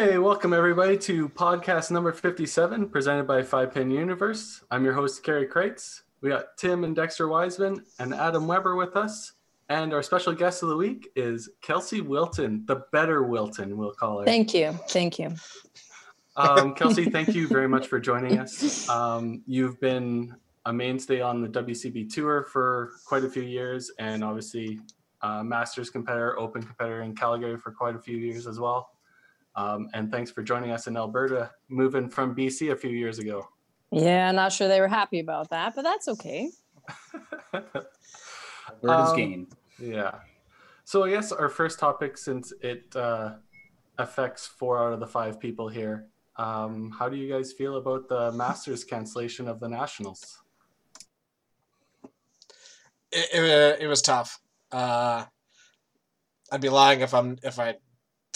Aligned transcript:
Hey, 0.00 0.16
welcome 0.16 0.52
everybody 0.52 0.96
to 0.96 1.28
podcast 1.28 1.90
number 1.90 2.12
57, 2.12 2.88
presented 2.88 3.26
by 3.26 3.42
Five 3.42 3.74
Pin 3.74 3.90
Universe. 3.90 4.62
I'm 4.70 4.84
your 4.84 4.92
host, 4.92 5.24
Kerry 5.24 5.48
Kreitz. 5.48 6.02
We 6.20 6.28
got 6.28 6.56
Tim 6.56 6.84
and 6.84 6.94
Dexter 6.94 7.26
Wiseman 7.26 7.84
and 7.98 8.14
Adam 8.14 8.46
Weber 8.46 8.76
with 8.76 8.94
us. 8.94 9.32
And 9.68 9.92
our 9.92 10.04
special 10.04 10.34
guest 10.34 10.62
of 10.62 10.68
the 10.68 10.76
week 10.76 11.08
is 11.16 11.48
Kelsey 11.62 12.00
Wilton, 12.00 12.64
the 12.66 12.84
better 12.92 13.24
Wilton, 13.24 13.76
we'll 13.76 13.90
call 13.90 14.20
her. 14.20 14.24
Thank 14.24 14.54
you. 14.54 14.70
Thank 14.88 15.18
you. 15.18 15.34
Um, 16.36 16.74
Kelsey, 16.76 17.10
thank 17.10 17.34
you 17.34 17.48
very 17.48 17.68
much 17.68 17.88
for 17.88 17.98
joining 17.98 18.38
us. 18.38 18.88
Um, 18.88 19.42
you've 19.48 19.80
been 19.80 20.32
a 20.64 20.72
mainstay 20.72 21.20
on 21.22 21.42
the 21.42 21.48
WCB 21.48 22.14
tour 22.14 22.44
for 22.44 22.92
quite 23.04 23.24
a 23.24 23.28
few 23.28 23.42
years, 23.42 23.90
and 23.98 24.22
obviously, 24.22 24.78
uh, 25.22 25.42
Masters 25.42 25.90
competitor, 25.90 26.38
Open 26.38 26.62
competitor 26.62 27.02
in 27.02 27.16
Calgary 27.16 27.56
for 27.56 27.72
quite 27.72 27.96
a 27.96 27.98
few 27.98 28.16
years 28.16 28.46
as 28.46 28.60
well. 28.60 28.92
Um, 29.58 29.88
and 29.92 30.12
thanks 30.12 30.30
for 30.30 30.44
joining 30.44 30.70
us 30.70 30.86
in 30.86 30.96
Alberta, 30.96 31.50
moving 31.68 32.08
from 32.08 32.32
BC 32.32 32.70
a 32.70 32.76
few 32.76 32.90
years 32.90 33.18
ago. 33.18 33.48
Yeah, 33.90 34.30
not 34.30 34.52
sure 34.52 34.68
they 34.68 34.80
were 34.80 34.86
happy 34.86 35.18
about 35.18 35.50
that, 35.50 35.74
but 35.74 35.82
that's 35.82 36.06
okay. 36.06 36.50
Alberta's 37.52 39.10
um, 39.10 39.16
gain. 39.16 39.46
Yeah. 39.80 40.14
So 40.84 41.02
I 41.02 41.10
guess 41.10 41.32
our 41.32 41.48
first 41.48 41.80
topic, 41.80 42.16
since 42.16 42.52
it 42.62 42.94
uh, 42.94 43.32
affects 43.98 44.46
four 44.46 44.80
out 44.80 44.92
of 44.92 45.00
the 45.00 45.08
five 45.08 45.40
people 45.40 45.68
here, 45.68 46.06
um, 46.36 46.94
how 46.96 47.08
do 47.08 47.16
you 47.16 47.28
guys 47.28 47.52
feel 47.52 47.78
about 47.78 48.08
the 48.08 48.30
Masters 48.30 48.84
cancellation 48.84 49.48
of 49.48 49.58
the 49.58 49.68
Nationals? 49.68 50.40
It, 53.10 53.28
it, 53.32 53.82
it 53.82 53.86
was 53.88 54.02
tough. 54.02 54.40
Uh, 54.70 55.24
I'd 56.52 56.60
be 56.60 56.68
lying 56.68 57.00
if 57.00 57.12
I'm 57.12 57.38
if 57.42 57.58
I 57.58 57.74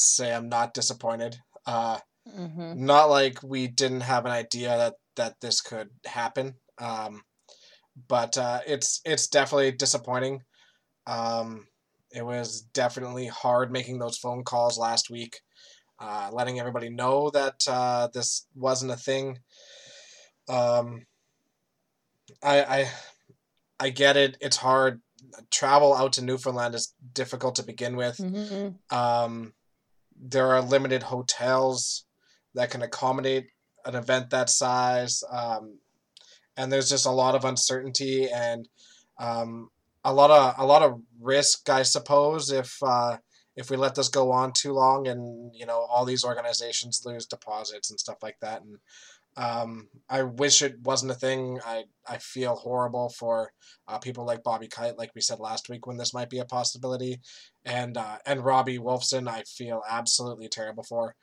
say 0.03 0.33
I'm 0.33 0.49
not 0.49 0.75
disappointed. 0.75 1.39
Uh, 1.67 1.99
mm-hmm. 2.29 2.85
Not 2.85 3.07
like 3.07 3.43
we 3.43 3.69
didn't 3.69 4.03
have 4.03 4.27
an 4.27 4.33
idea 4.33 4.77
that 4.77 4.95
that 5.17 5.41
this 5.41 5.61
could 5.61 5.91
happen. 6.07 6.55
Um, 6.79 7.23
but 8.09 8.39
uh, 8.39 8.61
it's 8.67 9.01
it's 9.05 9.29
definitely 9.29 9.73
disappointing. 9.73 10.43
Um, 11.07 11.67
it 12.11 12.25
was 12.25 12.63
definitely 12.73 13.27
hard 13.27 13.73
making 13.73 13.99
those 13.99 14.19
phone 14.19 14.45
calls 14.45 14.79
last 14.79 15.11
week, 15.11 15.41
uh, 15.99 16.31
letting 16.33 16.59
everybody 16.59 16.91
know 16.91 17.31
that 17.31 17.63
uh, 17.69 18.09
this 18.13 18.47
wasn't 18.55 18.93
a 18.93 18.97
thing. 18.97 19.39
Um, 20.49 21.07
I, 22.43 22.63
I 22.63 22.91
I 23.81 23.91
get 23.91 24.17
it. 24.17 24.37
It's 24.41 24.57
hard. 24.57 25.01
Travel 25.51 25.95
out 25.95 26.15
to 26.15 26.25
Newfoundland 26.25 26.75
is 26.75 26.95
difficult 27.13 27.57
to 27.57 27.63
begin 27.63 27.97
with. 27.97 28.17
Mm-hmm. 28.19 28.97
Um, 28.97 29.53
there 30.23 30.49
are 30.49 30.63
limited 30.63 31.03
hotels 31.03 32.05
that 32.55 32.71
can 32.71 32.83
accommodate 32.83 33.47
an 33.85 33.97
event 33.97 34.31
that 34.31 34.49
size, 34.49 35.23
um, 35.31 35.79
and 36.57 36.73
there's 36.73 36.89
just 36.89 37.07
a 37.07 37.11
lot 37.11 37.35
of 37.35 37.45
uncertainty 37.45 38.31
and 38.31 38.69
um, 39.19 39.69
a 40.05 40.13
lot 40.13 40.31
of 40.31 40.55
a 40.59 40.67
lot 40.67 40.83
of 40.83 41.01
risk, 41.21 41.69
I 41.69 41.83
suppose, 41.83 42.51
if 42.51 42.77
uh, 42.83 43.19
if 43.57 43.71
we 43.71 43.77
let 43.77 43.95
this 43.95 44.09
go 44.09 44.31
on 44.33 44.53
too 44.53 44.73
long, 44.73 45.09
and 45.09 45.53
you 45.55 45.67
know 45.67 45.81
all 45.81 46.05
these 46.05 46.25
organizations 46.25 47.03
lose 47.05 47.27
deposits 47.27 47.91
and 47.91 47.99
stuff 47.99 48.23
like 48.23 48.37
that. 48.41 48.63
And 48.63 48.79
um, 49.37 49.89
I 50.09 50.23
wish 50.23 50.63
it 50.63 50.77
wasn't 50.83 51.13
a 51.13 51.17
thing. 51.17 51.59
I 51.65 51.85
I 52.07 52.19
feel 52.19 52.55
horrible 52.55 53.09
for 53.09 53.53
uh, 53.89 53.99
people 53.99 54.25
like 54.25 54.43
Bobby 54.43 54.69
Kite, 54.69 54.99
like 54.99 55.15
we 55.15 55.21
said 55.21 55.39
last 55.39 55.69
week, 55.69 55.87
when 55.87 55.97
this 55.97 56.13
might 56.13 56.31
be 56.31 56.39
a 56.39 56.45
possibility, 56.45 57.21
and 57.65 57.97
uh, 57.97 58.19
and 58.27 58.45
Robbie 58.45 58.79
Wolfson, 58.79 59.29
I 59.29 59.43
feel 59.45 59.83
absolutely 59.89 60.49
terrible 60.49 60.83
for. 60.83 61.15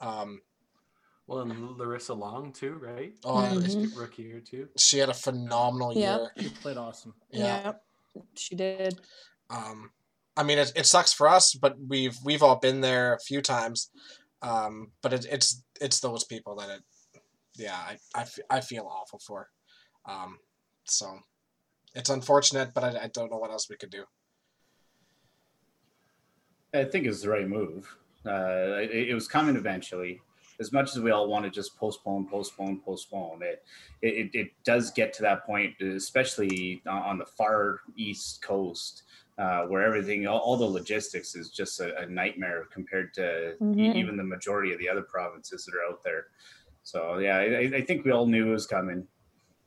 Um, 0.00 0.40
well, 1.26 1.40
and 1.40 1.76
Larissa 1.76 2.14
Long 2.14 2.52
too, 2.52 2.78
right? 2.80 3.12
Oh, 3.24 3.34
mm-hmm. 3.34 3.98
rookie 3.98 4.22
year 4.22 4.40
too. 4.40 4.68
She 4.78 4.98
had 4.98 5.08
a 5.08 5.14
phenomenal 5.14 5.92
year. 5.92 6.30
She 6.38 6.48
played 6.48 6.76
awesome. 6.76 7.14
Yeah. 7.30 7.44
yeah 7.44 7.72
she 8.34 8.54
did. 8.54 9.00
Um, 9.50 9.90
I 10.36 10.42
mean, 10.42 10.58
it, 10.58 10.72
it 10.76 10.86
sucks 10.86 11.12
for 11.12 11.28
us, 11.28 11.54
but 11.54 11.74
we've 11.86 12.16
we've 12.24 12.42
all 12.42 12.56
been 12.56 12.80
there 12.80 13.14
a 13.14 13.20
few 13.20 13.42
times. 13.42 13.90
Um, 14.40 14.92
but 15.02 15.12
it, 15.12 15.26
it's 15.30 15.62
it's 15.80 16.00
those 16.00 16.24
people 16.24 16.56
that 16.56 16.70
it, 16.70 16.82
yeah, 17.58 17.76
I, 17.76 17.98
I, 18.14 18.26
I 18.50 18.60
feel 18.60 18.88
awful 18.90 19.18
for. 19.18 19.48
Um, 20.06 20.38
so 20.84 21.18
it's 21.94 22.10
unfortunate, 22.10 22.72
but 22.74 22.84
I, 22.84 23.04
I 23.04 23.08
don't 23.08 23.30
know 23.30 23.38
what 23.38 23.50
else 23.50 23.68
we 23.68 23.76
could 23.76 23.90
do. 23.90 24.04
I 26.72 26.84
think 26.84 27.06
it's 27.06 27.22
the 27.22 27.30
right 27.30 27.48
move. 27.48 27.94
Uh, 28.26 28.76
it, 28.80 29.08
it, 29.08 29.14
was 29.14 29.26
coming 29.26 29.56
eventually. 29.56 30.20
As 30.60 30.72
much 30.72 30.90
as 30.94 31.00
we 31.00 31.12
all 31.12 31.28
want 31.28 31.44
to 31.44 31.50
just 31.50 31.76
postpone, 31.76 32.26
postpone, 32.28 32.80
postpone, 32.84 33.42
it, 33.42 33.64
it 34.02 34.30
it 34.34 34.48
does 34.64 34.90
get 34.90 35.12
to 35.14 35.22
that 35.22 35.46
point, 35.46 35.80
especially 35.80 36.82
on 36.86 37.16
the 37.16 37.24
far 37.24 37.78
east 37.96 38.42
coast, 38.42 39.04
uh, 39.38 39.62
where 39.62 39.82
everything, 39.82 40.26
all, 40.26 40.38
all, 40.38 40.56
the 40.56 40.64
logistics 40.64 41.36
is 41.36 41.50
just 41.50 41.78
a, 41.78 41.96
a 42.00 42.06
nightmare 42.06 42.66
compared 42.72 43.14
to 43.14 43.54
mm-hmm. 43.62 43.96
even 43.96 44.16
the 44.16 44.24
majority 44.24 44.72
of 44.72 44.80
the 44.80 44.88
other 44.88 45.02
provinces 45.02 45.64
that 45.64 45.76
are 45.76 45.88
out 45.88 46.02
there. 46.02 46.26
So 46.88 47.18
yeah, 47.18 47.36
I, 47.36 47.70
I 47.76 47.82
think 47.82 48.06
we 48.06 48.12
all 48.12 48.26
knew 48.26 48.48
it 48.48 48.52
was 48.52 48.66
coming. 48.66 49.06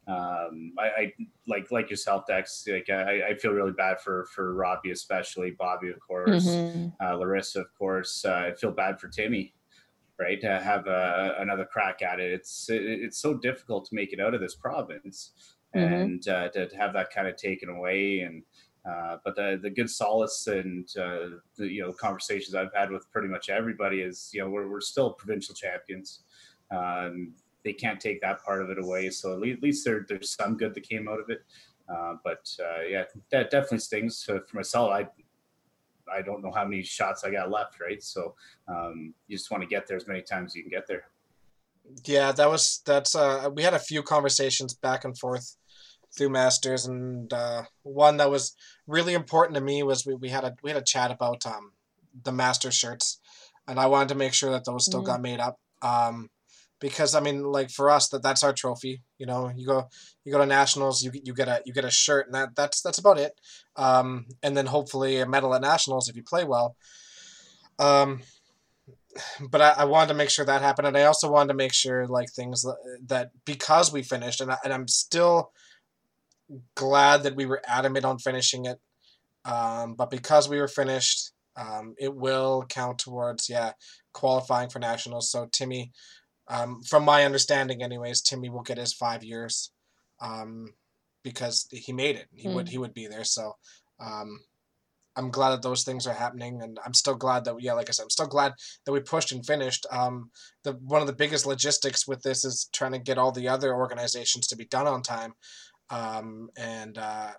Um, 0.07 0.73
I, 0.79 0.85
I, 0.85 1.13
like 1.47 1.71
like 1.71 1.91
yourself, 1.91 2.25
Dex. 2.27 2.65
Like 2.67 2.89
I, 2.89 3.29
I, 3.29 3.35
feel 3.35 3.51
really 3.51 3.73
bad 3.73 4.01
for 4.01 4.25
for 4.33 4.55
Robbie, 4.55 4.89
especially 4.89 5.51
Bobby, 5.51 5.89
of 5.89 5.99
course, 5.99 6.47
mm-hmm. 6.47 6.87
uh, 6.99 7.13
Larissa, 7.13 7.61
of 7.61 7.67
course. 7.77 8.25
Uh, 8.25 8.47
I 8.47 8.55
feel 8.55 8.71
bad 8.71 8.99
for 8.99 9.07
Timmy, 9.07 9.53
right? 10.19 10.41
To 10.41 10.59
have 10.59 10.87
uh, 10.87 11.35
another 11.37 11.65
crack 11.65 12.01
at 12.01 12.19
it. 12.19 12.33
It's 12.33 12.67
it, 12.71 12.81
it's 12.81 13.19
so 13.19 13.35
difficult 13.35 13.85
to 13.85 13.95
make 13.95 14.13
it 14.13 14.19
out 14.19 14.33
of 14.33 14.41
this 14.41 14.55
province, 14.55 15.33
mm-hmm. 15.75 15.93
and 15.93 16.27
uh, 16.27 16.49
to, 16.49 16.69
to, 16.69 16.75
have 16.75 16.93
that 16.93 17.11
kind 17.11 17.27
of 17.27 17.35
taken 17.35 17.69
away 17.69 18.21
and. 18.21 18.43
Uh, 18.83 19.17
but 19.23 19.35
the 19.35 19.59
the 19.61 19.69
good 19.69 19.87
solace 19.87 20.47
and 20.47 20.89
uh, 20.97 21.37
the 21.55 21.67
you 21.67 21.83
know 21.83 21.93
conversations 21.93 22.55
I've 22.55 22.73
had 22.73 22.89
with 22.89 23.07
pretty 23.11 23.27
much 23.27 23.47
everybody 23.47 24.01
is 24.01 24.31
you 24.33 24.41
know 24.41 24.49
we're 24.49 24.67
we're 24.67 24.81
still 24.81 25.11
provincial 25.11 25.53
champions. 25.53 26.23
Um, 26.71 27.33
they 27.63 27.73
can't 27.73 27.99
take 27.99 28.21
that 28.21 28.43
part 28.43 28.61
of 28.61 28.69
it 28.69 28.79
away. 28.79 29.09
So 29.09 29.33
at 29.33 29.39
least 29.39 29.85
there, 29.85 30.05
there's 30.07 30.31
some 30.31 30.57
good 30.57 30.73
that 30.73 30.87
came 30.87 31.07
out 31.07 31.19
of 31.19 31.29
it. 31.29 31.43
Uh, 31.87 32.15
but 32.23 32.49
uh, 32.59 32.81
yeah, 32.87 33.03
that 33.31 33.51
definitely 33.51 33.79
stings 33.79 34.23
for 34.23 34.41
myself. 34.53 34.91
I 34.91 35.07
I 36.13 36.21
don't 36.21 36.43
know 36.43 36.51
how 36.51 36.65
many 36.65 36.83
shots 36.83 37.23
I 37.23 37.31
got 37.31 37.51
left, 37.51 37.79
right? 37.79 38.01
So 38.03 38.35
um, 38.67 39.13
you 39.27 39.37
just 39.37 39.51
want 39.51 39.63
to 39.63 39.67
get 39.67 39.87
there 39.87 39.97
as 39.97 40.07
many 40.07 40.21
times 40.21 40.51
as 40.51 40.55
you 40.55 40.63
can 40.63 40.71
get 40.71 40.87
there. 40.87 41.05
Yeah, 42.05 42.31
that 42.33 42.49
was 42.49 42.81
that's. 42.85 43.15
Uh, 43.15 43.49
we 43.53 43.63
had 43.63 43.73
a 43.73 43.79
few 43.79 44.03
conversations 44.03 44.73
back 44.73 45.03
and 45.05 45.17
forth 45.17 45.55
through 46.15 46.29
Masters, 46.29 46.85
and 46.85 47.31
uh, 47.33 47.63
one 47.83 48.17
that 48.17 48.29
was 48.29 48.55
really 48.87 49.13
important 49.13 49.55
to 49.55 49.61
me 49.61 49.83
was 49.83 50.05
we, 50.05 50.15
we 50.15 50.29
had 50.29 50.43
a 50.43 50.55
we 50.63 50.69
had 50.69 50.81
a 50.81 50.85
chat 50.85 51.11
about 51.11 51.45
um, 51.45 51.71
the 52.23 52.31
Master 52.31 52.71
shirts, 52.71 53.19
and 53.67 53.79
I 53.79 53.87
wanted 53.87 54.09
to 54.09 54.15
make 54.15 54.33
sure 54.33 54.51
that 54.51 54.65
those 54.65 54.85
still 54.85 54.99
mm-hmm. 54.99 55.07
got 55.07 55.21
made 55.21 55.39
up. 55.39 55.59
Um, 55.81 56.29
because 56.81 57.15
I 57.15 57.21
mean, 57.21 57.43
like 57.43 57.69
for 57.69 57.89
us, 57.89 58.09
that 58.09 58.23
that's 58.23 58.43
our 58.43 58.51
trophy. 58.51 59.01
You 59.17 59.27
know, 59.27 59.51
you 59.55 59.65
go 59.65 59.87
you 60.25 60.33
go 60.33 60.39
to 60.39 60.45
nationals, 60.45 61.01
you 61.03 61.11
you 61.23 61.33
get 61.33 61.47
a 61.47 61.61
you 61.65 61.71
get 61.71 61.85
a 61.85 61.91
shirt, 61.91 62.25
and 62.25 62.35
that 62.35 62.55
that's 62.55 62.81
that's 62.81 62.97
about 62.97 63.19
it. 63.19 63.39
Um, 63.77 64.25
and 64.43 64.57
then 64.57 64.65
hopefully 64.65 65.19
a 65.19 65.25
medal 65.25 65.53
at 65.53 65.61
nationals 65.61 66.09
if 66.09 66.15
you 66.17 66.23
play 66.23 66.43
well. 66.43 66.75
Um, 67.79 68.21
but 69.49 69.61
I, 69.61 69.69
I 69.77 69.85
wanted 69.85 70.09
to 70.09 70.13
make 70.15 70.29
sure 70.29 70.43
that 70.43 70.61
happened, 70.61 70.87
and 70.87 70.97
I 70.97 71.03
also 71.03 71.31
wanted 71.31 71.49
to 71.49 71.57
make 71.57 71.73
sure 71.73 72.07
like 72.07 72.31
things 72.31 72.63
that, 72.63 72.77
that 73.07 73.29
because 73.45 73.93
we 73.93 74.01
finished, 74.03 74.41
and 74.41 74.51
I, 74.51 74.57
and 74.65 74.73
I'm 74.73 74.87
still 74.87 75.51
glad 76.75 77.23
that 77.23 77.35
we 77.35 77.45
were 77.45 77.61
adamant 77.67 78.05
on 78.05 78.17
finishing 78.17 78.65
it. 78.65 78.79
Um, 79.45 79.93
but 79.93 80.09
because 80.09 80.49
we 80.49 80.59
were 80.59 80.67
finished, 80.67 81.31
um, 81.55 81.95
it 81.99 82.15
will 82.15 82.65
count 82.69 82.97
towards 82.97 83.49
yeah 83.49 83.73
qualifying 84.13 84.69
for 84.69 84.79
nationals. 84.79 85.29
So 85.29 85.47
Timmy 85.51 85.91
um, 86.51 86.81
from 86.83 87.05
my 87.05 87.23
understanding, 87.23 87.81
anyways, 87.81 88.21
Timmy 88.21 88.49
will 88.49 88.61
get 88.61 88.77
his 88.77 88.93
five 88.93 89.23
years 89.23 89.71
um, 90.19 90.73
because 91.23 91.67
he 91.71 91.93
made 91.93 92.17
it. 92.17 92.27
He 92.35 92.49
mm. 92.49 92.55
would 92.55 92.67
he 92.67 92.77
would 92.77 92.93
be 92.93 93.07
there. 93.07 93.23
So 93.23 93.55
um, 93.99 94.37
I'm 95.15 95.31
glad 95.31 95.51
that 95.51 95.61
those 95.61 95.83
things 95.83 96.05
are 96.07 96.13
happening, 96.13 96.61
and 96.61 96.77
I'm 96.85 96.93
still 96.93 97.15
glad 97.15 97.45
that 97.45 97.55
yeah, 97.61 97.73
like 97.73 97.87
I 97.87 97.93
said, 97.93 98.03
I'm 98.03 98.09
still 98.09 98.27
glad 98.27 98.53
that 98.85 98.91
we 98.91 98.99
pushed 98.99 99.31
and 99.31 99.45
finished. 99.45 99.85
Um, 99.91 100.29
the 100.63 100.73
one 100.73 100.99
of 100.99 101.07
the 101.07 101.13
biggest 101.13 101.45
logistics 101.45 102.05
with 102.05 102.21
this 102.21 102.43
is 102.43 102.69
trying 102.73 102.91
to 102.91 102.99
get 102.99 103.17
all 103.17 103.31
the 103.31 103.47
other 103.47 103.73
organizations 103.73 104.47
to 104.47 104.57
be 104.57 104.65
done 104.65 104.87
on 104.87 105.01
time, 105.01 105.33
um, 105.89 106.49
and 106.57 106.97
uh, 106.97 107.31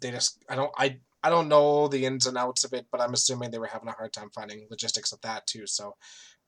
they 0.00 0.10
just 0.10 0.44
I 0.50 0.54
don't 0.54 0.72
I. 0.76 0.98
I 1.24 1.30
don't 1.30 1.48
know 1.48 1.88
the 1.88 2.06
ins 2.06 2.26
and 2.26 2.38
outs 2.38 2.62
of 2.62 2.72
it, 2.72 2.86
but 2.92 3.00
I'm 3.00 3.12
assuming 3.12 3.50
they 3.50 3.58
were 3.58 3.66
having 3.66 3.88
a 3.88 3.92
hard 3.92 4.12
time 4.12 4.30
finding 4.32 4.68
logistics 4.70 5.10
of 5.10 5.20
that 5.22 5.44
too. 5.48 5.66
So, 5.66 5.96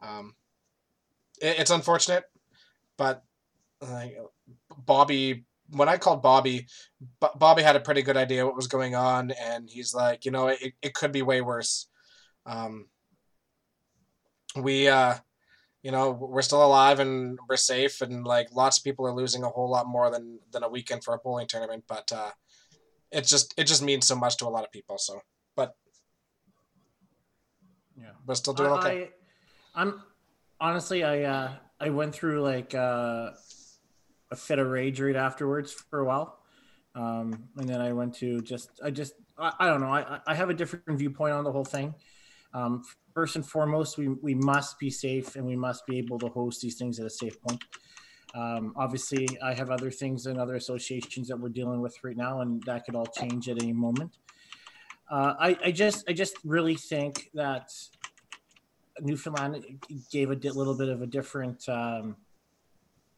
um, 0.01 0.33
it's 1.41 1.71
unfortunate, 1.71 2.25
but 2.99 3.25
like 3.81 4.17
Bobby, 4.77 5.45
when 5.71 5.89
I 5.89 5.97
called 5.97 6.23
Bobby, 6.23 6.67
B- 7.21 7.29
Bobby 7.37 7.63
had 7.63 7.77
a 7.77 7.81
pretty 7.81 8.03
good 8.03 8.17
idea 8.17 8.45
what 8.45 8.57
was 8.57 8.67
going 8.67 8.95
on, 8.95 9.31
and 9.33 9.69
he's 9.69 9.95
like, 9.95 10.25
you 10.25 10.31
know, 10.31 10.49
it, 10.49 10.75
it 10.83 10.95
could 10.95 11.13
be 11.13 11.23
way 11.23 11.41
worse. 11.41 11.87
Um, 12.47 12.89
we 14.57 14.89
uh, 14.89 15.15
you 15.83 15.91
know 15.91 16.11
we're 16.11 16.43
still 16.43 16.65
alive 16.65 17.01
and 17.01 17.39
we're 17.49 17.57
safe 17.57 18.01
and 18.01 18.25
like 18.27 18.49
lots 18.55 18.79
of 18.79 18.85
people 18.85 19.07
are 19.07 19.15
losing 19.15 19.45
a 19.45 19.49
whole 19.49 19.71
lot 19.71 19.87
more 19.87 20.11
than 20.11 20.39
than 20.53 20.63
a 20.63 20.69
weekend 20.69 21.03
for 21.03 21.15
a 21.15 21.19
bowling 21.19 21.47
tournament 21.47 21.85
but 21.89 22.11
uh 22.13 22.31
it 23.11 23.25
just 23.25 23.55
it 23.57 23.65
just 23.65 23.83
means 23.83 24.07
so 24.07 24.15
much 24.15 24.37
to 24.37 24.47
a 24.47 24.49
lot 24.49 24.65
of 24.65 24.71
people 24.71 24.99
so 24.99 25.21
but 25.57 25.75
Yeah. 27.97 28.13
we're 28.27 28.35
still 28.35 28.55
doing 28.55 28.71
okay 28.73 29.09
I, 29.75 29.83
I'm 29.83 30.03
honestly, 30.61 31.03
I 31.03 31.23
uh, 31.23 31.53
I 31.81 31.91
went 31.91 32.15
through 32.15 32.43
like 32.43 32.75
uh, 32.75 33.31
a 34.31 34.37
fit 34.37 34.59
of 34.59 34.69
rage 34.69 35.01
right 35.01 35.17
afterwards 35.17 35.73
for 35.73 36.01
a 36.01 36.05
while, 36.05 36.39
um, 36.95 37.49
and 37.57 37.69
then 37.69 37.81
I 37.81 37.93
went 37.93 38.15
to 38.17 38.41
just 38.43 38.71
I 38.85 38.91
just 38.91 39.15
I, 39.39 39.53
I 39.59 39.67
don't 39.67 39.81
know 39.81 39.93
I 39.93 40.21
I 40.27 40.35
have 40.35 40.51
a 40.51 40.55
different 40.55 40.99
viewpoint 40.99 41.33
on 41.33 41.45
the 41.45 41.53
whole 41.53 41.65
thing. 41.65 41.95
Um, 42.53 42.83
first 43.15 43.37
and 43.37 43.47
foremost, 43.47 43.99
we 43.99 44.09
we 44.09 44.35
must 44.35 44.79
be 44.79 44.91
safe 44.91 45.37
and 45.37 45.47
we 45.47 45.57
must 45.57 45.87
be 45.87 45.99
able 45.99 46.19
to 46.21 46.29
host 46.29 46.61
these 46.61 46.77
things 46.77 47.01
at 47.01 47.07
a 47.07 47.11
safe 47.11 47.41
point. 47.43 47.63
Um, 48.35 48.75
obviously, 48.77 49.27
I 49.43 49.55
have 49.55 49.71
other 49.71 49.91
things 49.91 50.27
and 50.27 50.39
other 50.39 50.55
associations 50.55 51.29
that 51.29 51.39
we're 51.39 51.49
dealing 51.49 51.81
with 51.81 51.97
right 52.05 52.17
now, 52.17 52.43
and 52.43 52.63
that 52.65 52.85
could 52.85 52.95
all 52.95 53.07
change 53.07 53.49
at 53.49 53.61
any 53.61 53.73
moment. 53.73 54.19
Uh, 55.11 55.35
I, 55.41 55.59
I 55.65 55.71
just 55.73 56.09
I 56.09 56.13
just 56.13 56.37
really 56.45 56.77
think 56.77 57.31
that 57.35 57.73
Newfoundland 59.01 59.65
gave 60.11 60.31
a 60.31 60.35
little 60.35 60.77
bit 60.77 60.89
of 60.89 61.03
a 61.03 61.07
different. 61.07 61.69
Um, 61.69 62.17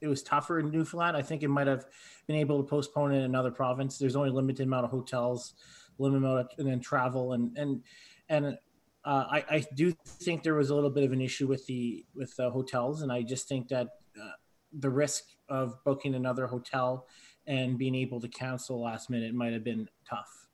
it 0.00 0.08
was 0.08 0.22
tougher 0.22 0.58
in 0.58 0.70
Newfoundland. 0.70 1.16
I 1.16 1.22
think 1.22 1.42
it 1.42 1.48
might 1.48 1.68
have 1.68 1.86
been 2.26 2.36
able 2.36 2.62
to 2.62 2.68
postpone 2.68 3.14
in 3.14 3.22
another 3.22 3.50
province. 3.50 3.98
There's 3.98 4.16
only 4.16 4.30
limited 4.30 4.66
amount 4.66 4.84
of 4.84 4.90
hotels, 4.90 5.54
limited 5.98 6.24
amount 6.24 6.40
of, 6.40 6.48
and 6.58 6.68
then 6.68 6.80
travel 6.80 7.32
and 7.32 7.56
and 7.56 7.82
and 8.28 8.58
uh, 9.04 9.26
I, 9.30 9.44
I 9.50 9.64
do 9.74 9.92
think 10.06 10.42
there 10.42 10.54
was 10.54 10.70
a 10.70 10.74
little 10.74 10.90
bit 10.90 11.04
of 11.04 11.12
an 11.12 11.20
issue 11.20 11.46
with 11.46 11.66
the 11.66 12.04
with 12.14 12.34
the 12.36 12.50
hotels, 12.50 13.02
and 13.02 13.10
I 13.10 13.22
just 13.22 13.48
think 13.48 13.68
that 13.68 13.88
uh, 14.20 14.32
the 14.72 14.90
risk 14.90 15.24
of 15.48 15.82
booking 15.84 16.14
another 16.14 16.46
hotel 16.46 17.06
and 17.46 17.76
being 17.76 17.94
able 17.96 18.20
to 18.20 18.28
cancel 18.28 18.80
last 18.80 19.10
minute 19.10 19.34
might 19.34 19.52
have 19.52 19.64
been 19.64 19.88
tough, 20.08 20.48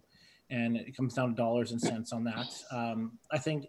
and 0.50 0.76
it 0.76 0.96
comes 0.96 1.14
down 1.14 1.30
to 1.30 1.34
dollars 1.34 1.72
and 1.72 1.80
cents 1.80 2.12
on 2.12 2.24
that. 2.24 2.48
Um, 2.72 3.18
I 3.30 3.38
think 3.38 3.66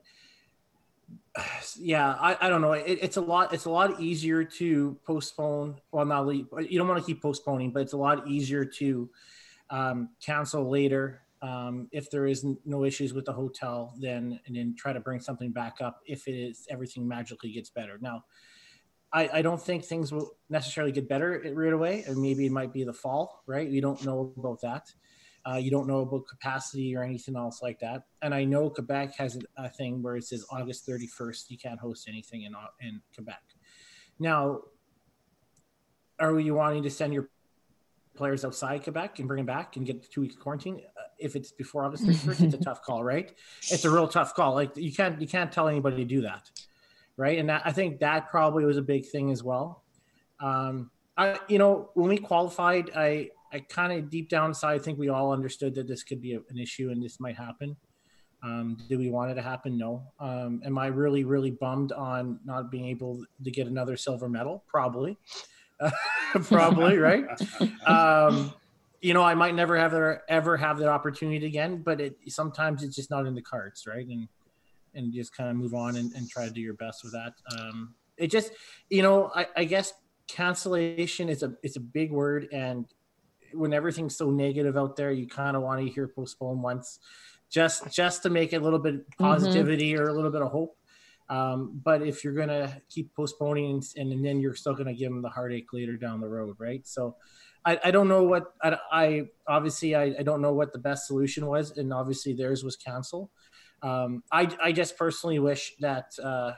yeah 1.77 2.15
i, 2.19 2.38
I 2.41 2.50
don't 2.50 2.61
know. 2.61 2.73
It, 2.73 3.00
it's 3.01 3.17
a 3.17 3.21
lot 3.21 3.53
it's 3.53 3.65
a 3.65 3.69
lot 3.69 4.00
easier 4.00 4.44
to 4.44 4.97
postpone. 5.06 5.79
Well 5.91 6.06
not 6.06 6.27
leave. 6.27 6.47
you 6.67 6.77
don't 6.77 6.88
want 6.88 7.00
to 7.00 7.06
keep 7.06 7.21
postponing 7.21 7.71
but 7.71 7.81
it's 7.81 7.94
a 7.94 7.97
lot 7.97 8.27
easier 8.27 8.65
to 8.65 9.09
um, 9.69 10.09
cancel 10.23 10.69
later 10.69 11.21
um, 11.41 11.88
if 11.91 12.09
there 12.09 12.25
is 12.25 12.45
no 12.65 12.83
issues 12.83 13.13
with 13.13 13.25
the 13.25 13.33
hotel 13.33 13.94
then 14.00 14.39
and 14.45 14.56
then 14.56 14.75
try 14.77 14.91
to 14.91 15.00
bring 15.00 15.19
something 15.19 15.51
back 15.51 15.77
up 15.81 16.01
if 16.06 16.27
it 16.27 16.35
is 16.35 16.67
everything 16.69 17.07
magically 17.07 17.51
gets 17.51 17.69
better. 17.69 17.97
Now 18.01 18.25
I, 19.11 19.29
I 19.33 19.41
don't 19.41 19.61
think 19.61 19.85
things 19.85 20.11
will 20.11 20.31
necessarily 20.50 20.91
get 20.91 21.09
better 21.09 21.41
right 21.53 21.73
away. 21.73 22.03
And 22.07 22.17
maybe 22.17 22.45
it 22.45 22.51
might 22.51 22.73
be 22.73 22.83
the 22.83 22.94
fall 22.94 23.44
right? 23.47 23.69
We 23.69 23.81
don't 23.81 24.03
know 24.03 24.33
about 24.38 24.61
that 24.61 24.91
uh, 25.45 25.56
you 25.56 25.71
don't 25.71 25.88
know 25.88 26.00
about 26.00 26.27
capacity 26.27 26.95
or 26.95 27.03
anything 27.03 27.36
else 27.36 27.62
like 27.62 27.80
that. 27.80 28.03
And 28.21 28.33
I 28.33 28.44
know 28.44 28.69
Quebec 28.69 29.15
has 29.18 29.39
a 29.57 29.69
thing 29.69 30.01
where 30.01 30.15
it 30.15 30.25
says 30.25 30.45
August 30.51 30.88
31st, 30.88 31.50
you 31.50 31.57
can't 31.57 31.80
host 31.80 32.07
anything 32.07 32.44
in, 32.44 32.53
in 32.81 33.01
Quebec. 33.13 33.41
Now, 34.19 34.62
are 36.19 36.39
you 36.39 36.56
wanting 36.56 36.83
to 36.83 36.89
send 36.89 37.13
your 37.13 37.30
players 38.15 38.44
outside 38.44 38.83
Quebec 38.83 39.19
and 39.19 39.27
bring 39.27 39.38
them 39.38 39.45
back 39.45 39.77
and 39.77 39.86
get 39.86 40.12
two 40.12 40.21
weeks 40.21 40.36
quarantine? 40.36 40.81
Uh, 40.97 41.03
if 41.18 41.36
it's 41.36 41.51
before 41.51 41.85
August 41.85 42.06
31st, 42.06 42.42
it's 42.42 42.53
a 42.53 42.57
tough 42.63 42.81
call, 42.81 43.03
right? 43.03 43.33
It's 43.71 43.85
a 43.85 43.89
real 43.89 44.07
tough 44.07 44.35
call. 44.35 44.53
Like 44.53 44.75
you 44.75 44.92
can't 44.92 45.19
you 45.21 45.27
can't 45.27 45.51
tell 45.51 45.68
anybody 45.68 45.97
to 45.97 46.06
do 46.06 46.21
that, 46.21 46.51
right? 47.15 47.39
And 47.39 47.50
that, 47.50 47.62
I 47.65 47.71
think 47.71 48.00
that 48.00 48.30
probably 48.30 48.65
was 48.65 48.77
a 48.77 48.81
big 48.81 49.06
thing 49.06 49.31
as 49.31 49.44
well. 49.44 49.83
Um, 50.42 50.92
I 51.18 51.39
you 51.47 51.57
know 51.57 51.92
when 51.94 52.09
we 52.09 52.18
qualified, 52.18 52.92
I 52.95 53.30
I 53.51 53.60
kind 53.60 53.94
of 53.94 54.10
deep 54.10 54.30
down 54.30 54.51
inside, 54.51 54.75
I 54.75 54.80
think 54.80 55.00
we 55.00 55.10
all 55.10 55.31
understood 55.31 55.75
that 55.75 55.88
this 55.88 56.04
could 56.04 56.22
be 56.22 56.34
a, 56.34 56.40
an 56.50 56.57
issue 56.57 56.90
and 56.90 57.04
this 57.04 57.19
might 57.19 57.36
happen. 57.36 57.75
Um, 58.42 58.78
do 58.88 58.98
we 58.98 59.10
want 59.10 59.31
it 59.31 59.36
to 59.36 59.42
happen? 59.42 59.78
No. 59.78 60.04
Um, 60.19 60.62
am 60.66 60.78
I 60.78 60.88
really, 60.88 61.24
really 61.24 61.51
bummed 61.51 61.92
on 61.92 62.40
not 62.46 62.72
being 62.72 62.86
able 62.86 63.24
to 63.44 63.51
get 63.51 63.68
another 63.68 63.98
silver 63.98 64.30
medal? 64.30 64.63
Probably. 64.68 65.18
Probably, 66.44 66.98
right? 66.98 67.25
Um, 67.86 68.54
you 69.01 69.13
know, 69.13 69.24
I 69.24 69.34
might 69.34 69.56
never 69.56 69.78
have 69.78 69.94
ever, 69.94 70.24
ever 70.30 70.57
have 70.57 70.78
that 70.80 70.90
opportunity 70.90 71.45
again, 71.45 71.81
but 71.84 72.02
it 72.02 72.18
sometimes 72.28 72.84
it's 72.84 72.95
just 72.95 73.10
not 73.10 73.25
in 73.25 73.34
the 73.34 73.42
cards, 73.42 73.86
right? 73.88 74.06
And 74.06 74.28
and 74.95 75.13
just 75.13 75.36
kind 75.36 75.50
of 75.50 75.56
move 75.56 75.74
on 75.74 75.95
and, 75.95 76.12
and 76.13 76.30
try 76.30 76.45
to 76.45 76.52
do 76.52 76.62
your 76.62 76.74
best 76.74 77.04
with 77.04 77.13
that. 77.13 77.34
Um, 77.57 77.94
it 78.18 78.31
just, 78.31 78.52
you 78.90 79.02
know, 79.02 79.31
I, 79.34 79.48
I 79.56 79.63
guess 79.66 79.94
cancellation 80.28 81.30
is 81.30 81.44
a 81.44 81.54
it's 81.63 81.78
a 81.78 81.80
big 81.80 82.12
word 82.12 82.48
and 82.52 82.86
when 83.54 83.74
everything's 83.74 84.16
so 84.16 84.30
negative 84.30 84.78
out 84.78 84.96
there, 84.96 85.12
you 85.12 85.28
kind 85.28 85.56
of 85.56 85.63
want 85.63 85.81
to 85.81 85.92
hear 85.92 86.07
postpone 86.07 86.62
once, 86.62 87.00
just 87.50 87.92
just 87.92 88.24
to 88.24 88.30
make 88.30 88.54
a 88.54 88.60
little 88.60 88.80
bit 88.80 89.10
positivity 89.18 89.94
mm-hmm. 89.94 90.04
or 90.04 90.07
a 90.07 90.13
little 90.13 90.31
bit 90.31 90.42
of 90.42 90.51
hope. 90.51 90.75
Um, 91.30 91.80
but 91.84 92.01
if 92.01 92.24
you're 92.24 92.34
gonna 92.34 92.81
keep 92.90 93.13
postponing 93.16 93.84
and, 93.98 94.12
and 94.12 94.25
then 94.25 94.40
you're 94.40 94.56
still 94.56 94.74
gonna 94.74 94.94
give 94.94 95.12
them 95.12 95.22
the 95.22 95.30
heartache 95.30 95.72
later 95.74 95.96
down 95.96 96.22
the 96.22 96.28
road, 96.28 96.56
right? 96.60 96.86
So, 96.88 97.16
I, 97.66 97.80
I 97.86 97.92
don't 97.92 98.07
know 98.07 98.24
what 98.24 98.54
I, 98.63 98.78
I 98.92 99.25
obviously 99.48 99.95
I, 99.95 100.16
I, 100.19 100.24
don't 100.24 100.42
know 100.42 100.54
what 100.54 100.74
the 100.74 100.80
best 100.80 101.07
solution 101.07 101.45
was, 101.45 101.78
and 101.78 101.94
obviously 101.94 102.34
theirs 102.34 102.63
was 102.63 102.75
cancel. 102.75 103.30
Um, 103.81 104.24
I 104.31 104.50
I 104.62 104.72
just 104.72 104.98
personally 104.98 105.40
wish 105.40 105.75
that 105.80 106.12
uh, 106.22 106.54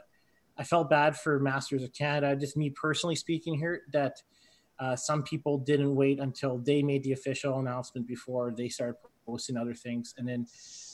I 0.57 0.63
felt 0.63 0.89
bad 0.89 1.17
for 1.17 1.39
Masters 1.39 1.83
of 1.83 1.93
Canada. 1.93 2.35
Just 2.35 2.55
me 2.55 2.69
personally 2.69 3.15
speaking 3.15 3.55
here 3.55 3.81
that 3.93 4.21
uh, 4.79 4.95
some 4.95 5.23
people 5.23 5.57
didn't 5.57 5.95
wait 5.95 6.19
until 6.19 6.57
they 6.57 6.81
made 6.81 7.03
the 7.03 7.11
official 7.11 7.59
announcement 7.59 8.07
before 8.07 8.53
they 8.55 8.69
started 8.69 8.95
posting 9.25 9.57
other 9.57 9.73
things. 9.73 10.13
And 10.17 10.27
then 10.27 10.47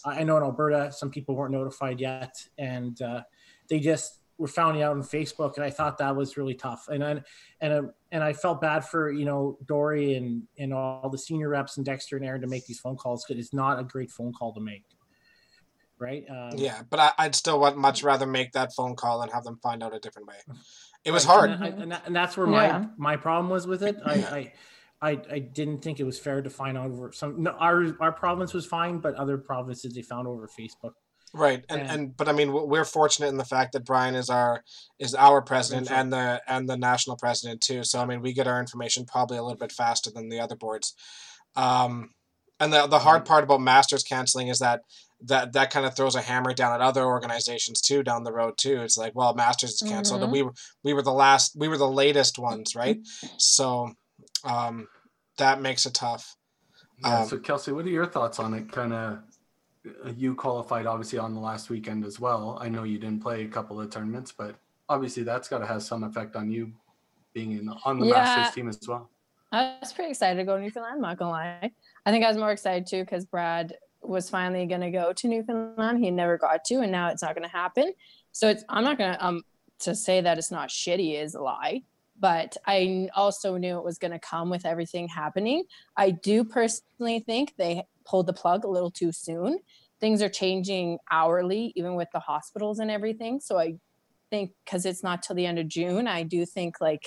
I 0.05 0.23
know 0.23 0.37
in 0.37 0.43
Alberta, 0.43 0.91
some 0.91 1.09
people 1.09 1.35
weren't 1.35 1.53
notified 1.53 1.99
yet, 1.99 2.35
and 2.57 3.01
uh, 3.01 3.21
they 3.69 3.79
just 3.79 4.19
were 4.37 4.47
finding 4.47 4.83
out 4.83 4.91
on 4.91 5.01
Facebook. 5.01 5.55
And 5.55 5.63
I 5.63 5.69
thought 5.69 5.97
that 5.97 6.15
was 6.15 6.37
really 6.37 6.53
tough. 6.53 6.87
And 6.89 7.03
I, 7.03 7.21
and 7.61 7.73
uh, 7.73 7.81
and 8.11 8.23
I 8.23 8.33
felt 8.33 8.61
bad 8.61 8.85
for 8.85 9.11
you 9.11 9.25
know 9.25 9.57
Dory 9.65 10.15
and 10.15 10.43
and 10.57 10.73
all 10.73 11.09
the 11.09 11.17
senior 11.17 11.49
reps 11.49 11.77
and 11.77 11.85
Dexter 11.85 12.17
and 12.17 12.25
Aaron 12.25 12.41
to 12.41 12.47
make 12.47 12.65
these 12.65 12.79
phone 12.79 12.95
calls 12.95 13.25
because 13.25 13.43
it's 13.43 13.53
not 13.53 13.79
a 13.79 13.83
great 13.83 14.11
phone 14.11 14.33
call 14.33 14.53
to 14.53 14.61
make. 14.61 14.83
Right. 15.99 16.25
Um, 16.29 16.51
yeah, 16.57 16.83
but 16.87 16.99
I, 16.99 17.11
I'd 17.17 17.33
still 17.33 17.59
want 17.59 17.75
much 17.75 18.03
rather 18.03 18.27
make 18.27 18.51
that 18.51 18.71
phone 18.75 18.95
call 18.95 19.23
and 19.23 19.31
have 19.31 19.43
them 19.43 19.57
find 19.63 19.81
out 19.81 19.95
a 19.95 19.99
different 19.99 20.27
way. 20.27 20.35
It 21.07 21.13
was 21.13 21.23
hard, 21.23 21.51
and, 21.51 21.63
I, 21.63 21.67
and, 21.67 21.91
that, 21.93 22.03
and, 22.05 22.13
that's 22.13 22.35
where 22.35 22.47
yeah. 22.47 22.79
my 22.97 23.13
my 23.13 23.15
problem 23.15 23.49
was 23.49 23.65
with 23.65 23.81
it. 23.81 23.95
I, 24.05 24.51
I, 25.01 25.09
I 25.09 25.21
I 25.31 25.39
didn't 25.39 25.81
think 25.81 26.01
it 26.01 26.03
was 26.03 26.19
fair 26.19 26.41
to 26.41 26.49
find 26.49 26.77
out 26.77 26.87
over 26.87 27.13
some. 27.13 27.43
No, 27.43 27.51
our 27.51 27.95
our 28.01 28.11
province 28.11 28.53
was 28.53 28.65
fine, 28.65 28.99
but 28.99 29.15
other 29.15 29.37
provinces 29.37 29.93
they 29.93 30.01
found 30.01 30.27
over 30.27 30.49
Facebook. 30.49 30.91
Right, 31.33 31.63
and, 31.69 31.81
and, 31.81 31.91
and 31.91 32.17
but 32.17 32.27
I 32.27 32.33
mean 32.33 32.51
we're 32.51 32.83
fortunate 32.83 33.29
in 33.29 33.37
the 33.37 33.45
fact 33.45 33.71
that 33.71 33.85
Brian 33.85 34.15
is 34.15 34.29
our 34.29 34.63
is 34.99 35.15
our 35.15 35.41
president 35.41 35.89
and 35.89 36.11
the 36.11 36.41
and 36.45 36.67
the 36.67 36.75
national 36.75 37.15
president 37.15 37.61
too. 37.61 37.85
So 37.85 38.01
I 38.01 38.05
mean 38.05 38.21
we 38.21 38.33
get 38.33 38.47
our 38.47 38.59
information 38.59 39.05
probably 39.05 39.37
a 39.37 39.43
little 39.43 39.57
bit 39.57 39.71
faster 39.71 40.11
than 40.11 40.27
the 40.27 40.41
other 40.41 40.57
boards. 40.57 40.93
Um, 41.55 42.09
and 42.59 42.73
the 42.73 42.87
the 42.87 42.99
hard 42.99 43.25
part 43.25 43.43
about 43.43 43.61
masters 43.61 44.03
canceling 44.03 44.47
is 44.47 44.59
that 44.59 44.81
that 45.21 45.53
that 45.53 45.71
kind 45.71 45.85
of 45.85 45.95
throws 45.95 46.15
a 46.15 46.21
hammer 46.21 46.53
down 46.53 46.73
at 46.73 46.81
other 46.81 47.03
organizations 47.03 47.81
too 47.81 48.03
down 48.03 48.23
the 48.23 48.31
road 48.31 48.57
too. 48.57 48.81
It's 48.81 48.97
like, 48.97 49.15
well, 49.15 49.33
Masters 49.33 49.81
is 49.81 49.89
canceled, 49.89 50.21
mm-hmm. 50.21 50.23
and 50.25 50.31
we 50.31 50.41
were 50.43 50.53
we 50.83 50.93
were 50.93 51.01
the 51.01 51.11
last, 51.11 51.55
we 51.55 51.67
were 51.67 51.77
the 51.77 51.89
latest 51.89 52.37
ones, 52.37 52.75
right? 52.75 52.99
So 53.37 53.91
um, 54.43 54.87
that 55.37 55.61
makes 55.61 55.85
it 55.85 55.93
tough. 55.93 56.35
Yeah, 57.01 57.21
um, 57.21 57.27
so 57.27 57.39
Kelsey, 57.39 57.71
what 57.71 57.85
are 57.85 57.89
your 57.89 58.05
thoughts 58.05 58.39
on 58.39 58.53
it? 58.53 58.71
Kind 58.71 58.93
of, 58.93 59.19
you 60.15 60.35
qualified 60.35 60.85
obviously 60.85 61.19
on 61.19 61.33
the 61.33 61.39
last 61.39 61.69
weekend 61.69 62.05
as 62.05 62.19
well. 62.19 62.57
I 62.61 62.69
know 62.69 62.83
you 62.83 62.99
didn't 62.99 63.21
play 63.21 63.43
a 63.43 63.47
couple 63.47 63.79
of 63.79 63.89
tournaments, 63.89 64.31
but 64.31 64.55
obviously 64.89 65.23
that's 65.23 65.47
got 65.47 65.59
to 65.59 65.65
have 65.65 65.81
some 65.83 66.03
effect 66.03 66.35
on 66.35 66.49
you 66.51 66.71
being 67.33 67.53
in 67.53 67.69
on 67.85 67.99
the 67.99 68.07
yeah, 68.07 68.13
Masters 68.13 68.55
team 68.55 68.69
as 68.69 68.79
well. 68.87 69.09
I 69.51 69.77
was 69.81 69.93
pretty 69.93 70.11
excited 70.11 70.37
to 70.37 70.43
go 70.43 70.57
to 70.57 70.61
Newfoundland. 70.61 70.95
I'm 70.95 71.01
not 71.01 71.17
gonna 71.17 71.31
lie. 71.31 71.71
I 72.07 72.11
think 72.11 72.23
I 72.23 72.29
was 72.29 72.37
more 72.37 72.51
excited 72.51 72.87
too 72.87 73.03
because 73.03 73.25
Brad 73.25 73.75
was 74.01 74.29
finally 74.29 74.65
going 74.65 74.79
to 74.79 74.91
go 74.91 75.11
to 75.11 75.27
Newfoundland. 75.27 76.01
He 76.01 76.09
never 76.09 76.37
got 76.37 76.63
to, 76.65 76.75
and 76.75 76.89
now 76.89 77.09
it's 77.09 77.21
not 77.21 77.35
going 77.35 77.43
to 77.43 77.53
happen. 77.53 77.91
So 78.31 78.47
it's 78.47 78.63
I'm 78.69 78.85
not 78.85 78.97
going 78.97 79.13
to 79.13 79.25
um 79.25 79.43
to 79.79 79.93
say 79.93 80.21
that 80.21 80.37
it's 80.37 80.49
not 80.49 80.69
shitty 80.69 81.21
is 81.21 81.35
a 81.35 81.41
lie, 81.41 81.83
but 82.17 82.55
I 82.65 83.09
also 83.13 83.57
knew 83.57 83.77
it 83.77 83.83
was 83.83 83.97
going 83.97 84.13
to 84.13 84.19
come 84.19 84.49
with 84.49 84.65
everything 84.65 85.09
happening. 85.09 85.65
I 85.97 86.11
do 86.11 86.45
personally 86.45 87.19
think 87.19 87.55
they 87.57 87.83
pulled 88.05 88.27
the 88.27 88.33
plug 88.33 88.63
a 88.63 88.69
little 88.69 88.89
too 88.89 89.11
soon. 89.11 89.59
Things 89.99 90.21
are 90.21 90.29
changing 90.29 90.99
hourly, 91.11 91.73
even 91.75 91.95
with 91.95 92.07
the 92.13 92.21
hospitals 92.21 92.79
and 92.79 92.89
everything. 92.89 93.41
So 93.41 93.59
I 93.59 93.75
think 94.29 94.53
because 94.63 94.85
it's 94.85 95.03
not 95.03 95.23
till 95.23 95.35
the 95.35 95.45
end 95.45 95.59
of 95.59 95.67
June, 95.67 96.07
I 96.07 96.23
do 96.23 96.45
think 96.45 96.79
like 96.79 97.05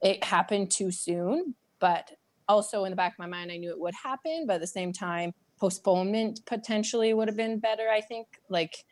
it 0.00 0.24
happened 0.24 0.70
too 0.70 0.90
soon. 0.90 1.56
But 1.78 2.10
also 2.48 2.84
in 2.84 2.90
the 2.90 2.96
back 2.96 3.12
of 3.12 3.18
my 3.18 3.26
mind, 3.26 3.52
I 3.52 3.56
knew 3.56 3.70
it 3.70 3.78
would 3.78 3.94
happen. 3.94 4.44
But 4.46 4.54
at 4.54 4.60
the 4.60 4.66
same 4.66 4.92
time, 4.92 5.32
postponement 5.58 6.40
potentially 6.46 7.12
would 7.14 7.28
have 7.28 7.36
been 7.36 7.58
better. 7.58 7.88
I 7.90 8.00
think 8.00 8.26
like 8.48 8.84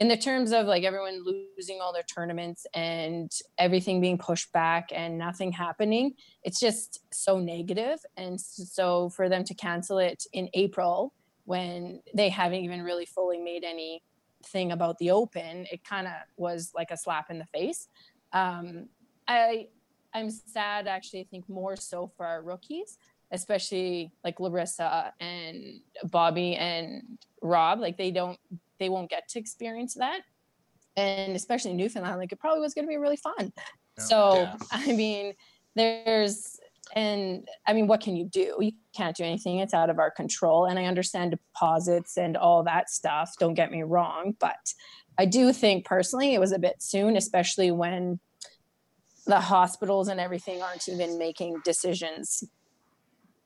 in 0.00 0.08
the 0.08 0.16
terms 0.16 0.52
of 0.52 0.66
like 0.66 0.84
everyone 0.84 1.24
losing 1.24 1.80
all 1.80 1.92
their 1.92 2.04
tournaments 2.04 2.66
and 2.72 3.30
everything 3.58 4.00
being 4.00 4.16
pushed 4.16 4.52
back 4.52 4.90
and 4.92 5.18
nothing 5.18 5.50
happening, 5.50 6.14
it's 6.44 6.60
just 6.60 7.00
so 7.12 7.38
negative. 7.38 7.98
And 8.16 8.40
so 8.40 9.10
for 9.10 9.28
them 9.28 9.42
to 9.44 9.54
cancel 9.54 9.98
it 9.98 10.24
in 10.32 10.48
April 10.54 11.12
when 11.46 12.00
they 12.14 12.28
haven't 12.28 12.60
even 12.60 12.82
really 12.82 13.06
fully 13.06 13.38
made 13.38 13.64
any 13.64 14.02
thing 14.46 14.70
about 14.70 14.98
the 14.98 15.10
open, 15.10 15.66
it 15.72 15.82
kind 15.82 16.06
of 16.06 16.12
was 16.36 16.70
like 16.74 16.90
a 16.92 16.96
slap 16.96 17.30
in 17.30 17.38
the 17.38 17.46
face. 17.46 17.88
Um, 18.32 18.88
I 19.26 19.68
I'm 20.14 20.30
sad 20.30 20.86
actually. 20.86 21.20
I 21.20 21.26
think 21.30 21.48
more 21.48 21.76
so 21.76 22.10
for 22.16 22.26
our 22.26 22.42
rookies, 22.42 22.98
especially 23.30 24.12
like 24.24 24.40
Larissa 24.40 25.12
and 25.20 25.80
Bobby 26.04 26.56
and 26.56 27.18
Rob. 27.42 27.80
Like 27.80 27.96
they 27.96 28.10
don't 28.10 28.38
they 28.78 28.88
won't 28.88 29.10
get 29.10 29.28
to 29.30 29.38
experience 29.38 29.94
that, 29.94 30.20
and 30.96 31.34
especially 31.36 31.74
Newfoundland. 31.74 32.18
Like 32.18 32.32
it 32.32 32.40
probably 32.40 32.60
was 32.60 32.74
going 32.74 32.86
to 32.86 32.90
be 32.90 32.96
really 32.96 33.16
fun. 33.16 33.52
Yeah. 33.56 34.04
So 34.04 34.34
yeah. 34.34 34.56
I 34.70 34.92
mean, 34.92 35.34
there's 35.74 36.58
and 36.94 37.46
I 37.66 37.72
mean, 37.72 37.86
what 37.86 38.00
can 38.00 38.16
you 38.16 38.24
do? 38.24 38.56
You 38.60 38.72
can't 38.96 39.16
do 39.16 39.24
anything. 39.24 39.58
It's 39.58 39.74
out 39.74 39.90
of 39.90 39.98
our 39.98 40.10
control. 40.10 40.66
And 40.66 40.78
I 40.78 40.84
understand 40.84 41.32
deposits 41.32 42.16
and 42.16 42.36
all 42.36 42.62
that 42.64 42.90
stuff. 42.90 43.34
Don't 43.38 43.54
get 43.54 43.70
me 43.70 43.82
wrong, 43.82 44.34
but 44.38 44.72
I 45.18 45.26
do 45.26 45.52
think 45.52 45.84
personally 45.84 46.34
it 46.34 46.40
was 46.40 46.52
a 46.52 46.58
bit 46.58 46.76
soon, 46.82 47.16
especially 47.16 47.70
when 47.70 48.20
the 49.28 49.40
hospitals 49.40 50.08
and 50.08 50.18
everything 50.18 50.62
aren't 50.62 50.88
even 50.88 51.18
making 51.18 51.60
decisions 51.62 52.42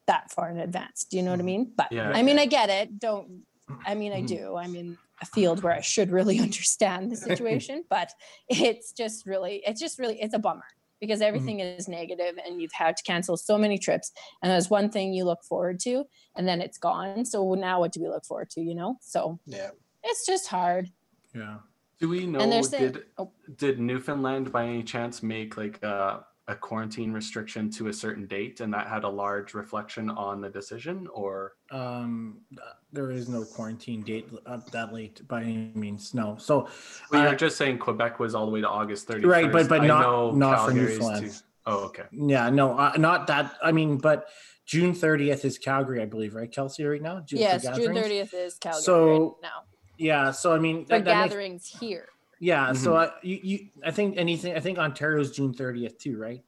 that 0.06 0.30
far 0.30 0.48
in 0.48 0.58
advance. 0.58 1.04
Do 1.04 1.16
you 1.16 1.22
know 1.24 1.32
what 1.32 1.40
I 1.40 1.42
mm-hmm. 1.42 1.46
mean? 1.46 1.72
But 1.76 1.90
yeah. 1.90 2.10
I 2.10 2.22
mean, 2.22 2.38
I 2.38 2.46
get 2.46 2.70
it. 2.70 2.98
Don't, 2.98 3.42
I 3.84 3.94
mean, 3.94 4.12
I 4.12 4.18
mm-hmm. 4.18 4.26
do. 4.26 4.56
I'm 4.56 4.76
in 4.76 4.96
a 5.20 5.26
field 5.26 5.62
where 5.62 5.74
I 5.74 5.80
should 5.80 6.10
really 6.12 6.38
understand 6.40 7.10
the 7.10 7.16
situation, 7.16 7.84
but 7.90 8.12
it's 8.48 8.92
just 8.92 9.26
really, 9.26 9.62
it's 9.66 9.80
just 9.80 9.98
really, 9.98 10.20
it's 10.22 10.34
a 10.34 10.38
bummer 10.38 10.64
because 11.00 11.20
everything 11.20 11.58
mm-hmm. 11.58 11.78
is 11.78 11.88
negative 11.88 12.38
and 12.46 12.62
you've 12.62 12.72
had 12.72 12.96
to 12.96 13.02
cancel 13.02 13.36
so 13.36 13.58
many 13.58 13.76
trips 13.76 14.12
and 14.40 14.52
there's 14.52 14.70
one 14.70 14.88
thing 14.88 15.12
you 15.12 15.24
look 15.24 15.42
forward 15.42 15.80
to 15.80 16.04
and 16.36 16.46
then 16.46 16.60
it's 16.60 16.78
gone 16.78 17.24
so 17.24 17.54
now 17.54 17.80
what 17.80 17.90
do 17.90 18.00
we 18.00 18.08
look 18.08 18.24
forward 18.24 18.48
to 18.48 18.60
you 18.60 18.72
know 18.72 18.96
so 19.00 19.36
yeah 19.44 19.70
it's 20.04 20.24
just 20.24 20.46
hard 20.46 20.88
yeah 21.34 21.56
do 22.02 22.08
we 22.08 22.26
know 22.26 22.62
did 22.62 23.04
oh. 23.16 23.30
did 23.56 23.78
newfoundland 23.78 24.50
by 24.50 24.64
any 24.64 24.82
chance 24.82 25.22
make 25.22 25.56
like 25.56 25.80
a, 25.84 26.24
a 26.48 26.54
quarantine 26.56 27.12
restriction 27.12 27.70
to 27.70 27.86
a 27.86 27.92
certain 27.92 28.26
date 28.26 28.60
and 28.60 28.74
that 28.74 28.88
had 28.88 29.04
a 29.04 29.08
large 29.08 29.54
reflection 29.54 30.10
on 30.10 30.40
the 30.40 30.50
decision 30.50 31.06
or? 31.14 31.52
Um 31.70 32.40
there 32.92 33.12
is 33.12 33.28
no 33.28 33.44
quarantine 33.44 34.02
date 34.02 34.28
up 34.46 34.68
that 34.72 34.92
late 34.92 35.26
by 35.28 35.42
any 35.42 35.70
means 35.76 36.12
no. 36.12 36.36
So 36.40 36.68
well, 37.12 37.22
you're 37.22 37.34
uh, 37.34 37.36
just 37.36 37.56
saying 37.56 37.78
quebec 37.78 38.18
was 38.18 38.34
all 38.34 38.46
the 38.46 38.52
way 38.52 38.60
to 38.60 38.68
august 38.68 39.06
30th 39.06 39.24
right 39.24 39.52
but 39.52 39.68
but 39.68 39.82
I 39.82 39.86
not 39.86 40.36
not 40.36 40.66
for 40.66 40.74
newfoundland 40.74 41.30
too. 41.30 41.36
oh 41.66 41.84
okay. 41.84 42.04
Yeah 42.10 42.50
no 42.50 42.76
uh, 42.76 42.94
not 42.98 43.28
that 43.28 43.54
i 43.62 43.70
mean 43.70 43.98
but 43.98 44.26
june 44.66 44.92
30th 44.92 45.44
is 45.44 45.56
calgary 45.56 46.02
i 46.02 46.06
believe 46.06 46.34
right 46.34 46.50
kelsey 46.50 46.84
right 46.84 47.00
now? 47.00 47.20
June 47.20 47.38
yes 47.38 47.62
june 47.62 47.94
30th 47.94 48.34
is 48.34 48.54
calgary 48.56 48.82
so 48.82 49.20
right 49.20 49.30
now 49.42 49.71
yeah 50.02 50.30
so 50.30 50.52
i 50.52 50.58
mean 50.58 50.84
that, 50.88 51.04
that 51.04 51.28
gatherings 51.28 51.70
makes, 51.72 51.80
here 51.80 52.08
yeah 52.40 52.66
mm-hmm. 52.66 52.76
so 52.76 52.96
I, 52.96 53.10
you, 53.22 53.40
you 53.42 53.58
i 53.84 53.90
think 53.90 54.16
anything 54.16 54.54
i 54.54 54.60
think 54.60 54.78
ontario's 54.78 55.30
june 55.30 55.54
30th 55.54 55.98
too 55.98 56.18
right 56.18 56.42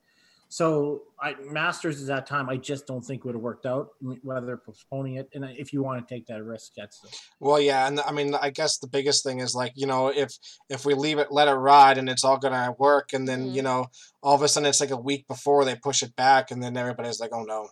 so 0.55 1.03
I, 1.21 1.35
Masters 1.51 2.01
is 2.01 2.07
that 2.07 2.29
time. 2.29 2.49
I 2.49 2.57
just 2.57 2.87
don't 2.87 3.05
think 3.05 3.25
would 3.25 3.35
have 3.35 3.43
worked 3.43 3.67
out. 3.67 3.89
Whether 4.23 4.57
postponing 4.57 5.17
it, 5.17 5.29
and 5.35 5.45
if 5.45 5.73
you 5.73 5.83
want 5.83 6.07
to 6.07 6.15
take 6.15 6.27
that 6.27 6.45
risk, 6.45 6.75
that's 6.77 7.01
the. 7.01 7.09
Well, 7.41 7.61
yeah, 7.61 7.89
and 7.89 7.99
I 7.99 8.13
mean, 8.13 8.37
I 8.37 8.51
guess 8.51 8.79
the 8.79 8.87
biggest 8.87 9.25
thing 9.25 9.41
is 9.41 9.57
like 9.57 9.73
you 9.75 9.89
know 9.89 10.13
if 10.15 10.33
if 10.69 10.87
we 10.87 10.95
leave 10.95 11.19
it, 11.19 11.33
let 11.33 11.49
it 11.49 11.55
ride, 11.55 11.99
and 11.99 12.09
it's 12.09 12.23
all 12.23 12.39
gonna 12.39 12.73
work, 12.79 13.13
and 13.13 13.27
then 13.27 13.47
mm-hmm. 13.47 13.57
you 13.57 13.63
know 13.63 13.87
all 14.23 14.37
of 14.37 14.43
a 14.43 14.47
sudden 14.47 14.69
it's 14.69 14.81
like 14.81 14.93
a 14.93 14.97
week 14.97 15.27
before 15.27 15.65
they 15.65 15.75
push 15.75 16.05
it 16.05 16.15
back, 16.15 16.53
and 16.53 16.63
then 16.63 16.77
everybody's 16.77 17.19
like, 17.19 17.33
oh 17.33 17.43
no, 17.43 17.69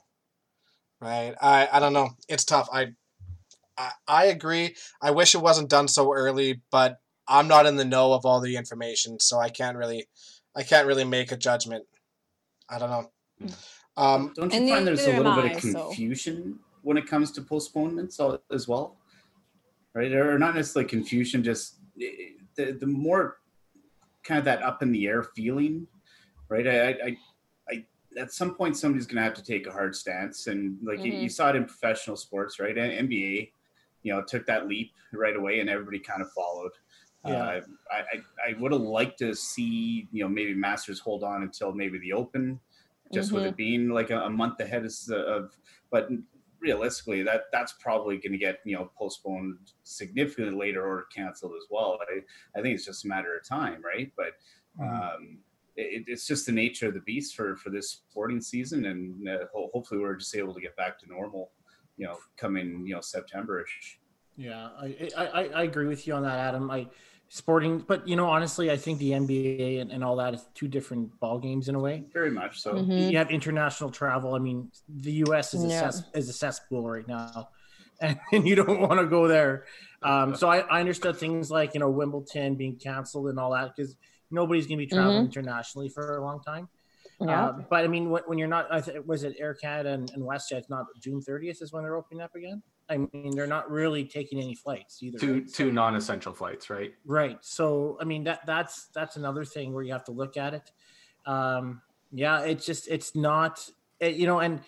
right? 1.00 1.36
I 1.40 1.68
I 1.70 1.78
don't 1.78 1.92
know. 1.92 2.10
It's 2.28 2.44
tough. 2.44 2.68
I 2.72 2.94
I, 3.76 3.91
I 4.07 4.25
agree. 4.26 4.76
I 5.00 5.11
wish 5.11 5.35
it 5.35 5.41
wasn't 5.41 5.71
done 5.71 5.88
so 5.88 6.12
early, 6.12 6.61
but 6.71 6.99
I'm 7.29 7.49
not 7.49 7.67
in 7.67 7.76
the 7.76 7.85
know 7.85 8.12
of 8.12 8.26
all 8.26 8.41
the 8.41 8.57
information, 8.57 9.19
so 9.21 9.38
I 9.38 9.49
can't 9.49 9.76
really 9.76 10.07
I 10.55 10.62
can't 10.62 10.87
really 10.87 11.05
make 11.05 11.33
a 11.33 11.37
judgment. 11.37 11.85
I 12.69 12.79
don't 12.79 12.91
know. 12.91 13.11
Um, 13.97 14.33
don't 14.35 14.52
you 14.52 14.69
find 14.69 14.87
there's 14.87 15.07
a 15.07 15.17
little 15.17 15.35
bit 15.35 15.45
I, 15.45 15.55
of 15.55 15.61
confusion 15.61 16.59
so. 16.59 16.64
when 16.83 16.97
it 16.97 17.07
comes 17.07 17.31
to 17.33 17.43
postponements 17.43 18.19
as 18.50 18.69
well? 18.69 18.97
Right, 19.95 20.12
or 20.12 20.38
not 20.38 20.55
necessarily 20.55 20.88
confusion, 20.88 21.43
just 21.43 21.76
eh, 22.00 22.31
the 22.57 22.73
the 22.73 22.87
more 22.87 23.38
kind 24.23 24.38
of 24.38 24.45
that 24.47 24.62
up 24.62 24.83
in 24.83 24.91
the 24.91 25.07
air 25.07 25.23
feeling, 25.23 25.87
right? 26.49 26.67
I, 26.67 26.88
I, 26.91 27.17
I 27.69 27.85
at 28.19 28.33
some 28.33 28.55
point 28.55 28.76
somebody's 28.76 29.07
going 29.07 29.17
to 29.17 29.23
have 29.23 29.35
to 29.35 29.45
take 29.45 29.67
a 29.67 29.71
hard 29.71 29.95
stance, 29.95 30.47
and 30.47 30.79
like 30.83 30.99
mm-hmm. 30.99 31.07
you, 31.07 31.12
you, 31.12 31.19
mm-hmm. 31.19 31.29
saw 31.29 31.50
it 31.50 31.57
in 31.57 31.67
professional 31.67 32.17
sports, 32.17 32.59
right? 32.59 32.75
NBA, 32.75 33.50
you 34.02 34.12
know, 34.12 34.23
took 34.23 34.47
that 34.47 34.68
leap 34.68 34.92
right 35.12 35.37
away, 35.37 35.61
and 35.61 35.71
everybody 35.71 35.99
kind 35.99 36.23
of 36.23 36.30
followed. 36.32 36.73
Yeah. 37.25 37.32
Uh, 37.35 37.61
I, 37.90 37.97
I, 37.99 38.50
I 38.50 38.61
would 38.61 38.73
have 38.73 38.80
liked 38.80 39.18
to 39.21 39.35
see, 39.35 40.09
you 40.11 40.25
know, 40.25 40.28
maybe 40.28 40.54
Masters 40.54 40.99
hold 40.99 41.23
on 41.23 41.42
until 41.42 41.73
maybe 41.73 41.99
the 41.99 42.12
Open, 42.12 42.59
just 43.12 43.28
mm-hmm. 43.28 43.37
with 43.37 43.44
it 43.44 43.49
mm-hmm. 43.50 43.56
being 43.56 43.88
like 43.90 44.11
a, 44.11 44.23
a 44.23 44.30
month 44.30 44.59
ahead 44.59 44.85
of, 44.85 44.92
of, 45.14 45.56
but 45.90 46.09
realistically, 46.61 47.23
that 47.23 47.42
that's 47.52 47.75
probably 47.75 48.16
going 48.16 48.32
to 48.32 48.38
get, 48.38 48.59
you 48.64 48.75
know, 48.75 48.90
postponed 48.99 49.56
significantly 49.85 50.54
later 50.54 50.85
or 50.85 51.06
canceled 51.14 51.52
as 51.56 51.66
well. 51.71 51.99
I, 52.11 52.23
I 52.59 52.62
think 52.62 52.75
it's 52.75 52.87
just 52.87 53.04
a 53.04 53.09
matter 53.09 53.37
of 53.37 53.47
time, 53.47 53.82
right? 53.85 54.11
But 54.16 54.32
mm-hmm. 54.80 54.94
um, 54.94 55.38
it, 55.76 56.04
it's 56.09 56.26
just 56.26 56.47
the 56.47 56.52
nature 56.52 56.88
of 56.88 56.94
the 56.94 57.00
beast 57.00 57.37
for 57.37 57.56
for 57.56 57.71
this 57.71 57.90
sporting 57.90 58.40
season, 58.40 58.85
and 58.87 59.28
uh, 59.28 59.44
hopefully 59.54 60.00
we're 60.00 60.16
just 60.16 60.35
able 60.35 60.54
to 60.54 60.61
get 60.61 60.76
back 60.76 60.99
to 60.99 61.09
normal, 61.09 61.50
you 61.96 62.06
know, 62.06 62.16
coming 62.37 62.84
you 62.87 62.94
know 62.94 63.00
Septemberish. 63.00 63.96
Yeah, 64.37 64.68
I, 64.80 65.11
I 65.16 65.49
I 65.54 65.62
agree 65.64 65.87
with 65.87 66.06
you 66.06 66.14
on 66.14 66.22
that, 66.22 66.38
Adam. 66.38 66.70
I 66.70 66.88
sporting 67.32 67.78
but 67.78 68.06
you 68.06 68.14
know 68.14 68.28
honestly 68.28 68.70
i 68.70 68.76
think 68.76 68.99
the 68.99 69.12
nba 69.12 69.80
and, 69.80 69.90
and 69.90 70.04
all 70.04 70.16
that 70.16 70.34
is 70.34 70.44
two 70.52 70.68
different 70.68 71.18
ball 71.18 71.38
games 71.38 71.66
in 71.66 71.75
a 71.75 71.80
way 71.80 72.04
very 72.12 72.30
much 72.30 72.61
so 72.61 72.75
mm-hmm. 72.75 73.11
you 73.11 73.16
have 73.16 73.30
international 73.30 73.90
travel 73.90 74.34
i 74.34 74.38
mean 74.38 74.70
the 74.87 75.12
us 75.12 75.54
is, 75.54 75.64
yeah. 75.64 75.88
a, 75.88 75.92
cess- 75.92 76.04
is 76.12 76.28
a 76.28 76.32
cesspool 76.34 76.87
right 76.87 77.08
now 77.08 77.49
and, 78.02 78.20
and 78.32 78.46
you 78.46 78.54
don't 78.54 78.82
want 78.82 79.00
to 79.00 79.06
go 79.06 79.26
there 79.26 79.64
um, 80.02 80.34
so 80.34 80.50
I, 80.50 80.58
I 80.58 80.80
understood 80.80 81.16
things 81.16 81.50
like 81.50 81.72
you 81.72 81.80
know 81.80 81.88
wimbledon 81.88 82.54
being 82.54 82.76
canceled 82.76 83.28
and 83.28 83.40
all 83.40 83.52
that 83.52 83.75
because 83.75 83.96
nobody's 84.30 84.66
going 84.66 84.78
to 84.78 84.84
be 84.84 84.90
traveling 84.90 85.16
mm-hmm. 85.20 85.25
internationally 85.25 85.88
for 85.88 86.18
a 86.18 86.22
long 86.22 86.42
time 86.42 86.68
yeah. 87.26 87.47
Uh, 87.47 87.52
but 87.69 87.85
I 87.85 87.88
mean, 87.88 88.11
when, 88.11 88.23
when 88.26 88.38
you're 88.38 88.49
not, 88.49 88.73
I 88.73 88.81
th- 88.81 89.05
was 89.07 89.25
it 89.25 89.37
Air 89.38 89.55
Canada 89.55 89.93
and, 89.93 90.11
and 90.11 90.23
WestJet? 90.23 90.52
It's 90.52 90.71
not 90.71 90.87
June 91.00 91.21
30th 91.21 91.62
is 91.62 91.73
when 91.73 91.83
they're 91.83 91.97
opening 91.97 92.23
up 92.23 92.35
again. 92.35 92.62
I 92.88 92.99
mean, 93.12 93.35
they're 93.35 93.47
not 93.47 93.71
really 93.71 94.05
taking 94.05 94.38
any 94.41 94.55
flights 94.55 95.02
either. 95.02 95.19
Two 95.19 95.35
right? 95.35 95.49
two 95.49 95.73
non-essential 95.73 96.33
flights, 96.33 96.69
right? 96.69 96.93
Right. 97.05 97.38
So 97.41 97.97
I 98.00 98.05
mean 98.05 98.25
that 98.25 98.41
that's 98.47 98.87
that's 98.87 99.17
another 99.17 99.45
thing 99.45 99.73
where 99.73 99.83
you 99.83 99.93
have 99.93 100.05
to 100.05 100.12
look 100.12 100.37
at 100.37 100.55
it. 100.55 100.73
Um, 101.25 101.81
yeah, 102.12 102.43
it's 102.43 102.67
just 102.67 102.88
it's 102.88 103.14
not 103.14 103.67
it, 104.00 104.17
you 104.17 104.26
know, 104.26 104.41
and 104.41 104.61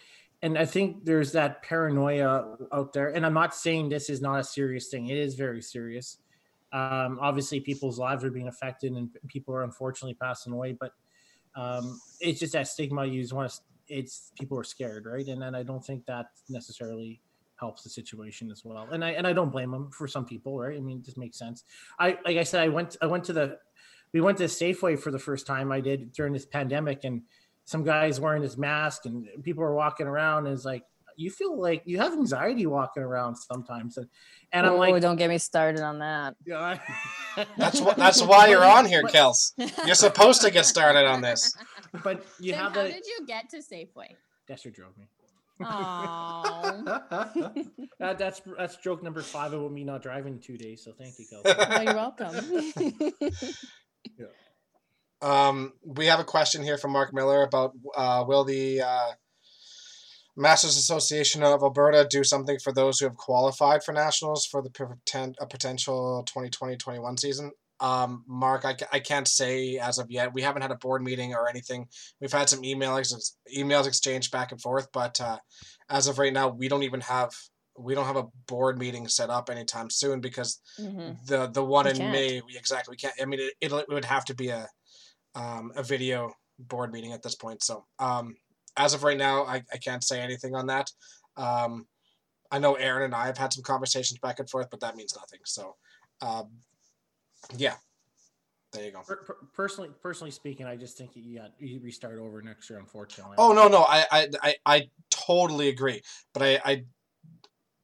and 0.43 0.59
I 0.59 0.65
think 0.65 1.05
there's 1.05 1.33
that 1.33 1.63
paranoia 1.63 2.57
out 2.73 2.93
there. 2.93 3.09
And 3.09 3.25
I'm 3.25 3.35
not 3.35 3.55
saying 3.55 3.89
this 3.89 4.11
is 4.11 4.21
not 4.21 4.39
a 4.41 4.45
serious 4.45 4.89
thing. 4.89 5.09
It 5.09 5.17
is 5.17 5.35
very 5.35 5.63
serious. 5.63 6.19
Um, 6.73 7.19
obviously, 7.21 7.61
people's 7.61 7.99
lives 7.99 8.25
are 8.25 8.31
being 8.31 8.49
affected, 8.49 8.93
and 8.93 9.09
people 9.29 9.55
are 9.55 9.63
unfortunately 9.63 10.15
passing 10.15 10.53
away. 10.53 10.73
But 10.73 10.93
um, 11.55 12.01
it's 12.21 12.41
just 12.41 12.53
that 12.53 12.69
stigma. 12.69 13.07
You 13.07 13.21
just 13.21 13.33
want 13.33 13.51
to. 13.51 13.61
It's 13.87 14.33
people 14.39 14.59
are 14.59 14.65
scared, 14.65 15.07
right? 15.07 15.27
And 15.27 15.43
then 15.43 15.55
I 15.55 15.63
don't 15.63 15.85
think 15.85 16.07
that 16.07 16.27
necessarily 16.49 17.21
helps 17.57 17.83
the 17.83 17.91
situation 17.91 18.51
as 18.51 18.65
well. 18.65 18.89
And 18.91 19.05
I 19.05 19.11
and 19.11 19.27
I 19.27 19.33
don't 19.33 19.51
blame 19.51 19.71
them 19.71 19.91
for 19.91 20.09
some 20.09 20.25
people, 20.25 20.59
right? 20.59 20.77
I 20.77 20.81
mean, 20.81 20.99
it 20.99 21.05
just 21.05 21.19
makes 21.19 21.39
sense. 21.39 21.65
I 21.99 22.19
like 22.25 22.37
I 22.37 22.43
said, 22.43 22.63
I 22.63 22.69
went 22.69 22.97
I 23.01 23.07
went 23.07 23.25
to 23.25 23.33
the 23.33 23.59
we 24.13 24.21
went 24.21 24.39
to 24.39 24.45
Safeway 24.45 24.99
for 24.99 25.11
the 25.11 25.19
first 25.19 25.47
time 25.47 25.73
I 25.73 25.81
did 25.81 26.13
during 26.13 26.33
this 26.33 26.47
pandemic, 26.47 27.05
and 27.05 27.23
some 27.65 27.85
guys 27.85 28.21
wearing 28.21 28.43
his 28.43 28.57
mask, 28.57 29.07
and 29.07 29.27
people 29.43 29.65
are 29.65 29.75
walking 29.75 30.07
around, 30.07 30.47
and 30.47 30.55
it's 30.55 30.65
like 30.65 30.85
you 31.16 31.30
feel 31.30 31.61
like 31.61 31.83
you 31.85 31.99
have 31.99 32.12
anxiety 32.12 32.66
walking 32.66 33.02
around 33.02 33.37
sometimes, 33.37 33.97
and, 33.97 34.09
and 34.52 34.66
I'm 34.66 34.76
like, 34.76 35.00
don't 35.00 35.16
get 35.16 35.30
me 35.30 35.38
started 35.38 35.83
on 35.83 35.99
that. 36.00 36.35
Yeah, 36.47 36.78
that's 37.59 37.80
what 37.80 37.97
that's 37.97 38.23
why 38.23 38.49
you're 38.49 38.64
on 38.64 38.87
here, 38.87 39.02
Kels. 39.02 39.52
You're 39.87 39.94
supposed 39.94 40.42
to 40.42 40.50
get 40.50 40.66
started 40.66 41.06
on 41.06 41.21
this. 41.21 41.56
But 42.02 42.25
you 42.40 42.52
Tim, 42.52 42.61
have 42.61 42.75
how 42.75 42.83
did 42.83 43.04
you 43.06 43.26
get 43.26 43.50
to 43.50 43.59
Safeway? 43.59 44.16
Dasher 44.49 44.71
drove 44.71 44.97
me. 44.99 45.06
Oh, 45.62 46.83
that, 48.00 48.18
that's 48.18 48.42
that's 48.59 48.76
joke 48.78 49.02
number 49.02 49.23
five 49.23 49.52
about 49.52 49.71
me 49.71 49.85
not 49.85 50.02
driving 50.02 50.35
in 50.35 50.40
two 50.40 50.56
days. 50.56 50.83
So 50.83 50.92
thank 50.92 51.14
you, 51.18 51.26
Kelsey. 51.30 51.59
Oh, 51.59 51.80
you're 51.83 51.94
welcome. 51.94 52.35
yeah. 54.18 54.26
Um, 55.23 55.73
we 55.85 56.06
have 56.06 56.18
a 56.18 56.25
question 56.25 56.62
here 56.62 56.76
from 56.76 56.90
Mark 56.90 57.14
Miller 57.14 57.42
about 57.42 57.73
uh, 57.97 58.25
will 58.26 58.44
the 58.44 58.83
uh, 58.83 59.11
Masters 60.37 60.76
Association 60.76 61.43
of 61.43 61.62
Alberta 61.62 62.07
do 62.09 62.25
something 62.25 62.59
for 62.59 62.73
those 62.73 62.99
who 62.99 63.07
have 63.07 63.17
qualified 63.17 63.85
for 63.85 63.93
nationals 63.93 64.45
for 64.47 64.62
the 64.62 64.71
poten- 64.71 65.35
a 65.41 65.47
potential 65.47 66.25
2020-21 66.35 67.19
season. 67.21 67.53
Um, 67.81 68.25
Mark, 68.26 68.64
I, 68.64 68.76
I 68.93 69.00
can't 69.00 69.29
say 69.29 69.79
as 69.79 69.99
of 69.99 70.11
yet. 70.11 70.33
We 70.33 70.43
haven't 70.43 70.62
had 70.62 70.71
a 70.71 70.76
board 70.76 71.03
meeting 71.03 71.35
or 71.35 71.49
anything. 71.49 71.87
We've 72.21 72.33
had 72.33 72.49
some 72.49 72.64
email 72.64 72.97
ex- 72.97 73.37
emails 73.57 73.87
exchanged 73.87 74.31
back 74.33 74.53
and 74.53 74.61
forth, 74.61 74.88
but 74.93 75.21
uh, 75.21 75.38
as 75.88 76.07
of 76.07 76.19
right 76.19 76.33
now, 76.33 76.49
we 76.49 76.69
don't 76.69 76.83
even 76.85 77.00
have 77.03 77.31
we 77.76 77.97
don't 77.97 78.07
have 78.07 78.17
a 78.17 78.29
board 78.47 78.79
meeting 78.79 79.09
set 79.09 79.31
up 79.31 79.50
anytime 79.50 79.91
soon 79.91 80.21
because 80.21 80.61
Mhm. 80.79 81.26
the 81.26 81.49
the 81.49 81.64
one 81.64 81.87
We 81.87 81.91
in 81.91 81.97
can't. 81.97 82.12
May 82.12 82.41
we 82.47 82.57
exactly 82.57 82.93
we 82.93 82.97
can't. 82.97 83.14
I 83.21 83.25
mean, 83.25 83.41
it, 83.41 83.73
it 83.73 83.88
would 83.88 84.05
have 84.05 84.25
to 84.26 84.35
be 84.35 84.49
a 84.50 84.69
um, 85.35 85.73
a 85.75 85.83
video 85.83 86.33
board 86.61 86.93
meeting 86.93 87.12
at 87.12 87.23
this 87.25 87.35
point. 87.35 87.64
So 87.64 87.85
um, 87.99 88.37
as 88.76 88.95
of 88.95 89.04
right 89.04 89.19
now, 89.19 89.45
I, 89.45 89.62
I 89.73 89.76
can't 89.76 90.02
say 90.02 90.21
anything 90.21 90.54
on 90.54 90.66
that. 90.66 90.90
Um, 91.37 91.87
I 92.50 92.59
know 92.59 92.75
Aaron 92.75 93.04
and 93.04 93.14
I 93.14 93.26
have 93.26 93.38
had 93.38 93.52
some 93.52 93.62
conversations 93.62 94.19
back 94.21 94.38
and 94.38 94.49
forth, 94.49 94.69
but 94.71 94.81
that 94.81 94.97
means 94.97 95.16
nothing. 95.16 95.40
So 95.45 95.76
um, 96.21 96.50
yeah, 97.57 97.75
there 98.73 98.85
you 98.85 98.93
go. 98.93 99.02
Per- 99.07 99.25
per- 99.25 99.38
personally, 99.54 99.90
personally 100.02 100.31
speaking, 100.31 100.66
I 100.66 100.76
just 100.76 100.97
think 100.99 101.12
you 101.14 101.38
got 101.38 101.52
you 101.59 101.81
restart 101.81 102.19
over 102.19 102.43
next 102.43 102.69
year. 102.71 102.78
Unfortunately. 102.78 103.37
Oh 103.38 103.52
no, 103.52 103.69
no, 103.69 103.85
I 103.88 104.04
I 104.11 104.28
I, 104.43 104.54
I 104.66 104.90
totally 105.11 105.69
agree, 105.69 106.02
but 106.33 106.43
I 106.43 106.61
I. 106.64 106.85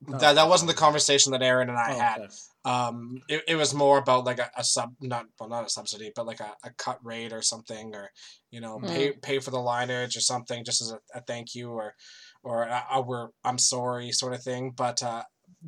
No. 0.07 0.17
That, 0.19 0.35
that 0.37 0.49
wasn't 0.49 0.71
the 0.71 0.77
conversation 0.77 1.33
that 1.33 1.43
Aaron 1.43 1.69
and 1.69 1.79
I 1.79 1.93
Oh, 1.95 1.99
had. 1.99 2.21
okay. 2.21 2.29
um 2.65 3.23
it, 3.29 3.43
it 3.49 3.57
was 3.57 3.75
more 3.75 3.99
about 3.99 4.25
like 4.25 4.39
a, 4.39 4.51
a 4.57 4.65
sub 4.65 4.95
not 5.01 5.27
well 5.39 5.49
not 5.49 5.65
a 5.67 5.69
subsidy 5.69 6.11
but 6.17 6.27
like 6.27 6.41
a, 6.41 6.55
a 6.65 6.71
cut 6.79 6.99
rate 7.05 7.33
or 7.33 7.43
something 7.43 7.95
or 7.95 8.11
you 8.51 8.61
know 8.61 8.79
pay 8.81 9.13
pay 9.13 9.39
for 9.41 9.51
the 9.51 9.59
lineage 9.61 10.17
or 10.17 10.21
something 10.21 10.65
just 10.65 10.81
as 10.83 10.91
a, 10.93 10.99
a 11.19 11.21
thank 11.23 11.55
you 11.55 11.71
or 11.71 11.95
or 12.43 12.63
a, 12.63 12.85
a 12.93 13.01
we're 13.03 13.29
i'm 13.45 13.59
sorry 13.59 14.11
sort 14.13 14.33
of 14.33 14.43
thing 14.43 14.73
but 14.77 15.03
uh 15.03 15.23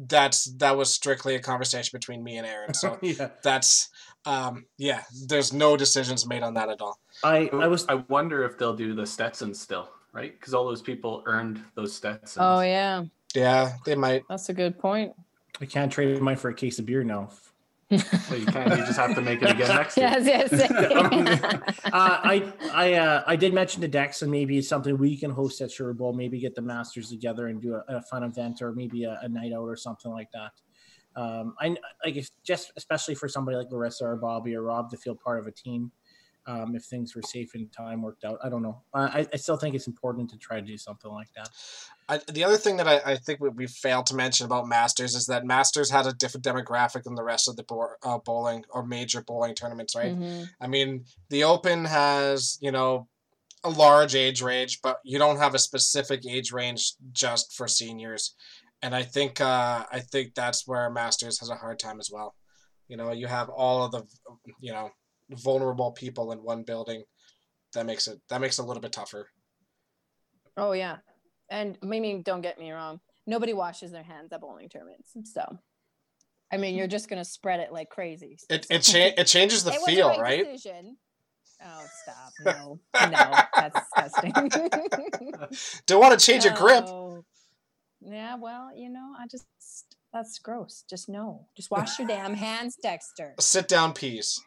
that's 0.07 0.45
that 0.57 0.77
was 0.77 0.93
strictly 0.93 1.35
a 1.35 1.41
conversation 1.41 1.91
between 1.99 2.23
me 2.25 2.37
and 2.39 2.47
aaron 2.47 2.73
so 2.75 2.99
yeah, 3.03 3.29
that's 3.43 3.91
um 4.25 4.65
yeah 4.79 5.03
there's 5.29 5.53
no 5.53 5.77
decisions 5.77 6.27
made 6.27 6.43
on 6.43 6.55
that 6.55 6.69
at 6.71 6.81
all 6.81 6.99
I 7.25 7.49
I 7.53 7.67
was 7.69 7.87
I 7.89 7.95
wonder 8.09 8.45
if 8.45 8.57
they'll 8.59 8.75
do 8.77 8.95
the 8.95 9.07
Stetson 9.07 9.53
still, 9.55 9.91
right? 10.15 10.33
Because 10.33 10.55
all 10.55 10.65
those 10.65 10.81
people 10.83 11.23
earned 11.27 11.63
those 11.75 11.93
Stetsons. 11.95 12.39
Oh 12.41 12.61
yeah, 12.63 13.05
yeah 13.35 13.73
they 13.85 13.95
might 13.95 14.23
that's 14.29 14.49
a 14.49 14.55
good 14.55 14.79
point. 14.79 15.13
I 15.61 15.67
can't 15.67 15.93
trade 15.93 16.21
mine 16.21 16.37
for 16.37 16.49
a 16.49 16.55
case 16.55 16.79
of 16.79 16.87
beer 16.87 17.05
now. 17.05 17.31
Well, 18.31 18.41
you 18.41 18.47
can't. 18.47 18.71
You 18.71 18.87
just 18.87 18.99
have 18.99 19.15
to 19.15 19.21
make 19.21 19.43
it 19.43 19.51
again 19.51 19.69
next 19.69 19.99
year. 19.99 20.09
yes, 20.11 20.51
yes. 20.51 20.71
uh, 21.85 21.91
I 21.93 22.51
I 22.73 22.95
uh, 22.95 23.23
I 23.27 23.37
did 23.37 23.53
mention 23.53 23.83
to 23.83 23.89
Dex, 23.89 24.23
and 24.23 24.31
maybe 24.31 24.57
it's 24.57 24.67
something 24.69 24.97
we 24.97 25.15
can 25.15 25.31
host 25.31 25.61
at 25.61 25.71
Sure 25.71 25.93
Bowl. 25.93 26.15
Maybe 26.15 26.41
get 26.41 26.55
the 26.55 26.63
Masters 26.63 27.11
together 27.11 27.49
and 27.49 27.61
do 27.61 27.75
a, 27.75 27.85
a 27.89 28.03
fun 28.03 28.23
event, 28.23 28.63
or 28.63 28.73
maybe 28.73 29.05
a, 29.05 29.21
a 29.23 29.29
night 29.29 29.53
out 29.53 29.65
or 29.65 29.77
something 29.77 30.11
like 30.11 30.31
that. 30.33 30.53
Um, 31.21 31.55
I 31.61 31.77
like 32.03 32.17
if 32.17 32.31
just 32.43 32.73
especially 32.77 33.15
for 33.15 33.29
somebody 33.29 33.59
like 33.59 33.71
Larissa 33.71 34.07
or 34.07 34.17
Bobby 34.17 34.57
or 34.57 34.63
Rob 34.63 34.91
to 34.91 34.97
feel 34.97 35.15
part 35.15 35.39
of 35.41 35.47
a 35.47 35.53
team. 35.53 35.93
Um, 36.45 36.75
if 36.75 36.85
things 36.85 37.15
were 37.15 37.23
safe 37.23 37.55
and 37.55 37.73
time 37.73 38.03
worked 38.03 38.25
out, 38.25 38.39
I 38.43 38.49
don't 38.49 38.63
know. 38.63 38.83
I, 38.93 39.27
I 39.33 39.37
still 39.37 39.57
think 39.57 39.77
it's 39.77 39.87
important 39.87 40.29
to 40.31 40.37
try 40.37 40.59
to 40.61 40.67
do 40.67 40.77
something 40.77 41.11
like 41.11 41.29
that. 41.37 41.49
I, 42.09 42.19
the 42.33 42.43
other 42.43 42.57
thing 42.57 42.77
that 42.79 42.89
I, 42.89 43.13
I 43.13 43.17
think 43.17 43.39
we, 43.41 43.49
we 43.51 43.67
failed 43.69 44.07
to 44.07 44.17
mention 44.17 44.45
about 44.45 44.67
Masters 44.67 45.15
is 45.15 45.27
that 45.27 45.47
Masters 45.47 45.89
had 45.89 46.07
a 46.07 46.13
different 46.13 46.45
demographic 46.45 47.05
than 47.05 47.15
the 47.15 47.23
rest 47.23 47.49
of 47.49 47.55
the 47.55 47.63
bo- 47.63 47.95
uh, 48.03 48.19
bowling 48.19 48.65
or 48.71 48.85
major 48.85 49.23
bowling 49.23 49.55
tournaments, 49.55 49.95
right? 49.95 50.19
Mhm. 50.19 50.49
I 50.61 50.67
mean, 50.67 51.05
the 51.31 51.45
Open 51.45 51.85
has, 51.85 52.59
you 52.61 52.73
know, 52.73 53.07
a 53.63 53.71
large 53.71 54.17
age 54.17 54.43
range, 54.43 54.81
but 54.83 54.99
you 55.05 55.21
don't 55.21 55.37
have 55.37 55.55
a 55.55 55.59
specific 55.61 56.27
age 56.27 56.51
range 56.51 56.95
just 57.13 57.53
for 57.55 57.69
seniors. 57.69 58.35
And 58.83 58.97
I 58.97 59.05
think 59.05 59.41
uh, 59.41 59.87
I 59.93 60.01
think 60.01 60.35
that's 60.35 60.67
where 60.67 60.91
Masters 60.91 61.39
has 61.39 61.51
a 61.51 61.55
hard 61.55 61.79
time 61.79 62.01
as 62.01 62.11
well. 62.13 62.35
You 62.89 62.97
know, 62.97 63.13
you 63.13 63.29
have 63.29 63.49
all 63.49 63.85
of 63.85 63.93
the, 63.93 64.03
you 64.59 64.73
know, 64.73 64.91
vulnerable 65.39 65.93
people 65.93 66.33
in 66.33 66.39
one 66.39 66.63
building. 66.63 67.05
That 67.75 67.87
makes 67.87 68.07
it 68.07 68.21
that 68.29 68.41
makes 68.41 68.59
it 68.59 68.63
a 68.63 68.67
little 68.67 68.83
bit 68.83 68.93
tougher. 68.93 69.29
Oh 70.57 70.73
yeah, 70.73 70.97
and 71.51 71.79
I 71.83 71.87
mean, 71.87 72.23
don't 72.23 72.43
get 72.43 72.59
me 72.59 72.71
wrong. 72.71 73.01
Nobody 73.27 73.53
washes 73.53 73.93
their 73.93 74.03
hands 74.03 74.33
at 74.33 74.41
bowling 74.41 74.69
tournaments, 74.69 75.13
so 75.33 75.59
I 76.53 76.59
mean, 76.59 76.75
you're 76.75 76.87
just 76.87 77.09
gonna 77.09 77.25
spread 77.25 77.61
it 77.61 77.73
like 77.73 77.89
crazy. 77.89 78.39
It 78.51 78.67
it, 78.69 78.81
cha- 78.81 79.13
it 79.17 79.27
changes 79.27 79.65
the 79.65 79.73
It 79.73 79.81
feel, 79.83 80.09
right 80.09 80.21
right? 80.21 80.45
decision. 80.45 80.97
Oh, 81.65 81.87
stop! 82.03 82.33
No, 82.45 82.81
no, 83.09 83.37
that's 83.55 83.79
disgusting. 83.95 84.33
Don't 85.87 86.01
want 86.01 86.19
to 86.19 86.27
change 86.27 86.45
your 86.45 86.55
grip. 86.55 86.85
Yeah, 88.01 88.35
well, 88.35 88.71
you 88.77 88.91
know, 88.91 89.15
I 89.19 89.27
just 89.31 89.47
that's 90.13 90.39
gross. 90.41 90.85
Just 90.91 91.09
no. 91.09 91.47
Just 91.57 91.71
wash 91.71 91.99
your 91.99 92.09
damn 92.09 92.35
hands, 92.35 92.77
Dexter. 92.83 93.35
Sit 93.39 93.69
down, 93.69 93.95
peas. 93.95 94.43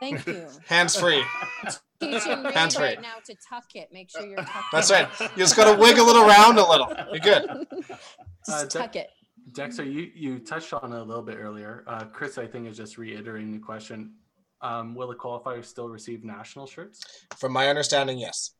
Thank 0.00 0.26
you. 0.26 0.48
Hands 0.66 0.94
free. 0.96 1.22
Teaching 2.00 2.42
Ray 2.42 2.52
Hands 2.52 2.74
free. 2.74 2.84
right 2.84 3.00
now 3.02 3.14
to 3.24 3.34
tuck 3.48 3.64
it. 3.74 3.88
Make 3.92 4.10
sure 4.10 4.26
you're 4.26 4.36
tucking. 4.38 4.62
That's 4.72 4.90
right. 4.90 5.08
You 5.20 5.28
just 5.36 5.56
gotta 5.56 5.78
wiggle 5.78 6.08
it 6.08 6.16
around 6.16 6.58
a 6.58 6.68
little. 6.68 6.92
You're 7.12 7.20
good. 7.20 7.66
Just 8.46 8.76
Uh, 8.76 8.80
tuck 8.80 8.96
it. 8.96 9.08
Dexter, 9.52 9.84
you, 9.84 10.10
you 10.14 10.38
touched 10.40 10.72
on 10.72 10.92
it 10.92 10.98
a 10.98 11.02
little 11.02 11.22
bit 11.22 11.36
earlier. 11.38 11.84
Uh, 11.86 12.04
Chris, 12.06 12.38
I 12.38 12.46
think, 12.46 12.66
is 12.68 12.76
just 12.76 12.96
reiterating 12.98 13.52
the 13.52 13.58
question. 13.58 14.14
Um, 14.60 14.94
will 14.94 15.08
the 15.08 15.14
qualifiers 15.14 15.66
still 15.66 15.88
receive 15.88 16.24
national 16.24 16.66
shirts? 16.66 17.00
From 17.36 17.52
my 17.52 17.68
understanding, 17.68 18.18
yes. 18.18 18.52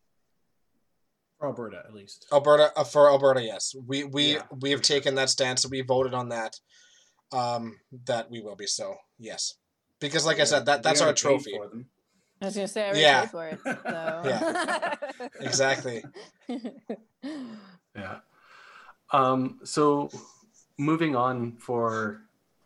For 1.39 1.47
Alberta, 1.49 1.83
at 1.87 1.95
least. 1.95 2.27
Alberta 2.33 2.71
uh, 2.77 2.85
for 2.85 3.11
Alberta, 3.11 3.43
yes. 3.43 3.75
We 3.87 4.05
we 4.05 4.35
Yeah, 4.35 4.43
we 4.61 4.71
have 4.71 4.83
taken 4.83 5.15
that 5.17 5.31
stance. 5.31 5.69
We 5.69 5.81
voted 5.83 6.15
on 6.15 6.29
that. 6.29 6.55
Um, 7.33 7.79
that 8.07 8.31
we 8.31 8.41
will 8.43 8.57
be 8.57 8.67
so 8.67 8.95
yes, 9.19 9.55
because 10.09 10.27
like 10.27 10.41
I 10.41 10.45
said, 10.45 10.67
that 10.67 10.83
that's 10.83 11.01
our 11.01 11.13
trophy. 11.15 11.53
for 11.57 11.69
them. 11.69 11.87
I 12.43 12.47
was 12.47 12.55
gonna 12.57 12.69
say 12.69 12.83
I 12.83 12.87
already 12.87 13.01
Yeah. 13.01 13.21
paid 13.23 13.31
for 13.31 13.49
it. 13.49 13.59
So. 13.65 14.23
Yeah. 14.25 14.95
Exactly. 15.41 16.05
Yeah. 17.95 18.17
Um, 19.13 19.61
so 19.65 20.09
moving 20.79 21.15
on 21.15 21.53
for, 21.59 22.23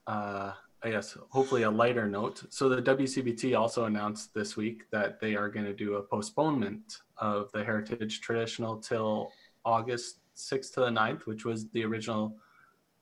uh, 0.07 0.53
I 0.85 0.91
guess, 0.91 1.17
hopefully 1.31 1.63
a 1.65 1.71
lighter 1.71 2.07
note. 2.07 2.45
So 2.51 2.69
the 2.69 2.81
WCBT 2.81 3.59
also 3.59 3.87
announced 3.87 4.33
this 4.35 4.57
week 4.57 4.89
that 4.93 5.19
they 5.21 5.35
are 5.35 5.49
going 5.49 5.67
to 5.67 5.73
do 5.75 5.95
a 5.97 6.03
postponement 6.03 6.99
of 7.19 7.51
the 7.51 7.65
Heritage 7.65 8.21
Traditional 8.21 8.77
till 8.77 9.33
August 9.65 10.19
6th 10.37 10.75
to 10.75 10.81
the 10.81 10.91
9th, 10.91 11.27
which 11.27 11.45
was 11.45 11.69
the 11.71 11.85
original 11.85 12.37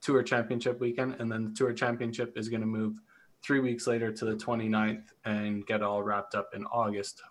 Tour 0.01 0.23
Championship 0.23 0.79
weekend. 0.79 1.17
And 1.19 1.31
then 1.31 1.43
the 1.45 1.51
Tour 1.51 1.73
Championship 1.73 2.35
is 2.37 2.49
going 2.49 2.61
to 2.61 2.67
move 2.67 2.99
three 3.45 3.59
weeks 3.59 3.85
later 3.85 4.11
to 4.11 4.25
the 4.25 4.35
29th 4.35 5.03
and 5.25 5.65
get 5.67 5.83
all 5.83 6.01
wrapped 6.01 6.33
up 6.33 6.49
in 6.55 6.65
August. 6.65 7.21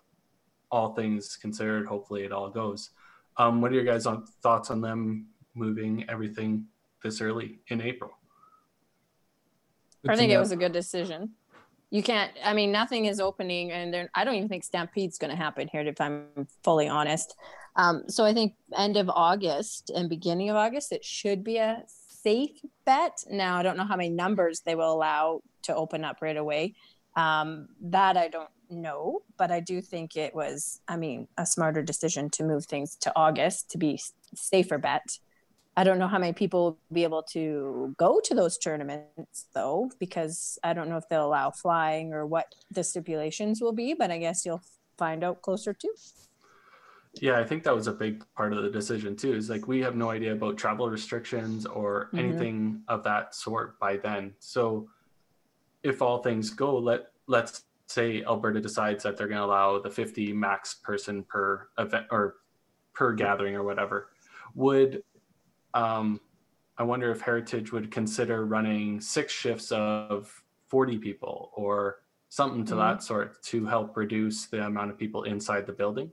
All 0.71 0.93
things 0.93 1.35
considered, 1.35 1.85
hopefully 1.85 2.23
it 2.23 2.31
all 2.31 2.49
goes. 2.49 2.91
Um, 3.37 3.61
what 3.61 3.71
are 3.71 3.75
your 3.75 3.83
guys' 3.83 4.05
on, 4.05 4.25
thoughts 4.41 4.71
on 4.71 4.81
them 4.81 5.27
moving 5.53 6.05
everything 6.09 6.65
this 7.03 7.21
early 7.21 7.59
in 7.67 7.81
April? 7.81 8.11
I 10.07 10.15
think 10.15 10.31
it 10.31 10.37
was 10.37 10.51
a 10.51 10.55
good 10.55 10.71
decision. 10.71 11.31
You 11.89 12.03
can't. 12.03 12.31
I 12.43 12.53
mean, 12.53 12.71
nothing 12.71 13.05
is 13.05 13.19
opening, 13.19 13.71
and 13.71 14.09
I 14.13 14.23
don't 14.23 14.35
even 14.35 14.49
think 14.49 14.63
Stampede's 14.63 15.17
going 15.17 15.31
to 15.31 15.37
happen 15.37 15.67
here. 15.67 15.81
If 15.81 16.01
I'm 16.01 16.27
fully 16.63 16.87
honest, 16.87 17.35
um, 17.75 18.03
so 18.07 18.23
I 18.25 18.33
think 18.33 18.53
end 18.75 18.97
of 18.97 19.09
August 19.09 19.91
and 19.95 20.09
beginning 20.09 20.49
of 20.49 20.55
August, 20.55 20.91
it 20.91 21.03
should 21.03 21.43
be 21.43 21.57
a 21.57 21.83
safe 22.25 22.59
bet. 22.85 23.23
Now 23.29 23.57
I 23.57 23.63
don't 23.63 23.77
know 23.77 23.85
how 23.85 23.95
many 23.95 24.09
numbers 24.09 24.61
they 24.61 24.75
will 24.75 24.91
allow 24.91 25.41
to 25.63 25.75
open 25.75 26.03
up 26.03 26.17
right 26.21 26.37
away. 26.37 26.73
Um, 27.15 27.67
that 27.81 28.17
I 28.17 28.27
don't 28.27 28.49
know, 28.69 29.19
but 29.37 29.51
I 29.51 29.59
do 29.59 29.81
think 29.81 30.15
it 30.15 30.33
was. 30.33 30.81
I 30.87 30.97
mean, 30.97 31.27
a 31.37 31.45
smarter 31.45 31.83
decision 31.83 32.29
to 32.31 32.43
move 32.43 32.65
things 32.65 32.97
to 33.01 33.13
August 33.15 33.71
to 33.71 33.77
be 33.77 33.99
safer 34.35 34.77
bet. 34.77 35.19
I 35.77 35.83
don't 35.83 35.99
know 35.99 36.07
how 36.07 36.19
many 36.19 36.33
people 36.33 36.63
will 36.63 36.79
be 36.93 37.03
able 37.03 37.23
to 37.33 37.93
go 37.97 38.21
to 38.23 38.33
those 38.33 38.57
tournaments 38.57 39.47
though, 39.53 39.91
because 39.99 40.57
I 40.63 40.73
don't 40.73 40.89
know 40.89 40.97
if 40.97 41.07
they'll 41.09 41.27
allow 41.27 41.51
flying 41.51 42.13
or 42.13 42.25
what 42.25 42.47
the 42.71 42.83
stipulations 42.83 43.61
will 43.61 43.73
be, 43.73 43.93
but 43.93 44.09
I 44.09 44.17
guess 44.17 44.45
you'll 44.45 44.63
find 44.97 45.23
out 45.23 45.41
closer 45.41 45.73
to. 45.73 45.89
Yeah, 47.21 47.39
I 47.39 47.43
think 47.45 47.63
that 47.63 47.73
was 47.75 47.87
a 47.87 47.93
big 47.93 48.23
part 48.35 48.53
of 48.53 48.61
the 48.63 48.69
decision 48.69 49.15
too. 49.15 49.33
Is 49.33 49.49
like 49.49 49.67
we 49.67 49.79
have 49.81 49.95
no 49.95 50.09
idea 50.09 50.33
about 50.33 50.57
travel 50.57 50.89
restrictions 50.89 51.65
or 51.65 52.09
Mhm. 52.13 52.19
anything 52.19 52.83
of 52.87 53.03
that 53.03 53.33
sort 53.35 53.79
by 53.79 53.97
then. 53.97 54.35
So 54.39 54.89
if 55.83 56.01
all 56.01 56.21
things 56.21 56.49
go, 56.49 56.77
let 56.77 57.11
let's 57.27 57.65
say 57.87 58.23
Alberta 58.23 58.59
decides 58.59 59.03
that 59.03 59.15
they're 59.17 59.27
going 59.27 59.39
to 59.39 59.45
allow 59.45 59.79
the 59.79 59.89
50 59.89 60.33
max 60.33 60.73
person 60.75 61.23
per 61.23 61.69
event 61.77 62.07
or 62.11 62.37
per 62.93 63.13
gathering 63.13 63.55
or 63.55 63.63
whatever. 63.63 64.09
Would 64.55 65.03
um, 65.73 66.19
I 66.77 66.83
wonder 66.83 67.11
if 67.11 67.21
Heritage 67.21 67.71
would 67.71 67.91
consider 67.91 68.45
running 68.45 68.99
six 69.01 69.31
shifts 69.33 69.71
of 69.71 70.43
40 70.67 70.97
people 70.97 71.51
or 71.53 72.01
something 72.29 72.65
to 72.65 72.73
Mhm. 72.75 72.77
that 72.77 73.03
sort 73.03 73.41
to 73.43 73.65
help 73.65 73.95
reduce 73.97 74.47
the 74.47 74.65
amount 74.65 74.91
of 74.91 74.97
people 74.97 75.23
inside 75.23 75.65
the 75.65 75.73
building? 75.73 76.11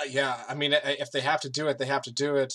Uh, 0.00 0.04
yeah, 0.08 0.44
I 0.48 0.54
mean, 0.54 0.72
if 0.72 1.10
they 1.10 1.20
have 1.20 1.40
to 1.42 1.50
do 1.50 1.68
it, 1.68 1.78
they 1.78 1.86
have 1.86 2.02
to 2.02 2.12
do 2.12 2.36
it, 2.36 2.54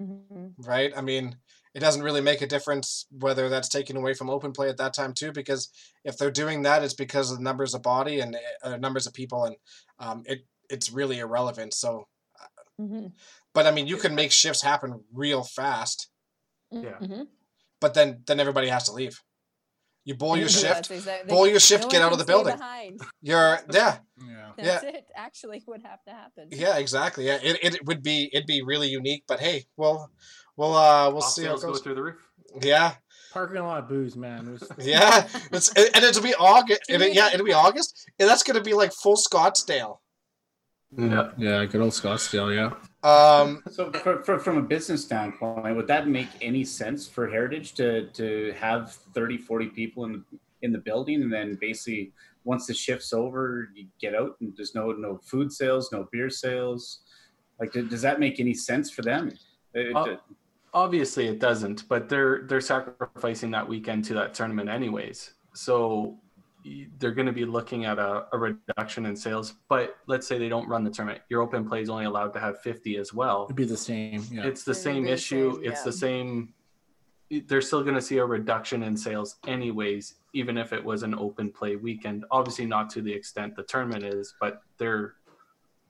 Mhm. 0.00 0.54
right? 0.58 0.92
I 0.96 1.00
mean, 1.00 1.36
it 1.74 1.80
doesn't 1.80 2.02
really 2.02 2.20
make 2.20 2.40
a 2.42 2.46
difference 2.46 3.06
whether 3.10 3.48
that's 3.48 3.68
taken 3.68 3.96
away 3.96 4.14
from 4.14 4.30
open 4.30 4.52
play 4.52 4.68
at 4.68 4.76
that 4.78 4.94
time 4.94 5.12
too, 5.14 5.32
because 5.32 5.70
if 6.04 6.16
they're 6.16 6.30
doing 6.30 6.62
that, 6.62 6.82
it's 6.82 6.94
because 6.94 7.30
of 7.30 7.38
the 7.38 7.44
numbers 7.44 7.74
of 7.74 7.82
body 7.82 8.20
and 8.20 8.36
uh, 8.62 8.76
numbers 8.76 9.06
of 9.06 9.12
people, 9.14 9.44
and 9.44 9.56
um, 9.98 10.22
it 10.26 10.46
it's 10.68 10.90
really 10.90 11.18
irrelevant. 11.18 11.74
So, 11.74 12.08
Mhm. 12.80 13.12
but 13.52 13.66
I 13.66 13.72
mean, 13.72 13.86
you 13.88 13.96
can 13.96 14.14
make 14.14 14.32
shifts 14.32 14.62
happen 14.62 15.04
real 15.12 15.42
fast, 15.42 16.08
Yeah. 16.70 16.98
Mhm. 17.00 17.28
but 17.80 17.94
then 17.94 18.22
then 18.26 18.40
everybody 18.40 18.68
has 18.68 18.84
to 18.84 18.92
leave. 18.92 19.22
You 20.10 20.16
bowl 20.16 20.36
your 20.42 20.48
shift, 20.48 20.90
exactly- 20.90 21.28
bowl 21.32 21.46
your 21.46 21.60
shift, 21.60 21.84
one 21.84 21.92
get 21.92 22.02
out 22.02 22.10
of 22.12 22.18
the 22.18 22.24
building. 22.24 22.56
behind. 22.56 23.00
You're 23.22 23.60
yeah. 23.72 23.98
Yeah. 24.26 24.50
That's 24.56 24.82
it. 24.84 25.06
Actually, 25.14 25.62
would 25.68 25.82
have 25.82 26.02
to 26.04 26.10
happen. 26.10 26.48
Yeah, 26.50 26.76
exactly. 26.78 27.26
Yeah, 27.26 27.38
it, 27.40 27.62
it 27.62 27.86
would 27.86 28.02
be 28.02 28.28
it'd 28.32 28.46
be 28.48 28.62
really 28.62 28.88
unique, 28.88 29.22
but 29.28 29.38
hey, 29.38 29.66
we'll 29.76 30.10
we'll 30.56 30.74
uh 30.74 31.08
we'll 31.10 31.18
Off 31.22 31.30
see 31.32 31.44
how 31.44 31.54
it 31.54 31.60
sales 31.60 31.62
go 31.64 31.68
goes. 31.72 31.80
through 31.80 31.94
the 31.94 32.02
roof. 32.02 32.16
Yeah, 32.60 32.94
Parking 33.32 33.58
a 33.58 33.64
lot 33.64 33.88
booze, 33.88 34.16
man. 34.16 34.48
It 34.48 34.50
was- 34.60 34.72
yeah. 34.86 35.28
It's 35.52 35.68
and 35.72 36.04
it'll 36.04 36.22
be 36.22 36.34
August. 36.34 36.82
And 36.90 37.00
it, 37.02 37.14
yeah, 37.14 37.30
it'll 37.32 37.46
be? 37.46 37.52
August, 37.52 38.10
and 38.18 38.28
that's 38.28 38.42
gonna 38.42 38.60
be 38.60 38.74
like 38.74 38.92
full 38.92 39.16
Scottsdale. 39.16 39.98
Yeah. 40.98 41.30
yeah, 41.38 41.64
good 41.66 41.80
old 41.80 41.92
Scottsdale. 41.92 42.52
Yeah. 42.52 42.70
Um, 43.02 43.62
So, 43.70 43.90
for, 43.92 44.22
for, 44.22 44.38
from 44.38 44.58
a 44.58 44.62
business 44.62 45.02
standpoint, 45.04 45.74
would 45.76 45.86
that 45.86 46.06
make 46.08 46.28
any 46.42 46.64
sense 46.64 47.08
for 47.08 47.28
Heritage 47.28 47.72
to 47.74 48.08
to 48.08 48.52
have 48.58 48.92
30, 49.14 49.38
40 49.38 49.66
people 49.68 50.04
in 50.04 50.24
in 50.62 50.72
the 50.72 50.78
building, 50.78 51.22
and 51.22 51.32
then 51.32 51.54
basically 51.60 52.12
once 52.44 52.66
the 52.66 52.74
shift's 52.74 53.12
over, 53.12 53.68
you 53.74 53.86
get 54.00 54.14
out 54.14 54.36
and 54.40 54.52
there's 54.56 54.74
no 54.74 54.92
no 54.92 55.18
food 55.24 55.50
sales, 55.52 55.90
no 55.92 56.08
beer 56.12 56.28
sales. 56.30 57.00
Like, 57.58 57.72
does 57.72 58.02
that 58.02 58.20
make 58.20 58.40
any 58.40 58.54
sense 58.54 58.90
for 58.90 59.02
them? 59.02 59.30
It- 59.74 59.94
Uh, 59.96 60.16
Obviously, 60.72 61.26
it 61.26 61.40
doesn't, 61.40 61.88
but 61.88 62.08
they're 62.08 62.42
they're 62.46 62.60
sacrificing 62.60 63.50
that 63.50 63.66
weekend 63.68 64.04
to 64.04 64.14
that 64.14 64.34
tournament 64.34 64.68
anyways. 64.68 65.34
So 65.52 65.76
y- 66.04 66.16
they're 66.98 67.12
going 67.12 67.26
to 67.26 67.32
be 67.32 67.44
looking 67.44 67.84
at 67.84 67.98
a, 67.98 68.26
a 68.32 68.38
reduction 68.38 69.06
in 69.06 69.16
sales. 69.16 69.54
But 69.68 69.96
let's 70.06 70.26
say 70.26 70.38
they 70.38 70.48
don't 70.48 70.68
run 70.68 70.84
the 70.84 70.90
tournament, 70.90 71.22
your 71.28 71.42
open 71.42 71.68
play 71.68 71.82
is 71.82 71.88
only 71.90 72.04
allowed 72.04 72.32
to 72.34 72.40
have 72.40 72.60
50 72.60 72.96
as 72.96 73.12
well. 73.14 73.44
It'd 73.44 73.56
be 73.56 73.64
the 73.64 73.76
same. 73.76 74.24
Yeah. 74.30 74.46
It's 74.46 74.64
the 74.64 74.72
It 74.72 74.74
would 74.74 74.82
same 74.82 75.04
the 75.04 75.12
issue. 75.12 75.54
same, 75.54 75.64
It's 75.64 75.82
the 75.82 75.92
same. 75.92 76.54
They're 77.46 77.60
still 77.62 77.82
going 77.82 77.94
to 77.94 78.02
see 78.02 78.18
a 78.18 78.24
reduction 78.24 78.82
in 78.82 78.96
sales 78.96 79.36
anyways, 79.46 80.16
even 80.34 80.58
if 80.58 80.72
it 80.72 80.84
was 80.84 81.02
an 81.04 81.14
open 81.14 81.50
play 81.50 81.76
weekend. 81.76 82.24
Obviously, 82.30 82.66
not 82.66 82.90
to 82.90 83.02
the 83.02 83.12
extent 83.12 83.54
the 83.54 83.62
tournament 83.62 84.04
is, 84.04 84.34
but 84.40 84.62
they're 84.78 85.14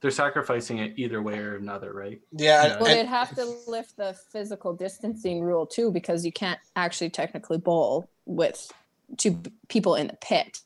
they're 0.03 0.11
sacrificing 0.11 0.79
it 0.79 0.95
either 0.97 1.21
way 1.21 1.39
or 1.39 1.57
another, 1.57 1.93
right? 1.93 2.21
yeah, 2.33 2.65
Yeah. 2.67 2.77
Well, 2.81 2.85
they'd 2.87 3.05
have 3.07 3.35
to 3.35 3.45
lift 3.67 3.99
the 3.99 4.17
physical 4.33 4.73
distancing 4.73 5.43
rule 5.43 5.67
too, 5.67 5.91
because 5.93 6.25
you 6.25 6.33
can't 6.33 6.59
actually 6.75 7.11
technically 7.11 7.59
bowl 7.59 8.09
with 8.25 8.71
two 9.17 9.35
p- 9.35 9.53
people 9.69 9.95
in 9.95 10.07
the 10.09 10.17
pit. 10.21 10.59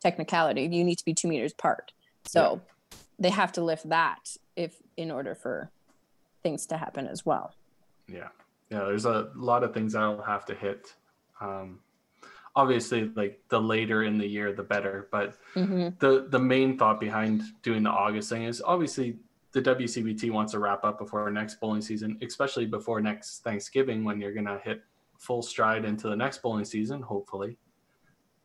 Technicality, 0.00 0.62
you 0.62 0.84
need 0.84 0.98
to 0.98 1.04
be 1.04 1.14
two 1.14 1.28
meters 1.28 1.52
apart. 1.52 1.92
So 2.26 2.60
they 3.18 3.30
have 3.30 3.52
to 3.52 3.64
lift 3.64 3.88
that 3.88 4.36
if 4.54 4.76
in 4.96 5.10
order 5.10 5.34
for 5.34 5.70
things 6.42 6.66
to 6.66 6.76
happen 6.76 7.06
as 7.06 7.24
well. 7.24 7.54
Yeah, 8.08 8.28
yeah. 8.70 8.80
There's 8.80 9.06
a 9.06 9.30
lot 9.34 9.64
of 9.64 9.74
things 9.74 9.94
that'll 9.94 10.22
have 10.22 10.44
to 10.46 10.54
hit. 10.54 10.94
Um, 11.40 11.80
obviously, 12.54 13.10
like 13.14 13.40
the 13.48 13.60
later 13.60 14.04
in 14.04 14.18
the 14.18 14.26
year, 14.26 14.52
the 14.52 14.62
better. 14.62 15.08
But 15.10 15.36
hmm 15.54 15.88
the 15.98 16.26
the 16.28 16.38
main 16.38 16.76
thought 16.78 17.00
behind 17.00 17.42
doing 17.62 17.82
the 17.82 17.90
August 17.90 18.28
thing 18.28 18.44
is 18.44 18.62
obviously 18.64 19.16
the 19.52 19.62
WCBT 19.62 20.30
wants 20.30 20.52
to 20.52 20.58
wrap 20.58 20.84
up 20.84 20.98
before 20.98 21.30
next 21.30 21.58
bowling 21.60 21.80
season, 21.80 22.18
especially 22.22 22.66
before 22.66 23.00
next 23.00 23.42
Thanksgiving 23.42 24.04
when 24.04 24.20
you're 24.20 24.34
gonna 24.34 24.60
hit 24.62 24.82
full 25.18 25.42
stride 25.42 25.84
into 25.84 26.08
the 26.08 26.16
next 26.16 26.42
bowling 26.42 26.64
season, 26.64 27.00
hopefully. 27.00 27.56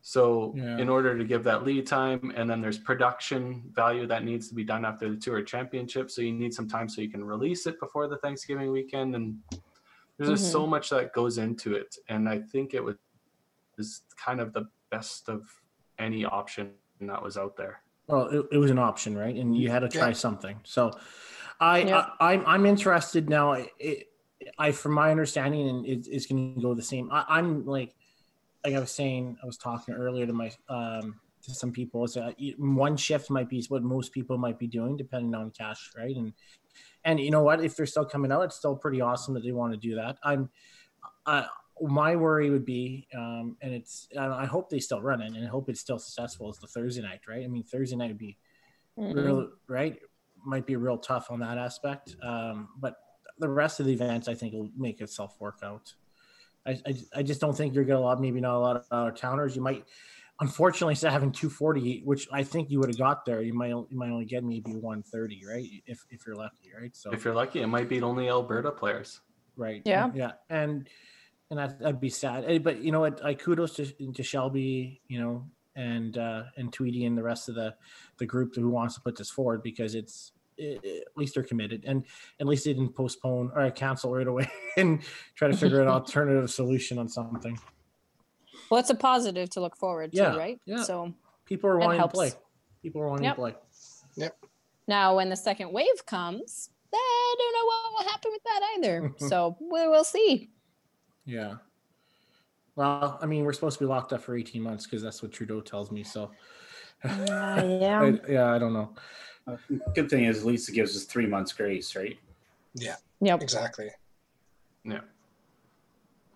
So 0.04 0.52
Yeah. 0.56 0.78
in 0.78 0.88
order 0.88 1.16
to 1.16 1.24
give 1.24 1.44
that 1.44 1.64
lead 1.64 1.86
time, 1.86 2.32
and 2.34 2.50
then 2.50 2.60
there's 2.60 2.78
production 2.78 3.62
value 3.72 4.04
that 4.08 4.24
needs 4.24 4.48
to 4.48 4.54
be 4.54 4.64
done 4.64 4.84
after 4.84 5.08
the 5.08 5.16
tour 5.16 5.40
championship. 5.42 6.10
So 6.10 6.22
you 6.22 6.32
need 6.32 6.52
some 6.52 6.68
time 6.68 6.88
so 6.88 7.00
you 7.00 7.08
can 7.08 7.24
release 7.24 7.66
it 7.66 7.78
before 7.78 8.08
the 8.08 8.16
Thanksgiving 8.18 8.72
weekend. 8.72 9.14
And 9.14 9.38
there's 10.18 10.30
just 10.30 10.50
so 10.50 10.62
mm-hmm. 10.62 10.70
much 10.70 10.90
that 10.90 11.12
goes 11.12 11.38
into 11.38 11.74
it. 11.74 11.96
And 12.08 12.28
I 12.28 12.40
think 12.40 12.74
it 12.74 12.82
was 12.82 12.96
is 13.78 14.02
kind 14.16 14.40
of 14.40 14.52
the 14.52 14.68
best 14.90 15.28
of 15.28 15.48
any 15.98 16.24
option 16.24 16.72
that 17.00 17.22
was 17.22 17.36
out 17.38 17.56
there. 17.56 17.80
Well, 18.08 18.26
it, 18.26 18.46
it 18.52 18.58
was 18.58 18.70
an 18.70 18.78
option, 18.78 19.16
right? 19.16 19.34
And 19.34 19.56
you 19.56 19.70
had 19.70 19.80
to 19.80 19.88
try 19.88 20.08
Yeah. 20.08 20.14
something. 20.14 20.60
So, 20.64 20.90
I, 21.60 21.78
Yeah. 21.82 22.06
I 22.18 22.32
I'm 22.32 22.44
I'm 22.46 22.66
interested 22.66 23.30
now. 23.30 23.52
It, 23.52 24.08
I 24.58 24.72
from 24.72 24.92
my 24.92 25.12
understanding, 25.12 25.68
and 25.68 25.86
it, 25.86 26.08
it's 26.08 26.26
going 26.26 26.56
to 26.56 26.60
go 26.60 26.74
the 26.74 26.82
same. 26.82 27.08
I, 27.12 27.24
I'm 27.28 27.64
like, 27.64 27.94
like 28.64 28.74
I 28.74 28.80
was 28.80 28.90
saying, 28.90 29.38
I 29.42 29.46
was 29.46 29.56
talking 29.56 29.94
earlier 29.94 30.26
to 30.26 30.32
my 30.32 30.52
um 30.68 31.20
to 31.44 31.54
some 31.54 31.72
people. 31.72 32.04
Is 32.04 32.14
that 32.14 32.36
one 32.58 32.96
shift 32.96 33.30
might 33.30 33.48
be 33.48 33.64
what 33.68 33.82
most 33.82 34.12
people 34.12 34.38
might 34.38 34.58
be 34.58 34.66
doing, 34.66 34.96
depending 34.96 35.34
on 35.34 35.50
cash, 35.50 35.90
right? 35.96 36.14
And 36.16 36.32
and 37.04 37.20
you 37.20 37.30
know 37.30 37.42
what? 37.42 37.64
If 37.64 37.76
they're 37.76 37.86
still 37.86 38.04
coming 38.04 38.30
out, 38.30 38.42
it's 38.42 38.56
still 38.56 38.76
pretty 38.76 39.00
awesome 39.00 39.34
that 39.34 39.42
they 39.42 39.52
want 39.52 39.72
to 39.72 39.78
do 39.78 39.96
that. 39.96 40.18
I'm. 40.22 40.50
Uh, 41.26 41.46
my 41.80 42.14
worry 42.14 42.50
would 42.50 42.64
be, 42.64 43.08
um, 43.16 43.56
and 43.60 43.74
it's, 43.74 44.06
I 44.16 44.44
hope 44.44 44.70
they 44.70 44.78
still 44.78 45.00
run 45.00 45.20
it, 45.20 45.34
and 45.34 45.44
I 45.44 45.48
hope 45.48 45.68
it's 45.68 45.80
still 45.80 45.98
successful. 45.98 46.50
Is 46.50 46.58
the 46.58 46.68
Thursday 46.68 47.02
night, 47.02 47.20
right? 47.26 47.42
I 47.42 47.48
mean, 47.48 47.64
Thursday 47.64 47.96
night 47.96 48.08
would 48.08 48.18
be 48.18 48.36
real, 48.96 49.48
right? 49.68 49.98
Might 50.44 50.66
be 50.66 50.76
real 50.76 50.98
tough 50.98 51.30
on 51.30 51.40
that 51.40 51.58
aspect. 51.58 52.14
Um, 52.22 52.68
but 52.78 52.96
the 53.38 53.48
rest 53.48 53.80
of 53.80 53.86
the 53.86 53.92
events, 53.92 54.28
I 54.28 54.34
think, 54.34 54.54
will 54.54 54.70
make 54.76 55.00
itself 55.00 55.36
work 55.40 55.58
out. 55.64 55.92
I, 56.66 56.70
I, 56.86 56.94
I 57.16 57.22
just 57.22 57.40
don't 57.40 57.56
think 57.56 57.74
you're 57.74 57.84
gonna 57.84 58.00
lot, 58.00 58.20
maybe 58.20 58.40
not 58.40 58.56
a 58.56 58.58
lot 58.58 58.76
of 58.76 58.84
out 58.92 59.08
of 59.08 59.14
towners. 59.16 59.56
You 59.56 59.62
might, 59.62 59.84
unfortunately, 60.40 60.92
instead 60.92 61.08
of 61.08 61.12
having 61.14 61.32
240, 61.32 62.02
which 62.04 62.28
I 62.32 62.42
think 62.44 62.70
you 62.70 62.78
would 62.80 62.88
have 62.88 62.98
got 62.98 63.24
there, 63.24 63.42
you 63.42 63.54
might 63.54 63.68
you 63.70 63.86
might 63.92 64.10
only 64.10 64.24
get 64.24 64.44
maybe 64.44 64.72
130, 64.72 65.42
right? 65.46 65.68
If 65.86 66.04
if 66.10 66.26
you're 66.26 66.36
lucky, 66.36 66.70
right? 66.80 66.94
So 66.96 67.12
If 67.12 67.24
you're 67.24 67.34
lucky, 67.34 67.60
it 67.62 67.66
might 67.66 67.88
beat 67.88 68.02
only 68.02 68.28
Alberta 68.28 68.70
players. 68.70 69.20
right, 69.56 69.82
Yeah. 69.84 70.10
yeah, 70.14 70.32
and 70.50 70.88
and 71.50 71.58
that, 71.58 71.78
that'd 71.80 72.00
be 72.00 72.08
sad. 72.10 72.44
Eh, 72.46 72.58
But 72.58 72.80
you 72.82 72.92
know 72.92 73.00
what? 73.00 73.24
I 73.24 73.34
kudos 73.34 73.74
to, 73.76 73.84
to 74.12 74.22
Shelby, 74.22 75.02
you 75.08 75.20
know, 75.20 75.44
and 75.76 76.16
uh, 76.16 76.44
and 76.56 76.72
Tweedy 76.72 77.04
and 77.06 77.16
the 77.18 77.22
rest 77.22 77.48
of 77.48 77.54
the 77.56 77.74
the 78.18 78.26
group 78.26 78.54
who 78.54 78.68
wants 78.70 78.94
to 78.94 79.00
put 79.00 79.16
this 79.16 79.30
forward 79.30 79.62
because 79.62 79.94
it's 79.94 80.32
i 80.34 80.38
at 80.58 81.16
least 81.16 81.34
they're 81.34 81.42
committed 81.42 81.84
and 81.86 82.04
at 82.40 82.46
least 82.46 82.64
they 82.64 82.72
didn't 82.72 82.94
postpone 82.94 83.50
or 83.54 83.70
cancel 83.70 84.12
right 84.14 84.26
away 84.26 84.50
and 84.76 85.02
try 85.34 85.48
to 85.48 85.56
figure 85.56 85.80
an 85.80 85.88
alternative 85.98 86.50
solution 86.50 86.98
on 86.98 87.08
something. 87.08 87.58
Well, 88.70 88.80
it's 88.80 88.90
a 88.90 88.94
positive 88.94 89.50
to 89.50 89.60
look 89.60 89.76
forward 89.76 90.12
to, 90.12 90.18
Yeah, 90.18 90.36
right? 90.36 90.60
yeah. 90.66 90.82
So 90.82 91.12
People 91.44 91.70
are 91.70 91.78
wanting 91.78 91.96
to 91.96 91.98
helps. 91.98 92.14
play. 92.14 92.32
People 92.82 93.02
are 93.02 93.08
wanting 93.08 93.24
Yep. 93.24 93.34
to 93.36 93.40
play. 93.40 93.54
Yep 94.16 94.36
now 94.88 95.14
when 95.16 95.28
the 95.30 95.36
second 95.36 95.72
wave 95.72 96.04
comes, 96.06 96.68
I 96.92 97.34
don't 97.38 97.52
know 97.52 97.66
what 97.66 98.04
will 98.04 98.10
happen 98.12 98.30
with 98.32 98.42
that 98.42 98.60
either. 98.76 99.12
so 99.28 99.56
we 99.60 99.86
will 99.88 100.04
see. 100.04 100.50
Yeah. 101.24 101.54
Well, 102.74 103.18
I 103.22 103.26
mean, 103.26 103.44
we're 103.44 103.52
supposed 103.52 103.78
to 103.78 103.84
be 103.84 103.88
locked 103.88 104.12
up 104.12 104.22
for 104.22 104.36
18 104.36 104.60
months 104.60 104.84
because 104.86 105.00
that's 105.02 105.22
what 105.22 105.30
Trudeau 105.32 105.60
tells 105.60 105.90
me. 105.92 106.02
So, 106.02 106.32
Uh, 107.04 107.08
yeah. 107.80 108.00
I, 108.02 108.20
yeah, 108.30 108.52
I 108.52 108.58
don't 108.58 108.72
know. 108.72 108.94
Uh, 109.46 109.56
good 109.94 110.08
thing 110.08 110.24
is, 110.24 110.40
at 110.40 110.46
least 110.46 110.68
it 110.68 110.72
gives 110.72 110.96
us 110.96 111.04
three 111.04 111.26
months 111.26 111.52
grace, 111.52 111.96
right? 111.96 112.16
Yeah. 112.74 112.96
Yep. 113.20 113.42
exactly. 113.42 113.90
Yeah. 114.84 115.00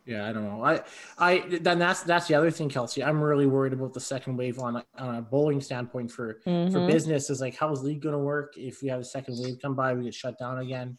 Yeah, 0.05 0.29
I 0.29 0.33
don't 0.33 0.45
know. 0.45 0.65
I, 0.65 0.83
I 1.19 1.59
then 1.61 1.81
that's 1.81 2.05
that's 2.05 2.29
the 2.29 2.35
other 2.37 2.53
thing, 2.53 2.69
Kelsey. 2.69 3.03
I'm 3.03 3.21
really 3.21 3.47
worried 3.47 3.73
about 3.73 3.93
the 3.93 3.99
second 4.01 4.37
wave 4.37 4.61
on 4.61 4.77
a, 4.77 4.85
on 4.99 5.17
a 5.17 5.23
bowling 5.23 5.61
standpoint 5.61 6.13
for 6.13 6.35
for 6.45 6.51
Mhm. 6.51 6.87
business. 6.87 7.29
Is 7.29 7.41
like 7.41 7.57
how's 7.57 7.83
league 7.83 8.03
going 8.03 8.13
to 8.13 8.19
work 8.21 8.57
if 8.57 8.83
we 8.83 8.89
have 8.89 9.01
a 9.01 9.05
second 9.05 9.35
wave 9.41 9.59
come 9.61 9.75
by, 9.75 9.95
we 9.95 10.05
get 10.05 10.15
shut 10.15 10.39
down 10.39 10.59
again. 10.59 10.97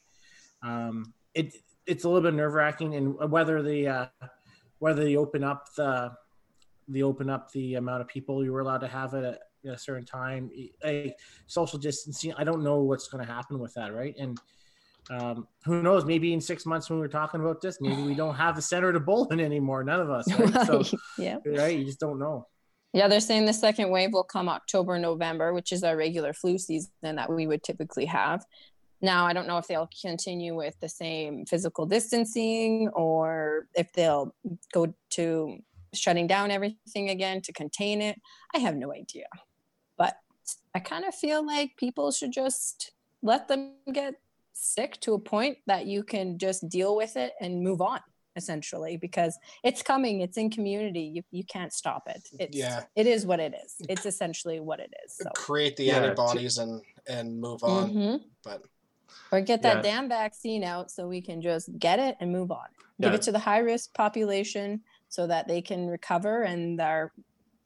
Um, 0.62 1.14
it 1.34 1.56
it's 1.86 2.04
a 2.04 2.10
little 2.10 2.22
bit 2.22 2.34
nerve 2.36 2.54
wracking, 2.54 2.96
and 2.96 3.16
whether 3.32 3.62
the 3.64 3.88
uh, 3.88 4.06
whether 4.80 5.06
they 5.06 5.16
open 5.16 5.42
up 5.42 5.74
the 5.76 6.12
they 6.90 7.02
open 7.02 7.30
up 7.30 7.50
the 7.54 7.76
amount 7.76 8.02
of 8.02 8.10
people 8.10 8.44
you 8.44 8.52
were 8.52 8.60
allowed 8.60 8.80
to 8.80 8.88
have 8.90 9.14
at 9.14 9.24
a, 9.24 9.30
at 9.30 9.40
a 9.66 9.78
certain 9.78 10.06
time, 10.06 10.50
a 10.86 11.14
social 11.48 11.80
distancing. 11.80 12.34
I 12.38 12.44
don't 12.44 12.64
know 12.64 12.82
what's 12.82 13.08
going 13.08 13.26
to 13.26 13.32
happen 13.32 13.60
with 13.60 13.74
that, 13.76 13.94
right? 13.94 14.16
And 14.18 14.40
um, 15.10 15.48
who 15.66 15.82
knows? 15.82 16.06
Maybe 16.06 16.34
in 16.34 16.42
six 16.42 16.66
months 16.66 16.90
when 16.90 17.00
we're 17.00 17.08
talking 17.08 17.40
about 17.40 17.62
this, 17.62 17.80
maybe 17.80 18.02
we 18.02 18.14
don't 18.14 18.36
have 18.36 18.58
a 18.58 18.62
center 18.62 18.92
to 18.92 19.00
bowl 19.00 19.28
in 19.30 19.40
anymore. 19.40 19.84
None 19.84 20.00
of 20.00 20.10
us, 20.10 20.32
right? 20.40 20.66
So, 20.66 20.84
yeah. 21.18 21.38
right? 21.46 21.78
You 21.78 21.86
just 21.86 22.00
don't 22.00 22.20
know. 22.20 22.48
Yeah, 22.94 23.08
they're 23.08 23.20
saying 23.20 23.46
the 23.46 23.54
second 23.54 23.90
wave 23.90 24.14
will 24.14 24.24
come 24.24 24.50
October, 24.50 24.98
November, 24.98 25.54
which 25.54 25.72
is 25.72 25.84
our 25.84 25.96
regular 25.96 26.34
flu 26.34 26.58
season 26.58 26.90
that 27.02 27.32
we 27.32 27.46
would 27.46 27.64
typically 27.64 28.06
have. 28.06 28.44
Now, 29.02 29.28
I 29.28 29.34
don't 29.34 29.48
know 29.48 29.58
if 29.58 29.68
they'll 29.68 29.90
continue 30.02 30.56
with 30.56 30.76
the 30.80 30.90
same 30.90 31.46
physical 31.46 31.86
distancing 31.86 32.90
or 32.94 33.68
if 33.76 33.92
they'll 33.94 34.34
go 34.74 34.94
to 35.12 35.58
shutting 35.94 36.28
down 36.28 36.50
everything 36.50 37.10
again 37.10 37.42
to 37.44 37.54
contain 37.54 38.02
it. 38.02 38.20
I 38.56 38.60
have 38.60 38.76
no 38.76 38.92
idea. 38.92 39.28
But 40.48 40.56
I 40.76 40.80
kind 40.80 41.06
of 41.06 41.14
feel 41.16 41.46
like 41.46 41.76
people 41.78 42.12
should 42.12 42.32
just 42.32 42.92
let 43.22 43.48
them 43.48 43.74
get 43.94 44.16
sick 44.54 45.00
to 45.02 45.14
a 45.14 45.20
point 45.20 45.58
that 45.68 45.86
you 45.86 46.04
can 46.04 46.38
just 46.38 46.68
deal 46.70 46.96
with 46.96 47.16
it 47.16 47.34
and 47.40 47.62
move 47.62 47.82
on 47.82 48.00
essentially 48.36 48.98
because 48.98 49.36
it's 49.64 49.82
coming 49.82 50.22
it's 50.22 50.38
in 50.38 50.50
community 50.50 51.02
you, 51.02 51.24
you 51.32 51.44
can't 51.44 51.74
stop 51.74 52.04
it 52.08 52.28
it's, 52.40 52.56
Yeah. 52.56 52.84
it 52.96 53.08
is 53.08 53.26
what 53.26 53.40
it 53.40 53.56
is 53.66 53.76
it's 53.90 54.06
essentially 54.06 54.60
what 54.60 54.80
it 54.80 54.94
is 55.06 55.18
so 55.18 55.30
Create 55.36 55.76
the 55.76 55.86
Yeah, 55.86 56.00
to- 56.00 56.06
antibodies 56.06 56.58
and 56.60 56.82
and 57.08 57.40
move 57.40 57.64
on. 57.64 57.92
Mhm. 57.92 58.24
But 58.44 58.64
or 59.32 59.42
get 59.42 59.62
that 59.64 59.78
Yeah. 59.78 59.82
damn 59.82 60.10
vaccine 60.10 60.64
out 60.64 60.92
so 60.92 61.08
we 61.08 61.22
can 61.22 61.42
just 61.42 61.70
get 61.80 61.98
it 62.00 62.16
and 62.20 62.32
move 62.32 62.52
on 62.52 62.68
give 63.02 63.14
it 63.14 63.22
to 63.24 63.32
the 63.32 63.40
high 63.40 63.60
risk 63.60 63.94
population 63.96 64.82
so 65.10 65.26
that 65.28 65.48
they 65.48 65.62
can 65.62 65.88
recover 65.88 66.44
and 66.44 66.80
are 66.82 67.12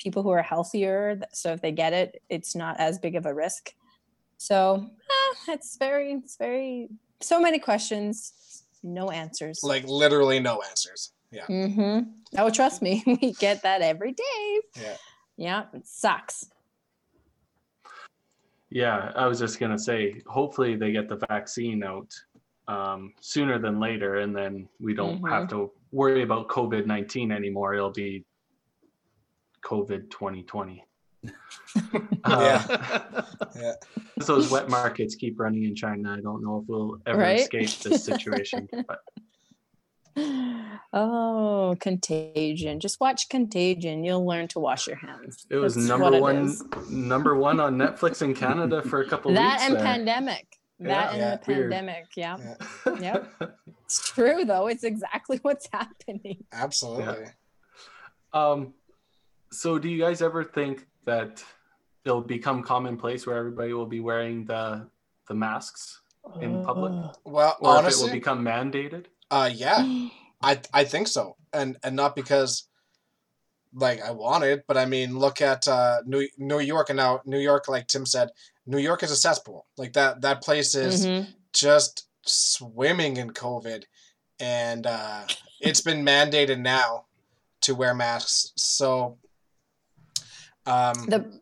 people 0.01 0.23
who 0.23 0.29
are 0.29 0.41
healthier 0.41 1.19
so 1.31 1.53
if 1.53 1.61
they 1.61 1.71
get 1.71 1.93
it 1.93 2.21
it's 2.29 2.55
not 2.55 2.75
as 2.79 2.97
big 2.99 3.15
of 3.15 3.25
a 3.25 3.33
risk 3.33 3.73
so 4.37 4.85
eh, 5.47 5.53
it's 5.53 5.77
very 5.77 6.13
it's 6.13 6.37
very 6.37 6.89
so 7.19 7.39
many 7.39 7.59
questions 7.59 8.63
no 8.83 9.11
answers 9.11 9.59
like 9.63 9.87
literally 9.87 10.39
no 10.39 10.61
answers. 10.67 11.13
Yeah. 11.31 11.45
mm-hmm. 11.47 12.09
oh 12.37 12.49
trust 12.49 12.81
me 12.81 13.03
we 13.21 13.31
get 13.33 13.61
that 13.63 13.81
every 13.81 14.11
day 14.11 14.59
Yeah. 14.81 14.95
yeah 15.37 15.63
it 15.73 15.87
sucks 15.87 16.47
Yeah, 18.71 19.11
I 19.15 19.27
was 19.27 19.37
just 19.37 19.59
gonna 19.59 19.77
say, 19.77 20.21
hopefully 20.27 20.75
they 20.77 20.91
get 20.93 21.09
the 21.09 21.17
vaccine 21.27 21.83
out 21.83 22.09
um, 22.69 23.13
sooner 23.19 23.59
than 23.59 23.79
later, 23.81 24.19
and 24.23 24.33
then 24.33 24.67
we 24.79 24.93
don't 24.93 25.21
have 25.27 25.49
to 25.49 25.71
worry 25.91 26.23
about 26.23 26.47
COVID 26.47 26.85
nineteen 26.85 27.31
anymore. 27.33 27.73
It'll 27.75 27.91
be 27.91 28.23
COVID 29.65 30.09
twenty 30.09 30.43
twenty. 30.43 30.83
Yeah. 32.27 33.23
Yeah. 33.55 33.73
Those 34.25 34.49
wet 34.49 34.69
markets 34.69 35.15
keep 35.15 35.39
running 35.39 35.63
in 35.65 35.75
China, 35.75 36.13
I 36.17 36.21
don't 36.21 36.41
know 36.43 36.59
if 36.61 36.69
we'll 36.69 36.97
ever 37.05 37.19
Right? 37.19 37.39
escape 37.41 37.69
this 37.81 38.03
situation. 38.05 38.67
But 38.87 38.99
oh 40.93 41.75
contagion 41.79 42.79
just 42.81 42.99
watch 42.99 43.29
contagion 43.29 44.03
you'll 44.03 44.25
learn 44.25 44.45
to 44.45 44.59
wash 44.59 44.85
your 44.87 44.97
hands 44.97 45.45
it 45.49 45.55
was 45.55 45.73
That's 45.75 45.87
number 45.87 46.13
it 46.17 46.19
one, 46.21 46.35
is. 46.47 46.63
number 46.89 47.35
one 47.37 47.61
on 47.61 47.77
Netflix 47.77 48.21
in 48.21 48.33
Canada 48.35 48.81
for 48.83 48.99
a 49.01 49.07
couple 49.07 49.33
that 49.33 49.41
weeks. 49.53 49.61
That 49.61 49.67
and 49.69 49.75
there. 49.77 49.83
pandemic 49.85 50.47
that 50.79 50.89
Yeah. 50.89 51.09
and 51.11 51.17
Yeah. 51.17 51.35
the 51.37 51.41
Weird. 51.53 51.71
pandemic 51.71 52.05
yeah 52.17 52.37
Yeah. 52.85 52.99
Yep. 52.99 53.53
it's 53.85 54.09
true 54.11 54.43
though 54.43 54.67
it's 54.67 54.83
exactly 54.83 55.39
what's 55.43 55.69
happening 55.71 56.43
Absolutely. 56.51 57.27
Um, 58.33 58.73
so 59.51 59.77
do 59.79 59.89
you 59.89 59.99
guys 59.99 60.21
ever 60.21 60.43
think 60.43 60.87
that 61.05 61.43
it'll 62.05 62.21
become 62.21 62.63
commonplace 62.63 63.25
where 63.27 63.37
everybody 63.37 63.73
will 63.73 63.85
be 63.85 63.99
wearing 63.99 64.45
the 64.45 64.87
the 65.27 65.33
masks 65.35 66.01
in 66.41 66.61
public, 66.63 66.91
Well, 67.25 67.57
or 67.59 67.73
if 67.73 67.79
it 67.79 67.85
honestly, 67.85 68.05
will 68.05 68.11
become 68.11 68.43
mandated? 68.43 69.05
uh, 69.29 69.49
yeah, 69.53 69.83
I 70.41 70.59
I 70.73 70.83
think 70.83 71.07
so, 71.07 71.35
and 71.53 71.77
and 71.83 71.95
not 71.95 72.15
because 72.15 72.67
like 73.73 74.01
I 74.01 74.11
want 74.11 74.43
it, 74.43 74.65
but 74.67 74.77
I 74.77 74.85
mean, 74.85 75.17
look 75.17 75.41
at 75.41 75.67
uh, 75.67 76.01
New 76.05 76.27
New 76.37 76.59
York, 76.59 76.89
and 76.89 76.97
now 76.97 77.21
New 77.25 77.39
York, 77.39 77.67
like 77.67 77.87
Tim 77.87 78.05
said, 78.05 78.29
New 78.65 78.79
York 78.79 79.03
is 79.03 79.11
a 79.11 79.15
cesspool. 79.15 79.65
Like 79.77 79.93
that 79.93 80.21
that 80.21 80.41
place 80.41 80.75
is 80.75 81.05
Mhm. 81.07 81.27
just 81.53 82.07
swimming 82.25 83.17
in 83.17 83.31
COVID, 83.31 83.83
and 84.39 84.85
uh, 84.87 85.23
it's 85.59 85.81
been 85.81 86.03
mandated 86.05 86.59
now 86.59 87.05
to 87.61 87.73
wear 87.75 87.93
masks. 87.93 88.51
So, 88.57 89.17
um, 90.65 91.05
the 91.07 91.41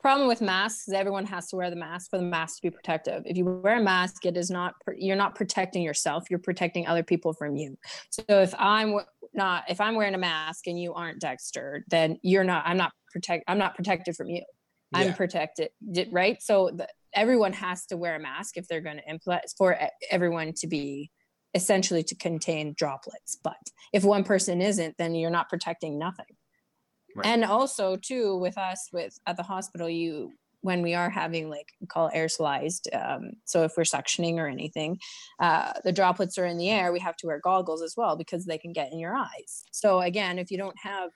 problem 0.00 0.28
with 0.28 0.40
masks 0.40 0.88
is 0.88 0.94
everyone 0.94 1.26
has 1.26 1.48
to 1.48 1.56
wear 1.56 1.70
the 1.70 1.76
mask 1.76 2.10
for 2.10 2.18
the 2.18 2.24
mask 2.24 2.56
to 2.56 2.62
be 2.62 2.70
protective. 2.70 3.22
If 3.26 3.36
you 3.36 3.44
wear 3.44 3.78
a 3.78 3.82
mask 3.82 4.24
it 4.24 4.36
is 4.36 4.50
not 4.50 4.74
you're 4.96 5.16
not 5.16 5.34
protecting 5.34 5.82
yourself 5.82 6.24
you're 6.30 6.38
protecting 6.38 6.86
other 6.86 7.02
people 7.02 7.32
from 7.32 7.56
you. 7.56 7.76
So 8.10 8.22
if 8.28 8.54
i'm 8.58 8.94
not 9.34 9.64
if 9.68 9.80
i'm 9.80 9.94
wearing 9.96 10.14
a 10.14 10.18
mask 10.18 10.66
and 10.66 10.80
you 10.80 10.94
aren't 10.94 11.20
dexter 11.20 11.84
then 11.88 12.18
you're 12.22 12.44
not 12.44 12.64
i'm 12.66 12.76
not 12.76 12.92
protect 13.12 13.44
i'm 13.48 13.58
not 13.58 13.74
protected 13.74 14.14
from 14.16 14.28
you. 14.28 14.42
I'm 14.94 15.12
protected 15.12 15.70
right? 16.10 16.40
So 16.40 16.70
the, 16.74 16.88
everyone 17.12 17.52
has 17.52 17.84
to 17.86 17.96
wear 17.96 18.16
a 18.16 18.20
mask 18.20 18.56
if 18.56 18.66
they're 18.68 18.80
going 18.80 18.96
to 18.96 19.10
implement 19.10 19.44
for 19.58 19.76
everyone 20.10 20.54
to 20.58 20.66
be 20.66 21.10
essentially 21.54 22.02
to 22.04 22.14
contain 22.14 22.74
droplets. 22.76 23.38
But 23.42 23.56
if 23.92 24.04
one 24.04 24.24
person 24.24 24.62
isn't 24.62 24.94
then 24.96 25.14
you're 25.14 25.30
not 25.30 25.48
protecting 25.48 25.98
nothing 25.98 26.26
Right. 27.16 27.26
and 27.26 27.44
also 27.44 27.96
too 27.96 28.36
with 28.36 28.58
us 28.58 28.88
with 28.92 29.18
at 29.26 29.36
the 29.36 29.42
hospital 29.42 29.88
you 29.88 30.32
when 30.60 30.82
we 30.82 30.94
are 30.94 31.08
having 31.08 31.48
like 31.48 31.68
call 31.88 32.10
aerosolized 32.10 32.94
um, 32.94 33.30
so 33.44 33.62
if 33.64 33.72
we're 33.76 33.84
suctioning 33.84 34.36
or 34.36 34.46
anything 34.46 34.98
uh, 35.40 35.72
the 35.84 35.92
droplets 35.92 36.36
are 36.38 36.46
in 36.46 36.58
the 36.58 36.70
air 36.70 36.92
we 36.92 37.00
have 37.00 37.16
to 37.16 37.26
wear 37.26 37.40
goggles 37.40 37.82
as 37.82 37.94
well 37.96 38.16
because 38.16 38.44
they 38.44 38.58
can 38.58 38.72
get 38.72 38.92
in 38.92 38.98
your 38.98 39.14
eyes. 39.14 39.64
So 39.72 40.00
again 40.00 40.38
if 40.38 40.50
you 40.50 40.58
don't 40.58 40.78
have 40.82 41.10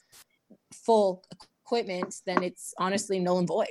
full 0.73 1.25
equipment 1.65 2.15
then 2.27 2.43
it's 2.43 2.73
honestly 2.79 3.19
null 3.19 3.39
and 3.39 3.49
void. 3.49 3.67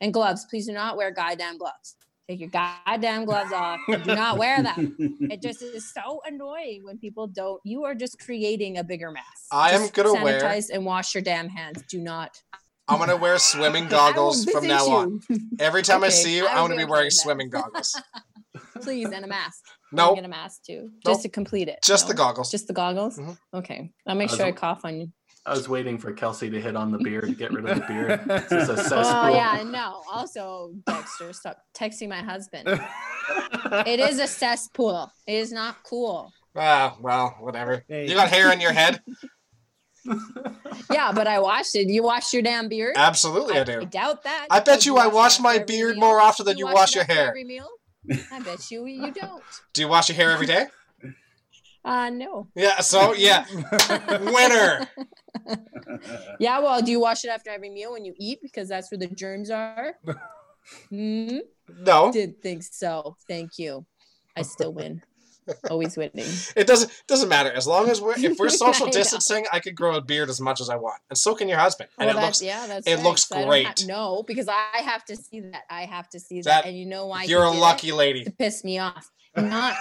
And 0.00 0.12
gloves 0.12 0.46
please 0.48 0.66
do 0.66 0.72
not 0.72 0.96
wear 0.96 1.10
goddamn 1.10 1.58
gloves 1.58 1.96
take 2.28 2.40
your 2.40 2.48
goddamn 2.48 3.24
gloves 3.24 3.52
off 3.52 3.78
do 3.88 4.14
not 4.14 4.36
wear 4.38 4.62
them 4.62 4.96
it 5.30 5.40
just 5.40 5.62
is 5.62 5.92
so 5.92 6.20
annoying 6.26 6.82
when 6.84 6.98
people 6.98 7.26
don't 7.26 7.60
you 7.64 7.84
are 7.84 7.94
just 7.94 8.18
creating 8.18 8.78
a 8.78 8.84
bigger 8.84 9.10
mess 9.10 9.22
I 9.52 9.70
am 9.72 9.82
Just 9.82 9.94
gonna 9.94 10.22
wear- 10.22 10.40
sanitize 10.40 10.70
and 10.72 10.84
wash 10.84 11.14
your 11.14 11.22
damn 11.22 11.48
hands 11.48 11.82
do 11.88 12.00
not 12.00 12.42
I'm 12.88 12.98
gonna 12.98 13.16
wear 13.16 13.38
swimming 13.38 13.88
goggles 13.88 14.44
from 14.44 14.62
visit 14.62 14.74
now 14.76 14.86
on. 14.86 15.20
Every 15.58 15.82
time 15.82 16.04
I 16.04 16.08
see 16.08 16.36
you, 16.36 16.46
I 16.46 16.52
I'm 16.52 16.68
gonna 16.68 16.76
be 16.76 16.84
wearing 16.84 17.06
that. 17.06 17.10
swimming 17.14 17.50
goggles. 17.50 18.00
please 18.80 19.10
and 19.10 19.24
a 19.24 19.28
mask 19.28 19.64
No, 19.92 20.14
get 20.14 20.24
a 20.24 20.28
mask 20.28 20.62
too 20.64 20.82
Nope. 20.82 21.14
just 21.14 21.22
to 21.22 21.28
complete 21.28 21.68
it 21.68 21.78
just 21.84 22.06
the 22.08 22.14
goggles. 22.14 22.50
just 22.50 22.66
the 22.68 22.72
goggles 22.72 23.18
Mhm. 23.18 23.36
okay 23.54 23.90
i'll 24.06 24.14
make 24.14 24.28
I 24.30 24.32
was 24.32 24.36
sure 24.38 24.46
I 24.46 24.52
cough 24.52 24.84
on 24.84 24.98
you 25.00 25.12
I 25.46 25.50
was 25.50 25.68
waiting 25.68 25.96
for 25.98 26.12
Kelsey 26.12 26.50
to 26.50 26.60
hit 26.60 26.74
on 26.76 26.90
the 26.90 26.98
beard 26.98 27.24
to 27.28 27.34
get 27.34 27.52
rid 27.52 27.68
of 27.68 27.78
the 27.78 27.86
beard. 27.86 28.20
It's 28.26 28.48
just 28.50 28.70
a 28.70 28.76
cesspool. 28.76 29.02
oh 29.04 29.28
yeah 29.28 29.62
no 29.64 30.02
also 30.12 30.72
dexter 30.86 31.32
stop 31.32 31.56
texting 31.78 32.08
my 32.08 32.22
husband 32.22 32.66
it 33.86 34.00
is 34.00 34.18
a 34.18 34.26
cesspool 34.26 35.10
it 35.26 35.34
is 35.34 35.52
not 35.52 35.76
cool 35.84 36.32
Ah, 36.58 36.96
well, 37.02 37.36
whatever. 37.40 37.84
Hey. 37.86 38.08
You 38.08 38.14
got 38.14 38.30
hair 38.30 38.50
in 38.50 38.60
your 38.62 38.72
head? 38.72 39.02
yeah 40.90 41.10
but 41.12 41.26
i 41.26 41.38
washed 41.40 41.74
it 41.74 41.88
you 41.88 42.02
washed 42.02 42.32
your 42.32 42.40
damn 42.42 42.68
beard 42.68 42.94
Absolutely, 42.96 43.56
I 43.56 43.60
I 43.60 43.64
do. 43.64 43.84
doubt 43.86 44.22
that. 44.24 44.46
I 44.50 44.58
bet 44.60 44.64
because 44.66 44.86
you 44.86 44.96
I 44.96 45.06
it 45.06 45.12
wash 45.12 45.38
my 45.40 45.58
beard 45.58 45.96
meal. 45.96 46.00
more 46.06 46.20
often 46.20 46.46
than 46.46 46.56
you 46.58 46.66
wash 46.66 46.90
it 46.90 46.94
your 46.96 47.04
hair. 47.04 47.28
Every 47.28 47.44
meal? 47.44 47.68
I 48.32 48.40
bet 48.40 48.70
you 48.70 48.86
you 48.86 49.10
don't. 49.12 49.42
Do 49.72 49.82
you 49.82 49.88
wash 49.88 50.08
your 50.08 50.16
hair 50.16 50.30
every 50.30 50.46
day? 50.46 50.66
Uh 51.84 52.10
no. 52.10 52.46
Yeah. 52.54 52.80
So 52.80 53.14
yeah, 53.14 53.44
winner. 54.10 54.86
Yeah, 56.38 56.58
well, 56.60 56.82
do 56.82 56.90
you 56.90 57.00
wash 57.00 57.24
it 57.24 57.28
after 57.28 57.50
every 57.50 57.70
meal 57.70 57.92
when 57.92 58.04
you 58.04 58.14
eat 58.18 58.40
because 58.42 58.68
that's 58.68 58.90
where 58.90 58.98
the 58.98 59.08
germs 59.08 59.50
are? 59.50 59.94
Hmm. 60.90 61.38
No, 61.78 62.10
didn't 62.10 62.42
think 62.42 62.64
so. 62.64 63.16
Thank 63.28 63.56
you. 63.56 63.86
I 64.36 64.42
still 64.42 64.72
win. 64.72 65.00
Always 65.70 65.96
winning. 65.96 66.26
it 66.56 66.66
doesn't 66.66 66.90
doesn't 67.06 67.28
matter 67.28 67.52
as 67.52 67.68
long 67.68 67.88
as 67.88 68.00
we're 68.00 68.18
if 68.18 68.36
we're 68.36 68.48
social 68.66 68.88
distancing. 68.88 69.44
I 69.52 69.60
could 69.60 69.76
grow 69.76 69.94
a 69.94 70.00
beard 70.00 70.28
as 70.28 70.40
much 70.40 70.60
as 70.60 70.68
I 70.68 70.74
want, 70.74 71.00
and 71.08 71.16
so 71.16 71.36
can 71.36 71.48
your 71.48 71.58
husband. 71.58 71.88
And 72.00 72.08
Well, 72.08 72.18
it 72.18 72.20
looks 72.26 72.42
yeah, 72.42 72.66
that's 72.66 72.84
it 72.84 72.96
right. 72.96 73.04
looks 73.04 73.28
So 73.28 73.46
great. 73.46 73.64
ha- 73.66 73.74
no, 73.86 74.24
because 74.26 74.48
I 74.48 74.78
have 74.82 75.04
to 75.04 75.14
see 75.14 75.38
that. 75.38 75.62
I 75.70 75.82
have 75.84 76.08
to 76.08 76.18
see 76.18 76.40
That- 76.40 76.64
that, 76.64 76.66
and 76.66 76.76
you 76.76 76.84
know 76.86 77.06
why? 77.06 77.22
you're 77.22 77.44
a 77.44 77.50
lucky 77.50 77.92
lady. 77.92 78.24
to 78.24 78.32
piss 78.32 78.64
me 78.64 78.80
off. 78.80 79.08
Not, 79.36 79.76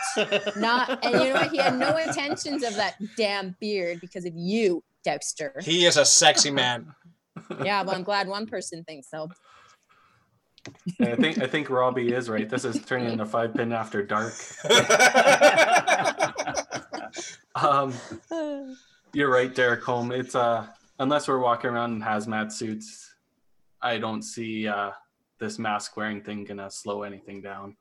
not, 0.58 1.04
and 1.04 1.14
you 1.24 1.30
know 1.30 1.34
what? 1.34 1.50
He 1.50 1.58
had 1.58 1.80
no 1.80 1.98
intentions 1.98 2.62
of 2.62 2.76
that 2.76 2.96
damn 3.18 3.56
beard 3.60 4.02
because 4.02 4.26
of 4.26 4.34
you, 4.36 4.84
Dexter. 5.06 5.54
He 5.62 5.86
is 5.86 5.96
a 5.96 6.04
sexy 6.04 6.52
man. 6.62 6.94
Yeah, 7.64 7.84
well, 7.84 7.96
I'm 7.96 8.04
glad 8.04 8.28
one 8.28 8.48
person 8.48 8.84
thinks 8.84 9.10
so. 9.10 9.30
And 11.00 11.10
I 11.10 11.16
think 11.16 11.38
I 11.38 11.48
think 11.48 11.70
Robbie 11.70 12.12
is 12.12 12.28
right. 12.28 12.50
This 12.50 12.66
is 12.66 12.84
turning 12.84 13.12
into 13.12 13.26
five 13.26 13.54
pin 13.54 13.72
after 13.72 14.04
dark. 14.04 14.34
Um, 17.56 17.94
you're 19.14 19.32
right, 19.32 19.56
Derek 19.56 19.82
Holm. 19.82 20.12
It's 20.12 20.36
uh 20.36 20.68
unless 21.00 21.30
we're 21.30 21.40
walking 21.40 21.70
around 21.70 21.94
in 21.94 22.02
hazmat 22.02 22.52
suits, 22.52 23.16
I 23.82 23.98
don't 23.98 24.24
see 24.24 24.68
uh 24.68 24.92
this 25.40 25.58
mask 25.58 25.96
wearing 25.96 26.22
thing 26.22 26.44
gonna 26.44 26.70
slow 26.70 27.04
anything 27.04 27.42
down. 27.42 27.78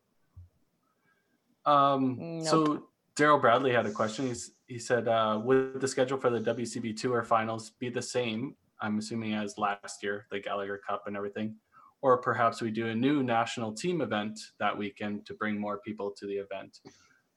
Um 1.66 2.44
so 2.44 2.84
Daryl 3.16 3.40
Bradley 3.40 3.72
had 3.72 3.86
a 3.86 3.90
question. 3.90 4.28
He's 4.28 4.52
he 4.66 4.78
said, 4.78 5.08
uh, 5.08 5.40
would 5.42 5.80
the 5.80 5.88
schedule 5.88 6.18
for 6.18 6.30
the 6.30 6.40
WCB 6.40 7.00
tour 7.00 7.22
finals 7.22 7.70
be 7.78 7.88
the 7.90 8.02
same? 8.02 8.54
I'm 8.80 8.98
assuming 8.98 9.34
as 9.34 9.58
last 9.58 10.02
year, 10.02 10.26
the 10.30 10.40
Gallagher 10.40 10.80
Cup 10.86 11.04
and 11.06 11.16
everything. 11.16 11.56
Or 12.02 12.18
perhaps 12.18 12.60
we 12.60 12.70
do 12.70 12.88
a 12.88 12.94
new 12.94 13.22
national 13.22 13.72
team 13.72 14.00
event 14.00 14.38
that 14.58 14.76
weekend 14.76 15.26
to 15.26 15.34
bring 15.34 15.58
more 15.58 15.78
people 15.78 16.10
to 16.18 16.26
the 16.26 16.34
event 16.34 16.78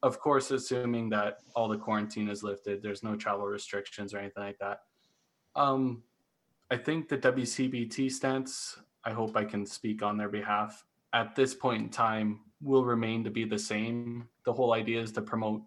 of 0.03 0.19
course, 0.19 0.51
assuming 0.51 1.09
that 1.09 1.39
all 1.55 1.67
the 1.67 1.77
quarantine 1.77 2.29
is 2.29 2.43
lifted, 2.43 2.81
there's 2.81 3.03
no 3.03 3.15
travel 3.15 3.45
restrictions 3.45 4.13
or 4.13 4.19
anything 4.19 4.43
like 4.43 4.59
that. 4.59 4.81
Um, 5.55 6.03
I 6.69 6.77
think 6.77 7.09
the 7.09 7.17
WCBT 7.17 8.11
stance, 8.11 8.77
I 9.03 9.11
hope 9.11 9.35
I 9.35 9.45
can 9.45 9.65
speak 9.65 10.03
on 10.03 10.17
their 10.17 10.29
behalf. 10.29 10.85
At 11.13 11.35
this 11.35 11.55
point 11.55 11.81
in 11.81 11.89
time, 11.89 12.41
will 12.61 12.85
remain 12.85 13.23
to 13.23 13.31
be 13.31 13.45
the 13.45 13.57
same. 13.57 14.27
The 14.45 14.53
whole 14.53 14.73
idea 14.73 15.01
is 15.01 15.11
to 15.13 15.21
promote 15.21 15.63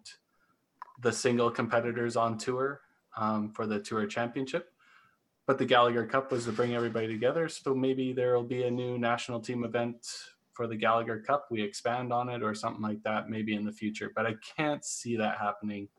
the 1.01 1.11
single 1.11 1.51
competitors 1.51 2.15
on 2.15 2.37
tour 2.37 2.81
um, 3.17 3.51
for 3.51 3.65
the 3.67 3.79
tour 3.79 4.05
championship. 4.05 4.71
But 5.47 5.57
the 5.57 5.65
Gallagher 5.65 6.05
Cup 6.05 6.31
was 6.31 6.45
to 6.45 6.51
bring 6.51 6.75
everybody 6.75 7.07
together. 7.07 7.49
So 7.49 7.73
maybe 7.73 8.13
there 8.13 8.35
will 8.35 8.43
be 8.43 8.63
a 8.63 8.71
new 8.71 8.97
national 8.97 9.39
team 9.41 9.63
event 9.63 10.05
for 10.53 10.67
the 10.67 10.75
Gallagher 10.75 11.19
Cup. 11.19 11.47
We 11.49 11.61
expand 11.61 12.13
on 12.13 12.29
it 12.29 12.43
or 12.43 12.53
something 12.53 12.81
like 12.81 13.01
that, 13.03 13.29
maybe 13.29 13.55
in 13.55 13.65
the 13.65 13.71
future. 13.71 14.11
But 14.15 14.27
I 14.27 14.35
can't 14.55 14.85
see 14.85 15.17
that 15.17 15.37
happening 15.39 15.89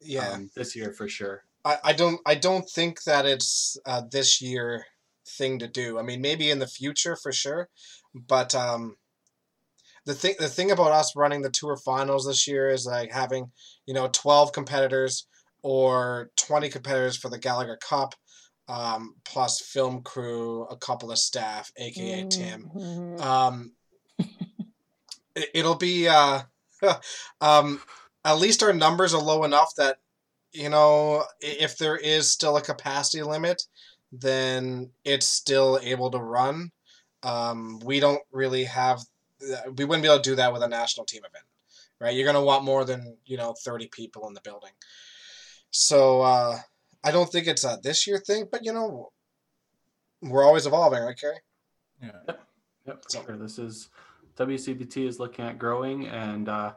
Yeah. 0.00 0.28
um, 0.30 0.50
this 0.54 0.76
year 0.76 0.92
for 0.92 1.08
sure. 1.08 1.44
I, 1.64 1.78
I 1.84 1.92
don't 1.92 2.20
I 2.24 2.36
don't 2.36 2.68
think 2.70 3.02
that 3.02 3.26
it's 3.26 3.76
uh, 3.84 4.02
this 4.10 4.40
year 4.40 4.86
thing 5.26 5.58
to 5.58 5.68
do. 5.68 5.98
I 5.98 6.02
mean, 6.02 6.20
maybe 6.22 6.50
in 6.50 6.58
the 6.58 6.66
future 6.66 7.16
for 7.16 7.32
sure, 7.32 7.68
but 8.14 8.54
um, 8.54 8.96
the 10.06 10.14
thing 10.14 10.34
the 10.38 10.48
thing 10.48 10.70
about 10.70 10.92
us 10.92 11.14
running 11.16 11.42
the 11.42 11.50
tour 11.50 11.76
finals 11.76 12.26
this 12.26 12.46
year 12.46 12.68
is 12.68 12.86
like 12.86 13.12
having 13.12 13.50
you 13.86 13.94
know 13.94 14.08
twelve 14.08 14.52
competitors 14.52 15.26
or 15.62 16.30
twenty 16.36 16.68
competitors 16.68 17.16
for 17.16 17.28
the 17.28 17.38
Gallagher 17.38 17.76
Cup, 17.76 18.14
um, 18.68 19.14
plus 19.24 19.60
film 19.60 20.02
crew, 20.02 20.64
a 20.70 20.76
couple 20.76 21.10
of 21.10 21.18
staff, 21.18 21.70
aka 21.76 22.26
Tim. 22.28 22.70
Mhm. 22.74 23.20
Um, 23.20 23.72
it, 25.34 25.50
it'll 25.54 25.76
be 25.76 26.08
uh, 26.08 26.40
um, 27.40 27.80
at 28.24 28.38
least 28.38 28.62
our 28.62 28.72
numbers 28.72 29.14
are 29.14 29.22
low 29.22 29.44
enough 29.44 29.74
that 29.76 29.98
you 30.52 30.68
know 30.68 31.24
if 31.40 31.76
there 31.78 31.96
is 31.96 32.30
still 32.30 32.56
a 32.56 32.62
capacity 32.62 33.22
limit, 33.22 33.62
then 34.12 34.90
it's 35.04 35.26
still 35.26 35.78
able 35.82 36.10
to 36.10 36.18
run. 36.18 36.70
Um, 37.22 37.80
we 37.84 38.00
don't 38.00 38.22
really 38.32 38.64
have 38.64 39.00
we 39.76 39.84
wouldn't 39.84 40.02
be 40.02 40.08
able 40.08 40.22
to 40.22 40.30
do 40.30 40.36
that 40.36 40.52
with 40.52 40.62
a 40.62 40.68
national 40.68 41.06
team 41.06 41.22
event, 41.28 41.44
right? 42.00 42.14
You're 42.14 42.26
gonna 42.26 42.44
want 42.44 42.64
more 42.64 42.84
than 42.84 43.16
you 43.24 43.36
know 43.36 43.54
thirty 43.64 43.88
people 43.88 44.26
in 44.28 44.34
the 44.34 44.40
building. 44.42 44.72
So 45.70 46.22
uh, 46.22 46.58
I 47.04 47.10
don't 47.10 47.30
think 47.30 47.46
it's 47.46 47.64
a 47.64 47.78
this 47.82 48.06
year 48.06 48.18
thing, 48.18 48.46
but 48.50 48.64
you 48.64 48.72
know 48.72 49.12
we're 50.22 50.44
always 50.44 50.66
evolving, 50.66 51.02
right, 51.02 51.18
Kerry? 51.18 51.38
Yeah. 52.02 52.34
Yep, 52.86 53.04
for 53.04 53.24
sure. 53.26 53.36
This 53.36 53.58
is 53.58 53.88
WCBT 54.36 55.06
is 55.06 55.18
looking 55.18 55.44
at 55.44 55.58
growing, 55.58 56.06
and 56.08 56.48
uh, 56.48 56.72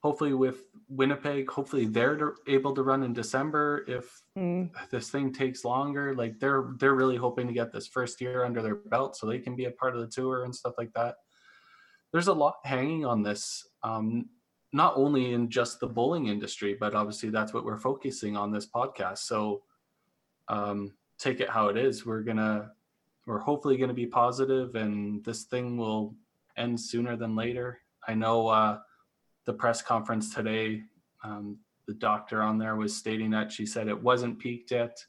hopefully 0.00 0.32
with 0.32 0.66
Winnipeg, 0.88 1.50
hopefully 1.50 1.86
they're 1.86 2.34
able 2.46 2.74
to 2.74 2.82
run 2.82 3.02
in 3.02 3.12
December. 3.12 3.84
If 3.86 4.22
Mm. 4.38 4.70
this 4.90 5.10
thing 5.10 5.32
takes 5.32 5.64
longer, 5.64 6.14
like 6.14 6.38
they're 6.38 6.70
they're 6.78 6.94
really 6.94 7.16
hoping 7.16 7.48
to 7.48 7.52
get 7.52 7.72
this 7.72 7.88
first 7.88 8.20
year 8.20 8.44
under 8.44 8.62
their 8.62 8.76
belt, 8.76 9.16
so 9.16 9.26
they 9.26 9.40
can 9.40 9.56
be 9.56 9.64
a 9.64 9.72
part 9.72 9.94
of 9.94 10.00
the 10.00 10.06
tour 10.06 10.44
and 10.44 10.54
stuff 10.54 10.74
like 10.78 10.92
that. 10.94 11.16
There's 12.12 12.28
a 12.28 12.32
lot 12.32 12.56
hanging 12.64 13.04
on 13.04 13.22
this, 13.22 13.68
um, 13.82 14.26
not 14.72 14.94
only 14.96 15.32
in 15.32 15.48
just 15.48 15.80
the 15.80 15.86
bowling 15.86 16.26
industry, 16.26 16.76
but 16.78 16.94
obviously 16.94 17.30
that's 17.30 17.52
what 17.52 17.64
we're 17.64 17.76
focusing 17.76 18.36
on 18.36 18.50
this 18.50 18.66
podcast. 18.66 19.18
So 19.18 19.62
um, 20.48 20.92
take 21.18 21.40
it 21.40 21.48
how 21.48 21.68
it 21.68 21.76
is. 21.76 22.04
We're 22.04 22.22
gonna 22.22 22.72
we're 23.26 23.38
hopefully 23.38 23.76
to 23.76 23.94
be 23.94 24.06
positive 24.06 24.74
and 24.74 25.24
this 25.24 25.44
thing 25.44 25.76
will 25.76 26.14
end 26.56 26.80
sooner 26.80 27.16
than 27.16 27.36
later. 27.36 27.80
I 28.08 28.14
know 28.14 28.48
uh, 28.48 28.78
the 29.44 29.52
press 29.52 29.82
conference 29.82 30.34
today, 30.34 30.82
um, 31.22 31.58
the 31.86 31.94
doctor 31.94 32.42
on 32.42 32.58
there 32.58 32.76
was 32.76 32.96
stating 32.96 33.30
that 33.30 33.52
she 33.52 33.66
said 33.66 33.88
it 33.88 34.02
wasn't 34.02 34.38
peaked 34.38 34.70
yet. 34.70 35.04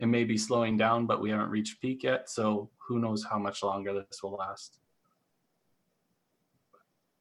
It 0.00 0.06
may 0.06 0.24
be 0.24 0.36
slowing 0.36 0.76
down, 0.76 1.06
but 1.06 1.20
we 1.20 1.30
haven't 1.30 1.50
reached 1.50 1.80
peak 1.80 2.02
yet. 2.02 2.28
So 2.28 2.70
who 2.78 2.98
knows 2.98 3.24
how 3.24 3.38
much 3.38 3.62
longer 3.62 3.92
this 3.92 4.22
will 4.22 4.32
last. 4.32 4.79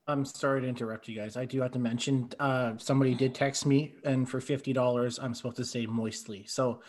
I'm 0.09 0.25
sorry 0.25 0.61
to 0.61 0.67
interrupt 0.67 1.07
you 1.07 1.15
guys. 1.15 1.37
I 1.37 1.45
do 1.45 1.61
have 1.61 1.71
to 1.73 1.79
mention 1.79 2.29
uh, 2.39 2.73
somebody 2.77 3.13
did 3.13 3.35
text 3.35 3.65
me, 3.65 3.93
and 4.03 4.27
for 4.27 4.41
fifty 4.41 4.73
dollars, 4.73 5.19
I'm 5.19 5.33
supposed 5.33 5.57
to 5.57 5.65
say 5.65 5.85
moistly. 5.85 6.43
So, 6.47 6.81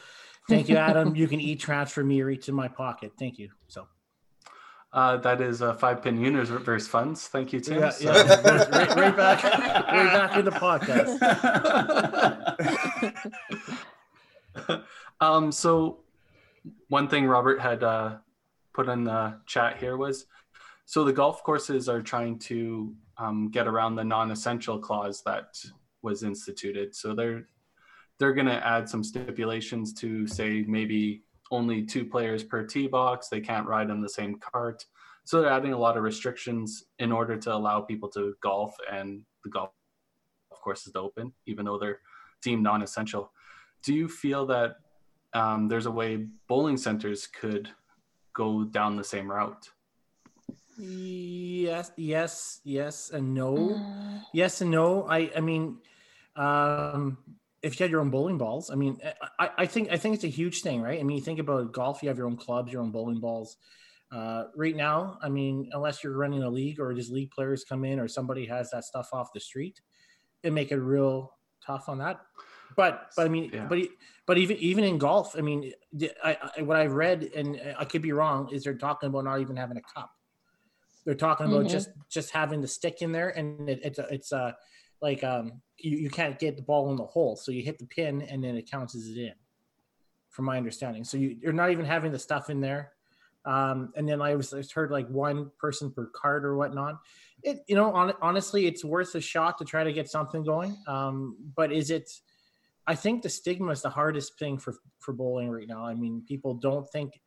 thank 0.49 0.69
you, 0.69 0.77
Adam. 0.77 1.15
you 1.21 1.29
can 1.29 1.41
e-transfer 1.41 2.03
me 2.03 2.23
right 2.23 2.41
to 2.43 2.53
my 2.53 2.69
pocket. 2.69 3.13
Thank 3.19 3.39
you. 3.39 3.51
So, 3.69 3.87
Uh, 4.93 5.19
that 5.19 5.41
is 5.41 5.63
uh, 5.63 5.75
five 5.75 6.03
pin 6.03 6.19
universe 6.21 6.87
funds. 6.89 7.29
Thank 7.29 7.53
you, 7.53 7.61
Tim. 7.61 7.79
yeah, 7.81 7.91
So- 7.91 8.13
yeah, 8.13 8.41
right, 8.41 8.97
right 8.97 9.17
back, 9.17 9.45
right 9.45 10.13
back 10.13 10.37
in 10.37 10.45
the 10.45 10.51
podcast. 10.51 11.11
um, 15.21 15.53
so 15.53 16.01
one 16.89 17.07
thing 17.09 17.27
Robert 17.27 17.61
had 17.61 17.83
uh, 17.85 18.17
put 18.73 18.89
in 18.89 19.05
the 19.05 19.39
chat 19.47 19.77
here 19.79 19.97
was 19.97 20.27
so 20.87 21.05
the 21.05 21.13
golf 21.13 21.45
courses 21.45 21.89
are 21.89 22.03
trying 22.03 22.37
to 22.51 22.93
um, 23.21 23.51
get 23.51 23.67
around 23.67 23.97
the 23.97 24.05
non-essential 24.05 24.79
clause 24.79 25.23
that 25.27 25.63
was 26.03 26.23
instituted. 26.23 26.95
So 26.95 27.15
they're 27.15 27.47
they're 28.19 28.35
going 28.35 28.47
to 28.47 28.67
add 28.67 28.87
some 28.89 29.03
stipulations 29.03 29.95
to 29.95 30.27
say 30.27 30.63
maybe 30.69 31.23
only 31.51 31.83
two 31.85 32.05
players 32.05 32.45
per 32.45 32.65
tee 32.67 32.87
box. 32.87 33.29
They 33.29 33.41
can't 33.41 33.67
ride 33.67 33.91
on 33.91 34.03
the 34.03 34.09
same 34.09 34.39
cart. 34.39 34.85
So 35.25 35.41
they're 35.41 35.51
adding 35.51 35.73
a 35.73 35.79
lot 35.79 35.97
of 35.97 36.03
restrictions 36.03 36.85
in 36.99 37.13
order 37.13 37.37
to 37.39 37.55
allow 37.55 37.81
people 37.81 38.11
to 38.11 38.35
golf 38.43 38.75
and 38.93 39.23
the 39.43 39.51
golf 39.51 39.71
of 40.53 40.61
course 40.61 40.87
is 40.87 40.97
open, 40.97 41.33
even 41.47 41.65
though 41.65 41.79
they're 41.79 42.01
deemed 42.43 42.63
non-essential. 42.63 43.33
Do 43.83 43.95
you 43.95 44.09
feel 44.09 44.45
that 44.47 44.77
um, 45.33 45.69
there's 45.69 45.87
a 45.87 45.91
way 45.91 46.27
bowling 46.49 46.77
centers 46.77 47.27
could 47.27 47.71
go 48.35 48.65
down 48.65 48.97
the 48.97 49.05
same 49.05 49.31
route? 49.31 49.71
Yes, 50.81 51.93
yes, 51.97 52.61
yes, 52.65 53.11
and 53.11 53.35
no. 53.35 53.55
Mm. 53.55 54.23
Yes 54.33 54.61
and 54.61 54.71
no. 54.71 55.07
I 55.09 55.31
I 55.37 55.41
mean, 55.41 55.79
um, 56.37 57.19
if 57.63 57.79
you 57.79 57.85
had 57.85 57.91
your 57.91 58.01
own 58.01 58.11
bowling 58.11 58.39
balls, 58.39 58.71
I 58.71 58.75
mean, 58.77 58.99
I, 59.39 59.51
I 59.59 59.67
think 59.67 59.91
I 59.91 59.99
think 59.99 60.15
it's 60.15 60.25
a 60.25 60.29
huge 60.29 60.63
thing, 60.63 60.81
right? 60.81 60.99
I 60.99 61.03
mean, 61.03 61.19
you 61.19 61.23
think 61.23 61.39
about 61.39 61.73
golf, 61.73 62.03
you 62.03 62.09
have 62.09 62.17
your 62.17 62.27
own 62.27 62.37
clubs, 62.37 62.73
your 62.73 62.83
own 62.83 62.91
bowling 62.91 63.21
balls. 63.21 63.59
Uh, 64.11 64.45
right 64.57 64.75
now, 64.75 65.19
I 65.23 65.29
mean, 65.29 65.71
unless 65.73 66.03
you're 66.03 66.17
running 66.17 66.43
a 66.43 66.51
league 66.51 66.81
or 66.81 66.93
just 66.95 67.13
league 67.13 67.31
players 67.31 67.63
come 67.63 67.85
in 67.85 68.01
or 68.01 68.09
somebody 68.09 68.47
has 68.47 68.71
that 68.71 68.85
stuff 68.85 69.11
off 69.13 69.33
the 69.33 69.39
street, 69.41 69.81
it 70.43 70.53
make 70.53 70.73
it 70.73 70.79
real 70.79 71.37
tough 71.65 71.89
on 71.89 71.99
that. 71.99 72.21
But 72.75 73.11
but 73.17 73.27
I 73.27 73.29
mean, 73.29 73.51
Yeah. 73.53 73.67
but 73.67 73.79
but 74.27 74.39
even 74.39 74.57
even 74.57 74.85
in 74.85 74.97
golf, 74.97 75.37
I 75.37 75.43
mean, 75.43 75.73
I, 76.25 76.39
I, 76.57 76.63
what 76.63 76.77
I've 76.79 76.95
read 76.95 77.31
and 77.37 77.61
I 77.79 77.85
could 77.85 78.03
be 78.03 78.13
wrong 78.13 78.49
is 78.51 78.65
they're 78.65 78.79
talking 78.79 79.09
about 79.09 79.25
not 79.25 79.41
even 79.41 79.57
having 79.57 79.77
a 79.77 79.83
cup. 79.83 80.11
They're 81.11 81.17
talking 81.17 81.47
about 81.47 81.65
Mhm. 81.65 81.71
just 81.71 81.91
just 82.09 82.31
having 82.31 82.61
the 82.61 82.69
stick 82.69 83.03
in 83.03 83.11
there, 83.11 83.31
and 83.31 83.69
it, 83.69 83.81
it's 83.83 83.99
a, 83.99 84.07
it's 84.15 84.31
a 84.31 84.57
like 85.03 85.25
um 85.25 85.61
you, 85.77 85.99
you 85.99 86.09
can't 86.09 86.39
get 86.39 86.55
the 86.55 86.63
ball 86.63 86.89
in 86.91 86.97
the 86.97 87.05
hole, 87.05 87.35
so 87.35 87.51
you 87.51 87.65
hit 87.65 87.81
the 87.81 87.87
pin 87.87 88.23
and 88.23 88.45
then 88.45 88.57
it 88.57 88.71
counts 88.71 88.95
as 88.95 89.09
it 89.09 89.19
in. 89.19 89.35
From 90.29 90.45
my 90.45 90.57
understanding, 90.57 91.03
so 91.03 91.17
you, 91.17 91.37
you're 91.43 91.53
not 91.53 91.73
even 91.73 91.85
having 91.85 92.13
the 92.13 92.19
stuff 92.21 92.49
in 92.49 92.61
there. 92.61 92.93
Um, 93.45 93.93
and 93.97 94.09
then 94.09 94.23
I 94.23 94.37
was 94.37 94.55
I 94.55 94.63
heard 94.73 94.93
like 94.93 95.09
one 95.09 95.51
person 95.59 95.91
per 95.91 96.07
card 96.15 96.45
or 96.45 96.55
whatnot. 96.55 97.01
It 97.43 97.65
you 97.67 97.75
know 97.75 97.93
on, 97.93 98.13
honestly, 98.23 98.69
it's 98.69 98.85
worth 98.85 99.13
a 99.17 99.21
shot 99.21 99.59
to 99.59 99.65
try 99.65 99.83
to 99.83 99.93
get 99.93 100.09
something 100.09 100.45
going. 100.45 100.77
Um, 100.87 101.37
but 101.57 101.73
is 101.73 101.91
it? 101.91 102.09
I 102.87 102.95
think 102.95 103.23
the 103.23 103.29
stigma 103.31 103.73
is 103.73 103.83
the 103.83 103.91
hardest 103.91 104.39
thing 104.39 104.59
for 104.59 104.75
for 105.01 105.13
bowling 105.13 105.51
right 105.51 105.67
now. 105.67 105.85
I 105.85 105.95
mean, 105.95 106.23
people 106.25 106.55
don't 106.55 106.89
think 106.89 107.21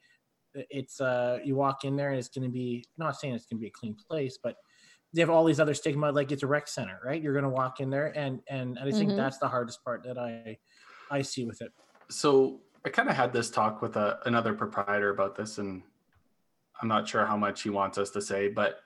it's 0.56 1.02
uh 1.02 1.40
you 1.44 1.56
walk 1.56 1.84
in 1.84 1.96
there 1.96 2.10
and 2.10 2.20
it's 2.20 2.30
going 2.30 2.44
to 2.44 2.52
be 2.52 2.86
not 2.98 3.20
saying 3.20 3.34
it's 3.34 3.46
going 3.46 3.58
to 3.58 3.62
be 3.62 3.68
a 3.68 3.72
clean 3.72 3.96
place, 3.96 4.38
but 4.42 4.56
they 5.14 5.22
have 5.22 5.30
all 5.30 5.46
these 5.46 5.60
other 5.60 5.74
stigma 5.74 6.12
like 6.12 6.32
it's 6.32 6.44
a 6.44 6.48
rec 6.48 6.68
center, 6.68 7.00
right? 7.06 7.22
You're 7.22 7.34
going 7.34 7.44
to 7.44 7.50
walk 7.50 7.80
in 7.80 7.90
there 7.90 8.18
and 8.18 8.42
and, 8.48 8.78
and 8.78 8.90
I 8.90 8.92
think 8.92 9.12
Mhm. 9.12 9.16
that's 9.18 9.38
the 9.40 9.48
hardest 9.48 9.84
part 9.84 10.04
that 10.04 10.18
I 10.18 10.58
I 11.10 11.22
see 11.22 11.46
with 11.46 11.62
it. 11.62 11.72
So 12.10 12.62
I 12.86 12.90
kind 12.90 13.10
of 13.10 13.16
had 13.16 13.32
this 13.34 13.50
talk 13.50 13.82
with 13.82 13.96
a, 13.96 14.20
another 14.26 14.54
proprietor 14.54 15.10
about 15.12 15.36
this, 15.36 15.58
and 15.58 15.84
I'm 16.82 16.88
not 16.88 17.08
sure 17.08 17.26
how 17.26 17.38
much 17.38 17.62
he 17.62 17.70
wants 17.70 17.98
us 17.98 18.10
to 18.12 18.22
say, 18.22 18.50
but 18.50 18.80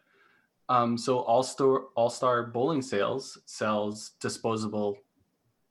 um, 0.69 0.97
so 0.97 1.19
All 1.19 1.43
Star 1.43 1.85
All 1.95 2.09
Star 2.09 2.43
Bowling 2.47 2.81
Sales 2.81 3.37
sells 3.45 4.11
disposable 4.19 4.97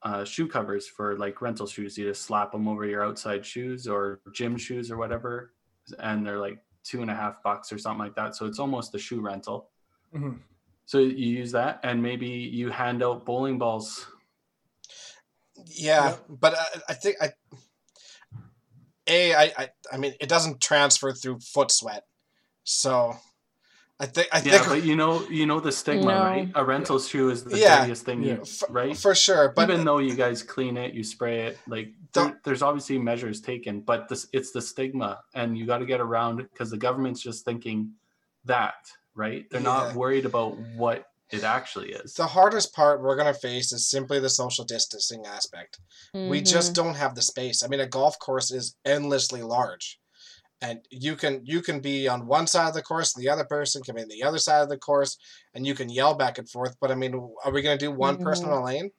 uh, 0.03 0.25
shoe 0.25 0.49
covers 0.49 0.87
for 0.89 1.19
like 1.19 1.43
rental 1.43 1.67
shoes. 1.67 1.99
You 1.99 2.07
just 2.07 2.23
slap 2.23 2.53
them 2.53 2.69
over 2.69 2.87
your 2.87 3.05
outside 3.05 3.45
shoes 3.45 3.87
or 3.89 4.21
gym 4.33 4.57
shoes 4.57 4.91
or 4.91 4.97
whatever, 4.97 5.55
and 5.99 6.27
they're 6.27 6.39
like 6.39 6.59
two 6.85 7.03
and 7.03 7.11
a 7.11 7.15
half 7.15 7.43
bucks 7.43 7.73
or 7.73 7.79
something 7.79 7.99
like 8.05 8.15
that. 8.17 8.35
So 8.37 8.47
it's 8.47 8.59
almost 8.59 8.95
a 8.95 8.99
shoe 8.99 9.21
rental. 9.21 9.71
Mhm. 10.15 10.39
So 10.85 10.99
you 10.99 11.09
use 11.41 11.53
that, 11.53 11.81
and 11.83 12.01
maybe 12.03 12.29
you 12.29 12.71
hand 12.71 13.03
out 13.03 13.25
bowling 13.27 13.59
balls. 13.59 14.07
Yeah, 15.67 16.11
Yep. 16.11 16.25
but 16.29 16.55
I, 16.55 16.67
I 16.91 16.95
think 16.95 17.17
I. 17.21 17.31
A, 19.09 19.35
I, 19.35 19.53
I, 19.57 19.69
I 19.93 19.97
mean, 19.99 20.15
it 20.21 20.29
doesn't 20.29 20.61
transfer 20.61 21.13
through 21.13 21.39
foot 21.41 21.71
sweat, 21.71 22.05
so 22.65 23.15
I 24.01 24.07
think 24.07 24.29
I 24.33 24.39
Yeah, 24.39 24.59
think 24.59 24.67
but 24.67 24.83
you 24.85 24.97
know, 24.97 25.27
you 25.29 25.47
know 25.47 25.61
the 25.61 25.71
stigma, 25.71 26.07
No. 26.13 26.21
right? 26.21 26.51
A 26.57 26.65
rental 26.65 26.99
shoe 26.99 27.31
is 27.31 27.45
the 27.45 27.57
Yeah. 27.59 27.79
dirtiest 27.81 28.05
thing, 28.05 28.23
you, 28.25 28.41
f- 28.43 28.65
right? 28.69 28.97
for 28.97 29.15
sure. 29.15 29.53
But 29.55 29.71
even 29.71 29.85
though 29.85 29.99
you 29.99 30.15
guys 30.17 30.43
clean 30.43 30.77
it, 30.77 30.93
you 30.93 31.05
spray 31.05 31.47
it, 31.47 31.59
like 31.69 31.87
Don't- 31.87 32.06
there, 32.25 32.41
there's 32.45 32.63
obviously 32.63 32.99
measures 32.99 33.41
taken, 33.41 33.81
but 33.81 34.09
this 34.09 34.27
it's 34.33 34.51
the 34.51 34.63
stigma, 34.63 35.21
and 35.35 35.57
you 35.57 35.67
got 35.67 35.79
to 35.79 35.87
get 35.87 36.01
around 36.01 36.37
because 36.39 36.71
the 36.71 36.77
government's 36.77 37.21
just 37.21 37.45
thinking 37.45 37.93
that, 38.45 38.91
right? 39.15 39.49
They're 39.51 39.61
Yeah. 39.61 39.65
not 39.65 39.95
worried 39.95 40.27
about 40.27 40.59
what 40.77 41.07
it 41.31 41.43
actually 41.43 41.91
is. 41.93 42.15
The 42.15 42.27
hardest 42.27 42.73
part 42.73 43.03
we're 43.03 43.17
gonna 43.17 43.35
face 43.35 43.73
is 43.73 43.89
simply 43.91 44.21
the 44.21 44.31
social 44.31 44.65
distancing 44.65 45.27
aspect. 45.27 45.81
We 46.15 46.41
just 46.41 46.73
mm-hmm. 46.73 46.85
don't 46.85 46.95
have 46.95 47.15
the 47.15 47.23
space. 47.23 47.63
I 47.63 47.69
mean, 47.69 47.81
a 47.81 47.87
golf 47.87 48.19
course 48.19 48.51
is 48.51 48.77
endlessly 48.85 49.43
large, 49.43 49.99
and 50.61 50.81
you 50.91 51.17
can 51.17 51.41
you 51.45 51.63
can 51.63 51.81
be 51.81 52.07
on 52.07 52.27
one 52.27 52.47
side 52.47 52.69
of 52.69 52.75
the 52.75 52.83
course, 52.83 53.15
and 53.15 53.25
the 53.25 53.29
other 53.29 53.45
person 53.45 53.83
can 53.83 53.97
be 53.97 54.03
on 54.03 54.09
the 54.09 54.23
other 54.23 54.39
side 54.39 54.63
of 54.63 54.69
the 54.69 54.79
course, 54.79 55.19
and 55.55 55.67
you 55.67 55.75
can 55.75 55.89
yell 55.89 56.15
back 56.15 56.39
and 56.39 56.49
forth. 56.49 56.77
But 56.81 56.93
I 56.93 56.95
mean, 56.95 57.15
are 57.45 57.53
we 57.53 57.63
gonna 57.63 57.77
do 57.77 57.91
one 57.91 58.19
person 58.19 58.47
mm-hmm. 58.47 58.55
on 58.55 58.63
a 58.63 58.65
lane? 58.65 58.91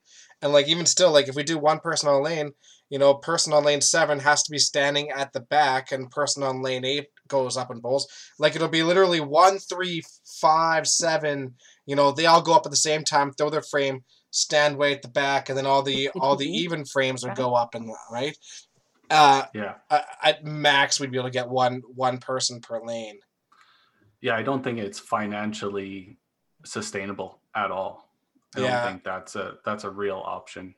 And 0.42 0.54
like 0.54 0.68
even 0.68 0.86
still, 0.86 1.12
like 1.12 1.28
if 1.28 1.36
we 1.36 1.44
do 1.44 1.58
one 1.58 1.80
person 1.80 2.10
on 2.10 2.16
a 2.16 2.24
lane, 2.24 2.52
you 2.90 3.00
know, 3.00 3.16
person 3.16 3.54
on 3.54 3.66
lane 3.66 3.82
seven 3.82 4.20
has 4.20 4.44
to 4.44 4.52
be 4.52 4.60
standing 4.60 5.10
at 5.10 5.34
the 5.34 5.42
back, 5.42 5.92
and 5.92 6.12
person 6.12 6.44
on 6.44 6.62
lane 6.62 6.86
eight 6.86 7.08
goes 7.28 7.58
up 7.58 7.70
and 7.70 7.82
bowls. 7.82 8.08
Like 8.40 8.56
it'll 8.56 8.68
be 8.68 8.84
literally 8.84 9.20
one, 9.20 9.58
three, 9.58 10.04
five, 10.40 10.88
seven. 10.88 11.56
You 11.86 11.96
know, 11.96 12.12
they 12.12 12.26
all 12.26 12.42
go 12.42 12.54
up 12.54 12.66
at 12.66 12.72
the 12.72 12.78
same 12.78 13.04
time, 13.04 13.34
throw 13.34 13.50
their 13.50 13.62
frame, 13.62 14.04
stand 14.32 14.78
way 14.78 14.94
at 14.94 15.02
the 15.02 15.10
back, 15.10 15.50
and 15.50 15.58
then 15.58 15.66
all 15.66 15.82
the 15.82 16.10
all 16.22 16.36
the 16.36 16.50
even 16.50 16.86
frames 16.86 17.24
would 17.24 17.36
go 17.36 17.54
up 17.56 17.76
and 17.76 17.90
right. 18.12 18.38
Uh, 19.10 19.44
yeah. 19.54 19.76
uh, 19.90 20.02
at 20.22 20.44
max, 20.44 21.00
we'd 21.00 21.12
be 21.12 21.18
able 21.18 21.30
to 21.30 21.34
get 21.34 21.50
one 21.50 21.82
one 21.96 22.18
person 22.18 22.62
per 22.62 22.84
lane. 22.84 23.20
Yeah, 24.22 24.36
I 24.36 24.44
don't 24.44 24.64
think 24.64 24.80
it's 24.80 25.00
financially 25.00 26.18
sustainable 26.66 27.40
at 27.56 27.72
all. 27.72 28.07
I 28.58 28.62
Yeah. 28.62 28.82
don't 28.84 28.92
think 28.92 29.04
that's 29.04 29.36
a 29.36 29.58
that's 29.66 29.84
a 29.84 29.90
real 29.90 30.22
option. 30.26 30.76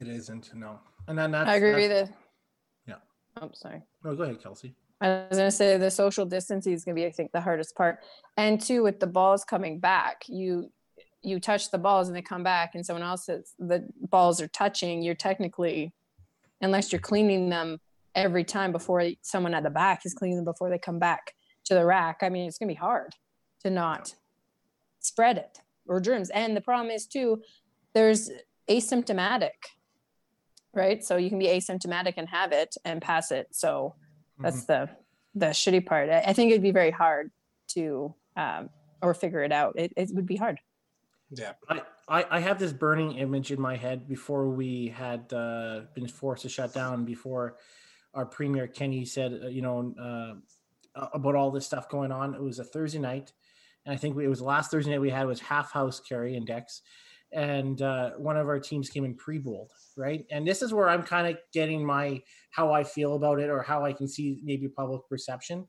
It 0.00 0.08
isn't. 0.08 0.54
No. 0.54 0.78
And 1.06 1.18
then 1.18 1.30
that's. 1.30 1.48
I 1.48 1.56
agree. 1.56 1.86
that's- 1.86 2.08
The 2.08 2.92
Yeah. 2.92 2.98
Oh, 3.36 3.42
I'm 3.42 3.48
oh, 3.48 3.50
sorry. 3.54 3.82
No, 4.04 4.14
go 4.14 4.22
ahead, 4.24 4.40
Kelsey. 4.42 4.74
I 5.00 5.26
was 5.28 5.38
gonna 5.38 5.50
say 5.50 5.76
the 5.76 5.90
social 5.90 6.26
distancing 6.26 6.72
is 6.72 6.84
gonna 6.84 6.94
be, 6.96 7.06
I 7.06 7.12
think, 7.12 7.32
the 7.32 7.40
hardest 7.40 7.76
part. 7.76 8.04
And 8.36 8.60
two, 8.60 8.82
with 8.82 8.98
the 9.00 9.06
balls 9.06 9.44
coming 9.44 9.78
back, 9.80 10.24
you 10.28 10.72
you 11.22 11.40
touch 11.40 11.70
the 11.70 11.78
balls 11.78 12.06
and 12.08 12.16
they 12.16 12.22
come 12.22 12.44
back, 12.44 12.74
and 12.74 12.86
someone 12.86 13.02
else 13.02 13.26
says 13.26 13.54
the 13.58 13.88
balls 14.00 14.40
are 14.40 14.48
touching. 14.48 15.02
You're 15.02 15.16
technically, 15.16 15.92
unless 16.60 16.92
you're 16.92 17.00
cleaning 17.00 17.48
them 17.48 17.80
every 18.14 18.44
time 18.44 18.70
before 18.72 19.04
someone 19.22 19.52
at 19.54 19.62
the 19.64 19.70
back 19.70 20.06
is 20.06 20.14
cleaning 20.14 20.36
them 20.36 20.44
before 20.44 20.70
they 20.70 20.78
come 20.78 20.98
back 20.98 21.34
to 21.64 21.74
the 21.74 21.84
rack. 21.84 22.18
I 22.22 22.28
mean, 22.28 22.46
it's 22.48 22.58
gonna 22.58 22.68
be 22.70 22.74
hard 22.74 23.14
to 23.62 23.70
not 23.70 24.14
spread 25.00 25.38
it 25.38 25.60
or 25.88 26.00
germs. 26.00 26.30
And 26.30 26.56
the 26.56 26.60
problem 26.60 26.90
is 26.90 27.06
too, 27.06 27.42
there's 27.94 28.30
asymptomatic, 28.68 29.50
right? 30.74 31.02
So 31.02 31.16
you 31.16 31.28
can 31.28 31.38
be 31.38 31.46
asymptomatic 31.46 32.14
and 32.16 32.28
have 32.28 32.52
it 32.52 32.76
and 32.84 33.00
pass 33.00 33.30
it. 33.30 33.48
So 33.52 33.94
that's 34.38 34.64
the 34.64 34.88
the 35.34 35.46
shitty 35.46 35.86
part. 35.86 36.10
I, 36.10 36.20
I 36.26 36.32
think 36.32 36.50
it'd 36.50 36.62
be 36.62 36.70
very 36.70 36.90
hard 36.90 37.30
to 37.68 38.14
um, 38.36 38.70
or 39.02 39.14
figure 39.14 39.42
it 39.42 39.52
out. 39.52 39.74
It, 39.76 39.92
it 39.96 40.10
would 40.12 40.26
be 40.26 40.36
hard. 40.36 40.60
Yeah, 41.30 41.52
I, 41.68 41.82
I, 42.08 42.24
I 42.30 42.40
have 42.40 42.58
this 42.58 42.72
burning 42.72 43.12
image 43.18 43.52
in 43.52 43.60
my 43.60 43.76
head 43.76 44.08
before 44.08 44.48
we 44.48 44.88
had 44.88 45.30
uh, 45.32 45.82
been 45.94 46.08
forced 46.08 46.42
to 46.42 46.48
shut 46.48 46.72
down, 46.72 47.04
before 47.04 47.56
our 48.14 48.24
premier 48.24 48.66
Kenny 48.66 49.04
said, 49.04 49.40
uh, 49.44 49.48
you 49.48 49.60
know, 49.60 49.94
uh, 50.00 51.06
about 51.12 51.34
all 51.34 51.50
this 51.50 51.66
stuff 51.66 51.88
going 51.88 52.10
on. 52.10 52.34
It 52.34 52.42
was 52.42 52.58
a 52.58 52.64
Thursday 52.64 52.98
night, 52.98 53.32
and 53.88 53.94
I 53.94 53.98
think 53.98 54.18
it 54.18 54.28
was 54.28 54.40
the 54.40 54.44
last 54.44 54.70
Thursday 54.70 54.90
night 54.90 55.00
we 55.00 55.08
had 55.08 55.26
was 55.26 55.40
half 55.40 55.72
house 55.72 55.98
carry 55.98 56.36
index, 56.36 56.82
and 57.32 57.80
uh, 57.80 58.10
one 58.18 58.36
of 58.36 58.46
our 58.46 58.60
teams 58.60 58.90
came 58.90 59.06
in 59.06 59.14
pre-bowled, 59.14 59.70
right? 59.96 60.26
And 60.30 60.46
this 60.46 60.60
is 60.60 60.74
where 60.74 60.90
I'm 60.90 61.02
kind 61.02 61.26
of 61.26 61.38
getting 61.54 61.84
my 61.86 62.20
how 62.50 62.70
I 62.70 62.84
feel 62.84 63.14
about 63.14 63.40
it 63.40 63.48
or 63.48 63.62
how 63.62 63.86
I 63.86 63.94
can 63.94 64.06
see 64.06 64.40
maybe 64.44 64.68
public 64.68 65.08
perception. 65.08 65.66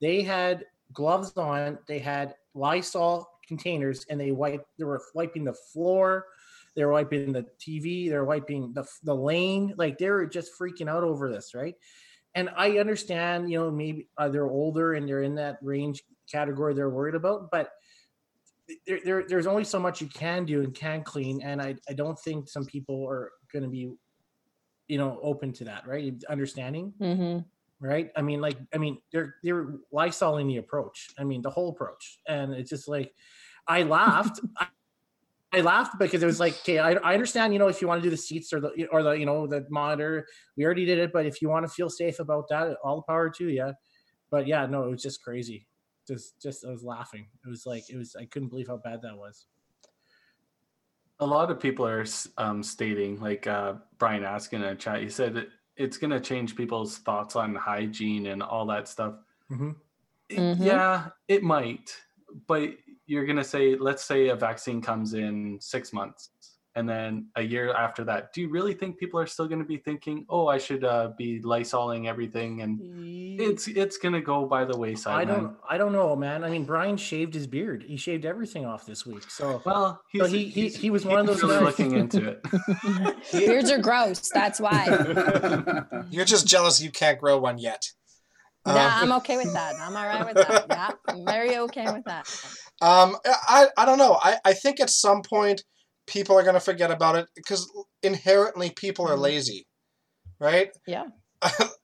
They 0.00 0.22
had 0.22 0.64
gloves 0.92 1.32
on, 1.36 1.78
they 1.88 1.98
had 1.98 2.36
Lysol 2.54 3.28
containers, 3.48 4.06
and 4.10 4.20
they 4.20 4.30
wiped. 4.30 4.66
They 4.78 4.84
were 4.84 5.02
wiping 5.12 5.42
the 5.42 5.54
floor. 5.72 6.26
They 6.76 6.84
were 6.84 6.92
wiping 6.92 7.32
the 7.32 7.46
TV. 7.58 8.08
They're 8.08 8.24
wiping 8.24 8.74
the 8.74 8.86
the 9.02 9.14
lane. 9.14 9.74
Like 9.76 9.98
they 9.98 10.08
were 10.08 10.26
just 10.26 10.52
freaking 10.56 10.88
out 10.88 11.02
over 11.02 11.32
this, 11.32 11.52
right? 11.52 11.74
And 12.36 12.48
I 12.56 12.78
understand, 12.78 13.50
you 13.50 13.58
know, 13.58 13.70
maybe 13.72 14.08
uh, 14.18 14.28
they're 14.28 14.46
older 14.46 14.92
and 14.92 15.08
they're 15.08 15.22
in 15.22 15.34
that 15.36 15.58
range 15.62 16.04
category 16.30 16.74
they're 16.74 16.90
worried 16.90 17.14
about, 17.14 17.50
but 17.50 17.70
there, 18.86 19.00
there, 19.04 19.24
there's 19.28 19.46
only 19.46 19.64
so 19.64 19.78
much 19.78 20.00
you 20.00 20.08
can 20.08 20.44
do 20.44 20.62
and 20.62 20.74
can 20.74 21.02
clean. 21.02 21.40
And 21.42 21.62
I, 21.62 21.76
I 21.88 21.92
don't 21.92 22.18
think 22.18 22.48
some 22.48 22.64
people 22.64 23.06
are 23.08 23.30
going 23.52 23.62
to 23.62 23.68
be, 23.68 23.92
you 24.88 24.98
know, 24.98 25.18
open 25.22 25.52
to 25.54 25.64
that, 25.64 25.86
right? 25.86 26.14
Understanding, 26.28 26.92
Mm-hmm. 27.00 27.86
right? 27.86 28.10
I 28.16 28.22
mean, 28.22 28.40
like, 28.40 28.56
I 28.74 28.78
mean, 28.78 28.98
they're 29.12 29.36
they're 29.42 29.74
lysoling 29.94 30.48
the 30.48 30.56
approach. 30.58 31.08
I 31.18 31.24
mean, 31.24 31.42
the 31.42 31.50
whole 31.50 31.70
approach, 31.70 32.18
and 32.26 32.52
it's 32.54 32.70
just 32.70 32.88
like, 32.88 33.12
I 33.68 33.82
laughed. 33.82 34.40
I, 34.58 34.66
I 35.52 35.60
laughed 35.60 35.98
because 35.98 36.22
it 36.22 36.26
was 36.26 36.40
like, 36.40 36.54
okay, 36.60 36.80
I, 36.80 36.94
I 36.94 37.14
understand, 37.14 37.52
you 37.52 37.58
know, 37.58 37.68
if 37.68 37.80
you 37.80 37.86
want 37.88 38.02
to 38.02 38.06
do 38.06 38.10
the 38.10 38.16
seats 38.16 38.52
or 38.52 38.60
the 38.60 38.88
or 38.90 39.02
the 39.02 39.12
you 39.12 39.24
know 39.24 39.46
the 39.46 39.64
monitor, 39.70 40.26
we 40.56 40.64
already 40.64 40.84
did 40.84 40.98
it. 40.98 41.12
But 41.12 41.24
if 41.24 41.40
you 41.40 41.48
want 41.48 41.64
to 41.64 41.72
feel 41.72 41.88
safe 41.88 42.18
about 42.18 42.48
that, 42.50 42.76
all 42.84 42.96
the 42.96 43.02
power 43.02 43.30
to 43.30 43.48
you. 43.48 43.72
But 44.30 44.46
yeah, 44.48 44.66
no, 44.66 44.82
it 44.82 44.90
was 44.90 45.02
just 45.02 45.22
crazy. 45.22 45.66
Just 46.06 46.40
just 46.40 46.64
I 46.64 46.70
was 46.70 46.84
laughing. 46.84 47.26
It 47.44 47.48
was 47.48 47.66
like 47.66 47.90
it 47.90 47.96
was. 47.96 48.14
I 48.16 48.24
couldn't 48.26 48.48
believe 48.48 48.68
how 48.68 48.76
bad 48.76 49.02
that 49.02 49.16
was. 49.16 49.46
A 51.20 51.26
lot 51.26 51.50
of 51.50 51.58
people 51.58 51.86
are 51.86 52.04
um, 52.36 52.62
stating, 52.62 53.18
like 53.20 53.46
uh, 53.46 53.74
Brian 53.98 54.22
asked 54.22 54.52
in 54.52 54.62
a 54.62 54.76
chat, 54.76 55.00
he 55.00 55.08
said 55.08 55.36
it, 55.36 55.48
it's 55.74 55.96
going 55.96 56.10
to 56.10 56.20
change 56.20 56.54
people's 56.54 56.98
thoughts 56.98 57.36
on 57.36 57.54
hygiene 57.54 58.26
and 58.26 58.42
all 58.42 58.66
that 58.66 58.86
stuff. 58.86 59.14
hmm 59.48 59.70
It- 60.28 60.38
Mhm. 60.40 60.64
Yeah, 60.64 61.08
it 61.28 61.42
might, 61.42 61.96
but 62.46 62.70
you're 63.06 63.24
going 63.24 63.38
to 63.38 63.44
say, 63.44 63.76
let's 63.76 64.04
say 64.04 64.28
a 64.28 64.36
vaccine 64.36 64.82
comes 64.82 65.14
in 65.14 65.58
six 65.60 65.92
months 65.92 66.30
and 66.76 66.86
then 66.88 67.26
a 67.36 67.42
year 67.42 67.72
after 67.72 68.04
that. 68.04 68.32
Do 68.34 68.40
you 68.42 68.48
really 68.50 68.74
think 68.74 68.98
people 68.98 69.18
are 69.18 69.26
still 69.26 69.48
going 69.48 69.58
to 69.60 69.64
be 69.64 69.78
thinking, 69.78 70.26
oh, 70.28 70.46
I 70.46 70.58
should 70.58 70.84
uh, 70.84 71.08
be 71.16 71.40
lysoling 71.40 72.06
everything? 72.06 72.60
And 72.62 72.78
it's 73.40 73.66
it's 73.66 73.96
going 73.96 74.12
to 74.14 74.20
go 74.20 74.46
by 74.46 74.64
the 74.66 74.76
wayside. 74.76 75.14
I 75.14 75.24
man. 75.24 75.42
don't. 75.42 75.56
I 75.68 75.78
don't 75.78 75.92
know, 75.92 76.14
man. 76.14 76.44
I 76.44 76.50
mean, 76.50 76.64
Brian 76.64 76.96
shaved 76.96 77.32
his 77.34 77.46
beard. 77.46 77.82
He 77.88 77.96
shaved 77.96 78.24
everything 78.26 78.66
off 78.66 78.86
this 78.86 79.04
week. 79.06 79.28
So 79.30 79.62
Well, 79.64 80.00
he's, 80.12 80.20
So 80.22 80.28
he- 80.28 80.44
he- 80.44 80.60
he's- 80.60 80.76
he 80.76 80.90
was 80.90 81.04
one 81.04 81.18
of 81.18 81.26
those 81.26 81.42
really 81.42 81.54
guys. 81.56 81.64
looking 81.64 81.96
into 81.96 82.28
it. 82.28 83.22
Beards 83.32 83.70
are 83.70 83.78
gross. 83.78 84.28
That's 84.28 84.60
why. 84.60 84.84
you're 86.10 86.24
just 86.26 86.46
jealous 86.46 86.80
you 86.80 86.90
can't 86.90 87.18
grow 87.18 87.38
one 87.38 87.58
yet. 87.58 87.90
nah, 88.66 88.72
Um, 88.74 88.92
I'm 89.02 89.12
okay 89.18 89.36
with 89.38 89.52
that. 89.54 89.76
I'm 89.80 89.96
all 89.96 90.06
right 90.06 90.26
with 90.26 90.34
that. 90.46 90.66
Yeah, 90.68 90.90
I'm 91.08 91.24
very 91.24 91.56
okay 91.58 91.90
with 91.90 92.04
that. 92.04 92.26
Um, 92.82 93.16
I, 93.24 93.68
I 93.78 93.86
don't 93.86 93.96
know. 93.98 94.18
I, 94.22 94.36
I 94.44 94.52
think 94.52 94.80
at 94.80 94.90
some 94.90 95.22
point 95.22 95.64
people 96.06 96.38
are 96.38 96.42
going 96.42 96.54
to 96.54 96.60
forget 96.60 96.90
about 96.90 97.16
it 97.16 97.26
because 97.34 97.70
inherently 98.02 98.70
people 98.70 99.08
are 99.08 99.16
lazy, 99.16 99.66
right? 100.38 100.70
Yeah, 100.86 101.06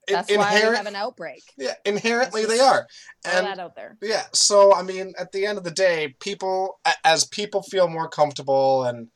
that's 0.08 0.30
why 0.34 0.54
we 0.54 0.76
have 0.76 0.86
an 0.86 0.96
outbreak. 0.96 1.42
yeah, 1.56 1.74
inherently 1.84 2.44
they 2.44 2.60
are. 2.60 2.86
And 3.24 3.46
that 3.46 3.58
out 3.58 3.74
there. 3.76 3.98
yeah, 4.02 4.24
so 4.32 4.74
I 4.74 4.82
mean, 4.82 5.12
at 5.18 5.32
the 5.32 5.46
end 5.46 5.58
of 5.58 5.64
the 5.64 5.70
day, 5.70 6.14
people 6.20 6.80
as 7.04 7.24
people 7.26 7.62
feel 7.62 7.88
more 7.88 8.08
comfortable 8.08 8.84
and 8.84 9.08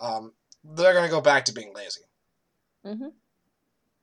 um, 0.00 0.32
they're 0.64 0.92
going 0.92 1.04
to 1.04 1.10
go 1.10 1.20
back 1.20 1.44
to 1.46 1.52
being 1.52 1.72
lazy. 1.74 2.02
hmm 2.84 3.08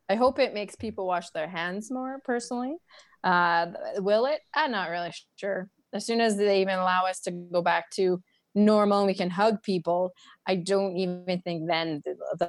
I 0.09 0.15
hope 0.15 0.37
it 0.37 0.53
makes 0.53 0.75
people 0.75 1.07
wash 1.07 1.29
their 1.29 1.47
hands 1.47 1.89
more. 1.89 2.19
Personally, 2.25 2.75
uh, 3.23 3.67
will 3.97 4.25
it? 4.25 4.41
I'm 4.53 4.71
not 4.71 4.89
really 4.89 5.11
sure. 5.37 5.69
As 5.93 6.05
soon 6.05 6.19
as 6.19 6.37
they 6.37 6.61
even 6.61 6.75
allow 6.75 7.05
us 7.05 7.21
to 7.21 7.31
go 7.31 7.61
back 7.61 7.89
to 7.91 8.21
normal 8.55 8.99
and 8.99 9.07
we 9.07 9.13
can 9.15 9.29
hug 9.29 9.61
people, 9.63 10.13
I 10.47 10.55
don't 10.55 10.95
even 10.97 11.41
think 11.43 11.67
then 11.67 12.03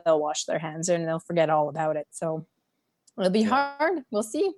they'll 0.05 0.21
wash 0.21 0.45
their 0.45 0.59
hands 0.59 0.89
and 0.89 1.07
they'll 1.07 1.19
forget 1.21 1.51
all 1.51 1.69
about 1.69 1.97
it. 1.97 2.07
So 2.11 2.47
it'll 3.19 3.31
be 3.31 3.41
Yeah. 3.41 3.77
hard. 3.79 4.03
We'll 4.11 4.23
see. 4.23 4.53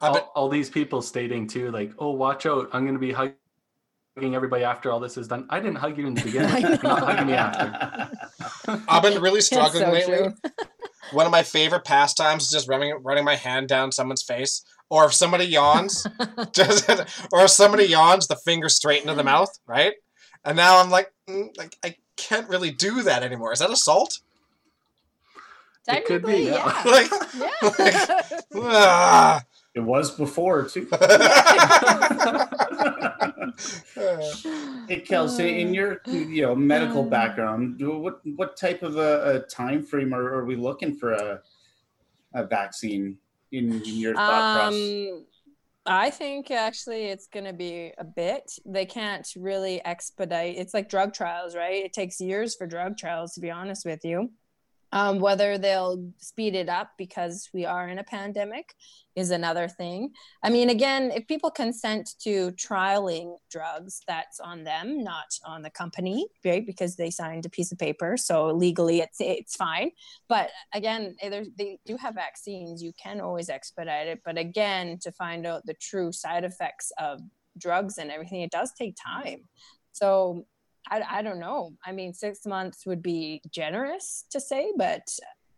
All, 0.00 0.16
all 0.34 0.48
these 0.48 0.70
people 0.70 1.02
stating 1.02 1.46
too, 1.46 1.70
like, 1.70 1.92
"Oh, 1.98 2.10
watch 2.12 2.46
out! 2.46 2.70
I'm 2.72 2.82
going 2.84 2.94
to 2.94 3.00
be 3.00 3.12
hugging 3.12 4.34
everybody 4.34 4.64
after 4.64 4.90
all 4.90 4.98
this 4.98 5.16
is 5.18 5.28
done." 5.28 5.46
I 5.50 5.60
didn't 5.60 5.76
hug 5.76 5.98
you 5.98 6.06
in 6.06 6.14
the 6.14 6.22
beginning. 6.24 6.50
I 6.50 6.58
You're 6.58 6.70
not 6.70 6.82
know. 7.00 7.06
hugging 7.06 7.26
me 7.26 7.34
after. 7.34 8.10
I've 8.88 9.02
been 9.02 9.20
really 9.20 9.42
struggling 9.42 9.84
so 9.84 9.90
lately. 9.92 10.28
One 11.12 11.26
of 11.26 11.32
my 11.32 11.42
favorite 11.42 11.84
pastimes 11.84 12.44
is 12.44 12.50
just 12.50 12.68
running 12.68 12.94
running 13.02 13.24
my 13.24 13.36
hand 13.36 13.68
down 13.68 13.92
someone's 13.92 14.22
face, 14.22 14.62
or 14.88 15.04
if 15.04 15.12
somebody 15.12 15.44
yawns, 15.44 16.06
just 16.52 16.88
or 17.32 17.44
if 17.44 17.50
somebody 17.50 17.84
yawns, 17.84 18.26
the 18.26 18.36
finger 18.36 18.68
straight 18.68 19.02
into 19.02 19.14
the 19.14 19.24
mouth, 19.24 19.50
right? 19.66 19.94
And 20.44 20.56
now 20.56 20.78
I'm 20.80 20.90
like, 20.90 21.12
mm, 21.28 21.56
like 21.58 21.76
I 21.84 21.96
can't 22.16 22.48
really 22.48 22.70
do 22.70 23.02
that 23.02 23.22
anymore. 23.22 23.52
Is 23.52 23.60
that 23.60 23.70
assault? 23.70 24.20
It 25.88 26.04
could 26.04 26.24
be, 26.26 26.46
Technically, 26.46 26.46
yeah. 26.46 26.82
yeah. 26.84 26.84
like, 26.86 27.10
yeah. 27.78 28.22
ah. 28.56 29.44
It 29.74 29.80
was 29.80 30.10
before 30.10 30.64
too. 30.68 30.88
Hey 34.88 35.00
Kelsey, 35.00 35.60
in 35.60 35.74
your 35.74 36.00
you 36.06 36.42
know 36.42 36.54
medical 36.56 37.02
Um, 37.02 37.10
background, 37.10 37.80
what 37.80 38.20
what 38.36 38.56
type 38.56 38.82
of 38.82 38.96
a, 38.96 39.36
a 39.36 39.40
time 39.40 39.82
frame 39.84 40.14
are, 40.14 40.34
are 40.34 40.44
we 40.44 40.56
looking 40.56 40.96
for 40.96 41.12
a 41.12 41.42
a 42.34 42.44
vaccine 42.46 43.18
in, 43.52 43.82
in 43.82 43.96
your 43.96 44.18
thought 44.26 44.50
process? 44.54 44.94
I 45.90 46.10
think 46.10 46.52
actually 46.52 47.06
it's 47.06 47.26
going 47.26 47.46
to 47.46 47.52
be 47.52 47.92
a 47.98 48.04
bit. 48.04 48.52
They 48.64 48.86
can't 48.86 49.26
really 49.36 49.84
expedite. 49.84 50.56
It's 50.56 50.72
like 50.72 50.88
drug 50.88 51.12
trials, 51.12 51.56
right? 51.56 51.84
It 51.84 51.92
takes 51.92 52.20
years 52.20 52.54
for 52.54 52.66
drug 52.68 52.96
trials, 52.96 53.32
to 53.34 53.40
be 53.40 53.50
honest 53.50 53.84
with 53.84 54.04
you. 54.04 54.30
Um, 54.92 55.20
whether 55.20 55.56
they'll 55.56 56.10
speed 56.18 56.56
it 56.56 56.68
up 56.68 56.90
because 56.98 57.48
we 57.54 57.64
are 57.64 57.88
in 57.88 57.98
a 57.98 58.04
pandemic 58.04 58.74
is 59.16 59.30
another 59.30 59.68
thing. 59.68 60.10
I 60.42 60.50
mean, 60.50 60.70
again, 60.70 61.10
if 61.12 61.26
people 61.26 61.50
consent 61.50 62.10
to 62.22 62.52
trialing 62.52 63.36
drugs, 63.50 64.00
that's 64.06 64.40
on 64.40 64.64
them, 64.64 65.02
not 65.02 65.26
on 65.44 65.62
the 65.62 65.70
company, 65.70 66.26
right? 66.44 66.64
Because 66.64 66.96
they 66.96 67.10
signed 67.10 67.46
a 67.46 67.50
piece 67.50 67.72
of 67.72 67.78
paper, 67.78 68.16
so 68.16 68.46
legally 68.48 69.00
it's 69.00 69.20
it's 69.20 69.56
fine. 69.56 69.90
But 70.28 70.50
again, 70.74 71.16
eh, 71.20 71.44
they 71.56 71.78
do 71.86 71.96
have 71.96 72.14
vaccines. 72.14 72.82
You 72.82 72.92
can 73.00 73.20
always 73.20 73.48
expedite 73.48 74.08
it, 74.08 74.20
but 74.24 74.38
again, 74.38 74.98
to 75.02 75.12
find 75.12 75.46
out 75.46 75.66
the 75.66 75.74
true 75.74 76.12
side 76.12 76.44
effects 76.44 76.92
of 76.98 77.20
drugs 77.58 77.98
and 77.98 78.10
everything, 78.10 78.40
it 78.42 78.50
does 78.50 78.72
take 78.76 78.96
time. 78.96 79.48
So 79.92 80.46
I, 80.88 81.02
I 81.08 81.22
don't 81.22 81.40
know. 81.40 81.72
I 81.84 81.92
mean, 81.92 82.12
six 82.14 82.46
months 82.46 82.86
would 82.86 83.02
be 83.02 83.42
generous 83.50 84.24
to 84.30 84.40
say, 84.40 84.72
but 84.76 85.02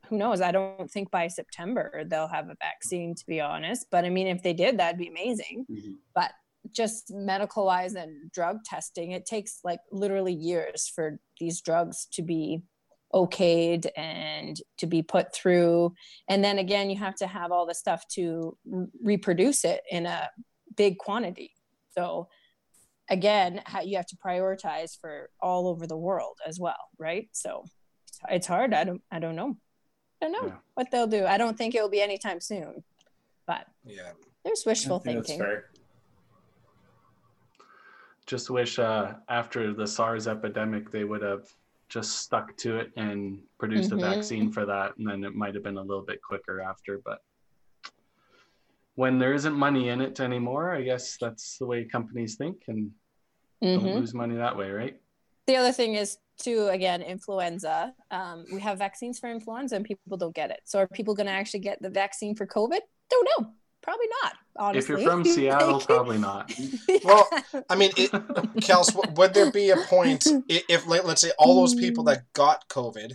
who 0.09 0.19
knows? 0.19 0.41
I 0.41 0.53
don't 0.53 0.91
think 0.91 1.11
by 1.11 1.29
September 1.29 2.05
they'll 2.07 2.29
have 2.29 2.49
a 2.49 2.57
vaccine, 2.61 3.15
to 3.15 3.27
be 3.27 3.41
honest. 3.41 3.87
But 3.91 4.05
I 4.05 4.11
mean, 4.11 4.27
if 4.27 4.43
they 4.43 4.53
did, 4.53 4.79
that'd 4.79 4.99
be 4.99 5.09
amazing. 5.09 5.67
Mm-hmm. 5.71 5.93
But 6.15 6.33
just 6.71 7.13
medical 7.13 7.67
wise 7.67 7.95
and 7.95 8.31
drug 8.33 8.65
testing, 8.65 9.13
it 9.13 9.27
takes 9.27 9.61
like 9.65 9.81
literally 9.91 10.35
years 10.35 10.89
for 10.89 11.19
these 11.41 11.61
drugs 11.61 12.07
to 12.13 12.23
be 12.23 12.63
okayed 13.15 13.87
and 13.97 14.61
to 14.79 14.87
be 14.87 15.03
put 15.03 15.35
through. 15.35 15.95
And 16.29 16.43
then 16.43 16.59
again, 16.59 16.91
you 16.91 16.97
have 16.99 17.17
to 17.17 17.27
have 17.27 17.53
all 17.53 17.67
the 17.67 17.75
stuff 17.75 18.07
to 18.13 18.57
r- 18.73 18.87
reproduce 19.03 19.65
it 19.65 19.83
in 19.91 20.07
a 20.07 20.31
big 20.77 20.99
quantity. 20.99 21.53
So 21.91 22.29
again 23.11 23.61
you 23.85 23.97
have 23.97 24.07
to 24.07 24.17
prioritize 24.17 24.99
for 24.99 25.31
all 25.41 25.69
over 25.69 25.87
the 25.87 25.97
world 25.97 26.39
as 26.47 26.59
well 26.59 26.89
right 26.99 27.29
so 27.33 27.65
it's 28.31 28.47
hard 28.47 28.73
i 28.73 28.85
don't 28.85 29.03
i 29.11 29.19
don't 29.19 29.37
know 29.37 29.57
i 30.21 30.25
don't 30.27 30.33
know 30.33 30.49
yeah. 30.49 30.57
what 30.75 30.91
they'll 30.91 31.07
do 31.07 31.27
i 31.27 31.37
don't 31.37 31.59
think 31.59 31.75
it 31.75 31.83
will 31.83 31.89
be 31.89 32.01
anytime 32.01 32.41
soon 32.41 32.83
but 33.47 33.67
yeah 33.85 34.13
there's 34.45 34.65
wishful 34.65 34.99
thinking 34.99 35.43
just 38.27 38.51
wish 38.51 38.79
uh, 38.79 39.15
after 39.29 39.75
the 39.75 39.87
SARS 39.87 40.29
epidemic 40.29 40.91
they 40.91 41.05
would 41.05 41.23
have 41.23 41.47
just 41.89 42.21
stuck 42.21 42.57
to 42.57 42.79
it 42.79 42.91
and 42.97 43.39
produced 43.59 43.91
mm-hmm. 43.91 44.03
a 44.03 44.15
vaccine 44.15 44.51
for 44.51 44.65
that, 44.65 44.97
and 44.97 45.07
then 45.07 45.25
it 45.25 45.35
might 45.35 45.55
have 45.55 45.63
been 45.63 45.77
a 45.77 45.83
little 45.83 46.03
bit 46.03 46.23
quicker 46.23 46.63
after. 46.63 46.99
But 47.05 47.19
when 48.95 49.19
there 49.19 49.35
isn't 49.35 49.55
money 49.55 49.89
in 49.89 50.01
it 50.01 50.21
anymore, 50.21 50.75
I 50.75 50.83
guess 50.83 51.17
that's 51.21 51.59
the 51.59 51.67
way 51.67 51.85
companies 51.85 52.37
think, 52.37 52.65
and 52.69 52.91
mm-hmm. 53.63 53.85
don't 53.85 53.97
lose 53.97 54.15
money 54.15 54.37
that 54.37 54.57
way, 54.57 54.71
right? 54.71 54.97
The 55.47 55.57
other 55.57 55.73
thing 55.73 55.95
is 55.95 56.19
too, 56.39 56.69
again, 56.69 57.03
influenza. 57.03 57.95
Um, 58.11 58.45
we 58.53 58.61
have 58.61 58.79
vaccines 58.79 59.19
for 59.19 59.31
influenza, 59.31 59.77
and 59.77 59.85
people 59.85 60.17
don't 60.17 60.35
get 60.35 60.51
it. 60.51 60.61
So 60.65 60.79
are 60.79 60.87
people 60.87 61.15
going 61.15 61.27
to 61.27 61.33
actually 61.33 61.61
get 61.61 61.81
the 61.81 61.91
vaccine 61.91 62.35
for 62.35 62.47
COVID? 62.47 62.81
Don't 63.11 63.29
know. 63.39 63.53
Probably 63.83 64.07
not. 64.23 64.35
Honestly, 64.57 64.79
if 64.79 64.89
you're 64.89 65.11
from 65.11 65.25
Seattle, 65.25 65.81
probably 65.81 66.19
not. 66.19 66.53
Well, 67.05 67.29
I 67.69 67.75
mean, 67.75 67.91
it, 67.97 68.13
Kels, 68.61 69.17
would 69.17 69.35
there 69.35 69.51
be 69.51 69.71
a 69.71 69.77
point 69.77 70.25
if, 70.49 70.87
let's 70.87 71.21
say, 71.21 71.33
all 71.39 71.57
those 71.57 71.75
people 71.75 72.05
that 72.05 72.33
got 72.33 72.69
COVID 72.69 73.15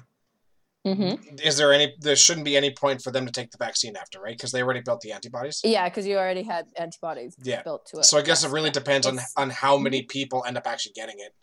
Mm-hmm. 0.88 1.36
Is 1.44 1.58
there 1.58 1.74
any? 1.74 1.94
There 2.00 2.16
shouldn't 2.16 2.46
be 2.46 2.56
any 2.56 2.72
point 2.72 3.02
for 3.02 3.12
them 3.12 3.26
to 3.26 3.32
take 3.32 3.52
the 3.52 3.58
vaccine 3.58 3.96
after, 3.96 4.22
right? 4.22 4.38
Because 4.38 4.52
they 4.52 4.62
already 4.62 4.82
built 4.82 5.02
the 5.02 5.12
antibodies. 5.12 5.62
Yeah, 5.64 5.88
because 5.90 6.08
you 6.08 6.18
already 6.18 6.44
had 6.44 6.66
antibodies 6.78 7.36
yeah. 7.44 7.62
built 7.64 7.86
to 7.88 8.00
it. 8.00 8.06
So 8.06 8.18
I 8.18 8.22
guess 8.22 8.44
it 8.44 8.52
really 8.52 8.72
depends 8.72 9.06
on 9.06 9.20
on 9.36 9.50
how 9.50 9.78
many 9.78 10.04
people 10.04 10.44
end 10.48 10.58
up 10.58 10.68
actually 10.68 10.94
getting 10.94 11.20
it. 11.20 11.34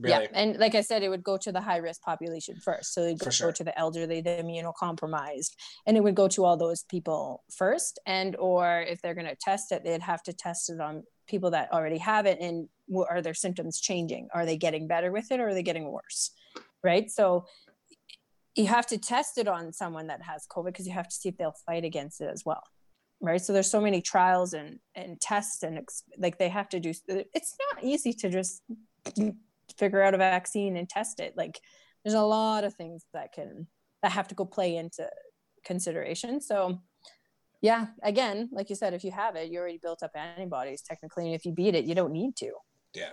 Really. 0.00 0.28
Yeah, 0.30 0.40
and 0.40 0.58
like 0.58 0.76
I 0.76 0.80
said, 0.82 1.02
it 1.02 1.08
would 1.08 1.24
go 1.24 1.36
to 1.38 1.50
the 1.50 1.60
high 1.60 1.78
risk 1.78 2.02
population 2.02 2.54
first. 2.64 2.94
So 2.94 3.02
it 3.02 3.18
would 3.24 3.34
sure. 3.34 3.48
go 3.48 3.52
to 3.52 3.64
the 3.64 3.76
elderly, 3.76 4.20
the 4.20 4.30
immunocompromised, 4.30 5.50
and 5.86 5.96
it 5.96 6.04
would 6.04 6.14
go 6.14 6.28
to 6.28 6.44
all 6.44 6.56
those 6.56 6.84
people 6.84 7.42
first. 7.56 7.98
And 8.06 8.36
or 8.36 8.82
if 8.82 9.02
they're 9.02 9.14
going 9.14 9.26
to 9.26 9.34
test 9.34 9.72
it, 9.72 9.82
they'd 9.82 10.02
have 10.02 10.22
to 10.24 10.32
test 10.32 10.70
it 10.70 10.80
on 10.80 11.02
people 11.26 11.50
that 11.50 11.72
already 11.72 11.98
have 11.98 12.26
it. 12.26 12.38
And 12.40 12.68
are 13.10 13.20
their 13.20 13.34
symptoms 13.34 13.80
changing? 13.80 14.28
Are 14.32 14.46
they 14.46 14.56
getting 14.56 14.86
better 14.86 15.10
with 15.10 15.32
it, 15.32 15.40
or 15.40 15.48
are 15.48 15.54
they 15.54 15.64
getting 15.64 15.90
worse? 15.90 16.30
Right. 16.84 17.10
So 17.10 17.46
you 18.58 18.66
have 18.66 18.86
to 18.86 18.98
test 18.98 19.38
it 19.38 19.46
on 19.46 19.72
someone 19.72 20.08
that 20.08 20.20
has 20.22 20.44
COVID 20.50 20.66
because 20.66 20.86
you 20.86 20.92
have 20.92 21.08
to 21.08 21.14
see 21.14 21.28
if 21.28 21.36
they'll 21.36 21.54
fight 21.64 21.84
against 21.84 22.20
it 22.20 22.28
as 22.30 22.42
well. 22.44 22.62
Right. 23.20 23.40
So 23.40 23.52
there's 23.52 23.70
so 23.70 23.80
many 23.80 24.02
trials 24.02 24.52
and, 24.52 24.80
and 24.96 25.20
tests 25.20 25.62
and 25.62 25.78
ex- 25.78 26.02
like 26.18 26.38
they 26.38 26.48
have 26.48 26.68
to 26.70 26.80
do, 26.80 26.92
it's 27.08 27.56
not 27.72 27.84
easy 27.84 28.12
to 28.14 28.28
just 28.28 28.62
figure 29.76 30.02
out 30.02 30.14
a 30.14 30.18
vaccine 30.18 30.76
and 30.76 30.88
test 30.88 31.20
it. 31.20 31.34
Like 31.36 31.60
there's 32.04 32.14
a 32.14 32.22
lot 32.22 32.64
of 32.64 32.74
things 32.74 33.04
that 33.12 33.32
can, 33.32 33.68
that 34.02 34.12
have 34.12 34.28
to 34.28 34.34
go 34.34 34.44
play 34.44 34.76
into 34.76 35.08
consideration. 35.64 36.40
So 36.40 36.80
yeah, 37.60 37.86
again, 38.02 38.50
like 38.52 38.70
you 38.70 38.76
said, 38.76 38.92
if 38.92 39.04
you 39.04 39.12
have 39.12 39.36
it, 39.36 39.50
you 39.50 39.58
already 39.60 39.78
built 39.78 40.02
up 40.02 40.12
antibodies 40.16 40.82
technically. 40.82 41.26
And 41.26 41.34
if 41.34 41.44
you 41.44 41.52
beat 41.52 41.76
it, 41.76 41.84
you 41.84 41.94
don't 41.94 42.12
need 42.12 42.36
to. 42.36 42.50
Yeah 42.94 43.12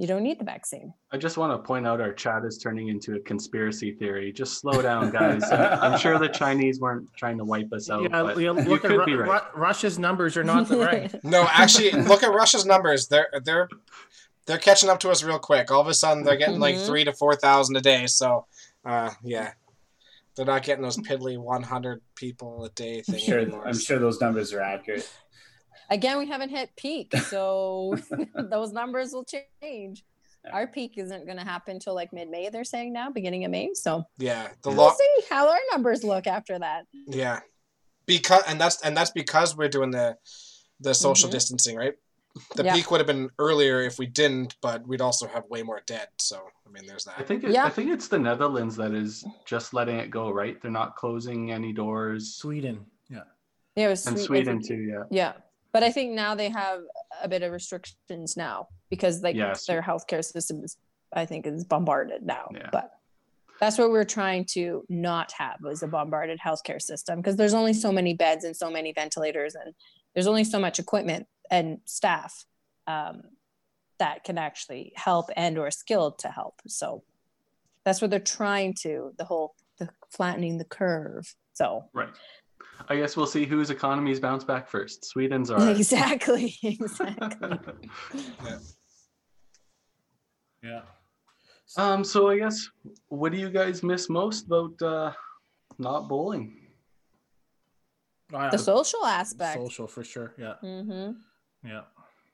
you 0.00 0.06
don't 0.06 0.22
need 0.22 0.38
the 0.38 0.44
vaccine. 0.44 0.94
I 1.12 1.18
just 1.18 1.36
want 1.36 1.52
to 1.52 1.58
point 1.58 1.86
out 1.86 2.00
our 2.00 2.14
chat 2.14 2.46
is 2.46 2.56
turning 2.56 2.88
into 2.88 3.16
a 3.16 3.20
conspiracy 3.20 3.92
theory. 3.92 4.32
Just 4.32 4.58
slow 4.58 4.80
down, 4.80 5.10
guys. 5.10 5.42
I'm 5.52 5.98
sure 5.98 6.18
the 6.18 6.30
Chinese 6.30 6.80
weren't 6.80 7.06
trying 7.18 7.36
to 7.36 7.44
wipe 7.44 7.70
us 7.70 7.90
out. 7.90 8.04
Yeah, 8.04 8.34
yeah 8.38 8.50
look 8.52 8.86
at 8.86 8.92
Ru- 8.92 9.24
right. 9.24 9.42
Russia's 9.54 9.98
numbers 9.98 10.38
are 10.38 10.44
not 10.44 10.68
the 10.68 10.78
right. 10.86 11.14
no, 11.22 11.46
actually, 11.50 11.90
look 11.90 12.22
at 12.22 12.32
Russia's 12.32 12.64
numbers. 12.64 13.08
They're 13.08 13.28
they're 13.44 13.68
they're 14.46 14.56
catching 14.56 14.88
up 14.88 15.00
to 15.00 15.10
us 15.10 15.22
real 15.22 15.38
quick. 15.38 15.70
All 15.70 15.82
of 15.82 15.86
a 15.86 15.92
sudden, 15.92 16.24
they're 16.24 16.38
getting 16.38 16.60
like 16.60 16.76
mm-hmm. 16.76 16.86
three 16.86 17.04
to 17.04 17.12
four 17.12 17.36
thousand 17.36 17.76
a 17.76 17.82
day. 17.82 18.06
So, 18.06 18.46
uh, 18.86 19.10
yeah, 19.22 19.52
they're 20.34 20.46
not 20.46 20.62
getting 20.62 20.82
those 20.82 20.96
piddly 20.96 21.36
100 21.36 22.00
people 22.14 22.64
a 22.64 22.70
day 22.70 23.02
thing. 23.02 23.16
I'm 23.16 23.20
sure, 23.20 23.38
anymore. 23.38 23.68
I'm 23.68 23.78
sure 23.78 23.98
those 23.98 24.18
numbers 24.18 24.54
are 24.54 24.62
accurate 24.62 25.06
again 25.90 26.18
we 26.18 26.26
haven't 26.26 26.50
hit 26.50 26.70
peak 26.76 27.14
so 27.28 27.96
those 28.34 28.72
numbers 28.72 29.12
will 29.12 29.24
change. 29.24 30.04
Our 30.50 30.66
peak 30.66 30.94
isn't 30.96 31.26
going 31.26 31.36
to 31.36 31.44
happen 31.44 31.78
till 31.78 31.94
like 31.94 32.14
mid-may 32.14 32.48
they're 32.48 32.64
saying 32.64 32.94
now 32.94 33.10
beginning 33.10 33.44
of 33.44 33.50
may 33.50 33.74
so 33.74 34.04
yeah 34.16 34.48
the 34.62 34.70
we'll 34.70 34.90
see 34.90 35.24
how 35.28 35.50
our 35.50 35.58
numbers 35.70 36.02
look 36.02 36.26
after 36.26 36.58
that. 36.58 36.86
Yeah. 37.06 37.40
Because 38.06 38.42
and 38.48 38.58
that's 38.58 38.80
and 38.80 38.96
that's 38.96 39.10
because 39.10 39.54
we're 39.54 39.68
doing 39.68 39.90
the 39.90 40.16
the 40.80 40.94
social 40.94 41.28
mm-hmm. 41.28 41.34
distancing 41.34 41.76
right? 41.76 41.94
The 42.56 42.64
yeah. 42.64 42.74
peak 42.74 42.90
would 42.90 43.00
have 43.00 43.06
been 43.06 43.28
earlier 43.38 43.82
if 43.82 43.98
we 43.98 44.06
didn't 44.06 44.56
but 44.62 44.86
we'd 44.88 45.02
also 45.02 45.26
have 45.26 45.44
way 45.50 45.62
more 45.62 45.82
dead 45.86 46.08
so 46.18 46.40
i 46.66 46.70
mean 46.70 46.86
there's 46.86 47.04
that. 47.04 47.16
I 47.18 47.22
think 47.22 47.44
it, 47.44 47.50
yeah. 47.50 47.66
i 47.66 47.70
think 47.70 47.90
it's 47.90 48.08
the 48.08 48.18
netherlands 48.18 48.76
that 48.76 48.92
is 48.92 49.26
just 49.44 49.74
letting 49.74 49.98
it 49.98 50.10
go 50.10 50.30
right? 50.30 50.60
They're 50.62 50.70
not 50.70 50.96
closing 50.96 51.52
any 51.52 51.74
doors. 51.74 52.34
Sweden 52.34 52.86
yeah. 53.10 53.24
Yeah 53.76 53.86
it 53.86 53.90
was 53.90 54.06
and 54.06 54.18
sweden 54.18 54.62
too 54.62 54.76
yeah. 54.76 55.02
Yeah 55.10 55.32
but 55.72 55.82
I 55.82 55.90
think 55.90 56.12
now 56.12 56.34
they 56.34 56.48
have 56.48 56.80
a 57.22 57.28
bit 57.28 57.42
of 57.42 57.52
restrictions 57.52 58.36
now 58.36 58.68
because 58.88 59.22
like 59.22 59.36
yes. 59.36 59.66
their 59.66 59.82
healthcare 59.82 60.24
system 60.24 60.62
is, 60.64 60.76
I 61.12 61.26
think, 61.26 61.46
is 61.46 61.64
bombarded 61.64 62.22
now. 62.22 62.48
Yeah. 62.52 62.68
But 62.72 62.90
that's 63.60 63.78
what 63.78 63.90
we're 63.90 64.04
trying 64.04 64.46
to 64.52 64.84
not 64.88 65.32
have 65.32 65.58
was 65.62 65.82
a 65.82 65.86
bombarded 65.86 66.40
healthcare 66.40 66.80
system 66.80 67.18
because 67.18 67.36
there's 67.36 67.54
only 67.54 67.74
so 67.74 67.92
many 67.92 68.14
beds 68.14 68.44
and 68.44 68.56
so 68.56 68.70
many 68.70 68.92
ventilators 68.92 69.54
and 69.54 69.74
there's 70.14 70.26
only 70.26 70.44
so 70.44 70.58
much 70.58 70.78
equipment 70.78 71.26
and 71.50 71.78
staff 71.84 72.46
um, 72.86 73.22
that 73.98 74.24
can 74.24 74.38
actually 74.38 74.92
help 74.96 75.26
and 75.36 75.58
or 75.58 75.70
skilled 75.70 76.18
to 76.20 76.28
help. 76.28 76.54
So 76.66 77.04
that's 77.84 78.00
what 78.00 78.10
they're 78.10 78.18
trying 78.18 78.74
to 78.82 79.12
the 79.18 79.24
whole 79.24 79.54
the 79.78 79.90
flattening 80.10 80.58
the 80.58 80.64
curve. 80.64 81.34
So 81.52 81.84
right. 81.92 82.08
I 82.88 82.96
guess 82.96 83.16
we'll 83.16 83.26
see 83.26 83.44
whose 83.44 83.70
economies 83.70 84.20
bounce 84.20 84.44
back 84.44 84.68
first. 84.68 85.04
Sweden's 85.04 85.50
are 85.50 85.70
exactly, 85.70 86.56
exactly. 86.62 87.58
yeah. 88.44 88.58
Yeah. 90.62 90.80
Um. 91.76 92.04
So 92.04 92.28
I 92.28 92.38
guess, 92.38 92.68
what 93.08 93.32
do 93.32 93.38
you 93.38 93.50
guys 93.50 93.82
miss 93.82 94.08
most 94.08 94.46
about 94.46 94.82
uh, 94.82 95.12
not 95.78 96.08
bowling? 96.08 96.56
The 98.30 98.58
social 98.58 99.04
aspect. 99.04 99.54
Social 99.54 99.86
for 99.86 100.04
sure. 100.04 100.34
Yeah. 100.38 100.54
Mm-hmm. 100.62 101.12
Yeah. 101.68 101.82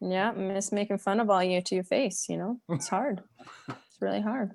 Yeah, 0.00 0.32
miss 0.32 0.72
making 0.72 0.98
fun 0.98 1.20
of 1.20 1.30
all 1.30 1.42
you 1.42 1.62
to 1.62 1.74
your 1.74 1.84
face. 1.84 2.26
You 2.28 2.36
know, 2.36 2.60
it's 2.68 2.88
hard. 2.88 3.22
It's 3.96 4.02
really 4.02 4.20
hard. 4.20 4.50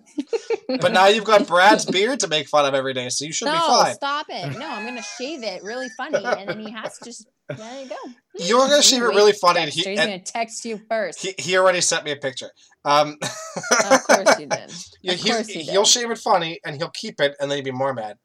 but 0.68 0.94
now 0.94 1.08
you've 1.08 1.24
got 1.24 1.48
Brad's 1.48 1.86
beard 1.86 2.20
to 2.20 2.28
make 2.28 2.48
fun 2.48 2.66
of 2.66 2.76
every 2.76 2.94
day, 2.94 3.10
so 3.10 3.26
you 3.26 3.34
should 3.34 3.46
no, 3.46 3.54
be 3.54 3.58
fine. 3.58 3.94
stop 3.96 4.28
it. 4.30 4.60
No, 4.60 4.68
I'm 4.70 4.86
gonna 4.86 5.02
shave 5.02 5.42
it 5.42 5.64
really 5.64 5.88
funny, 5.98 6.24
and 6.24 6.48
then 6.48 6.60
he 6.60 6.72
has 6.72 7.00
to 7.00 7.06
just. 7.06 7.28
There 7.50 7.82
you 7.82 7.90
go. 7.90 7.96
You're 8.38 8.68
gonna 8.68 8.84
shave 8.84 9.02
it 9.02 9.08
really 9.08 9.32
funny, 9.32 9.62
and 9.62 9.72
he, 9.72 9.82
he's 9.82 10.00
gonna 10.00 10.20
text 10.20 10.64
you 10.64 10.80
first. 10.88 11.24
He, 11.24 11.34
he 11.40 11.58
already 11.58 11.82
sent 11.82 12.06
me 12.06 12.12
a 12.12 12.18
picture. 12.18 12.52
Um, 12.86 13.18
of 13.92 14.04
course 14.04 14.40
you 14.40 14.46
did. 14.46 14.72
Yeah, 15.04 15.14
he, 15.14 15.32
he 15.52 15.64
he'll 15.64 15.86
shave 15.86 16.12
it 16.12 16.20
funny, 16.20 16.60
and 16.64 16.76
he'll 16.76 16.92
keep 16.92 17.20
it, 17.20 17.36
and 17.40 17.50
then 17.50 17.58
he'd 17.58 17.66
be 17.66 17.72
more 17.72 17.96
mad. 17.96 18.18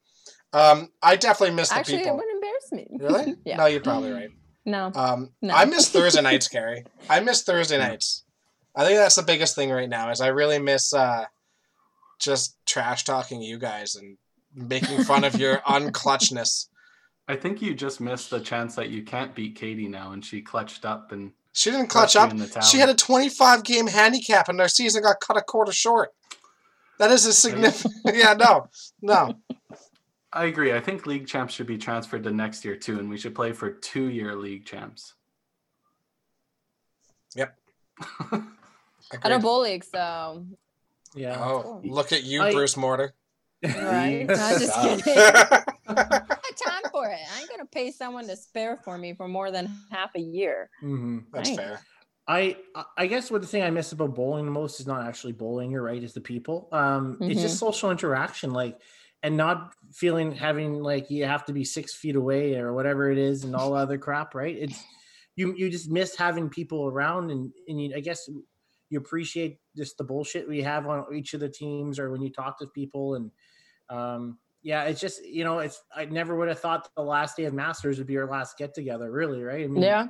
Um, 0.52 0.90
I 1.02 1.16
definitely 1.16 1.56
miss 1.56 1.70
the 1.70 1.76
people. 1.76 1.94
Actually, 1.94 2.10
it 2.10 2.14
wouldn't 2.14 2.34
embarrass 2.34 2.72
me. 2.72 2.86
Really? 3.00 3.36
yeah. 3.46 3.56
No, 3.56 3.64
you're 3.64 3.80
probably 3.80 4.12
right. 4.12 4.28
No. 4.66 4.92
Um, 4.94 5.30
No. 5.40 5.54
I 5.54 5.64
miss 5.64 5.88
Thursday 5.88 6.20
nights, 6.20 6.48
Carrie. 6.48 6.84
I 7.08 7.20
miss 7.20 7.42
Thursday 7.42 7.78
nights. 7.78 8.24
I 8.76 8.84
think 8.84 8.98
that's 8.98 9.14
the 9.16 9.22
biggest 9.22 9.54
thing 9.54 9.70
right 9.70 9.88
now. 9.88 10.10
Is 10.10 10.20
I 10.20 10.28
really 10.28 10.58
miss 10.58 10.92
uh, 10.92 11.24
just 12.18 12.56
trash 12.66 13.04
talking 13.04 13.40
you 13.42 13.58
guys 13.58 13.94
and 13.96 14.18
making 14.54 15.04
fun 15.04 15.24
of 15.24 15.34
your 15.36 15.58
unclutchness. 15.66 16.68
I 17.28 17.36
think 17.36 17.60
you 17.60 17.74
just 17.74 18.00
missed 18.00 18.30
the 18.30 18.38
chance 18.40 18.74
that 18.76 18.90
you 18.90 19.02
can't 19.02 19.34
beat 19.34 19.56
Katie 19.56 19.88
now, 19.88 20.12
and 20.12 20.24
she 20.24 20.42
clutched 20.42 20.84
up 20.84 21.10
and 21.10 21.32
She 21.52 21.70
didn't 21.70 21.88
clutch 21.88 22.14
up. 22.14 22.30
in 22.30 22.36
the 22.36 22.46
town. 22.46 22.62
She 22.62 22.78
had 22.78 22.88
a 22.88 22.94
25 22.94 23.64
game 23.64 23.86
handicap, 23.88 24.48
and 24.48 24.60
their 24.60 24.68
season 24.68 25.02
got 25.02 25.20
cut 25.20 25.36
a 25.36 25.42
quarter 25.42 25.72
short. 25.72 26.10
That 26.98 27.10
is 27.10 27.26
a 27.26 27.32
significant. 27.32 27.94
yeah, 28.14 28.34
no, 28.34 28.68
no. 29.02 29.34
I 30.32 30.44
agree. 30.44 30.72
I 30.72 30.80
think 30.80 31.06
league 31.06 31.26
champs 31.26 31.54
should 31.54 31.66
be 31.66 31.78
transferred 31.78 32.24
to 32.24 32.30
next 32.30 32.64
year 32.64 32.76
too, 32.76 32.98
and 32.98 33.08
we 33.08 33.16
should 33.18 33.34
play 33.34 33.52
for 33.52 33.70
two-year 33.70 34.36
league 34.36 34.64
champs. 34.66 35.14
I 37.38 37.46
don't 39.22 39.42
bowl 39.42 39.62
league, 39.62 39.84
so 39.84 40.44
Yeah. 41.14 41.38
Oh, 41.42 41.80
look 41.84 42.12
at 42.12 42.24
you, 42.24 42.42
I- 42.42 42.52
Bruce 42.52 42.76
Mortar. 42.76 43.14
right. 43.64 44.26
No, 44.26 44.34
just 44.34 44.74
kidding. 44.82 45.02
I 45.88 45.94
have 45.94 46.56
time 46.66 46.90
for 46.92 47.06
it. 47.06 47.18
I 47.34 47.40
ain't 47.40 47.48
gonna 47.50 47.64
pay 47.66 47.90
someone 47.90 48.26
to 48.28 48.36
spare 48.36 48.76
for 48.84 48.98
me 48.98 49.14
for 49.14 49.28
more 49.28 49.50
than 49.50 49.70
half 49.90 50.10
a 50.16 50.20
year. 50.20 50.68
Mm-hmm. 50.82 51.18
That's 51.32 51.48
Right. 51.50 51.58
fair. 51.58 51.80
I 52.28 52.56
I 52.96 53.06
guess 53.06 53.30
what 53.30 53.40
the 53.40 53.46
thing 53.46 53.62
I 53.62 53.70
miss 53.70 53.92
about 53.92 54.14
bowling 54.16 54.46
the 54.46 54.50
most 54.50 54.80
is 54.80 54.86
not 54.86 55.06
actually 55.06 55.32
bowling. 55.32 55.70
You're 55.70 55.82
right, 55.82 56.02
is 56.02 56.12
the 56.12 56.20
people. 56.20 56.68
Um, 56.72 57.18
it's 57.20 57.40
just 57.40 57.58
social 57.58 57.90
interaction, 57.92 58.50
like, 58.52 58.80
and 59.22 59.36
not 59.36 59.74
feeling 59.92 60.32
having 60.32 60.82
like 60.82 61.08
you 61.08 61.24
have 61.24 61.44
to 61.46 61.52
be 61.52 61.64
six 61.64 61.94
feet 61.94 62.16
away 62.16 62.56
or 62.56 62.72
whatever 62.72 63.10
it 63.12 63.18
is, 63.18 63.44
and 63.44 63.54
all 63.54 63.74
other 63.74 63.96
crap. 63.96 64.34
Right? 64.34 64.56
It's 64.58 64.82
you 65.36 65.54
you 65.56 65.70
just 65.70 65.88
miss 65.88 66.16
having 66.16 66.48
people 66.50 66.88
around, 66.88 67.30
and 67.30 67.52
and 67.68 67.80
you, 67.80 67.94
I 67.96 68.00
guess 68.00 68.28
you 68.88 68.98
appreciate 68.98 69.58
just 69.76 69.98
the 69.98 70.04
bullshit 70.04 70.48
we 70.48 70.62
have 70.62 70.86
on 70.86 71.14
each 71.14 71.34
of 71.34 71.40
the 71.40 71.48
teams, 71.48 71.98
or 71.98 72.10
when 72.10 72.22
you 72.22 72.30
talk 72.30 72.58
to 72.58 72.66
people, 72.66 73.14
and 73.16 73.30
um, 73.88 74.38
yeah, 74.62 74.84
it's 74.84 75.00
just 75.00 75.24
you 75.24 75.44
know, 75.44 75.60
it's 75.60 75.82
I 75.94 76.04
never 76.06 76.36
would 76.36 76.48
have 76.48 76.60
thought 76.60 76.88
the 76.96 77.02
last 77.02 77.36
day 77.36 77.44
of 77.44 77.54
Masters 77.54 77.98
would 77.98 78.06
be 78.06 78.18
our 78.18 78.30
last 78.30 78.58
get 78.58 78.74
together. 78.74 79.10
Really, 79.10 79.42
right? 79.42 79.64
I 79.64 79.68
mean, 79.68 79.82
Yeah. 79.82 80.08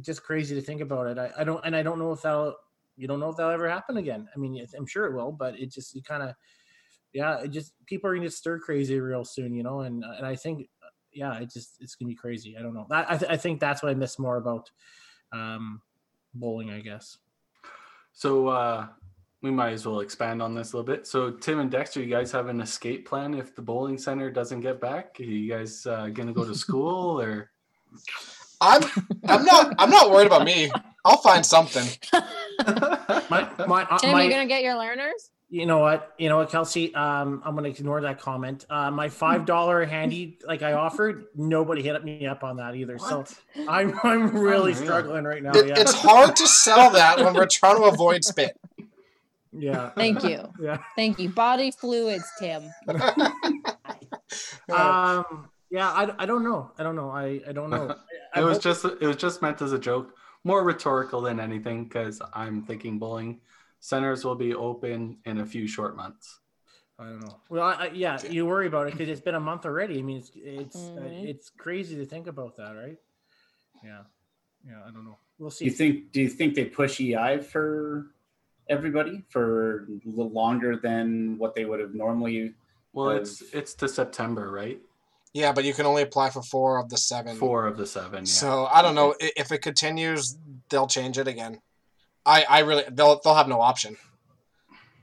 just 0.00 0.22
crazy 0.22 0.54
to 0.54 0.60
think 0.60 0.80
about 0.80 1.06
it. 1.06 1.18
I, 1.18 1.30
I 1.38 1.44
don't, 1.44 1.64
and 1.64 1.76
I 1.76 1.82
don't 1.82 1.98
know 1.98 2.12
if 2.12 2.22
that'll, 2.22 2.56
you 2.96 3.06
don't 3.06 3.20
know 3.20 3.30
if 3.30 3.36
that'll 3.36 3.52
ever 3.52 3.68
happen 3.68 3.96
again. 3.96 4.28
I 4.34 4.38
mean, 4.38 4.64
I'm 4.76 4.86
sure 4.86 5.06
it 5.06 5.14
will, 5.14 5.30
but 5.30 5.58
it 5.58 5.70
just, 5.70 5.94
you 5.94 6.02
kind 6.02 6.22
of, 6.24 6.34
yeah, 7.12 7.40
it 7.42 7.48
just, 7.48 7.74
people 7.86 8.10
are 8.10 8.14
going 8.14 8.26
to 8.26 8.30
stir 8.30 8.58
crazy 8.58 8.98
real 8.98 9.24
soon, 9.24 9.54
you 9.54 9.62
know? 9.62 9.80
And, 9.82 10.02
and 10.02 10.26
I 10.26 10.34
think, 10.34 10.68
yeah, 11.12 11.38
it 11.38 11.52
just, 11.52 11.76
it's 11.80 11.94
going 11.94 12.08
to 12.08 12.10
be 12.10 12.16
crazy. 12.16 12.56
I 12.58 12.62
don't 12.62 12.74
know. 12.74 12.86
That, 12.90 13.08
I, 13.08 13.16
th- 13.16 13.30
I 13.30 13.36
think 13.36 13.60
that's 13.60 13.84
what 13.84 13.90
I 13.90 13.94
miss 13.94 14.18
more 14.18 14.36
about, 14.36 14.70
um, 15.32 15.80
bowling, 16.34 16.70
I 16.70 16.80
guess. 16.80 17.18
So 18.14 18.48
uh, 18.48 18.86
we 19.42 19.50
might 19.50 19.72
as 19.72 19.86
well 19.86 20.00
expand 20.00 20.40
on 20.40 20.54
this 20.54 20.72
a 20.72 20.76
little 20.76 20.86
bit. 20.86 21.06
So 21.06 21.32
Tim 21.32 21.58
and 21.58 21.70
Dexter, 21.70 22.00
you 22.00 22.06
guys 22.06 22.32
have 22.32 22.48
an 22.48 22.60
escape 22.60 23.06
plan 23.06 23.34
if 23.34 23.54
the 23.54 23.60
bowling 23.60 23.98
center 23.98 24.30
doesn't 24.30 24.60
get 24.60 24.80
back? 24.80 25.16
Are 25.20 25.24
you 25.24 25.50
guys 25.50 25.84
uh, 25.84 26.08
gonna 26.08 26.32
go 26.32 26.44
to 26.44 26.54
school 26.54 27.20
or? 27.20 27.50
I'm 28.60 28.82
I'm 29.28 29.44
not 29.44 29.74
I'm 29.78 29.90
not 29.90 30.10
worried 30.10 30.26
about 30.26 30.44
me. 30.44 30.70
I'll 31.04 31.18
find 31.18 31.44
something. 31.44 31.86
My, 33.30 33.50
my, 33.66 33.82
uh, 33.90 33.98
Tim, 33.98 34.12
my, 34.12 34.22
you 34.22 34.30
gonna 34.30 34.46
get 34.46 34.62
your 34.62 34.76
learners? 34.76 35.30
You 35.54 35.66
know 35.66 35.78
what, 35.78 36.14
you 36.18 36.28
know 36.28 36.38
what, 36.38 36.50
Kelsey, 36.50 36.92
um, 36.96 37.40
I'm 37.44 37.54
going 37.54 37.62
to 37.62 37.70
ignore 37.70 38.00
that 38.00 38.18
comment. 38.20 38.66
Uh, 38.68 38.90
my 38.90 39.08
$5 39.08 39.88
handy, 39.96 40.36
like 40.44 40.62
I 40.62 40.72
offered, 40.72 41.26
nobody 41.36 41.80
hit 41.80 42.02
me 42.02 42.26
up 42.26 42.42
on 42.42 42.56
that 42.56 42.74
either. 42.74 42.98
So 42.98 43.24
I'm, 43.68 43.96
I'm 44.02 44.36
really 44.36 44.72
Unreal. 44.72 44.84
struggling 44.84 45.22
right 45.24 45.42
now. 45.44 45.52
It- 45.54 45.68
yeah. 45.68 45.74
It's 45.78 45.92
hard 45.94 46.34
to 46.34 46.46
sell 46.48 46.90
that 46.90 47.18
when 47.20 47.34
we're 47.34 47.46
trying 47.46 47.76
to 47.76 47.84
avoid 47.84 48.24
spit. 48.24 48.58
yeah. 49.52 49.90
Thank 49.90 50.24
you. 50.24 50.40
Yeah. 50.60 50.78
Thank 50.96 51.20
you. 51.20 51.28
Body 51.28 51.70
fluids, 51.70 52.24
Tim. 52.40 52.64
Um. 54.72 55.48
Yeah. 55.70 55.90
I, 55.90 56.14
I 56.18 56.26
don't 56.26 56.42
know. 56.44 56.72
I 56.78 56.82
don't 56.82 56.96
know. 56.96 57.10
I, 57.10 57.40
I 57.48 57.52
don't 57.52 57.70
know. 57.70 57.90
I, 57.90 57.92
it 57.92 57.98
I 58.34 58.40
was 58.42 58.56
hope- 58.56 58.62
just 58.62 58.84
it 58.84 59.06
was 59.06 59.16
just 59.16 59.40
meant 59.42 59.62
as 59.62 59.72
a 59.72 59.78
joke, 59.78 60.14
more 60.42 60.64
rhetorical 60.64 61.20
than 61.20 61.38
anything, 61.38 61.84
because 61.84 62.20
I'm 62.32 62.62
thinking 62.62 62.98
bowling 62.98 63.40
centers 63.88 64.24
will 64.24 64.34
be 64.34 64.54
open 64.54 65.18
in 65.26 65.38
a 65.40 65.46
few 65.46 65.66
short 65.68 65.94
months. 65.94 66.40
I 66.98 67.04
don't 67.04 67.20
know. 67.20 67.36
Well, 67.50 67.64
I, 67.64 67.72
I, 67.74 67.90
yeah, 67.92 68.18
you 68.22 68.46
worry 68.46 68.66
about 68.66 68.86
it 68.86 68.92
because 68.92 69.08
it's 69.10 69.20
been 69.20 69.34
a 69.34 69.40
month 69.40 69.66
already. 69.66 69.98
I 69.98 70.02
mean, 70.02 70.18
it's 70.18 70.30
it's 70.34 70.76
uh, 70.76 71.00
Mhm. 71.02 71.24
it's 71.28 71.50
crazy 71.50 71.96
to 71.96 72.06
think 72.06 72.26
about 72.26 72.56
that, 72.56 72.72
right? 72.72 72.96
Yeah. 73.84 74.02
Yeah. 74.66 74.80
I 74.86 74.90
don't 74.90 75.04
know. 75.04 75.18
We'll 75.38 75.50
Do 75.50 75.64
you 75.66 75.70
see. 75.70 75.76
think? 75.76 76.12
Do 76.12 76.22
you 76.22 76.30
think 76.30 76.54
they 76.54 76.64
push 76.64 76.98
EI 77.00 77.40
for 77.40 78.06
everybody 78.70 79.22
for 79.28 79.82
a 80.06 80.08
little 80.08 80.30
longer 80.32 80.76
than 80.76 81.36
what 81.36 81.54
they 81.54 81.64
would 81.66 81.80
have 81.80 81.94
normally? 81.94 82.54
Well, 82.94 83.08
Uh, 83.10 83.16
it's 83.16 83.42
it's 83.52 83.74
to 83.74 83.88
September, 83.88 84.50
right? 84.50 84.80
Yeah, 85.34 85.52
but 85.52 85.64
you 85.64 85.74
can 85.74 85.84
only 85.84 86.02
apply 86.02 86.30
for 86.30 86.42
four 86.42 86.78
of 86.78 86.88
the 86.88 86.96
seven. 86.96 87.36
Four 87.36 87.66
of 87.66 87.76
the 87.76 87.86
seven. 87.86 88.20
Yeah. 88.20 88.38
So 88.42 88.66
I 88.66 88.80
don't 88.82 88.94
know 88.94 89.14
if 89.20 89.50
it 89.50 89.62
continues. 89.62 90.38
They'll 90.70 90.86
change 90.86 91.18
it 91.18 91.26
again. 91.26 91.60
I 92.26 92.44
I 92.48 92.58
really 92.60 92.84
they'll 92.90 93.20
they'll 93.22 93.34
have 93.34 93.48
no 93.48 93.60
option. 93.60 93.96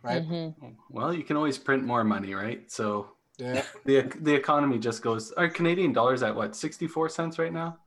Right. 0.03 0.23
Mhm. 0.27 0.75
well, 0.89 1.13
you 1.13 1.23
can 1.23 1.37
always 1.37 1.57
print 1.59 1.83
more 1.83 2.03
money, 2.03 2.33
right? 2.33 2.69
So 2.71 3.11
Yeah. 3.37 3.63
the 3.85 4.11
the 4.19 4.33
economy 4.33 4.79
just 4.79 5.01
goes. 5.03 5.31
Our 5.33 5.47
Canadian 5.49 5.93
dollars 5.93 6.23
at 6.23 6.35
what 6.35 6.55
sixty 6.55 6.87
four 6.87 7.07
cents 7.09 7.37
right 7.37 7.53
now. 7.53 7.77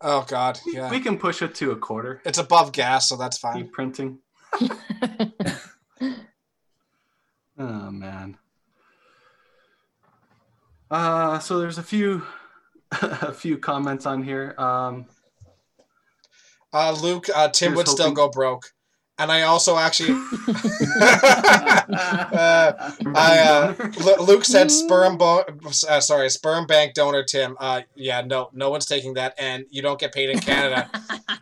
Oh 0.00 0.24
God. 0.28 0.58
We- 0.66 0.74
Yeah. 0.74 0.90
We 0.90 0.98
can 1.00 1.18
push 1.18 1.40
it 1.42 1.54
to 1.56 1.70
a 1.70 1.76
quarter. 1.76 2.20
It's 2.24 2.38
above 2.38 2.72
gas, 2.72 3.08
so 3.08 3.16
that's 3.16 3.38
fine. 3.38 3.62
Keep 3.62 3.72
printing. 3.72 4.18
Oh 7.58 7.90
man. 7.90 8.38
Uh, 10.90 11.38
so 11.38 11.58
there's 11.60 11.78
a 11.78 11.82
few 11.82 12.22
a 13.02 13.32
few 13.32 13.58
comments 13.58 14.06
on 14.06 14.22
here. 14.22 14.54
Um, 14.58 15.06
Uh, 16.72 16.92
Luke, 17.02 17.26
uh, 17.34 17.48
Tim 17.48 17.68
Here's 17.72 17.76
would 17.78 17.88
still 17.88 18.12
go 18.12 18.28
broke, 18.30 18.72
and 19.18 19.30
I 19.30 19.42
also 19.42 19.76
actually. 19.76 20.12
uh, 20.12 20.16
I, 23.14 23.38
uh, 23.38 23.74
Luke 24.22 24.44
said 24.44 24.70
sperm 24.70 25.18
bo- 25.18 25.44
uh, 25.88 26.00
sorry, 26.00 26.30
sperm 26.30 26.66
bank 26.66 26.94
donor 26.94 27.22
Tim. 27.24 27.56
Uh, 27.60 27.82
yeah, 27.94 28.22
no, 28.22 28.48
no 28.52 28.70
one's 28.70 28.86
taking 28.86 29.14
that, 29.14 29.34
and 29.38 29.64
you 29.70 29.82
don't 29.82 30.00
get 30.00 30.12
paid 30.14 30.30
in 30.30 30.38
Canada. 30.40 30.90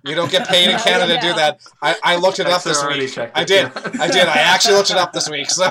You 0.05 0.15
don't 0.15 0.31
get 0.31 0.49
paid 0.49 0.65
in 0.71 0.73
No, 0.77 0.83
Canada 0.83 1.15
to 1.15 1.21
do 1.21 1.33
that. 1.35 1.61
I, 1.83 1.95
I 2.03 2.17
looked 2.17 2.41
it 2.41 2.47
up 2.47 2.63
this 2.63 2.85
week. 2.85 3.13
checked 3.13 3.37
I 3.37 3.43
it, 3.43 3.47
did. 3.49 3.63
yeah. 3.75 3.91
I 4.01 4.09
did. 4.09 4.27
I 4.27 4.39
actually 4.39 4.75
looked 4.75 4.91
it 4.91 4.97
up 4.97 5.13
this 5.13 5.29
week. 5.31 5.51
So 5.51 5.71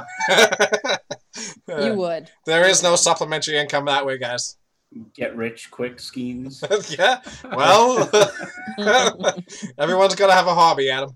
you 1.68 1.94
would. 1.96 2.30
there 2.46 2.66
is 2.66 2.82
no 2.84 2.96
supplementary 2.96 3.58
income 3.58 3.86
that 3.86 4.06
way, 4.06 4.18
guys. 4.18 4.56
Get 5.14 5.36
rich 5.36 5.70
quick 5.70 6.00
schemes. 6.00 6.64
yeah. 6.98 7.22
Well, 7.44 8.10
everyone's 9.78 10.16
got 10.16 10.28
to 10.28 10.34
have 10.34 10.48
a 10.48 10.56
hobby, 10.56 10.90
Adam. 10.90 11.16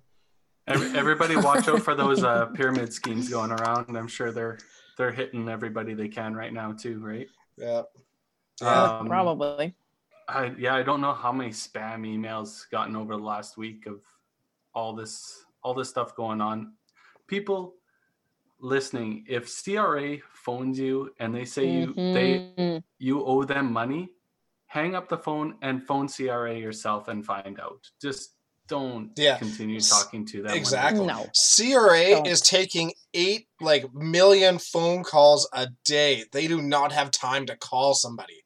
Every, 0.68 0.98
everybody 0.98 1.36
watch 1.36 1.68
out 1.68 1.82
for 1.82 1.96
those 1.96 2.24
uh, 2.24 2.46
pyramid 2.48 2.94
schemes 2.94 3.30
going 3.30 3.52
around. 3.52 3.90
and 3.90 3.98
I'm 3.98 4.08
sure 4.08 4.32
they're 4.32 4.60
they're 4.98 5.12
hitting 5.12 5.50
everybody 5.50 5.94
they 5.94 6.08
can 6.08 6.36
right 6.36 6.54
now 6.54 6.72
too, 6.72 7.00
right? 7.00 7.28
Yeah. 7.58 7.82
Um, 8.62 9.08
Probably. 9.08 9.76
I 10.28 10.54
yeah, 10.58 10.76
I 10.76 10.84
don't 10.84 11.02
know 11.02 11.14
how 11.14 11.32
many 11.32 11.50
spam 11.50 12.02
emails 12.02 12.70
gotten 12.70 12.96
over 12.96 13.16
the 13.16 13.24
last 13.24 13.58
week 13.58 13.88
of 13.88 14.02
all 14.74 14.94
this 14.94 15.46
all 15.64 15.74
this 15.74 15.90
stuff 15.90 16.16
going 16.16 16.42
on. 16.42 16.74
People 17.28 17.76
listening, 18.64 19.26
if 19.28 19.48
CRA 19.50 20.18
phones 20.34 20.80
you 20.80 21.14
and 21.20 21.36
they 21.36 21.46
say 21.46 21.70
you 21.70 21.94
they 21.94 22.54
Mhm. 22.58 22.84
you 22.98 23.24
owe 23.26 23.44
them 23.44 23.72
money, 23.72 24.10
hang 24.68 24.96
up 24.96 25.10
the 25.10 25.18
phone 25.18 25.58
and 25.62 25.86
phone 25.86 26.08
CRA 26.08 26.58
yourself 26.58 27.08
and 27.10 27.26
find 27.26 27.60
out. 27.60 27.82
Just 28.02 28.36
don't 28.68 29.12
Yeah. 29.18 29.38
continue 29.38 29.82
talking 29.82 30.26
to 30.28 30.42
them. 30.42 30.54
exactly. 30.56 31.06
No. 31.06 31.28
CRA 31.34 32.12
Don't. 32.12 32.28
is 32.28 32.40
taking 32.40 32.94
eight 33.14 33.48
like 33.60 33.94
million 33.94 34.58
phone 34.58 35.04
calls 35.04 35.48
a 35.52 35.68
day. 35.84 36.24
They 36.32 36.48
do 36.48 36.62
not 36.62 36.94
have 36.94 37.12
time 37.12 37.46
to 37.48 37.58
call 37.58 37.94
somebody. 37.94 38.46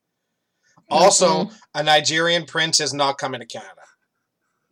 Also, 0.89 1.45
Mhm. 1.45 1.59
a 1.75 1.83
Nigerian 1.83 2.45
prince 2.45 2.79
is 2.79 2.93
not 2.93 3.17
coming 3.19 3.39
to 3.41 3.45
Canada. 3.45 3.81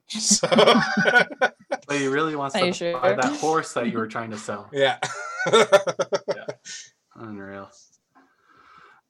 So 0.07 0.47
But 1.87 1.97
he 1.97 2.07
really 2.07 2.35
wants 2.35 2.55
Are 2.55 2.61
to 2.61 2.67
you 2.67 2.73
sure? 2.73 2.99
buy 2.99 3.13
that 3.13 3.37
horse 3.37 3.73
that 3.73 3.87
you 3.91 3.97
were 3.97 4.07
trying 4.07 4.31
to 4.31 4.37
sell. 4.37 4.69
yeah. 4.73 4.97
yeah. 5.53 6.45
Unreal. 7.15 7.69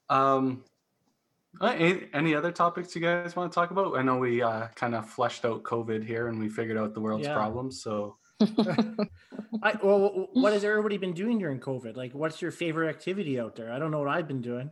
Um, 0.09 0.63
uh, 1.61 1.67
any, 1.77 2.07
any 2.13 2.35
other 2.35 2.51
topics 2.51 2.95
you 2.95 3.01
guys 3.01 3.35
want 3.35 3.51
to 3.51 3.55
talk 3.55 3.71
about? 3.71 3.97
I 3.97 4.01
know 4.01 4.17
we 4.17 4.41
uh, 4.41 4.67
kind 4.75 4.93
of 4.95 5.09
fleshed 5.09 5.45
out 5.45 5.63
COVID 5.63 6.05
here 6.05 6.27
and 6.27 6.39
we 6.39 6.49
figured 6.49 6.77
out 6.77 6.93
the 6.93 6.99
world's 7.01 7.25
Yeah. 7.27 7.33
problems. 7.33 7.81
So 7.81 8.17
I, 9.63 9.77
well, 9.81 10.27
what 10.33 10.51
has 10.53 10.63
everybody 10.65 10.97
been 10.97 11.13
doing 11.13 11.39
during 11.39 11.59
COVID? 11.59 11.95
Like, 11.95 12.13
what's 12.13 12.41
your 12.41 12.51
favorite 12.51 12.89
activity 12.89 13.39
out 13.39 13.55
there? 13.55 13.71
I 13.71 13.79
don't 13.79 13.91
know 13.91 13.99
what 13.99 14.09
I've 14.09 14.27
been 14.27 14.41
doing. 14.41 14.69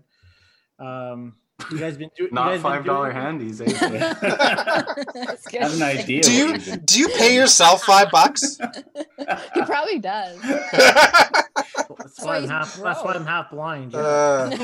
Um, 0.79 1.35
You 1.71 1.79
guys 1.79 1.97
been 1.97 2.09
doing? 2.15 2.29
Not 2.33 2.59
five 2.59 2.85
dollar 2.85 3.11
handies. 3.11 3.61
Eh? 3.61 3.65
That's. 4.21 5.47
I 5.53 5.57
have 5.59 5.73
an 5.73 5.83
idea. 5.83 6.21
Do 6.21 6.31
you 6.33 6.57
do 6.57 6.99
you 6.99 7.07
pay 7.09 7.35
yourself 7.35 7.83
five 7.83 8.09
bucks? 8.11 8.57
he 9.53 9.61
probably 9.63 9.99
does. 9.99 10.39
That's 10.41 12.21
why 12.21 12.35
I'm 12.37 12.41
he's 12.41 12.49
half. 12.51 12.75
That's 12.77 13.03
why. 13.03 13.13
I'm 13.13 13.25
half 13.25 13.51
blind. 13.51 13.93
yeah. 13.93 13.99
Uh, 13.99 14.57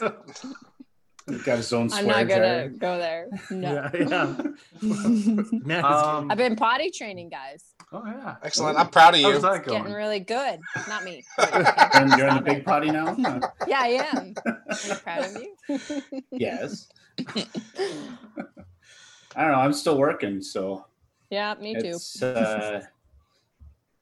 No, 0.00 0.12
He's 1.28 1.42
got 1.42 1.58
his 1.58 1.70
own 1.74 1.82
I'm 1.82 1.90
swear 1.90 2.04
not 2.06 2.28
gonna 2.28 2.68
jar. 2.70 2.78
go 2.78 2.98
there. 2.98 3.28
No. 3.50 3.90
yeah, 3.92 4.34
yeah. 5.66 5.80
Um, 5.82 6.30
I've 6.30 6.38
been 6.38 6.56
potty 6.56 6.90
training, 6.90 7.28
guys. 7.28 7.62
Oh 7.92 8.02
yeah. 8.06 8.36
excellent. 8.42 8.78
I'm 8.78 8.88
proud 8.88 9.14
of 9.14 9.20
How's 9.20 9.34
you. 9.34 9.40
that 9.40 9.56
It's 9.56 9.68
getting 9.68 9.92
really 9.92 10.20
good. 10.20 10.60
Not 10.88 11.04
me. 11.04 11.24
You're, 11.38 12.18
you're 12.18 12.28
in 12.28 12.34
the 12.36 12.42
big 12.44 12.64
potty 12.64 12.90
now. 12.90 13.16
Yeah, 13.66 13.80
I 13.80 14.10
am. 14.14 14.34
I'm 14.46 14.98
proud 15.00 15.24
of 15.24 15.36
you. 15.36 16.22
yes. 16.30 16.88
I 19.36 19.42
don't 19.42 19.52
know. 19.52 19.58
I'm 19.58 19.72
still 19.72 19.98
working, 19.98 20.42
so 20.42 20.86
Yeah, 21.30 21.54
me 21.60 21.74
too. 21.74 21.80
it's 21.90 22.22
uh, 22.22 22.82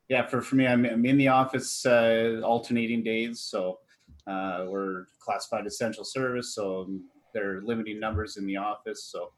yeah. 0.08 0.26
For 0.26 0.40
for 0.40 0.56
me, 0.56 0.66
I'm, 0.66 0.84
I'm 0.84 1.04
in 1.04 1.18
the 1.18 1.28
office 1.28 1.84
uh, 1.84 2.40
alternating 2.44 3.02
days, 3.02 3.40
so 3.40 3.80
uh, 4.26 4.64
we're 4.68 5.06
classified 5.20 5.66
essential 5.66 6.04
service, 6.04 6.54
so 6.54 6.88
they're 7.34 7.60
limiting 7.62 8.00
numbers 8.00 8.36
in 8.36 8.46
the 8.46 8.56
office. 8.56 9.04
So 9.04 9.32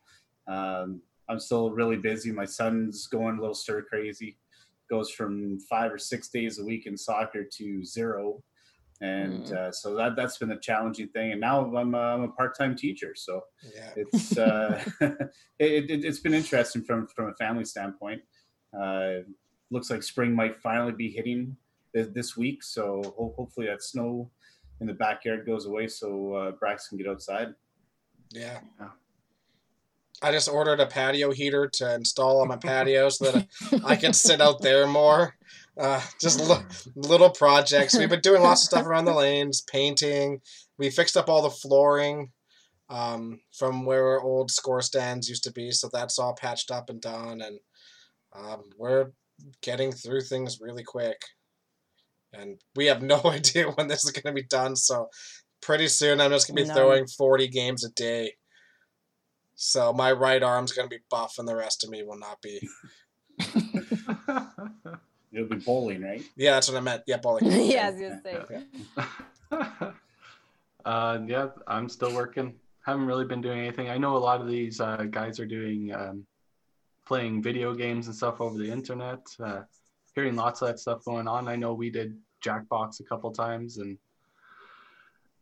um, 0.46 1.00
I'm 1.28 1.40
still 1.40 1.70
really 1.70 1.96
busy. 1.96 2.32
My 2.32 2.44
son's 2.46 3.06
going 3.06 3.36
a 3.38 3.40
little 3.40 3.54
stir 3.54 3.82
crazy. 3.82 4.38
Goes 4.90 5.10
from 5.10 5.58
five 5.60 5.92
or 5.92 5.98
six 5.98 6.28
days 6.28 6.58
a 6.58 6.64
week 6.64 6.86
in 6.86 6.96
soccer 6.96 7.44
to 7.44 7.84
zero, 7.84 8.42
and 9.02 9.44
Mm. 9.44 9.52
uh, 9.52 9.70
so 9.72 9.94
that 9.96 10.16
that's 10.16 10.38
been 10.38 10.50
a 10.52 10.58
challenging 10.58 11.08
thing. 11.08 11.32
And 11.32 11.40
now 11.40 11.74
I'm 11.76 11.94
a, 11.94 11.98
I'm 11.98 12.22
a 12.22 12.28
part 12.28 12.56
time 12.56 12.74
teacher, 12.74 13.14
so 13.14 13.44
Yeah. 13.74 13.92
it's 13.96 14.38
uh, 14.38 14.82
it, 15.58 15.90
it, 15.90 16.04
it's 16.04 16.20
been 16.20 16.34
interesting 16.34 16.82
from 16.82 17.06
from 17.08 17.28
a 17.28 17.34
family 17.34 17.64
standpoint. 17.66 18.22
Uh, 18.78 19.18
looks 19.70 19.90
like 19.90 20.02
spring 20.02 20.34
might 20.34 20.56
finally 20.62 20.92
be 20.92 21.10
hitting 21.10 21.54
this, 21.92 22.06
this 22.08 22.36
week, 22.36 22.62
so 22.62 23.02
ho- 23.16 23.34
hopefully 23.36 23.66
that 23.66 23.82
snow 23.82 24.30
in 24.80 24.86
the 24.86 24.94
backyard 24.94 25.44
goes 25.44 25.66
away, 25.66 25.86
so 25.88 26.32
uh, 26.32 26.52
Brax 26.52 26.88
can 26.88 26.96
get 26.96 27.06
outside. 27.08 27.48
Yeah. 28.30 28.60
Yeah. 28.80 28.88
I 30.22 30.32
just 30.32 30.48
ordered 30.48 30.80
a 30.80 30.86
patio 30.86 31.30
heater 31.30 31.68
to 31.74 31.94
install 31.94 32.40
on 32.40 32.48
my 32.48 32.56
patio 32.62 33.08
so 33.08 33.30
that 33.30 33.48
I 33.84 33.96
can 33.96 34.12
sit 34.12 34.40
out 34.40 34.60
there 34.62 34.86
more. 34.86 35.36
Uh, 35.76 36.00
just 36.20 36.40
li- 36.40 36.64
little 36.96 37.30
projects. 37.30 37.96
We've 37.96 38.10
been 38.10 38.20
doing 38.20 38.42
lots 38.42 38.62
of 38.62 38.66
stuff 38.66 38.86
around 38.86 39.04
the 39.04 39.14
lanes, 39.14 39.60
painting. 39.60 40.40
We 40.76 40.90
fixed 40.90 41.16
up 41.16 41.28
all 41.28 41.42
the 41.42 41.50
flooring 41.50 42.32
um, 42.88 43.40
from 43.56 43.84
where 43.84 44.08
our 44.08 44.20
old 44.20 44.50
score 44.50 44.82
stands 44.82 45.28
used 45.28 45.44
to 45.44 45.52
be, 45.52 45.70
so 45.70 45.88
that's 45.92 46.18
all 46.18 46.34
patched 46.34 46.72
up 46.72 46.90
and 46.90 47.00
done. 47.00 47.40
And 47.40 47.60
um, 48.34 48.64
we're 48.76 49.12
getting 49.62 49.92
through 49.92 50.22
things 50.22 50.58
really 50.60 50.82
quick. 50.82 51.22
And 52.32 52.60
we 52.74 52.86
have 52.86 53.02
no 53.02 53.20
idea 53.24 53.66
when 53.70 53.86
this 53.86 54.04
is 54.04 54.10
going 54.10 54.34
to 54.34 54.42
be 54.42 54.46
done, 54.48 54.74
so 54.74 55.08
pretty 55.60 55.86
soon 55.88 56.20
I'm 56.20 56.30
just 56.32 56.48
going 56.48 56.56
to 56.56 56.62
be 56.64 56.68
No. 56.68 56.74
throwing 56.74 57.06
40 57.06 57.46
games 57.48 57.84
a 57.84 57.90
day. 57.90 58.32
So 59.60 59.92
my 59.92 60.12
right 60.12 60.40
arm's 60.40 60.70
going 60.70 60.88
to 60.88 60.96
be 60.96 61.02
buff 61.10 61.40
and 61.40 61.48
the 61.48 61.56
rest 61.56 61.82
of 61.82 61.90
me 61.90 62.04
will 62.04 62.16
not 62.16 62.40
be. 62.40 62.68
It'll 65.32 65.48
be 65.48 65.56
bowling, 65.56 66.02
right? 66.02 66.22
Yeah, 66.36 66.52
that's 66.52 66.70
what 66.70 66.78
I 66.78 66.80
meant. 66.80 67.02
Yeah, 67.08 67.16
bowling. 67.16 67.46
yeah, 67.68 67.88
I 67.88 67.90
was 67.90 68.00
gonna 68.00 68.22
say. 68.22 68.62
uh, 70.84 71.18
yeah, 71.26 71.48
I'm 71.66 71.88
still 71.88 72.14
working. 72.14 72.54
Haven't 72.86 73.06
really 73.06 73.24
been 73.24 73.40
doing 73.40 73.58
anything. 73.58 73.90
I 73.90 73.98
know 73.98 74.16
a 74.16 74.18
lot 74.18 74.40
of 74.40 74.46
these 74.46 74.80
uh, 74.80 75.06
guys 75.10 75.40
are 75.40 75.46
doing 75.46 75.92
um, 75.92 76.24
playing 77.04 77.42
video 77.42 77.74
games 77.74 78.06
and 78.06 78.14
stuff 78.14 78.40
over 78.40 78.56
the 78.56 78.70
internet. 78.70 79.26
Uh, 79.42 79.62
hearing 80.14 80.36
lots 80.36 80.62
of 80.62 80.68
that 80.68 80.78
stuff 80.78 81.04
going 81.04 81.26
on. 81.26 81.48
I 81.48 81.56
know 81.56 81.74
we 81.74 81.90
did 81.90 82.16
Jackbox 82.44 83.00
a 83.00 83.04
couple 83.04 83.32
times, 83.32 83.78
and 83.78 83.98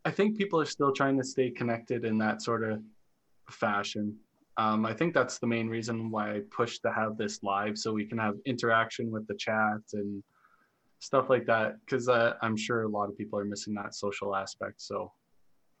I 0.05 0.09
think 0.09 0.39
people 0.39 0.59
are 0.59 0.65
still 0.65 0.91
trying 0.91 1.17
to 1.19 1.23
stay 1.23 1.51
connected 1.51 2.03
in 2.03 2.17
that 2.17 2.41
sort 2.41 2.63
of 2.63 2.81
fashion. 3.49 4.15
Um, 4.57 4.85
I 4.85 4.93
think 4.93 5.13
that's 5.13 5.37
the 5.37 5.47
main 5.47 5.67
reason 5.67 6.09
why 6.09 6.35
I 6.35 6.41
pushed 6.49 6.81
to 6.83 6.91
have 6.91 7.17
this 7.17 7.43
live, 7.43 7.77
so 7.77 7.93
we 7.93 8.05
can 8.05 8.17
have 8.17 8.35
interaction 8.45 9.11
with 9.11 9.27
the 9.27 9.35
chat 9.35 9.81
and 9.93 10.23
stuff 10.99 11.29
like 11.29 11.45
that 11.45 11.75
because 11.85 12.09
uh, 12.09 12.33
i'm 12.41 12.57
sure 12.57 12.83
a 12.83 12.87
lot 12.87 13.09
of 13.09 13.17
people 13.17 13.37
are 13.37 13.45
missing 13.45 13.73
that 13.73 13.93
social 13.93 14.35
aspect 14.35 14.81
so 14.81 15.11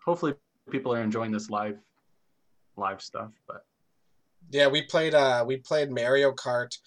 hopefully 0.03 0.33
people 0.69 0.93
are 0.93 1.01
enjoying 1.01 1.31
this 1.31 1.49
live 1.49 1.77
live 2.75 3.01
stuff 3.01 3.31
but 3.47 3.65
Yeah, 4.51 4.67
we 4.67 4.83
played 4.83 5.15
uh 5.15 5.43
we 5.47 5.57
played 5.57 5.89
Mario 5.91 6.31
Kart 6.31 6.77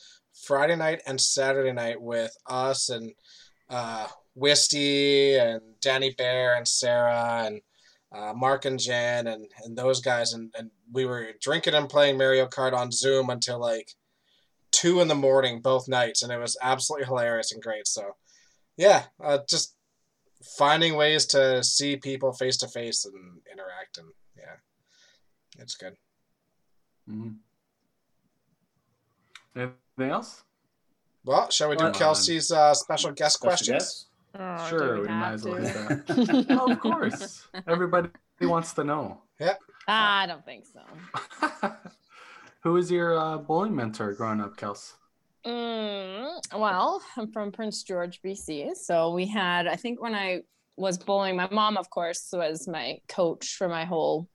Friday 0.45 0.77
night 0.77 1.03
and 1.07 1.21
Saturday 1.21 1.73
night 1.73 2.01
with 2.01 2.33
us 2.49 2.89
and 2.89 3.13
uh 3.69 4.07
Wisty 4.37 5.37
and 5.37 5.61
Danny 5.81 6.15
Bear 6.17 6.55
and 6.55 6.67
Sarah 6.67 7.45
and 7.47 7.61
uh, 8.13 8.33
Mark 8.35 8.65
and 8.65 8.79
Jan 8.79 9.27
and, 9.29 9.47
and 9.65 9.77
those 9.77 10.01
guys 10.01 10.33
and, 10.33 10.53
and 10.59 10.71
we 10.93 11.05
were 11.05 11.29
drinking 11.41 11.75
and 11.75 11.89
playing 11.89 12.19
Mario 12.19 12.47
Kart 12.47 12.73
on 12.73 12.91
Zoom 12.91 13.31
until 13.31 13.59
like 13.61 13.93
two 14.73 15.01
in 15.01 15.09
the 15.09 15.15
morning 15.15 15.61
both 15.61 15.89
nights 15.89 16.23
and 16.23 16.33
it 16.33 16.39
was 16.39 16.57
absolutely 16.63 17.07
hilarious 17.07 17.53
and 17.53 17.63
great. 17.63 17.87
So 17.87 18.17
yeah, 18.77 19.05
uh, 19.23 19.39
just 19.49 19.75
finding 20.57 20.97
ways 20.97 21.27
to 21.27 21.63
see 21.63 21.97
people 21.97 22.33
face 22.33 22.57
to 22.59 22.69
face 22.69 23.05
and 23.05 23.15
interact 23.53 23.99
and 23.99 24.09
yeah, 24.37 24.57
it's 25.59 25.75
good. 25.77 25.95
mhm. 27.09 27.37
anything 29.55 30.11
else 30.13 30.43
Well, 31.25 31.51
shall 31.51 31.69
we 31.69 31.77
do 31.77 31.81
Come 31.85 31.87
on. 31.89 31.99
Kelsey's 31.99 32.51
uh, 32.51 32.73
special 32.75 33.13
guest 33.13 33.37
Special 33.37 33.49
questions? 33.51 33.79
guest? 33.79 34.07
Oh, 34.39 34.69
sure 34.69 35.01
we, 35.01 35.09
might 35.09 35.33
as 35.33 35.45
well 35.45 35.57
hit 35.57 35.75
that 35.75 36.47
oh, 36.51 36.71
of 36.71 36.79
course 36.81 37.49
everybody 37.67 38.11
wants 38.41 38.73
to 38.75 38.85
know 38.85 39.23
Ah, 39.89 40.21
I 40.21 40.27
don't 40.27 40.45
think 40.45 40.67
so. 40.67 40.81
who 42.61 42.75
was 42.75 42.91
your 42.91 43.19
uh, 43.19 43.39
bowling 43.39 43.75
mentor 43.75 44.13
growing 44.13 44.41
up 44.41 44.57
kels 44.57 44.93
Mm, 45.47 46.39
well, 46.55 47.03
I'm 47.17 47.33
from 47.33 47.51
Prince 47.51 47.83
George, 47.83 48.21
BC. 48.23 48.77
So 48.77 49.13
we 49.15 49.27
had, 49.27 49.67
I 49.67 49.77
think 49.77 50.01
when 50.01 50.15
I 50.15 50.43
was 50.77 50.99
bowling, 50.99 51.37
my 51.37 51.49
mom, 51.51 51.77
of 51.77 51.89
course, 51.91 52.29
was 52.33 52.69
my 52.69 52.99
coach 53.09 53.55
for 53.57 53.69
my 53.69 53.85
whole 53.85 54.29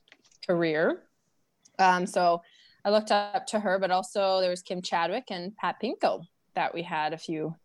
career. 0.48 1.04
Um, 1.78 2.06
so 2.06 2.42
I 2.84 2.90
looked 2.90 3.12
up 3.12 3.46
to 3.48 3.60
her, 3.60 3.80
but 3.80 3.92
also 3.92 4.40
there 4.40 4.50
was 4.50 4.62
Kim 4.62 4.82
Chadwick 4.82 5.26
and 5.30 5.56
Pat 5.58 5.76
Pinko 5.82 6.24
that 6.56 6.74
we 6.74 6.82
had 6.82 7.14
a 7.14 7.18
few 7.18 7.56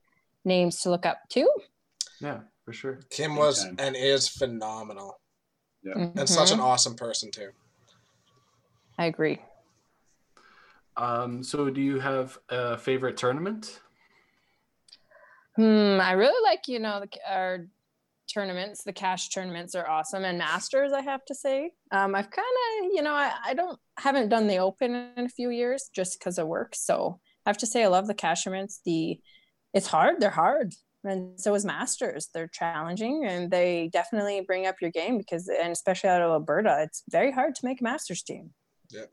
names 0.45 0.81
to 0.81 0.91
look 0.91 1.07
up 1.07 1.21
to. 1.31 1.49
Yeah 2.21 2.41
for 2.65 2.73
sure 2.73 3.01
Kim 3.11 3.37
was 3.37 3.65
time. 3.65 3.77
and 3.79 3.97
is 3.97 4.29
phenomenal 4.29 5.21
Yeah. 5.83 6.11
and 6.17 6.29
such 6.29 6.53
an 6.53 6.61
awesome 6.61 6.95
person 6.95 7.31
too. 7.31 7.51
I 8.99 9.07
agree. 9.07 9.39
um, 10.97 11.43
so 11.43 11.71
do 11.71 11.81
you 11.81 11.99
have 12.01 12.39
a 12.49 12.77
favorite 12.77 13.17
tournament 13.17 13.81
Hmm, 15.57 15.99
I 16.01 16.13
really 16.13 16.41
like, 16.45 16.69
you 16.69 16.79
know, 16.79 17.01
the, 17.01 17.09
our 17.29 17.67
tournaments. 18.33 18.85
The 18.85 18.93
cash 18.93 19.29
tournaments 19.31 19.75
are 19.75 19.87
awesome, 19.87 20.25
and 20.25 20.39
masters. 20.39 20.93
I 20.93 21.01
have 21.01 21.25
to 21.27 21.35
say, 21.35 21.73
um, 21.91 22.15
I've 22.15 22.31
kind 22.31 22.47
of, 22.85 22.91
you 22.95 23.03
know, 23.03 23.13
I, 23.13 23.33
I 23.45 23.55
don't 23.55 23.79
haven't 23.99 24.29
done 24.29 24.47
the 24.47 24.59
open 24.59 24.95
in 25.17 25.27
a 25.27 25.29
few 25.29 25.51
years 25.51 25.91
just 25.93 26.19
because 26.19 26.39
of 26.39 26.47
work. 26.47 26.75
So 26.77 27.19
I 27.45 27.51
have 27.51 27.59
to 27.59 27.67
say, 27.67 27.83
I 27.83 27.89
love 27.89 28.07
the 28.07 28.15
cash 28.15 28.45
tournaments. 28.45 28.81
The 28.85 29.21
it's 29.75 29.89
hard. 29.89 30.21
They're 30.21 30.31
hard, 30.31 30.73
and 31.05 31.39
so 31.41 31.55
is 31.55 31.65
masters. 31.65 32.29
They're 32.35 32.49
challenging, 32.49 33.25
and 33.27 33.51
they 33.51 33.89
definitely 33.93 34.41
bring 34.43 34.67
up 34.67 34.77
your 34.81 34.91
game 34.91 35.19
because, 35.19 35.49
and 35.49 35.73
especially 35.73 36.11
out 36.11 36.23
of 36.23 36.31
Alberta, 36.31 36.79
it's 36.83 37.03
very 37.11 37.33
hard 37.33 37.55
to 37.57 37.65
make 37.65 37.81
a 37.81 37.85
masters 37.85 38.23
team. 38.23 38.51
yeah 38.91 39.05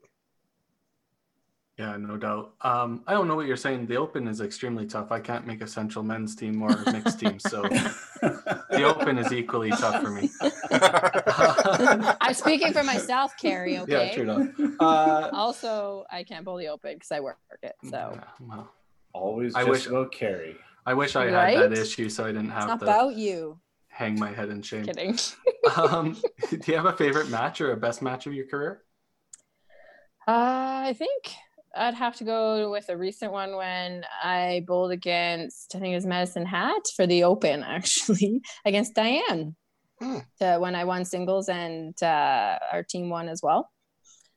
yeah 1.78 1.96
no 1.96 2.18
doubt 2.18 2.54
um, 2.62 3.04
i 3.06 3.14
don't 3.14 3.28
know 3.28 3.36
what 3.36 3.46
you're 3.46 3.56
saying 3.56 3.86
the 3.86 3.96
open 3.96 4.28
is 4.28 4.42
extremely 4.42 4.86
tough 4.88 5.12
i 5.12 5.20
can't 5.20 5.46
make 5.46 5.62
a 5.62 5.68
central 5.68 6.04
men's 6.04 6.36
team 6.36 6.60
or 6.64 6.70
mixed 6.92 7.20
team 7.20 7.38
so 7.38 7.62
the 8.72 8.82
open 8.84 9.20
is 9.20 9.32
equally 9.32 9.70
tough 9.70 10.02
for 10.02 10.10
me 10.10 10.28
I'm 12.20 12.34
speaking 12.34 12.74
for 12.74 12.84
myself, 12.84 13.34
Carrie. 13.38 13.78
Okay. 13.80 14.08
yeah 14.08 14.14
true 14.14 14.24
enough 14.24 14.50
uh, 14.80 15.30
Also, 15.34 16.06
I 16.12 16.24
can't 16.24 16.44
bowl 16.44 16.58
the 16.58 16.68
open 16.70 16.94
because 16.96 17.12
I 17.12 17.20
work 17.20 17.38
it. 17.62 17.76
So 17.84 18.12
yeah, 18.16 18.24
well, 18.42 18.72
Always 19.14 19.56
I 19.56 19.60
just 19.62 19.70
wish- 19.72 19.88
about 19.88 20.12
Carrie. 20.12 20.56
I 20.88 20.94
wish 20.94 21.18
I 21.18 21.26
had 21.26 21.72
that 21.72 21.78
issue 21.78 22.08
so 22.08 22.24
I 22.24 22.28
didn't 22.28 22.46
it's 22.46 22.54
have 22.54 22.68
not 22.70 22.80
to 22.80 22.86
about 22.86 23.16
you. 23.16 23.60
hang 23.90 24.18
my 24.18 24.32
head 24.32 24.50
in 24.50 24.62
shame. 24.62 24.86
Kidding. 24.86 25.20
Um, 25.76 26.16
do 26.50 26.60
you 26.66 26.78
have 26.78 26.86
a 26.86 26.94
favorite 26.94 27.28
match 27.28 27.60
or 27.60 27.74
a 27.74 27.78
best 27.78 28.02
match 28.02 28.26
of 28.26 28.34
your 28.34 28.48
career? 28.48 28.84
Uh, 30.26 30.88
I 30.88 30.96
think 30.98 31.34
I'd 31.76 31.94
have 31.94 32.16
to 32.18 32.24
go 32.24 32.72
with 32.72 32.88
a 32.88 32.96
recent 32.96 33.34
one 33.34 33.54
when 33.58 34.06
I 34.24 34.64
bowled 34.66 34.92
against, 34.94 35.76
I 35.76 35.80
think 35.80 35.92
it 35.92 35.96
was 35.96 36.06
Medicine 36.06 36.46
Hat 36.46 36.84
for 36.96 37.06
the 37.06 37.26
Open, 37.26 37.64
actually, 37.68 38.42
against 38.64 38.94
Diane. 38.94 39.58
Hmm. 40.00 40.20
to 40.40 40.58
when 40.60 40.76
I 40.76 40.86
won 40.86 41.04
singles 41.04 41.50
and 41.50 42.02
uh, 42.02 42.60
our 42.72 42.84
team 42.84 43.10
won 43.10 43.28
as 43.28 43.42
well. 43.44 43.70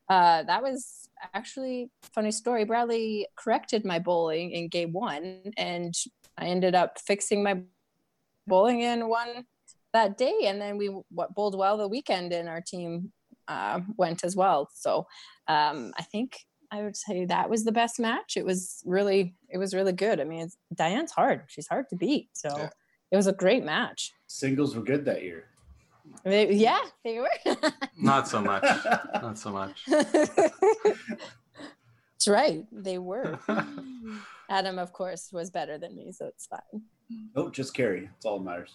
Uh, 0.09 0.43
that 0.43 0.63
was 0.63 1.09
actually 1.35 1.91
funny 2.15 2.33
story. 2.33 2.65
Bradley 2.65 3.29
corrected 3.37 3.85
my 3.85 4.01
bowling 4.01 4.51
in 4.51 4.69
game 4.69 4.93
one, 4.93 5.53
and 5.57 5.95
I 6.41 6.47
ended 6.47 6.75
up 6.75 6.99
fixing 6.99 7.43
my 7.43 7.61
bowling 8.47 8.83
and 8.83 9.09
won 9.09 9.45
that 9.93 10.17
day. 10.17 10.35
And 10.45 10.61
then 10.61 10.77
we 10.79 10.87
w- 10.87 11.05
bowled 11.37 11.57
well 11.57 11.77
the 11.77 11.87
weekend, 11.89 12.33
and 12.33 12.49
our 12.49 12.61
team 12.61 13.13
uh, 13.49 13.81
went 13.97 14.25
as 14.25 14.35
well. 14.35 14.69
So 14.75 15.07
um, 15.49 15.93
I 15.99 16.03
think 16.03 16.39
I 16.73 16.83
would 16.83 16.97
say 16.97 17.25
that 17.27 17.51
was 17.51 17.65
the 17.65 17.73
best 17.73 18.01
match. 18.01 18.37
It 18.37 18.45
was 18.45 18.83
really, 18.87 19.35
it 19.49 19.59
was 19.59 19.75
really 19.75 19.93
good. 19.93 20.21
I 20.21 20.25
mean, 20.25 20.41
it's, 20.47 20.57
Diane's 20.75 21.13
hard; 21.13 21.45
she's 21.49 21.69
hard 21.69 21.89
to 21.91 21.97
beat. 21.97 22.29
So 22.33 22.49
Yeah. 22.57 22.71
it 23.13 23.17
was 23.17 23.27
a 23.27 23.33
great 23.33 23.65
match. 23.65 24.13
Singles 24.27 24.75
were 24.77 24.83
good 24.83 25.05
that 25.05 25.23
year. 25.23 25.47
They- 26.25 26.53
yeah, 26.55 26.81
they 27.05 27.19
were. 27.21 27.29
Not 27.99 28.27
so 28.29 28.41
much. 28.41 28.63
Not 29.15 29.39
so 29.39 29.51
much. 29.51 29.85
That's 32.21 32.29
right, 32.29 32.67
they 32.71 32.99
were. 32.99 33.39
Adam, 34.51 34.79
of 34.79 34.93
course, 34.93 35.31
was 35.33 35.49
better 35.49 35.79
than 35.79 35.97
me, 35.97 36.13
so 36.13 36.27
it's 36.27 36.47
fine. 36.47 36.83
Nope, 37.35 37.55
just 37.55 37.73
carry. 37.73 38.11
That's 38.13 38.27
all 38.27 38.39
that 38.39 38.45
matters. 38.45 38.75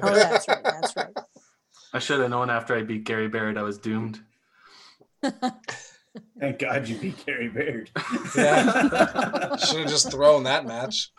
Oh, 0.00 0.14
that's 0.14 0.46
right. 0.46 0.62
That's 0.62 0.94
right. 0.94 1.12
I 1.92 1.98
should 1.98 2.20
have 2.20 2.30
known 2.30 2.48
after 2.48 2.76
I 2.76 2.82
beat 2.82 3.02
Gary 3.02 3.26
Barrett, 3.26 3.58
I 3.58 3.62
was 3.62 3.76
doomed. 3.76 4.20
Thank 5.20 6.60
God 6.60 6.86
you 6.86 6.96
beat 6.98 7.26
Gary 7.26 7.48
Baird. 7.48 7.90
Yeah. 8.36 9.56
Should 9.56 9.80
have 9.80 9.88
just 9.88 10.12
thrown 10.12 10.44
that 10.44 10.64
match. 10.64 11.10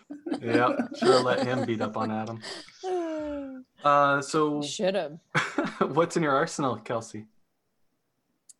yeah, 0.42 0.74
should 0.98 1.10
have 1.10 1.24
let 1.24 1.46
him 1.46 1.66
beat 1.66 1.82
up 1.82 1.98
on 1.98 2.12
Adam. 2.12 2.42
Uh, 3.84 4.22
so, 4.22 4.62
Should 4.62 4.94
have. 4.94 5.18
what's 5.80 6.16
in 6.16 6.22
your 6.22 6.36
arsenal, 6.36 6.78
Kelsey? 6.78 7.26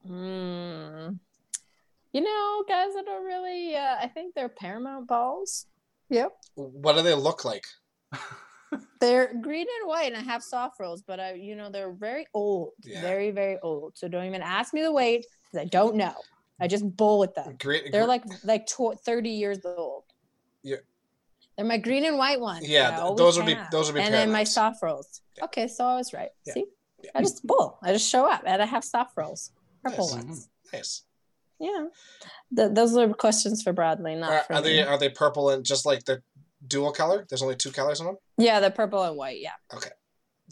Hmm. 0.04 1.10
You 2.14 2.22
know, 2.22 2.64
guys 2.68 2.94
that 2.96 3.08
are 3.08 3.24
really, 3.24 3.76
uh, 3.76 3.96
I 4.02 4.08
think 4.08 4.36
they're 4.36 4.50
Paramount 4.50 5.08
balls. 5.08 5.66
Yep. 6.10 6.32
What 6.56 6.96
do 6.98 7.02
they 7.04 7.14
look 7.14 7.46
like? 7.46 7.64
They're 9.02 9.34
green 9.42 9.68
and 9.80 9.88
white, 9.90 10.14
and 10.14 10.16
I 10.16 10.24
have 10.32 10.42
soft 10.44 10.80
rolls, 10.80 11.02
but 11.02 11.20
I, 11.20 11.34
you 11.34 11.56
know, 11.56 11.70
they're 11.70 11.92
very 11.92 12.26
old, 12.34 12.72
Yeah. 12.84 13.02
very, 13.02 13.32
very 13.32 13.58
old. 13.62 13.98
So 13.98 14.08
don't 14.08 14.26
even 14.26 14.42
ask 14.42 14.74
me 14.74 14.82
the 14.82 14.92
weight 14.94 15.26
because 15.52 15.66
I 15.66 15.68
don't 15.70 15.96
know. 15.96 16.14
I 16.60 16.68
just 16.68 16.86
bowl 16.96 17.20
with 17.20 17.34
them. 17.36 17.58
Great. 17.60 17.92
They're 17.92 18.06
like 18.06 18.24
like 18.46 18.68
tw- 18.68 18.98
30 19.04 19.30
years 19.30 19.58
old. 19.66 20.04
Yeah. 20.64 20.78
They're 21.58 21.66
my 21.66 21.78
green 21.80 22.06
and 22.06 22.18
white 22.18 22.40
ones. 22.40 22.68
Yeah, 22.70 23.02
th- 23.02 23.18
those 23.18 23.36
would 23.38 23.46
be- 23.48 23.58
those 23.72 23.88
would 23.88 23.96
be 23.96 24.02
And 24.02 24.14
then 24.14 24.32
my 24.32 24.44
soft 24.46 24.82
rolls. 24.82 25.22
Yeah. 25.38 25.46
Okay, 25.46 25.68
so 25.68 25.84
I 25.86 25.96
was 25.96 26.14
right. 26.14 26.30
Yeah. 26.46 26.54
See, 26.54 26.66
Yeah. 27.04 27.12
I 27.16 27.22
just 27.22 27.46
bowl. 27.46 27.78
I 27.84 27.92
just 27.92 28.08
show 28.08 28.30
up, 28.30 28.44
and 28.46 28.62
I 28.62 28.66
have 28.66 28.84
soft 28.86 29.18
rolls, 29.18 29.52
purple 29.84 30.08
Nice. 30.16 30.26
ones. 30.26 30.50
nice. 30.72 31.04
Yeah, 31.62 31.86
Th- 32.56 32.72
those 32.74 32.98
are 32.98 33.14
questions 33.14 33.62
for 33.62 33.72
Bradley, 33.72 34.16
not 34.16 34.32
Are, 34.32 34.44
for 34.44 34.54
are 34.54 34.62
me. 34.62 34.68
they 34.70 34.82
are 34.84 34.98
they 34.98 35.10
purple 35.10 35.52
and 35.52 35.64
just 35.64 35.86
like 35.86 36.04
the 36.06 36.22
dual 36.68 36.92
color? 36.92 37.26
There's 37.30 37.44
only 37.44 37.56
two 37.56 37.72
colors 37.72 38.00
in 38.00 38.08
them, 38.08 38.18
yeah, 38.38 38.60
the 38.60 38.72
purple 38.72 39.04
and 39.04 39.16
white. 39.16 39.40
Yeah, 39.40 39.52
okay 39.74 39.92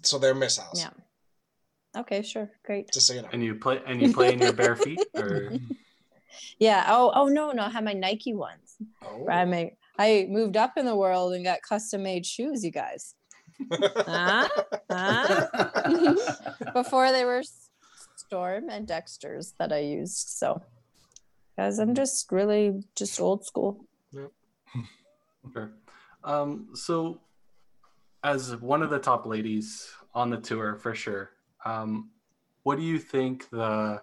so 0.04 0.18
they're 0.18 0.36
missiles. 0.36 0.80
yeah. 0.80 0.90
Okay, 1.98 2.22
sure, 2.22 2.52
great. 2.64 2.92
Just 2.94 3.08
so 3.08 3.14
you 3.14 3.22
know. 3.24 3.30
And 3.34 3.44
you 3.44 3.56
play 3.56 3.82
and 3.86 4.02
you 4.02 4.14
play 4.14 4.34
in 4.34 4.40
your 4.40 4.54
bare 4.54 4.76
feet, 4.76 5.04
or 5.16 5.52
Yeah. 6.60 6.86
Oh, 6.88 7.12
oh 7.16 7.28
no, 7.28 7.52
no, 7.52 7.64
I 7.64 7.70
have 7.70 7.84
my 7.84 7.94
Nike 7.94 8.34
ones. 8.34 8.76
Oh. 9.04 9.28
I 9.28 9.46
made. 9.46 9.72
I 9.98 10.28
moved 10.30 10.56
up 10.56 10.74
in 10.78 10.86
the 10.86 10.96
world 10.96 11.34
and 11.34 11.44
got 11.44 11.62
custom 11.62 12.04
made 12.04 12.26
shoes, 12.26 12.64
you 12.64 12.72
guys. 12.72 13.16
Huh? 13.72 14.48
Huh? 14.90 15.48
before 16.74 17.12
they 17.12 17.26
were 17.26 17.44
Storm 18.16 18.70
and 18.70 18.88
Dexter's 18.88 19.54
that 19.60 19.74
I 19.74 19.80
used. 19.80 20.30
So, 20.30 20.62
guys, 21.60 21.78
I'm 21.78 21.94
just 21.94 22.32
really 22.32 22.82
just 22.96 23.20
old 23.20 23.46
school. 23.46 23.86
Sure. 24.14 24.32
Um, 26.22 26.72
so, 26.74 27.22
as 28.26 28.58
one 28.58 28.84
of 28.84 28.90
the 28.90 29.00
top 29.00 29.26
ladies 29.26 29.90
on 30.14 30.30
the 30.30 30.36
tour, 30.36 30.76
for 30.76 30.94
sure, 30.94 31.32
um, 31.64 32.10
what 32.64 32.78
do 32.78 32.84
you 32.84 33.00
think 33.00 33.50
the 33.50 34.02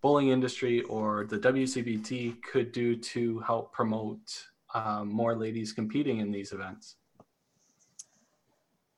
bowling 0.00 0.30
industry 0.30 0.80
or 0.84 1.26
the 1.26 1.38
WCBT 1.38 2.42
could 2.42 2.72
do 2.72 2.96
to 2.96 3.40
help 3.40 3.74
promote 3.74 4.46
um, 4.72 5.08
more 5.08 5.36
ladies 5.36 5.74
competing 5.74 6.20
in 6.20 6.30
these 6.30 6.52
events? 6.52 6.96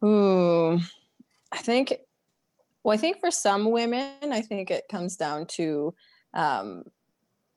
Ooh, 0.04 0.78
I 1.50 1.58
think. 1.58 1.94
Well, 2.84 2.94
I 2.94 2.96
think 2.96 3.18
for 3.18 3.32
some 3.32 3.72
women, 3.72 4.12
I 4.22 4.40
think 4.40 4.70
it 4.70 4.84
comes 4.88 5.16
down 5.16 5.46
to, 5.58 5.92
um, 6.32 6.84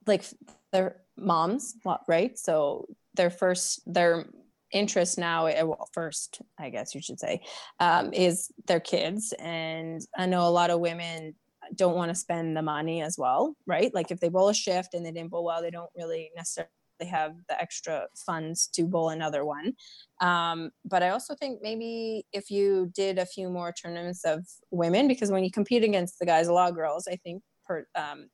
like 0.09 0.25
their 0.73 0.97
moms, 1.17 1.75
right? 2.07 2.37
So 2.37 2.87
their 3.15 3.29
first 3.29 3.81
their 3.85 4.25
interest 4.71 5.17
now, 5.17 5.45
eh, 5.45 5.61
well, 5.61 5.89
first 5.93 6.41
I 6.59 6.69
guess 6.69 6.93
you 6.93 7.01
should 7.01 7.19
say, 7.19 7.41
um, 7.79 8.13
is 8.13 8.51
their 8.67 8.81
kids, 8.81 9.33
and 9.39 10.01
I 10.17 10.25
know 10.25 10.47
a 10.47 10.51
lot 10.51 10.69
of 10.69 10.81
women 10.81 11.35
don't 11.75 11.95
want 11.95 12.09
to 12.09 12.15
spend 12.15 12.57
the 12.57 12.61
money 12.61 13.01
as 13.01 13.17
well, 13.17 13.55
right? 13.65 13.93
Like 13.93 14.11
if 14.11 14.19
they 14.19 14.29
bowl 14.29 14.49
a 14.49 14.53
shift 14.53 14.93
and 14.93 15.05
they 15.05 15.11
didn't 15.11 15.31
bowl 15.31 15.43
well, 15.43 15.61
they 15.61 15.71
don't 15.71 15.89
really 15.95 16.31
necessarily 16.35 16.69
have 17.09 17.35
the 17.47 17.59
extra 17.61 18.07
funds 18.25 18.67
to 18.73 18.83
bowl 18.83 19.09
another 19.09 19.45
one. 19.45 19.73
Um, 20.19 20.71
but 20.83 21.03
I 21.03 21.09
also 21.09 21.35
think 21.35 21.59
maybe 21.61 22.25
if 22.33 22.49
you 22.49 22.91
did 22.93 23.17
a 23.17 23.25
few 23.25 23.49
more 23.49 23.71
tournaments 23.71 24.25
of 24.25 24.45
women, 24.71 25.07
because 25.07 25.31
when 25.31 25.43
you 25.43 25.51
compete 25.51 25.83
against 25.83 26.19
the 26.19 26.25
guys, 26.25 26.47
a 26.47 26.53
lot 26.53 26.69
of 26.69 26.75
girls, 26.75 27.07
I 27.07 27.15
think, 27.17 27.41
per, 27.65 27.85
um, 27.95 28.29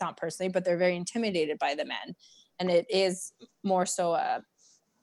not 0.00 0.16
personally, 0.16 0.50
but 0.50 0.64
they're 0.64 0.76
very 0.76 0.96
intimidated 0.96 1.58
by 1.58 1.74
the 1.74 1.84
men. 1.84 2.14
And 2.58 2.70
it 2.70 2.86
is 2.90 3.32
more 3.62 3.86
so 3.86 4.14
a, 4.14 4.42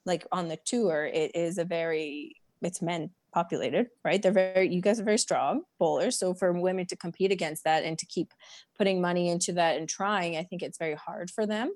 like 0.05 0.25
on 0.31 0.47
the 0.47 0.57
tour, 0.65 1.05
it 1.05 1.35
is 1.35 1.57
a 1.57 1.65
very, 1.65 2.35
it's 2.61 2.81
men 2.81 3.09
populated, 3.33 3.87
right? 4.03 4.21
They're 4.21 4.31
very, 4.31 4.73
you 4.73 4.81
guys 4.81 4.99
are 4.99 5.03
very 5.03 5.17
strong 5.17 5.63
bowlers. 5.79 6.17
So 6.17 6.33
for 6.33 6.51
women 6.53 6.85
to 6.87 6.95
compete 6.95 7.31
against 7.31 7.63
that 7.63 7.83
and 7.83 7.97
to 7.97 8.05
keep 8.05 8.33
putting 8.77 9.01
money 9.01 9.29
into 9.29 9.53
that 9.53 9.77
and 9.77 9.87
trying, 9.87 10.37
I 10.37 10.43
think 10.43 10.61
it's 10.61 10.77
very 10.77 10.95
hard 10.95 11.31
for 11.31 11.45
them 11.45 11.71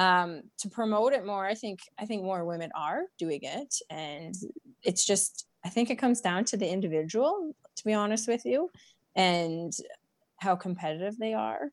um, 0.00 0.42
to 0.58 0.68
promote 0.70 1.12
it 1.12 1.26
more 1.26 1.46
i 1.46 1.54
think 1.54 1.80
i 1.98 2.06
think 2.06 2.22
more 2.22 2.44
women 2.44 2.70
are 2.74 3.02
doing 3.18 3.40
it 3.42 3.74
and 3.90 4.34
it's 4.82 5.04
just 5.04 5.46
i 5.64 5.68
think 5.68 5.90
it 5.90 5.96
comes 5.96 6.22
down 6.22 6.44
to 6.44 6.56
the 6.56 6.68
individual 6.68 7.54
to 7.76 7.84
be 7.84 7.92
honest 7.92 8.26
with 8.26 8.46
you 8.46 8.70
and 9.14 9.74
how 10.38 10.56
competitive 10.56 11.18
they 11.18 11.34
are 11.34 11.70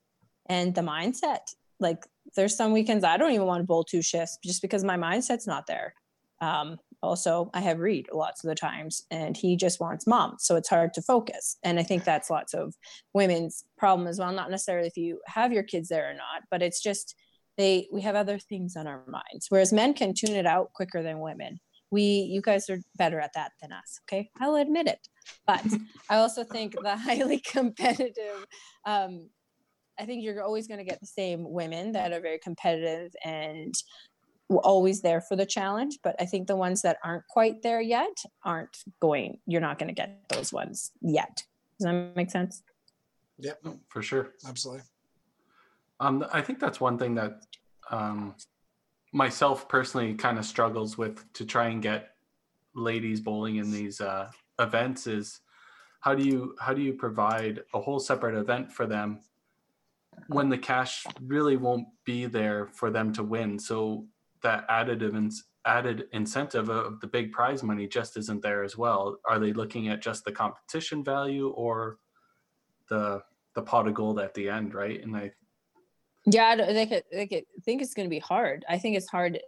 and 0.50 0.74
the 0.76 0.82
mindset 0.82 1.54
like 1.80 2.06
there's 2.36 2.56
some 2.56 2.74
weekends 2.74 3.04
i 3.04 3.18
don't 3.18 3.32
even 3.32 3.45
want 3.48 3.62
to 3.62 3.68
bowl 3.68 3.84
two 3.84 4.02
shifts 4.02 4.38
just 4.43 4.62
because 4.62 4.84
my 4.84 4.98
mindset's 4.98 5.48
not 5.48 5.68
there. 5.68 5.93
Um, 6.39 6.78
also 7.04 7.50
i 7.54 7.60
have 7.60 7.80
reed 7.80 8.08
lots 8.12 8.43
of 8.43 8.48
the 8.50 8.56
times 8.56 9.04
and 9.12 9.38
he 9.38 9.56
just 9.56 9.80
wants 9.80 10.08
mom 10.08 10.36
so 10.39 10.56
it's 10.56 10.70
hard 10.70 10.93
to 10.95 11.02
focus. 11.02 11.58
And 11.64 11.80
i 11.80 11.84
think 11.84 12.04
that's 12.04 12.30
lots 12.30 12.54
of 12.54 12.74
women's 13.14 13.64
problem 13.78 14.08
as 14.08 14.20
well 14.20 14.32
not 14.32 14.52
necessarily 14.52 14.88
if 14.88 14.98
you 14.98 15.20
have 15.28 15.54
your 15.54 15.64
kids 15.64 15.89
there 15.89 16.10
or 16.10 16.14
not 16.14 16.43
but 16.50 16.62
it's 16.62 16.82
just 16.82 17.16
they 17.58 17.88
we 17.91 18.02
have 18.02 18.16
other 18.16 18.39
things 18.39 18.76
on 18.76 18.88
our 18.88 19.04
minds 19.08 19.48
whereas 19.50 19.74
men 19.74 19.93
can 19.93 20.14
tune 20.14 20.36
it 20.36 20.45
out 20.45 20.74
quicker 20.74 21.04
than 21.04 21.20
women. 21.20 21.60
We 21.89 22.02
you 22.04 22.41
guys 22.41 22.70
are 22.70 22.80
better 22.98 23.20
at 23.20 23.32
that 23.34 23.52
than 23.62 23.72
us 23.72 24.00
okay? 24.06 24.30
I'll 24.39 24.56
admit 24.56 24.88
it. 24.88 25.08
But 25.45 25.66
i 26.10 26.18
also 26.18 26.43
think 26.43 26.76
the 26.82 26.95
highly 27.08 27.39
competitive 27.39 28.45
um 28.86 29.30
i 30.00 30.06
think 30.06 30.24
you're 30.24 30.43
always 30.43 30.68
going 30.68 30.80
to 30.80 30.84
get 30.84 31.00
the 31.00 31.06
same 31.06 31.50
women 31.50 31.91
that 31.91 32.14
are 32.14 32.22
very 32.22 32.39
competitive 32.39 33.14
and 33.24 33.74
always 34.64 35.02
there 35.02 35.20
for 35.20 35.36
the 35.36 35.45
challenge 35.45 36.00
but 36.04 36.16
i 36.20 36.26
think 36.26 36.48
the 36.48 36.56
ones 36.56 36.82
that 36.82 36.98
aren't 37.04 37.28
quite 37.28 37.62
there 37.64 37.82
yet 37.82 38.18
aren't 38.45 38.78
going 39.02 39.38
you're 39.45 39.62
not 39.62 39.78
going 39.78 39.89
to 39.89 39.93
get 39.93 40.24
those 40.30 40.54
ones 40.54 40.91
yet 41.02 41.43
does 41.80 41.86
that 41.86 42.16
make 42.16 42.32
sense 42.32 42.64
No, 43.64 43.80
for 43.88 44.02
sure. 44.02 44.34
Absolutely. 44.48 44.84
Um, 46.00 46.26
I 46.34 46.41
think 46.41 46.60
that's 46.60 46.82
one 46.82 46.98
thing 46.98 47.16
that 47.16 47.41
um, 47.89 48.36
myself 49.14 49.68
personally 49.70 50.14
kind 50.14 50.38
of 50.38 50.45
struggles 50.45 50.98
with 50.98 51.32
to 51.34 51.45
try 51.45 51.68
and 51.68 51.82
get 51.82 52.12
ladies 52.76 53.22
bowling 53.22 53.58
in 53.58 53.72
these 53.72 54.02
uh, 54.02 54.30
events 54.60 55.08
is 55.08 55.39
how 56.02 56.14
do 56.14 56.24
you 56.24 56.56
how 56.60 56.74
do 56.74 56.82
you 56.82 56.93
provide 56.93 57.62
a 57.74 57.82
whole 57.82 58.00
separate 58.00 58.36
event 58.36 58.72
for 58.72 58.86
them 58.86 59.20
when 60.28 60.49
the 60.49 60.57
cash 60.57 61.05
really 61.22 61.57
won't 61.57 61.88
be 62.05 62.26
there 62.26 62.68
for 62.68 62.89
them 62.89 63.13
to 63.13 63.24
win 63.24 63.59
so 63.59 64.05
that 64.41 64.65
and 65.15 65.32
added 65.65 66.05
incentive 66.13 66.70
of 66.70 66.99
the 67.01 67.07
big 67.07 67.32
prize 67.32 67.61
money 67.61 67.88
just 67.88 68.18
isn't 68.18 68.41
there 68.41 68.63
as 68.63 68.78
well 68.78 69.18
are 69.26 69.39
they 69.39 69.53
looking 69.53 69.89
at 69.89 70.01
just 70.01 70.24
the 70.26 70.32
competition 70.32 71.03
value 71.03 71.49
or 71.49 71.97
the 72.89 73.22
the 73.53 73.61
pot 73.61 73.88
of 73.88 73.93
gold 73.93 74.20
at 74.20 74.34
the 74.34 74.47
end 74.49 74.74
right 74.74 75.03
and 75.03 75.15
i 75.15 75.32
Yeah, 76.26 76.47
I 76.47 76.55
they 76.55 76.86
could, 76.86 77.03
they 77.11 77.28
could 77.28 77.43
think 77.63 77.82
it's 77.82 77.93
going 77.93 78.05
to 78.05 78.09
be 78.09 78.20
hard. 78.20 78.65
I 78.68 78.78
think 78.78 78.97
it's 78.97 79.09
hard. 79.09 79.39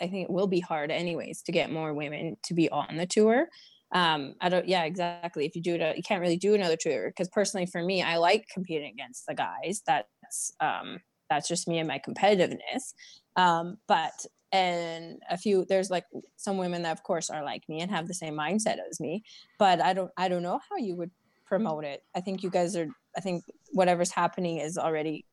I 0.00 0.06
think 0.06 0.28
it 0.28 0.30
will 0.30 0.46
be 0.46 0.60
hard 0.60 0.90
anyways 0.90 1.42
to 1.42 1.52
get 1.52 1.72
more 1.72 1.92
women 1.92 2.36
to 2.44 2.54
be 2.54 2.70
on 2.70 2.96
the 2.96 3.06
tour. 3.06 3.48
Um 3.92 4.34
i 4.40 4.48
don't 4.48 4.68
yeah 4.68 4.84
exactly 4.84 5.44
if 5.44 5.56
you 5.56 5.62
do 5.62 5.74
it 5.74 5.96
you 5.96 6.02
can't 6.02 6.20
really 6.20 6.36
do 6.36 6.54
another 6.54 6.76
tour 6.76 7.08
because 7.08 7.28
personally 7.28 7.66
for 7.66 7.82
me 7.82 8.02
i 8.02 8.16
like 8.16 8.46
competing 8.52 8.92
against 8.92 9.26
the 9.26 9.34
guys 9.34 9.82
that's 9.86 10.52
um 10.60 10.98
that's 11.28 11.48
just 11.48 11.68
me 11.68 11.78
and 11.78 11.88
my 11.88 11.98
competitiveness 11.98 12.94
um 13.36 13.76
but 13.88 14.12
and 14.52 15.20
a 15.30 15.36
few 15.36 15.64
there's 15.68 15.90
like 15.90 16.04
some 16.36 16.56
women 16.56 16.82
that 16.82 16.92
of 16.92 17.02
course 17.02 17.30
are 17.30 17.44
like 17.44 17.62
me 17.68 17.80
and 17.80 17.90
have 17.90 18.08
the 18.08 18.14
same 18.14 18.34
mindset 18.34 18.76
as 18.90 19.00
me 19.00 19.22
but 19.58 19.80
i 19.80 19.92
don't 19.92 20.10
i 20.16 20.28
don't 20.28 20.42
know 20.42 20.60
how 20.68 20.76
you 20.76 20.96
would 20.96 21.10
promote 21.46 21.84
it 21.84 22.02
i 22.14 22.20
think 22.20 22.42
you 22.42 22.50
guys 22.50 22.76
are 22.76 22.88
i 23.16 23.20
think 23.20 23.44
whatever's 23.72 24.10
happening 24.10 24.58
is 24.58 24.76
already 24.76 25.24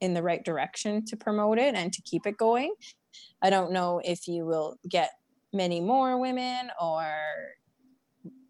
in 0.00 0.14
the 0.14 0.22
right 0.22 0.44
direction 0.44 1.04
to 1.04 1.16
promote 1.16 1.58
it 1.58 1.74
and 1.74 1.92
to 1.92 2.02
keep 2.02 2.26
it 2.26 2.36
going 2.36 2.74
i 3.42 3.50
don't 3.50 3.72
know 3.72 4.00
if 4.04 4.26
you 4.26 4.44
will 4.44 4.76
get 4.88 5.10
many 5.52 5.80
more 5.80 6.18
women 6.18 6.70
or 6.80 7.14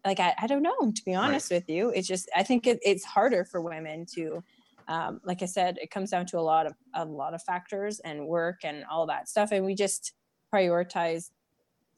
like 0.05 0.19
I, 0.19 0.33
I 0.41 0.47
don't 0.47 0.63
know 0.63 0.91
to 0.91 1.05
be 1.05 1.13
honest 1.13 1.51
with 1.51 1.69
you. 1.69 1.89
It's 1.89 2.07
just 2.07 2.29
i 2.35 2.43
think 2.43 2.67
it, 2.67 2.79
it's 2.83 3.05
harder 3.05 3.45
for 3.45 3.61
women 3.61 4.05
to 4.15 4.43
um, 4.87 5.21
like 5.23 5.41
i 5.41 5.45
said 5.45 5.77
it 5.81 5.91
comes 5.91 6.11
down 6.11 6.25
to 6.27 6.39
a 6.39 6.41
lot 6.41 6.65
of 6.65 6.73
a 6.93 7.05
lot 7.05 7.33
of 7.33 7.41
factors 7.43 7.99
and 8.01 8.27
work 8.27 8.61
and 8.63 8.83
all 8.91 9.05
that 9.07 9.29
stuff. 9.29 9.51
And 9.51 9.65
we 9.65 9.75
just 9.75 10.13
prioritize 10.53 11.31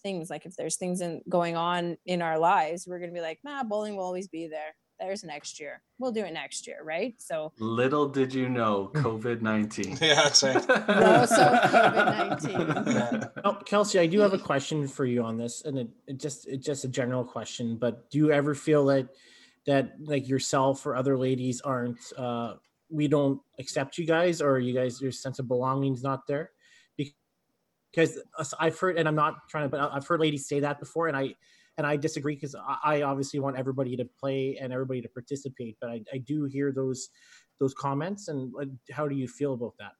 things. 0.03 0.29
Like 0.29 0.45
if 0.45 0.55
there's 0.55 0.75
things 0.75 1.01
in, 1.01 1.21
going 1.27 1.55
on 1.55 1.97
in 2.05 2.21
our 2.21 2.37
lives 2.37 2.85
we're 2.87 2.99
going 2.99 3.09
to 3.09 3.13
be 3.13 3.21
like 3.21 3.39
nah 3.43 3.63
bowling 3.63 3.95
will 3.95 4.03
always 4.03 4.27
be 4.27 4.47
there 4.47 4.75
there's 4.99 5.23
next 5.23 5.59
year 5.59 5.81
we'll 5.99 6.11
do 6.11 6.23
it 6.23 6.33
next 6.33 6.67
year 6.67 6.77
right 6.83 7.15
so 7.17 7.51
Little 7.59 8.07
did 8.07 8.33
you 8.33 8.49
know, 8.49 8.91
COVID 8.93 9.41
19. 9.41 9.97
Yeah, 10.01 10.15
that's 10.15 10.43
right. 10.43 10.55
no, 10.67 11.25
so 11.25 11.35
covid-19 11.35 13.31
Oh, 13.43 13.55
Kelsey, 13.65 13.99
I 13.99 14.05
do 14.05 14.19
have 14.19 14.33
a 14.33 14.37
question 14.39 14.87
for 14.87 15.05
you 15.05 15.23
on 15.23 15.37
this, 15.37 15.63
and 15.65 15.77
it, 15.77 15.89
it 16.07 16.19
just 16.19 16.47
it's 16.47 16.65
just 16.65 16.83
a 16.83 16.87
general 16.87 17.23
question. 17.23 17.77
But 17.77 18.09
do 18.09 18.17
you 18.17 18.31
ever 18.31 18.55
feel 18.55 18.85
that 18.85 19.09
that 19.67 19.93
like 19.99 20.27
yourself 20.27 20.85
or 20.85 20.95
other 20.95 21.17
ladies 21.17 21.61
aren't 21.61 21.99
uh, 22.17 22.55
we 22.89 23.07
don't 23.07 23.39
accept 23.59 23.97
you 23.97 24.05
guys, 24.05 24.41
or 24.41 24.59
you 24.59 24.73
guys 24.73 25.01
your 25.01 25.11
sense 25.11 25.39
of 25.39 25.47
belonging 25.47 25.93
is 25.93 26.03
not 26.03 26.27
there? 26.27 26.51
Because 26.97 28.19
I've 28.59 28.77
heard, 28.77 28.97
and 28.97 29.07
I'm 29.07 29.15
not 29.15 29.47
trying 29.49 29.65
to, 29.65 29.69
but 29.69 29.79
I've 29.93 30.05
heard 30.05 30.19
ladies 30.19 30.47
say 30.47 30.59
that 30.61 30.79
before, 30.79 31.07
and 31.07 31.15
I 31.15 31.35
and 31.77 31.85
I 31.85 31.97
disagree 31.97 32.35
because 32.35 32.55
I, 32.55 32.77
I 32.83 33.01
obviously 33.01 33.39
want 33.39 33.57
everybody 33.57 33.95
to 33.97 34.05
play 34.19 34.57
and 34.61 34.71
everybody 34.71 35.01
to 35.01 35.09
participate, 35.09 35.77
but 35.81 35.89
I, 35.89 36.01
I 36.13 36.17
do 36.19 36.45
hear 36.45 36.71
those 36.71 37.09
those 37.59 37.73
comments, 37.73 38.27
and 38.27 38.53
how 38.91 39.07
do 39.07 39.15
you 39.15 39.27
feel 39.27 39.53
about 39.53 39.73
that? 39.79 39.93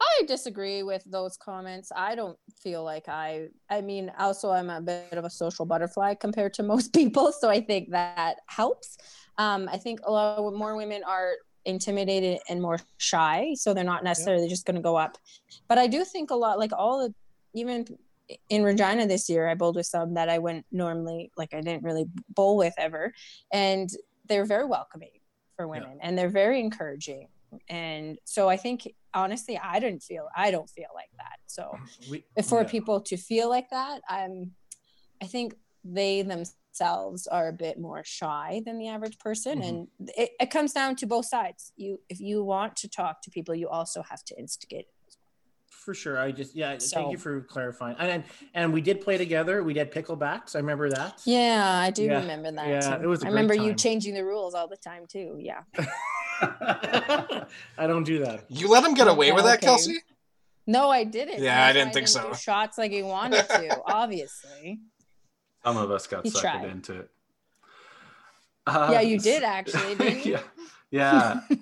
I 0.00 0.24
disagree 0.26 0.82
with 0.82 1.04
those 1.06 1.36
comments. 1.36 1.92
I 1.94 2.14
don't 2.14 2.38
feel 2.62 2.82
like 2.82 3.08
I 3.08 3.48
I 3.70 3.80
mean 3.80 4.12
also 4.18 4.50
I'm 4.50 4.70
a 4.70 4.80
bit 4.80 5.12
of 5.12 5.24
a 5.24 5.30
social 5.30 5.64
butterfly 5.64 6.14
compared 6.14 6.54
to 6.54 6.62
most 6.62 6.92
people, 6.94 7.32
so 7.32 7.48
I 7.48 7.60
think 7.60 7.90
that 7.90 8.38
helps. 8.46 8.98
Um, 9.38 9.68
I 9.70 9.76
think 9.76 10.00
a 10.04 10.10
lot 10.10 10.54
more 10.54 10.76
women 10.76 11.02
are 11.06 11.34
intimidated 11.64 12.38
and 12.48 12.60
more 12.60 12.78
shy, 12.96 13.54
so 13.54 13.74
they're 13.74 13.84
not 13.84 14.02
necessarily 14.02 14.48
just 14.48 14.66
going 14.66 14.76
to 14.76 14.82
go 14.82 14.96
up. 14.96 15.18
But 15.68 15.78
I 15.78 15.86
do 15.86 16.04
think 16.04 16.30
a 16.30 16.34
lot 16.34 16.58
like 16.58 16.72
all 16.76 17.06
the 17.06 17.14
even 17.54 17.86
in 18.48 18.62
Regina 18.62 19.06
this 19.06 19.28
year, 19.28 19.48
I 19.48 19.54
bowled 19.54 19.76
with 19.76 19.86
some 19.86 20.14
that 20.14 20.28
I 20.28 20.38
wouldn't 20.38 20.66
normally 20.70 21.30
like 21.36 21.54
I 21.54 21.60
didn't 21.60 21.82
really 21.82 22.06
bowl 22.28 22.56
with 22.56 22.74
ever, 22.78 23.12
and 23.52 23.88
they're 24.26 24.44
very 24.44 24.66
welcoming 24.66 25.10
for 25.56 25.66
women 25.66 25.98
and 26.02 26.16
they're 26.16 26.28
very 26.28 26.60
encouraging. 26.60 27.28
And 27.68 28.18
so 28.24 28.48
i 28.48 28.56
think 28.58 28.94
honestly 29.14 29.58
i 29.58 29.80
didn't 29.80 30.02
feel 30.02 30.28
i 30.36 30.50
don't 30.50 30.68
feel 30.68 30.90
like 30.94 31.08
that. 31.16 31.38
So 31.46 31.76
We, 32.10 32.22
for 32.44 32.60
yeah. 32.62 32.68
people 32.68 33.00
to 33.00 33.16
feel 33.16 33.48
like 33.48 33.70
that 33.70 34.02
i'm 34.08 34.52
i 35.22 35.26
think 35.26 35.54
they 35.82 36.20
themselves 36.22 37.26
are 37.26 37.48
a 37.48 37.52
bit 37.52 37.78
more 37.80 38.02
shy 38.04 38.60
than 38.66 38.78
the 38.78 38.88
average 38.88 39.18
person. 39.18 39.60
Mhm. 39.60 39.68
and 39.68 39.88
it, 40.16 40.30
it 40.38 40.50
comes 40.50 40.72
down 40.74 40.94
to 40.96 41.06
both 41.06 41.24
sides. 41.26 41.72
You 41.76 42.00
if 42.10 42.20
you 42.20 42.44
want 42.44 42.76
to 42.76 42.88
talk 42.88 43.22
to 43.22 43.30
people 43.30 43.54
you 43.54 43.68
also 43.68 44.02
have 44.02 44.22
to 44.24 44.38
instigate 44.38 44.86
For 45.88 45.94
sure. 45.94 46.18
I 46.20 46.32
just 46.32 46.54
yeah. 46.54 46.76
thank 46.78 47.12
you 47.12 47.16
for 47.16 47.40
clarifying. 47.40 47.96
And, 47.98 48.10
and 48.10 48.24
and 48.52 48.72
we 48.74 48.82
did 48.82 49.00
play 49.00 49.16
together. 49.16 49.64
We 49.64 49.72
did 49.72 49.90
picklebacks. 49.90 50.54
I 50.54 50.58
remember 50.58 50.90
that. 50.90 51.22
yeah 51.24 51.80
i 51.82 51.90
do 51.90 52.02
Yeah. 52.02 52.20
remember 52.20 52.52
that 52.52 52.68
Yeah, 52.68 52.96
too. 52.98 53.04
it 53.04 53.06
was 53.06 53.22
a 53.22 53.26
i 53.26 53.30
great 53.30 53.40
remember 53.40 53.54
you 53.54 53.72
changing 53.72 54.12
the 54.12 54.22
rules 54.22 54.52
all 54.54 54.68
the 54.68 54.76
time 54.76 55.06
too 55.08 55.38
yeah 55.40 55.62
I 57.78 57.86
don't 57.86 58.04
do 58.04 58.18
that. 58.18 58.44
You 58.50 58.68
let 58.68 58.84
him 58.84 58.92
get 58.92 59.08
away 59.08 59.32
with 59.32 59.44
that, 59.44 59.56
Okay. 59.60 59.66
Kelsey? 59.66 59.96
no 60.66 60.90
i 60.90 61.04
didn't 61.04 61.40
Yeah, 61.42 61.54
That's 61.56 61.64
I 61.64 61.66
why 61.68 61.72
didn't 61.72 61.94
think 61.94 62.06
do 62.06 62.12
so. 62.12 62.32
shots 62.34 62.76
like 62.76 62.92
he 62.92 63.02
wanted 63.02 63.48
to 63.48 63.80
obviously 63.86 64.80
Some 65.64 65.78
of 65.78 65.90
us 65.90 66.06
got 66.06 66.22
He 66.26 66.30
suckered 66.30 66.40
tried. 66.42 66.64
into 66.68 66.92
it. 67.00 67.10
Uh, 68.66 68.90
yeah 68.92 69.00
you 69.00 69.18
did 69.18 69.42
actually 69.42 69.94
didn't 69.94 70.26
you 70.26 70.32
yeah. 70.90 71.40
Yeah. 71.48 71.56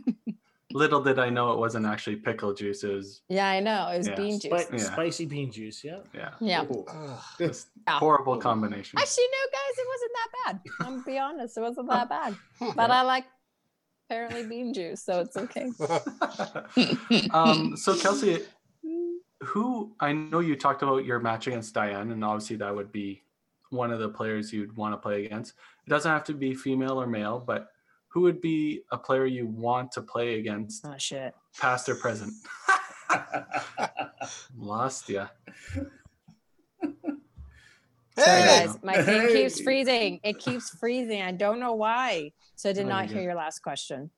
Little 0.76 1.00
did 1.02 1.18
I 1.18 1.30
know 1.30 1.52
it 1.52 1.58
wasn't 1.58 1.86
actually 1.86 2.16
pickle 2.16 2.52
juice. 2.52 2.84
It 2.84 2.92
was, 2.92 3.22
Yeah, 3.30 3.48
I 3.48 3.60
know. 3.60 3.88
It 3.88 3.96
was 3.98 4.08
Yeah. 4.08 4.14
bean 4.16 4.38
juice. 4.38 4.62
Spi- 4.66 4.76
Yeah. 4.76 4.92
Spicy 4.92 5.24
bean 5.24 5.50
juice. 5.50 5.82
Yeah. 5.82 6.00
yeah, 6.12 6.34
Yeah. 6.38 6.64
Ooh. 6.64 6.84
Ugh. 6.86 7.18
just 7.38 7.68
Yeah. 7.88 7.98
horrible 7.98 8.36
combination. 8.36 8.98
Actually, 8.98 9.24
no, 9.32 9.42
guys, 9.56 9.78
it 9.78 9.88
wasn't 9.94 10.12
that 10.18 10.30
bad. 10.44 10.60
I'm 10.86 10.92
gonna 10.96 11.02
be 11.06 11.18
honest, 11.18 11.56
it 11.56 11.60
wasn't 11.62 11.88
that 11.88 12.08
bad. 12.10 12.36
But 12.76 12.90
I 12.90 13.00
like 13.02 13.24
apparently 14.04 14.44
bean 14.46 14.74
juice, 14.74 15.02
so 15.02 15.20
it's 15.20 15.36
okay. 15.38 15.70
um, 17.32 17.74
so 17.74 17.96
Kelsey, 17.96 18.42
who 19.44 19.94
I 19.98 20.12
know 20.12 20.40
you 20.40 20.56
talked 20.56 20.82
about 20.82 21.06
your 21.06 21.20
match 21.20 21.46
against 21.46 21.72
Diane, 21.72 22.10
and 22.10 22.22
obviously 22.22 22.56
that 22.56 22.74
would 22.76 22.92
be 22.92 23.22
one 23.70 23.90
of 23.92 23.98
the 23.98 24.10
players 24.10 24.52
you'd 24.52 24.76
want 24.76 24.92
to 24.92 24.98
play 24.98 25.24
against. 25.24 25.54
It 25.86 25.90
doesn't 25.90 26.10
have 26.10 26.24
to 26.24 26.34
be 26.34 26.54
female 26.54 27.00
or 27.00 27.06
male, 27.06 27.40
but 27.40 27.70
who 28.16 28.22
would 28.22 28.40
be 28.40 28.80
a 28.90 28.96
player 28.96 29.26
you 29.26 29.46
want 29.46 29.92
to 29.92 30.00
play 30.00 30.38
against, 30.38 30.86
Oh 30.86 30.94
shit. 30.96 31.34
past 31.60 31.86
or 31.86 31.94
present? 31.96 32.32
Lost 34.56 35.10
ya. 35.10 35.26
Sorry, 38.18 38.42
guys. 38.42 38.78
My 38.82 39.02
thing 39.02 39.28
keeps 39.28 39.60
freezing. 39.60 40.20
It 40.24 40.38
keeps 40.38 40.70
freezing. 40.78 41.20
I 41.20 41.32
don't 41.32 41.60
know 41.60 41.74
why. 41.74 42.32
So 42.54 42.70
I 42.70 42.72
did 42.72 42.86
Oh, 42.86 42.88
not 42.88 43.02
you 43.02 43.08
hear 43.10 43.18
good. 43.18 43.24
your 43.24 43.34
last 43.34 43.58
question. 43.58 44.10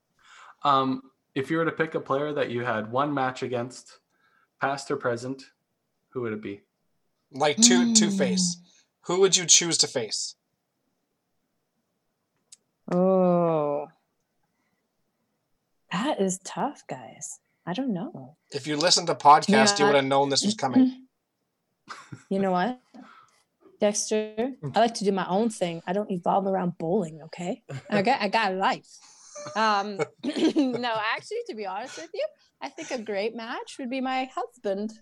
Um, 0.63 1.03
if 1.35 1.51
you 1.51 1.57
were 1.57 1.65
to 1.65 1.73
pick 1.73 1.97
a 1.97 2.01
player 2.01 2.33
that 2.33 2.51
you 2.51 2.63
had 2.65 2.93
one 2.93 3.13
match 3.13 3.43
against, 3.43 3.99
past 4.61 4.93
or 4.93 4.97
present, 4.97 5.43
who 6.11 6.21
would 6.21 6.33
it 6.35 6.41
be? 6.43 6.61
Like 7.33 7.57
two 7.57 7.93
two 7.95 8.11
Hmm. 8.11 8.17
face. 8.17 8.59
Who 9.07 9.19
would 9.19 9.37
you 9.37 9.45
choose 9.45 9.77
to 9.79 9.89
face? 9.89 10.37
Oh. 12.91 13.89
That 15.93 16.21
is 16.21 16.39
tough, 16.45 16.83
guys. 16.89 17.39
I 17.67 17.73
don't 17.73 17.93
know. 17.93 18.37
If 18.51 18.67
you 18.67 18.77
listened 18.77 19.07
to 19.09 19.15
podcast, 19.15 19.79
you 19.79 19.85
Yeah. 19.85 19.93
would 19.93 19.97
have 19.97 20.05
known 20.05 20.29
this 20.31 20.45
was 20.45 20.55
coming. 20.55 21.05
You 22.31 22.39
know 22.39 22.51
what? 22.51 22.79
Dexter, 23.81 24.53
I 24.75 24.81
like 24.81 24.93
to 24.95 25.05
do 25.05 25.13
my 25.13 25.27
own 25.27 25.49
thing. 25.49 25.81
I 25.87 25.95
don't 25.95 26.11
evolve 26.11 26.47
around 26.47 26.77
bowling, 26.77 27.23
okay? 27.23 27.63
I 27.89 28.03
got 28.03 28.21
I 28.21 28.29
got 28.29 28.53
a 28.53 28.57
life. 28.57 28.87
Um 29.57 29.97
no, 30.25 30.93
actually 31.15 31.39
to 31.49 31.55
be 31.55 31.65
honest 31.65 31.97
with 31.97 32.11
you, 32.13 32.27
I 32.61 32.69
think 32.69 32.91
a 32.91 32.99
great 32.99 33.35
match 33.35 33.77
would 33.79 33.89
be 33.89 34.03
my 34.03 34.29
husband. 34.35 34.93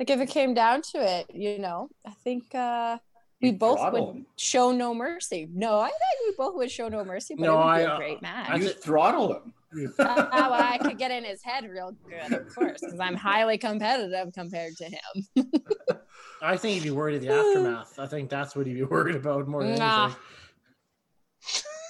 Like 0.00 0.10
if 0.10 0.18
it 0.20 0.28
came 0.30 0.54
down 0.54 0.82
to 0.92 0.98
it, 0.98 1.26
you 1.32 1.60
know, 1.60 1.88
I 2.04 2.10
think 2.24 2.52
uh 2.54 2.98
we 3.42 3.48
You'd 3.50 3.58
both 3.58 3.78
throttle 3.80 4.06
would 4.06 4.16
him. 4.18 4.26
show 4.36 4.70
no 4.72 4.94
mercy. 4.94 5.48
No, 5.52 5.78
I 5.80 5.88
think 5.88 6.00
we 6.28 6.34
both 6.38 6.54
would 6.56 6.70
show 6.70 6.88
no 6.88 7.04
mercy, 7.04 7.34
but 7.34 7.42
No, 7.44 7.54
it 7.54 7.56
would 7.56 7.62
be 7.64 7.68
I, 7.68 7.80
a 7.80 7.88
uh, 7.88 7.96
great 7.98 8.22
match. 8.22 8.50
I 8.50 8.56
You 8.56 8.68
throttle 8.68 9.34
him. 9.34 9.52
Uh, 9.74 9.84
well, 9.98 10.52
I 10.52 10.78
could 10.80 10.98
get 10.98 11.10
in 11.10 11.24
his 11.24 11.42
head 11.42 11.64
real 11.68 11.96
good, 12.08 12.32
of 12.40 12.54
course, 12.54 12.80
because 12.80 13.00
I'm 13.00 13.14
highly 13.16 13.58
competitive 13.58 14.32
compared 14.32 14.76
to 14.76 14.84
him. 14.84 15.50
I 16.42 16.56
think 16.56 16.74
he'd 16.74 16.82
be 16.84 16.90
worried 16.90 17.16
of 17.16 17.22
the 17.22 17.28
aftermath. 17.32 17.98
I 17.98 18.06
think 18.06 18.30
that's 18.30 18.54
what 18.54 18.66
he'd 18.66 18.74
be 18.74 18.82
worried 18.84 19.16
about 19.16 19.48
more 19.48 19.64
than 19.64 19.78
Nah. 19.78 20.04
anything. 20.04 20.20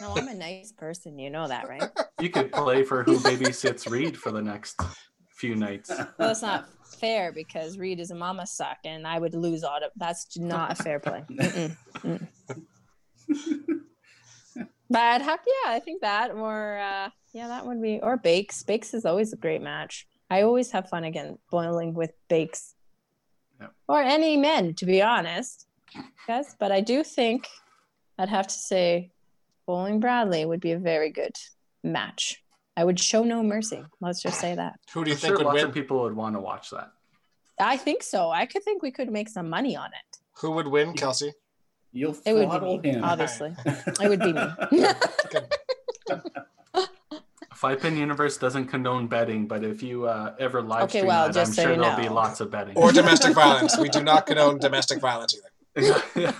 No, 0.00 0.14
I'm 0.16 0.28
a 0.28 0.34
nice 0.34 0.72
person. 0.72 1.18
You 1.18 1.30
know 1.30 1.46
that, 1.48 1.68
right? 1.68 1.84
You 2.20 2.30
could 2.30 2.50
play 2.52 2.82
for 2.82 3.02
who 3.04 3.18
babysits 3.18 3.88
Reed 3.90 4.16
for 4.16 4.32
the 4.32 4.42
next 4.42 4.80
few 5.42 5.56
nights. 5.56 5.90
Well, 6.18 6.30
it's 6.30 6.42
not 6.42 6.68
fair 6.84 7.32
because 7.32 7.76
Reed 7.76 7.98
is 7.98 8.10
a 8.12 8.14
mama 8.14 8.46
suck, 8.46 8.78
and 8.84 9.06
I 9.06 9.18
would 9.18 9.34
lose 9.34 9.64
all 9.64 9.76
of. 9.78 9.90
That's 9.96 10.38
not 10.38 10.72
a 10.72 10.74
fair 10.76 11.00
play. 11.00 11.24
Mm-mm, 11.30 12.28
but 14.90 15.22
heck 15.22 15.40
yeah, 15.46 15.70
I 15.72 15.80
think 15.80 16.02
that 16.02 16.30
or 16.30 16.78
uh, 16.78 17.08
yeah, 17.32 17.48
that 17.48 17.66
would 17.66 17.80
be 17.82 17.98
or 18.00 18.16
Bakes. 18.16 18.62
Bakes 18.62 18.94
is 18.94 19.04
always 19.04 19.32
a 19.32 19.36
great 19.36 19.62
match. 19.62 20.06
I 20.30 20.42
always 20.42 20.70
have 20.70 20.88
fun 20.88 21.04
again 21.04 21.38
bowling 21.50 21.94
with 21.94 22.12
Bakes 22.28 22.74
Yep. 23.60 23.72
or 23.88 24.00
any 24.02 24.36
men, 24.36 24.74
to 24.74 24.86
be 24.86 25.02
honest, 25.02 25.66
guys. 26.26 26.56
But 26.58 26.72
I 26.72 26.80
do 26.80 27.02
think 27.04 27.48
I'd 28.18 28.28
have 28.28 28.46
to 28.48 28.54
say 28.54 29.10
Bowling 29.66 30.00
Bradley 30.00 30.44
would 30.44 30.60
be 30.60 30.72
a 30.72 30.78
very 30.78 31.10
good 31.10 31.36
match. 31.82 32.42
I 32.76 32.84
would 32.84 32.98
show 32.98 33.22
no 33.22 33.42
mercy. 33.42 33.84
Let's 34.00 34.22
just 34.22 34.40
say 34.40 34.54
that. 34.54 34.78
Who 34.94 35.04
do 35.04 35.10
you 35.10 35.14
I'm 35.16 35.20
think 35.20 35.30
sure 35.32 35.38
would 35.38 35.46
lots 35.46 35.56
win? 35.56 35.66
of 35.66 35.74
people 35.74 36.00
would 36.02 36.16
want 36.16 36.34
to 36.36 36.40
watch 36.40 36.70
that. 36.70 36.90
I 37.60 37.76
think 37.76 38.02
so. 38.02 38.30
I 38.30 38.46
could 38.46 38.62
think 38.64 38.82
we 38.82 38.90
could 38.90 39.10
make 39.10 39.28
some 39.28 39.48
money 39.50 39.76
on 39.76 39.88
it. 39.88 40.18
Who 40.38 40.52
would 40.52 40.66
win, 40.66 40.94
Kelsey? 40.94 41.32
You'll 41.92 42.16
It 42.24 42.32
would 42.32 42.60
be 42.60 42.78
me, 42.78 42.94
him. 42.96 43.04
obviously. 43.04 43.54
It 44.00 44.08
would 44.08 44.20
be 44.20 44.32
me. 44.32 44.88
Five 47.54 47.80
Pin 47.80 47.96
Universe 47.96 48.38
doesn't 48.38 48.66
condone 48.66 49.06
betting, 49.06 49.46
but 49.46 49.62
if 49.62 49.82
you 49.84 50.06
uh, 50.06 50.34
ever 50.40 50.62
live 50.62 50.84
Okay, 50.84 51.00
stream 51.00 51.06
well, 51.08 51.26
that, 51.26 51.34
just 51.34 51.50
I'm 51.50 51.54
so 51.54 51.62
sure 51.62 51.72
you 51.74 51.80
there'll 51.80 51.96
be 52.00 52.08
lots 52.08 52.40
of 52.40 52.50
betting. 52.50 52.76
Or 52.76 52.90
domestic 53.00 53.34
violence. 53.34 53.78
We 53.78 53.88
do 53.88 54.02
not 54.02 54.26
condone 54.26 54.58
domestic 54.58 54.98
violence 55.00 55.36
either. 55.76 56.32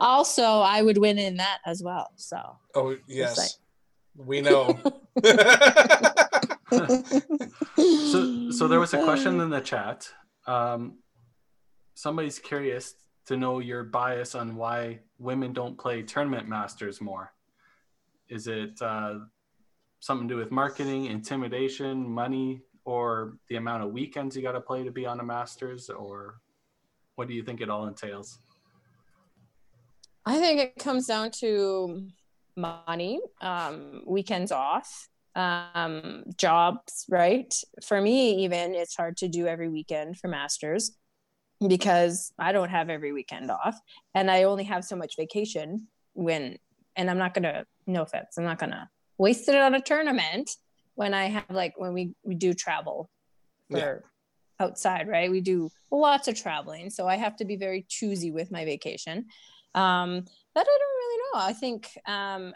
also, 0.00 0.42
I 0.42 0.82
would 0.82 0.98
win 0.98 1.18
in 1.18 1.36
that 1.36 1.58
as 1.64 1.82
well. 1.82 2.10
So 2.16 2.56
Oh 2.74 2.96
yes, 3.06 3.38
like- 3.38 3.50
we 4.16 4.40
know. 4.40 4.78
so, 6.72 8.50
so 8.50 8.68
there 8.68 8.80
was 8.80 8.94
a 8.94 9.02
question 9.02 9.40
in 9.40 9.50
the 9.50 9.60
chat. 9.60 10.08
Um, 10.46 10.98
somebody's 11.94 12.38
curious 12.38 12.94
to 13.26 13.36
know 13.36 13.60
your 13.60 13.84
bias 13.84 14.34
on 14.34 14.56
why 14.56 15.00
women 15.18 15.52
don't 15.52 15.78
play 15.78 16.02
tournament 16.02 16.48
masters 16.48 17.00
more. 17.00 17.32
Is 18.28 18.46
it 18.46 18.80
uh, 18.80 19.20
something 20.00 20.28
to 20.28 20.34
do 20.34 20.38
with 20.38 20.50
marketing, 20.50 21.06
intimidation, 21.06 22.08
money, 22.08 22.62
or 22.84 23.36
the 23.48 23.56
amount 23.56 23.84
of 23.84 23.92
weekends 23.92 24.36
you 24.36 24.42
got 24.42 24.52
to 24.52 24.60
play 24.60 24.82
to 24.82 24.90
be 24.90 25.06
on 25.06 25.20
a 25.20 25.22
masters, 25.22 25.88
or 25.88 26.40
what 27.14 27.28
do 27.28 27.34
you 27.34 27.42
think 27.42 27.60
it 27.60 27.70
all 27.70 27.86
entails? 27.86 28.38
I 30.24 30.38
think 30.38 30.60
it 30.60 30.76
comes 30.76 31.06
down 31.06 31.30
to 31.38 32.08
money, 32.56 33.20
um, 33.40 34.02
weekends 34.06 34.52
off, 34.52 35.08
um, 35.34 36.24
jobs, 36.36 37.04
right? 37.08 37.52
For 37.84 38.00
me, 38.00 38.44
even 38.44 38.74
it's 38.74 38.96
hard 38.96 39.16
to 39.18 39.28
do 39.28 39.46
every 39.46 39.68
weekend 39.68 40.18
for 40.18 40.28
masters 40.28 40.96
because 41.66 42.32
I 42.38 42.52
don't 42.52 42.70
have 42.70 42.90
every 42.90 43.12
weekend 43.12 43.50
off 43.50 43.78
and 44.14 44.30
I 44.30 44.44
only 44.44 44.64
have 44.64 44.84
so 44.84 44.96
much 44.96 45.14
vacation 45.16 45.88
when, 46.12 46.56
and 46.96 47.10
I'm 47.10 47.18
not 47.18 47.34
going 47.34 47.44
to, 47.44 47.64
no 47.86 48.02
offense, 48.02 48.36
I'm 48.36 48.44
not 48.44 48.58
going 48.58 48.70
to 48.70 48.88
waste 49.18 49.48
it 49.48 49.56
on 49.56 49.74
a 49.74 49.80
tournament 49.80 50.50
when 50.94 51.14
I 51.14 51.26
have 51.26 51.44
like, 51.50 51.74
when 51.76 51.94
we, 51.94 52.14
we 52.24 52.34
do 52.34 52.52
travel 52.52 53.08
for 53.70 53.78
Yeah. 53.78 53.94
outside, 54.60 55.08
right? 55.08 55.30
We 55.30 55.40
do 55.40 55.70
lots 55.90 56.28
of 56.28 56.34
traveling. 56.34 56.90
So 56.90 57.06
I 57.06 57.16
have 57.16 57.36
to 57.36 57.44
be 57.44 57.56
very 57.56 57.86
choosy 57.88 58.30
with 58.30 58.50
my 58.50 58.64
vacation. 58.64 59.26
Um, 59.74 60.26
that 60.54 60.66
I 60.68 60.78
don't 60.78 60.96
really 60.96 61.18
know. 61.18 61.40
I 61.40 61.52
think 61.52 61.98
um, 62.06 62.54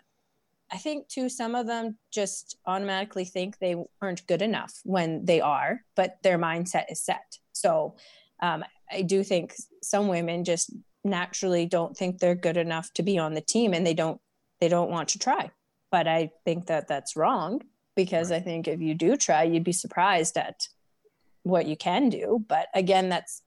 I 0.73 0.79
think 0.79 1.09
too 1.09 1.29
some 1.29 1.55
of 1.55 1.67
them 1.67 1.97
just 2.11 2.57
automatically 2.67 3.25
think 3.25 3.59
they 3.59 3.77
aren't 4.03 4.27
good 4.27 4.43
enough 4.43 4.81
when 4.85 5.25
they 5.25 5.41
are, 5.41 5.83
but 5.95 6.19
their 6.23 6.39
mindset 6.39 6.85
is 6.91 7.03
set. 7.03 7.39
So 7.53 7.97
um, 8.41 8.65
I 8.91 9.03
do 9.03 9.23
think 9.23 9.55
some 9.83 10.09
women 10.09 10.45
just 10.45 10.73
naturally 11.05 11.67
don't 11.67 11.97
think 11.97 12.19
they're 12.19 12.35
good 12.35 12.57
enough 12.57 12.93
to 12.95 13.03
be 13.03 13.19
on 13.19 13.35
the 13.35 13.41
team, 13.41 13.73
and 13.73 13.87
they 13.87 13.95
don't 13.95 14.21
they 14.61 14.69
don't 14.69 14.91
want 14.91 15.11
to 15.11 15.19
try. 15.19 15.51
But 15.91 16.09
I 16.09 16.31
think 16.45 16.67
that 16.67 16.89
that's 16.89 17.17
wrong 17.17 17.63
because 17.95 18.33
I 18.33 18.41
think 18.41 18.69
if 18.69 18.81
you 18.81 18.95
do 18.95 19.17
try, 19.17 19.45
you'd 19.45 19.65
be 19.65 19.73
surprised 19.73 20.37
at 20.37 20.69
what 21.45 21.67
you 21.67 21.77
can 21.77 22.09
do. 22.09 22.45
But 22.47 22.67
again, 22.75 23.09
that's 23.09 23.43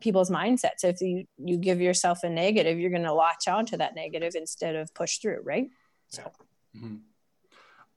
people's 0.00 0.30
mindsets. 0.30 0.84
If 0.84 1.00
you 1.00 1.24
you 1.36 1.56
give 1.56 1.80
yourself 1.80 2.24
a 2.24 2.28
negative, 2.28 2.78
you're 2.78 2.90
going 2.90 3.02
to 3.04 3.12
latch 3.12 3.48
onto 3.48 3.76
that 3.76 3.94
negative 3.94 4.34
instead 4.34 4.74
of 4.76 4.92
push 4.94 5.18
through, 5.18 5.42
right? 5.44 5.68
So 6.08 6.30
Mhm. 6.76 7.00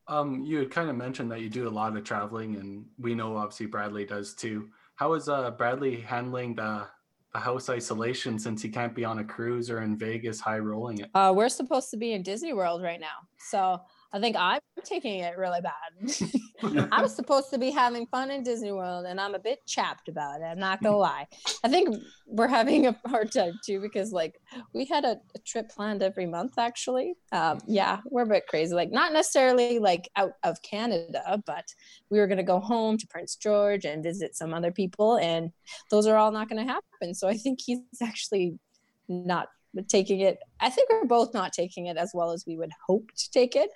Um, 0.07 0.43
you 0.43 0.57
had 0.57 0.71
kind 0.71 0.89
of 0.89 0.95
mentioned 0.95 1.31
that 1.31 1.41
you 1.41 1.49
do 1.49 1.67
a 1.67 1.69
lot 1.69 1.95
of 1.95 2.03
traveling, 2.03 2.55
and 2.55 2.85
we 2.97 3.15
know 3.15 3.37
obviously 3.37 3.67
Bradley 3.67 4.05
does 4.05 4.33
too. 4.33 4.69
How 4.95 5.13
is 5.13 5.29
uh, 5.29 5.51
Bradley 5.51 6.01
handling 6.01 6.55
the, 6.55 6.87
the 7.33 7.39
house 7.39 7.69
isolation 7.69 8.37
since 8.37 8.61
he 8.61 8.69
can't 8.69 8.95
be 8.95 9.05
on 9.05 9.19
a 9.19 9.23
cruise 9.23 9.69
or 9.69 9.81
in 9.81 9.97
Vegas 9.97 10.39
high 10.39 10.59
rolling 10.59 10.99
it? 10.99 11.09
uh, 11.13 11.31
we're 11.35 11.49
supposed 11.49 11.91
to 11.91 11.97
be 11.97 12.13
in 12.13 12.23
Disney 12.23 12.51
World 12.51 12.81
right 12.81 12.99
now, 12.99 13.27
so 13.37 13.81
I 14.13 14.19
think 14.19 14.35
I'm 14.37 14.59
taking 14.83 15.19
it 15.19 15.37
really 15.37 15.61
bad. 15.61 16.89
I 16.91 17.01
was 17.01 17.15
supposed 17.15 17.49
to 17.51 17.57
be 17.57 17.71
having 17.71 18.05
fun 18.07 18.29
in 18.29 18.43
Disney 18.43 18.71
World, 18.71 19.05
and 19.05 19.19
I'm 19.19 19.35
a 19.35 19.39
bit 19.39 19.59
chapped 19.65 20.09
about 20.09 20.41
it. 20.41 20.45
I'm 20.45 20.59
not 20.59 20.83
gonna 20.83 20.97
lie. 20.97 21.27
I 21.63 21.69
think 21.69 21.95
we're 22.27 22.47
having 22.47 22.87
a 22.87 22.95
hard 23.07 23.31
time 23.31 23.59
too 23.65 23.79
because 23.79 24.11
like 24.11 24.35
we 24.73 24.85
had 24.85 25.05
a, 25.05 25.17
a 25.35 25.39
trip 25.45 25.69
planned 25.69 26.03
every 26.03 26.25
month. 26.25 26.57
Actually, 26.57 27.15
um, 27.31 27.59
yeah, 27.67 27.99
we're 28.05 28.23
a 28.23 28.27
bit 28.27 28.47
crazy. 28.47 28.73
Like 28.73 28.91
not 28.91 29.13
necessarily 29.13 29.79
like 29.79 30.09
out 30.17 30.33
of 30.43 30.61
Canada, 30.61 31.41
but 31.45 31.65
we 32.09 32.19
were 32.19 32.27
gonna 32.27 32.43
go 32.43 32.59
home 32.59 32.97
to 32.97 33.07
Prince 33.07 33.35
George 33.37 33.85
and 33.85 34.03
visit 34.03 34.35
some 34.35 34.53
other 34.53 34.71
people, 34.71 35.17
and 35.17 35.51
those 35.89 36.05
are 36.05 36.17
all 36.17 36.31
not 36.31 36.49
gonna 36.49 36.65
happen. 36.65 37.13
So 37.13 37.29
I 37.29 37.37
think 37.37 37.59
he's 37.65 37.79
actually 38.01 38.59
not 39.07 39.47
taking 39.87 40.19
it. 40.21 40.39
I 40.59 40.69
think 40.69 40.89
we're 40.91 41.05
both 41.05 41.33
not 41.33 41.53
taking 41.53 41.85
it 41.87 41.97
as 41.97 42.11
well 42.13 42.31
as 42.31 42.45
we 42.45 42.57
would 42.57 42.71
hope 42.87 43.09
to 43.15 43.31
take 43.31 43.55
it 43.55 43.69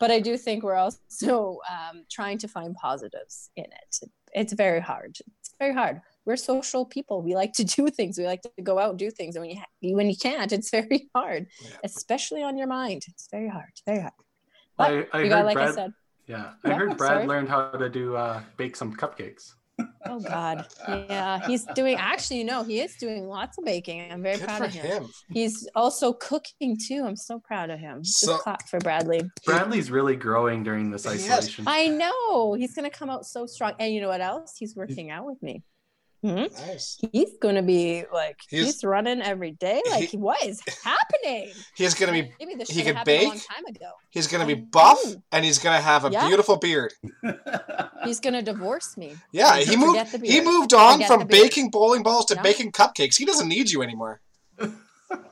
but 0.00 0.10
I 0.10 0.18
do 0.18 0.36
think 0.36 0.64
we're 0.64 0.74
also 0.74 1.60
um, 1.70 2.02
trying 2.10 2.36
to 2.38 2.48
find 2.48 2.74
positives 2.74 3.50
in 3.54 3.66
it. 3.66 4.08
It's 4.32 4.52
very 4.52 4.80
hard. 4.80 5.16
It's 5.38 5.54
very 5.60 5.72
hard. 5.72 6.00
We're 6.24 6.34
social 6.34 6.84
people. 6.84 7.22
We 7.22 7.36
like 7.36 7.52
to 7.52 7.64
do 7.76 7.88
things. 7.88 8.18
We 8.18 8.26
like 8.26 8.42
to 8.42 8.62
go 8.64 8.80
out 8.80 8.90
and 8.90 8.98
do 8.98 9.12
things. 9.12 9.36
And 9.36 9.42
when 9.44 9.50
you 9.50 9.60
ha- 9.60 9.94
when 9.96 10.10
you 10.10 10.16
can't, 10.16 10.50
it's 10.50 10.70
very 10.70 11.08
hard, 11.14 11.46
Yeah. 11.64 11.76
especially 11.84 12.42
on 12.42 12.58
your 12.58 12.66
mind. 12.66 13.04
It's 13.06 13.28
very 13.30 13.48
hard. 13.48 13.68
It's 13.70 13.82
very 13.86 14.00
hard. 14.00 14.12
I, 14.76 15.06
But 15.06 15.08
I 15.12 15.22
you 15.22 15.28
got, 15.28 15.36
heard 15.38 15.44
like 15.46 15.56
I 15.58 15.64
Brad. 15.66 15.74
said, 15.74 15.92
yeah, 16.26 16.50
I 16.64 16.68
Yeah, 16.70 16.78
heard 16.78 16.96
Brad 16.96 17.10
sorry. 17.18 17.26
learned 17.28 17.48
how 17.48 17.70
to 17.70 17.88
do 17.88 18.16
uh, 18.16 18.42
bake 18.56 18.74
some 18.74 18.96
cupcakes. 18.96 19.54
Oh 20.06 20.20
God, 20.20 20.66
yeah, 20.88 21.46
he's 21.46 21.64
doing. 21.74 21.96
Actually, 21.96 22.38
you 22.38 22.44
know, 22.44 22.62
he 22.62 22.80
is 22.80 22.96
doing 22.96 23.26
lots 23.28 23.58
of 23.58 23.64
baking. 23.64 24.10
I'm 24.10 24.22
very 24.22 24.36
Good 24.38 24.46
proud 24.46 24.62
of 24.62 24.72
him. 24.72 24.86
him. 25.04 25.10
He's 25.30 25.68
also 25.74 26.12
cooking 26.12 26.76
too. 26.76 27.04
I'm 27.06 27.16
so 27.16 27.38
proud 27.38 27.70
of 27.70 27.78
him. 27.78 28.02
Just 28.02 28.20
So- 28.20 28.36
clap 28.38 28.68
for 28.68 28.78
Bradley. 28.80 29.22
Bradley's 29.44 29.90
really 29.90 30.16
growing 30.16 30.62
during 30.62 30.90
this 30.90 31.04
He 31.04 31.10
has- 31.10 31.30
isolation. 31.48 31.64
I 31.66 31.88
know 31.88 32.54
he's 32.54 32.74
gonna 32.74 32.90
come 32.90 33.10
out 33.10 33.26
so 33.26 33.46
strong. 33.46 33.72
And 33.78 33.92
you 33.94 34.00
know 34.00 34.08
what 34.08 34.20
else? 34.20 34.56
He's 34.58 34.74
working 34.76 35.10
out 35.10 35.24
with 35.26 35.42
me. 35.42 35.62
Mhm. 36.24 36.52
Nice. 36.68 36.98
He's 37.10 37.32
gonna 37.40 37.62
be 37.62 38.04
like 38.12 38.38
He's- 38.48 38.64
he's, 38.66 38.84
running 38.84 39.20
every 39.22 39.50
day. 39.50 39.82
Like 39.90 40.10
He- 40.10 40.16
what 40.16 40.40
is 40.44 40.60
happening? 40.84 41.50
He's 41.74 41.94
gonna 41.94 42.12
be 42.12 42.32
Maybe 42.38 42.54
this 42.54 42.68
he 42.68 42.74
should 42.74 42.86
could 42.86 42.96
have 42.96 43.06
happened 43.08 43.22
a 43.22 43.24
long 43.26 43.32
bake? 43.34 43.48
time 43.48 43.64
ago. 43.66 43.90
he's 44.10 44.26
gonna 44.28 44.46
be 44.46 44.52
I 44.54 44.64
buff 44.70 45.04
know. 45.04 45.22
and 45.32 45.44
he's 45.44 45.58
gonna 45.58 45.80
have 45.80 46.04
a 46.04 46.10
Yeah. 46.10 46.28
beautiful 46.28 46.56
beard. 46.58 46.92
He's 48.04 48.18
gonna 48.20 48.42
divorce 48.42 48.96
me. 48.96 49.14
Yeah, 49.32 49.56
he 49.58 49.76
moved 49.76 49.98
he 50.24 50.40
moved 50.40 50.74
on 50.74 51.02
from 51.04 51.26
baking 51.26 51.70
bowling 51.70 52.02
balls 52.02 52.26
to 52.26 52.34
No. 52.36 52.42
baking 52.42 52.72
cupcakes. 52.72 53.16
He 53.16 53.24
doesn't 53.24 53.48
need 53.48 53.70
you 53.70 53.82
anymore. 53.82 54.20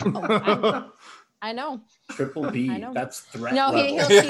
Oh, 0.04 0.92
I 1.42 1.52
know. 1.52 1.80
Triple 2.10 2.50
B. 2.50 2.70
I 2.70 2.78
know. 2.78 2.92
That's 2.92 3.20
threat 3.20 3.54
No, 3.54 3.70
level. 3.70 3.84
he, 3.84 3.92
he'll 3.94 4.04
stay 4.04 4.16
with 4.16 4.26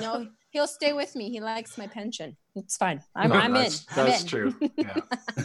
me. 0.00 0.06
No, 0.06 0.28
he'll 0.52 0.66
stay 0.66 0.92
with 0.92 1.16
me. 1.16 1.30
He 1.30 1.40
likes 1.40 1.76
my 1.78 1.86
pension. 1.86 2.36
It's 2.54 2.76
fine. 2.76 3.02
I'm, 3.16 3.30
No, 3.30 3.36
I'm 3.36 3.56
in. 3.56 3.62
that's, 3.62 3.86
I'm 3.96 4.06
in. 4.06 4.26
true. 4.26 4.54
Yeah. 4.76 4.94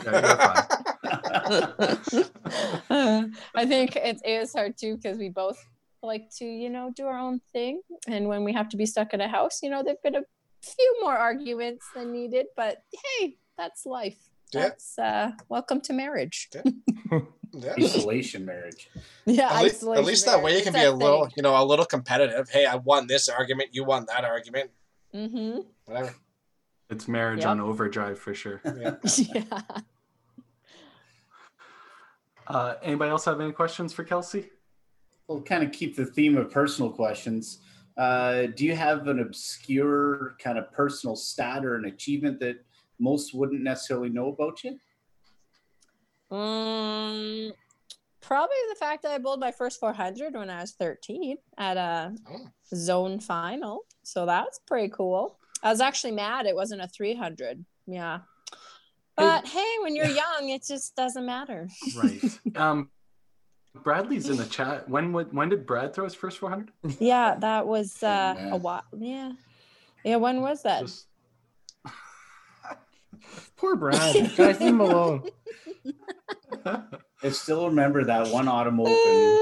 yeah 0.05 0.21
you're 2.11 2.23
fine. 2.23 3.33
I 3.55 3.65
think 3.65 3.95
it 3.95 4.19
is 4.25 4.53
hard 4.53 4.77
too 4.77 4.97
because 4.97 5.17
we 5.17 5.29
both 5.29 5.57
like 6.03 6.29
to, 6.37 6.45
you 6.45 6.69
know, 6.69 6.91
do 6.95 7.05
our 7.07 7.17
own 7.17 7.39
thing. 7.53 7.81
And 8.07 8.27
when 8.27 8.43
we 8.43 8.53
have 8.53 8.69
to 8.69 8.77
be 8.77 8.85
stuck 8.85 9.13
in 9.13 9.21
a 9.21 9.27
house, 9.27 9.59
you 9.63 9.69
know, 9.69 9.81
there've 9.83 10.01
been 10.03 10.15
a 10.15 10.23
few 10.61 10.97
more 11.01 11.15
arguments 11.17 11.85
than 11.95 12.11
needed, 12.11 12.47
but 12.55 12.77
hey, 13.19 13.37
that's 13.57 13.85
life. 13.85 14.17
Yeah. 14.53 14.61
That's 14.61 14.99
uh 14.99 15.31
welcome 15.49 15.81
to 15.81 15.93
marriage. 15.93 16.49
Yeah. 16.53 17.73
Isolation 17.79 18.45
marriage. 18.45 18.89
Yeah, 19.25 19.49
At, 19.49 19.63
least, 19.63 19.75
at 19.75 19.89
isolation 19.89 20.05
least 20.05 20.25
that 20.25 20.43
way 20.43 20.57
you 20.57 20.63
can 20.63 20.75
It's 20.75 20.83
be 20.83 20.87
a 20.87 20.91
that 20.91 20.97
little, 20.97 21.29
you 21.35 21.41
know, 21.43 21.61
a 21.61 21.63
little 21.65 21.85
competitive. 21.85 22.49
Hey, 22.49 22.65
I 22.65 22.75
won 22.75 23.07
this 23.07 23.29
argument, 23.29 23.69
you 23.73 23.83
won 23.85 24.05
that 24.09 24.23
argument, 24.25 24.69
thing. 25.11 25.29
Mhm. 25.29 25.65
whatever. 25.85 26.15
It's 26.89 27.07
marriage 27.07 27.39
Yep. 27.41 27.47
on 27.49 27.59
overdrive 27.59 28.17
for 28.19 28.33
sure. 28.33 28.61
Yeah. 28.77 28.95
yeah. 29.33 29.61
Uh, 32.47 32.75
anybody 32.81 33.11
else 33.11 33.25
have 33.25 33.41
any 33.41 33.51
questions 33.51 33.91
for 33.93 34.03
Kelsey? 34.03 34.49
We'll 35.27 35.41
kind 35.41 35.63
of 35.63 35.71
keep 35.73 35.95
the 35.97 36.05
theme 36.05 36.37
of 36.37 36.49
personal 36.49 36.91
questions. 36.91 37.59
Uh, 37.97 38.45
do 38.55 38.63
you 38.65 38.75
have 38.75 39.07
an 39.07 39.19
obscure 39.19 40.35
kind 40.41 40.57
of 40.57 40.71
personal 40.71 41.15
stat 41.17 41.65
or 41.65 41.75
an 41.75 41.85
achievement 41.85 42.39
that 42.39 42.63
most 42.99 43.33
wouldn't 43.33 43.61
necessarily 43.63 44.07
know 44.09 44.29
about 44.29 44.63
you? 44.63 44.79
Um, 46.35 47.51
probably 48.27 48.57
the 48.69 48.75
fact 48.75 49.03
that 49.03 49.11
I 49.11 49.17
bowled 49.17 49.39
my 49.39 49.51
first 49.51 49.79
400 49.79 50.33
when 50.33 50.49
I 50.49 50.61
was 50.61 50.73
13 50.73 51.37
at 51.57 51.77
a 51.77 52.13
Oh. 52.29 52.47
zone 52.75 53.19
final. 53.19 53.85
So 54.03 54.25
that's 54.25 54.59
pretty 54.59 54.89
cool. 54.89 55.39
I 55.63 55.69
was 55.71 55.81
actually 55.81 56.11
mad 56.11 56.45
it 56.45 56.55
wasn't 56.55 56.81
a 56.81 56.87
300. 56.87 57.65
Yeah. 57.87 58.19
But 59.15 59.47
hey, 59.47 59.75
when 59.81 59.95
you're 59.95 60.05
young, 60.23 60.49
it 60.49 60.63
just 60.67 60.95
doesn't 60.95 61.25
matter. 61.25 61.69
Right. 61.95 62.21
Um, 62.55 62.89
Bradley's 63.83 64.27
in 64.29 64.37
the 64.37 64.45
chat. 64.45 64.89
When 64.89 65.13
would 65.13 65.33
when 65.33 65.49
did 65.49 65.65
Brad 65.67 65.93
throw 65.93 66.03
his 66.03 66.15
first 66.15 66.39
400? 66.39 66.71
Yeah, 66.99 67.35
that 67.39 67.65
was 67.67 68.01
uh, 68.03 68.33
man. 68.35 68.51
a 68.53 68.57
while. 68.57 68.83
Yeah. 68.97 69.31
Yeah, 70.03 70.15
when 70.17 70.41
was 70.41 70.63
that? 70.63 70.81
Just- 70.81 71.05
Poor 73.57 73.75
Brad. 73.75 74.15
Guys, 74.35 74.59
leave 74.59 74.69
him 74.69 74.81
alone. 74.81 75.23
I 77.23 77.29
still 77.29 77.67
remember 77.67 78.03
that 78.03 78.27
one 78.29 78.47
Autumn 78.47 78.79
Open 78.79 78.93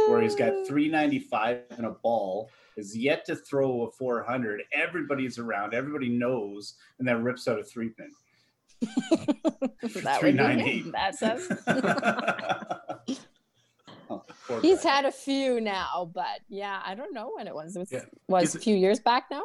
where 0.09 0.21
he's 0.21 0.35
got 0.35 0.51
395 0.67 1.61
in 1.77 1.85
a 1.85 1.91
ball, 1.91 2.49
is 2.77 2.95
yet 2.97 3.25
to 3.25 3.35
throw 3.35 3.83
a 3.83 3.91
400. 3.91 4.61
Everybody's 4.73 5.37
around, 5.39 5.73
everybody 5.73 6.09
knows, 6.09 6.75
and 6.99 7.07
then 7.07 7.23
rips 7.23 7.47
out 7.47 7.59
a 7.59 7.63
three 7.63 7.89
pin. 7.89 8.11
that 8.81 10.19
would 10.21 10.37
be 10.37 10.43
him. 10.61 10.91
That's 10.91 11.21
us. 11.21 11.47
Oh, 14.07 14.59
He's 14.61 14.83
guy. 14.83 14.89
had 14.89 15.05
a 15.05 15.11
few 15.11 15.59
now, 15.59 16.09
but 16.13 16.41
yeah, 16.47 16.79
I 16.85 16.93
don't 16.93 17.13
know 17.13 17.31
when 17.35 17.47
it 17.47 17.55
was. 17.55 17.75
It 17.75 17.79
was, 17.79 17.91
Yeah. 17.91 18.01
was 18.27 18.53
a 18.55 18.59
few 18.59 18.75
years 18.75 18.99
back 18.99 19.25
now. 19.31 19.41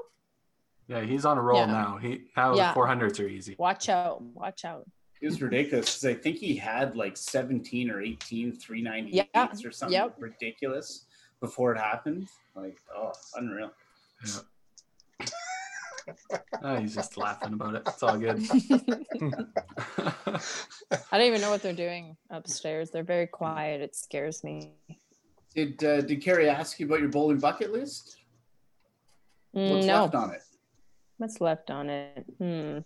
Yeah, 0.87 1.01
he's 1.01 1.25
on 1.25 1.39
a 1.39 1.43
roll 1.43 1.61
Yeah. 1.61 1.67
now. 1.67 1.97
He 1.97 2.25
now 2.37 2.55
Yeah. 2.55 2.75
400s 2.75 3.19
are 3.21 3.27
easy. 3.29 3.57
Watch 3.59 3.89
out. 3.89 4.21
Watch 4.21 4.65
out. 4.67 4.87
It 5.21 5.27
was 5.27 5.43
ridiculous 5.43 5.99
because 5.99 6.17
I 6.17 6.21
think 6.21 6.37
he 6.37 6.57
had 6.57 6.97
like 6.97 7.17
17 7.17 7.91
or 7.91 8.01
18 8.01 8.57
398s 8.57 9.09
Yeah, 9.13 9.49
or 9.65 9.71
something 9.71 9.93
yep. 9.95 10.15
ridiculous 10.19 11.05
before 11.41 11.73
it 11.75 11.79
happened. 11.79 12.29
Like, 12.55 12.79
oh, 12.97 13.13
unreal. 13.37 13.73
Ah, 16.63 16.77
he's 16.79 16.95
just 16.95 17.17
laughing 17.17 17.53
about 17.53 17.75
it. 17.77 17.83
It's 17.87 18.03
all 18.03 18.19
good. 18.19 18.39
I 21.13 21.19
don't 21.19 21.27
even 21.27 21.41
know 21.41 21.51
what 21.51 21.63
they're 21.63 21.73
doing 21.73 22.17
upstairs. 22.31 22.91
They're 22.91 23.05
very 23.05 23.27
quiet. 23.27 23.81
It 23.81 23.95
scares 23.95 24.43
me. 24.43 24.73
Did 25.55 25.83
uh, 25.85 26.01
did 26.01 26.23
Carrie 26.23 26.49
ask 26.49 26.81
you 26.81 26.87
about 26.87 27.01
your 27.01 27.09
bowling 27.11 27.39
bucket 27.39 27.73
list? 27.73 28.17
Mm, 29.55 29.71
What's 29.73 29.87
no, 29.87 30.03
left 30.03 30.15
on 30.15 30.31
it? 30.31 30.43
what's 31.19 31.41
left 31.41 31.71
on 31.71 31.91
it? 31.91 32.25
Hmm. 32.39 32.79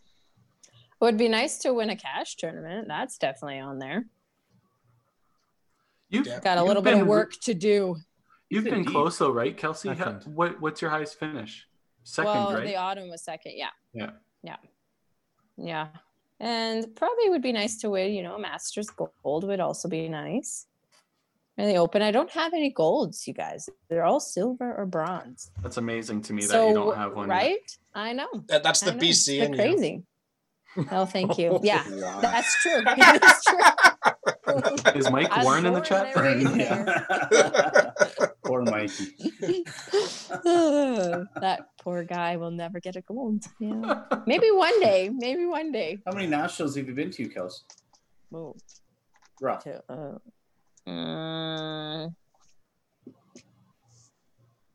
It 1.05 1.09
would 1.09 1.19
be 1.19 1.29
nice 1.29 1.59
to 1.59 1.75
win 1.75 1.91
a 1.91 1.97
cash 1.97 2.35
tournament. 2.37 2.89
That's 2.89 3.19
definitely 3.19 3.59
on 3.59 3.79
there. 3.79 4.07
You've 6.09 6.27
Got 6.41 6.57
a 6.57 6.65
little 6.65 6.81
bit 6.81 6.95
of 6.99 7.07
work 7.07 7.33
to 7.43 7.53
do. 7.53 7.97
You've 8.49 8.65
been 8.65 8.87
close 8.87 9.19
though, 9.19 9.31
right, 9.31 9.55
Kelsey? 9.55 9.91
I've 9.91 9.99
How- 9.99 10.13
What 10.25 10.63
what's 10.63 10.81
your 10.81 10.91
highest 10.91 11.19
finish? 11.19 11.67
Second, 12.05 12.33
well, 12.33 12.55
right? 12.55 12.65
the 12.67 12.77
autumn 12.77 13.11
was 13.11 13.23
second. 13.23 13.53
Yeah. 13.55 13.69
Yeah. 13.93 14.13
Yeah. 14.43 14.57
Yeah. 15.59 15.89
And 16.41 16.97
probably 16.97 17.29
would 17.29 17.43
be 17.43 17.53
nice 17.53 17.77
to 17.81 17.91
win, 17.91 18.15
you 18.15 18.23
know, 18.23 18.39
Masters 18.39 18.89
gold 18.89 19.45
would 19.45 19.61
also 19.61 19.89
be 19.89 20.09
nice. 20.09 20.67
And 21.59 21.69
the 21.71 21.77
open, 21.77 22.01
I 22.01 22.13
don't 22.13 22.31
have 22.31 22.55
any 22.55 22.71
golds, 22.71 23.29
you 23.29 23.35
guys. 23.35 23.69
They're 23.91 24.05
all 24.05 24.21
silver 24.21 24.75
or 24.75 24.87
bronze. 24.87 25.51
That's 25.63 25.77
amazing 25.77 26.23
to 26.23 26.33
me 26.33 26.47
that 26.47 26.67
you 26.69 26.75
don't 26.75 26.97
have 26.97 27.15
one. 27.15 27.29
yet. 27.29 27.35
right? 27.35 27.79
I 27.95 28.15
know. 28.15 28.29
That- 28.47 28.63
That's 28.63 28.81
the 28.81 28.93
know. 28.93 28.99
BC 28.99 29.39
They're 29.39 29.67
in 29.67 29.83
you. 29.83 30.03
Crazy. 30.75 30.89
Oh, 30.93 31.07
thank 31.07 31.39
you. 31.39 31.59
Yeah, 31.63 31.83
Wow. 31.91 32.21
that's 32.21 32.63
true. 32.63 32.83
It 32.87 33.23
is 33.25 33.45
true. 33.49 34.99
Is 35.01 35.11
Mike 35.11 35.35
Warren 35.43 35.67
in 35.67 35.73
the 35.75 35.81
chat? 35.81 36.15
there. 36.15 36.37
Yeah. 36.39 37.91
Poor 38.45 38.63
Mikey. 38.63 39.17
that 40.45 41.67
poor 41.81 42.05
guy 42.05 42.37
will 42.37 42.51
never 42.51 42.79
get 42.79 42.95
a 42.97 43.01
gold. 43.01 43.43
Yeah. 43.59 44.03
Maybe 44.27 44.51
one 44.51 44.79
day. 44.81 45.09
Maybe 45.13 45.47
one 45.47 45.73
day. 45.73 45.99
How 46.07 46.13
many 46.13 46.27
nationals 46.27 46.77
have 46.77 46.87
you 46.87 46.95
been 46.95 47.11
to, 47.13 47.29
Kels? 47.31 47.63
Whoa. 48.29 48.55
Rough. 49.41 49.65
to 49.65 49.83
uh, 49.89 50.19
mm, 50.87 52.15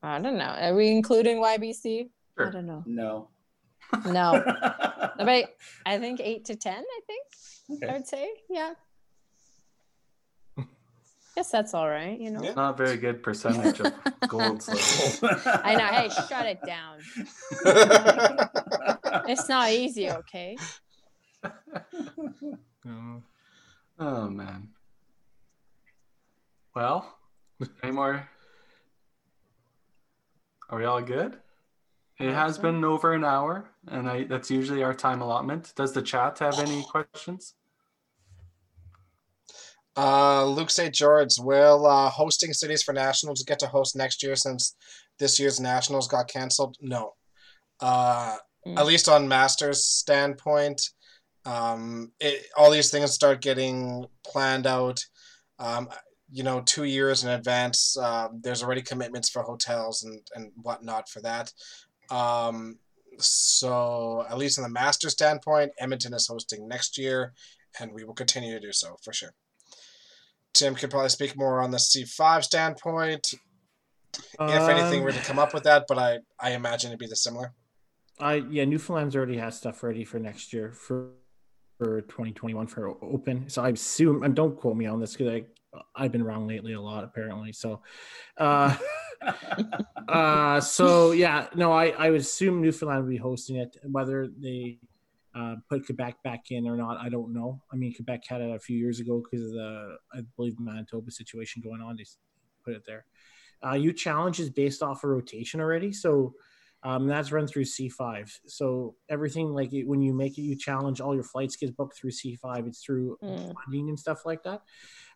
I 0.01 0.19
don't 0.19 0.37
know. 0.37 0.55
Are 0.59 0.73
we 0.75 0.89
including 0.89 1.37
YBC? 1.37 2.09
I 2.39 2.49
don't 2.49 2.65
know. 2.65 2.83
No. 2.87 3.27
No, 4.05 4.43
but 5.17 5.55
I 5.85 5.97
think 5.97 6.19
eight 6.21 6.45
to 6.45 6.55
ten. 6.55 6.83
I 6.83 6.99
think 7.07 7.83
I 7.89 7.93
would 7.93 8.07
say, 8.07 8.29
yeah. 8.49 8.73
Guess 11.35 11.51
that's 11.51 11.73
all 11.73 11.89
right. 11.89 12.19
You 12.19 12.31
know. 12.31 12.41
Yeah. 12.43 12.53
Not 12.53 12.77
very 12.77 12.97
good 12.97 13.23
percentage 13.23 13.79
of 13.79 13.93
golds. 14.27 14.69
I 15.63 15.75
know. 15.75 15.85
Hey, 15.85 16.09
shut 16.27 16.45
it 16.45 16.59
down. 16.65 16.99
It's 19.27 19.49
not 19.49 19.71
easy, 19.71 20.09
okay? 20.11 20.57
Mm. 22.85 23.21
Oh 23.99 24.29
man. 24.29 24.69
Well, 26.75 27.17
any 27.83 27.91
more? 27.91 28.29
Are 30.69 30.77
we 30.77 30.85
all 30.85 31.01
good? 31.01 31.37
It 32.19 32.33
has 32.33 32.57
been 32.57 32.83
over 32.83 33.13
an 33.13 33.23
hour, 33.23 33.69
and 33.87 34.09
I 34.09 34.23
that's 34.25 34.51
usually 34.51 34.83
our 34.83 34.93
time 34.93 35.21
allotment. 35.21 35.73
Does 35.75 35.93
the 35.93 36.01
chat 36.01 36.39
have 36.39 36.59
any 36.59 36.83
questions? 36.91 37.55
Uh, 39.97 40.45
Luke 40.45 40.69
St. 40.69 40.93
George, 40.93 41.33
will 41.39 41.85
uh, 41.85 42.09
hosting 42.09 42.53
cities 42.53 42.83
for 42.83 42.93
nationals 42.93 43.43
get 43.43 43.59
to 43.59 43.67
host 43.67 43.95
next 43.95 44.23
year 44.23 44.35
since 44.35 44.75
this 45.17 45.39
year's 45.39 45.59
nationals 45.59 46.07
got 46.07 46.27
canceled? 46.27 46.77
No. 46.81 47.15
Uh, 47.81 48.37
Mm. 48.65 48.77
At 48.77 48.85
least 48.85 49.07
on 49.07 49.27
Masters 49.27 49.85
standpoint, 49.85 50.89
um, 51.45 52.11
it, 52.19 52.45
all 52.57 52.71
these 52.71 52.91
things 52.91 53.11
start 53.11 53.41
getting 53.41 54.05
planned 54.25 54.67
out. 54.67 55.03
Um, 55.57 55.89
you 56.31 56.43
know, 56.43 56.61
two 56.61 56.83
years 56.83 57.23
in 57.23 57.29
advance. 57.31 57.97
Um, 57.97 58.39
there's 58.43 58.61
already 58.61 58.83
commitments 58.83 59.29
for 59.29 59.41
hotels 59.41 60.03
and 60.03 60.21
and 60.35 60.51
whatnot 60.61 61.09
for 61.09 61.21
that. 61.21 61.51
Um, 62.11 62.79
so 63.17 64.25
at 64.29 64.37
least 64.37 64.57
on 64.57 64.63
the 64.63 64.69
master 64.69 65.09
standpoint, 65.09 65.71
Edmonton 65.79 66.13
is 66.13 66.27
hosting 66.27 66.67
next 66.67 66.97
year, 66.97 67.33
and 67.79 67.91
we 67.91 68.03
will 68.03 68.13
continue 68.13 68.53
to 68.53 68.59
do 68.59 68.71
so 68.71 68.95
for 69.03 69.13
sure. 69.13 69.33
Tim 70.53 70.75
could 70.75 70.89
probably 70.89 71.09
speak 71.09 71.37
more 71.37 71.61
on 71.61 71.71
the 71.71 71.77
C5 71.77 72.43
standpoint, 72.43 73.33
if 74.13 74.69
anything 74.69 74.99
Um, 74.99 75.03
were 75.03 75.11
to 75.11 75.19
come 75.19 75.39
up 75.39 75.53
with 75.53 75.63
that, 75.63 75.85
but 75.87 75.97
I, 75.97 76.19
I 76.39 76.51
imagine 76.51 76.89
it'd 76.89 76.99
be 76.99 77.07
the 77.07 77.15
similar. 77.15 77.53
I 78.19 78.43
yeah, 78.49 78.65
Newfoundland's 78.65 79.15
already 79.15 79.37
has 79.37 79.57
stuff 79.57 79.81
ready 79.83 80.03
for 80.03 80.19
next 80.19 80.51
year 80.51 80.73
for 80.73 81.11
for 81.77 82.01
2021 82.01 82.67
for 82.67 82.89
open. 83.01 83.49
So 83.49 83.63
I 83.63 83.69
assume 83.69 84.23
and 84.23 84.35
don't 84.35 84.57
quote 84.57 84.75
me 84.75 84.85
on 84.85 84.99
this 84.99 85.15
because 85.15 85.27
I 85.27 85.45
I've 85.95 86.11
been 86.11 86.23
wrong 86.23 86.47
lately 86.47 86.73
a 86.73 86.81
lot 86.81 87.03
apparently. 87.05 87.53
So 87.53 87.81
uh 88.37 88.75
uh 90.07 90.59
so 90.61 91.11
yeah, 91.11 91.47
no, 91.55 91.71
I 91.71 91.89
I 91.89 92.09
would 92.09 92.21
assume 92.21 92.61
Newfoundland 92.61 93.03
would 93.03 93.09
be 93.09 93.17
hosting 93.17 93.57
it. 93.57 93.77
Whether 93.83 94.27
they 94.27 94.79
uh, 95.35 95.55
put 95.69 95.85
Quebec 95.85 96.23
back 96.23 96.51
in 96.51 96.67
or 96.67 96.75
not, 96.75 96.97
I 96.97 97.09
don't 97.09 97.33
know. 97.33 97.61
I 97.71 97.75
mean, 97.75 97.93
Quebec 97.93 98.23
had 98.27 98.41
it 98.41 98.55
a 98.55 98.59
few 98.59 98.77
years 98.77 98.99
ago 98.99 99.21
because 99.23 99.45
of 99.45 99.53
the 99.53 99.97
I 100.13 100.21
believe 100.35 100.59
Manitoba 100.59 101.11
situation 101.11 101.61
going 101.61 101.81
on. 101.81 101.97
They 101.97 102.05
put 102.63 102.73
it 102.75 102.83
there. 102.85 103.05
Uh, 103.65 103.73
U 103.73 103.93
Challenge 103.93 104.39
is 104.39 104.49
based 104.49 104.81
off 104.81 105.03
a 105.03 105.07
rotation 105.07 105.59
already, 105.59 105.91
so 105.91 106.33
um, 106.83 107.07
that's 107.07 107.31
run 107.31 107.45
through 107.45 107.65
C5. 107.65 108.31
So 108.47 108.95
everything 109.09 109.53
like 109.53 109.73
it, 109.73 109.85
when 109.85 110.01
you 110.01 110.13
make 110.13 110.37
it, 110.37 110.43
you 110.43 110.55
challenge 110.55 111.01
all 111.01 111.13
your 111.13 111.23
flights 111.23 111.57
get 111.57 111.75
booked 111.75 111.97
through 111.97 112.11
C5. 112.11 112.67
It's 112.67 112.81
through 112.83 113.17
Mm. 113.21 113.53
funding 113.53 113.89
and 113.89 113.99
stuff 113.99 114.25
like 114.25 114.43
that. 114.43 114.61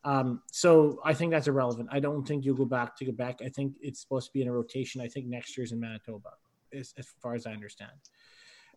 Um, 0.03 0.41
so 0.51 0.99
I 1.05 1.13
think 1.13 1.31
that's 1.31 1.47
irrelevant. 1.47 1.87
I 1.91 1.99
don't 2.01 2.27
think 2.27 2.43
you'll 2.43 2.57
go 2.57 2.65
back 2.65 2.97
to 2.97 3.05
Quebec. 3.05 3.39
I 3.43 3.49
think 3.49 3.73
it's 3.81 4.01
supposed 4.01 4.27
to 4.27 4.33
be 4.33 4.41
in 4.41 4.49
a 4.49 4.51
rotation. 4.51 4.99
I 4.99 5.07
think 5.07 5.27
next 5.27 5.57
year's 5.57 5.71
in 5.71 5.79
Manitoba, 5.79 6.31
as, 6.73 6.93
as 6.97 7.07
far 7.21 7.35
as 7.35 7.45
I 7.47 7.53
understand. 7.53 7.91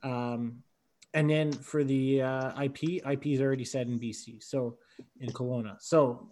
Um, 0.05 0.63
and 1.15 1.29
then 1.29 1.51
for 1.51 1.83
the 1.83 2.23
uh, 2.23 2.63
IP, 2.63 3.05
IP 3.05 3.27
is 3.29 3.41
already 3.41 3.65
said 3.65 3.89
in 3.89 3.99
BC, 3.99 4.43
so 4.43 4.77
in 5.21 5.31
Kelowna. 5.31 5.77
So 5.81 6.31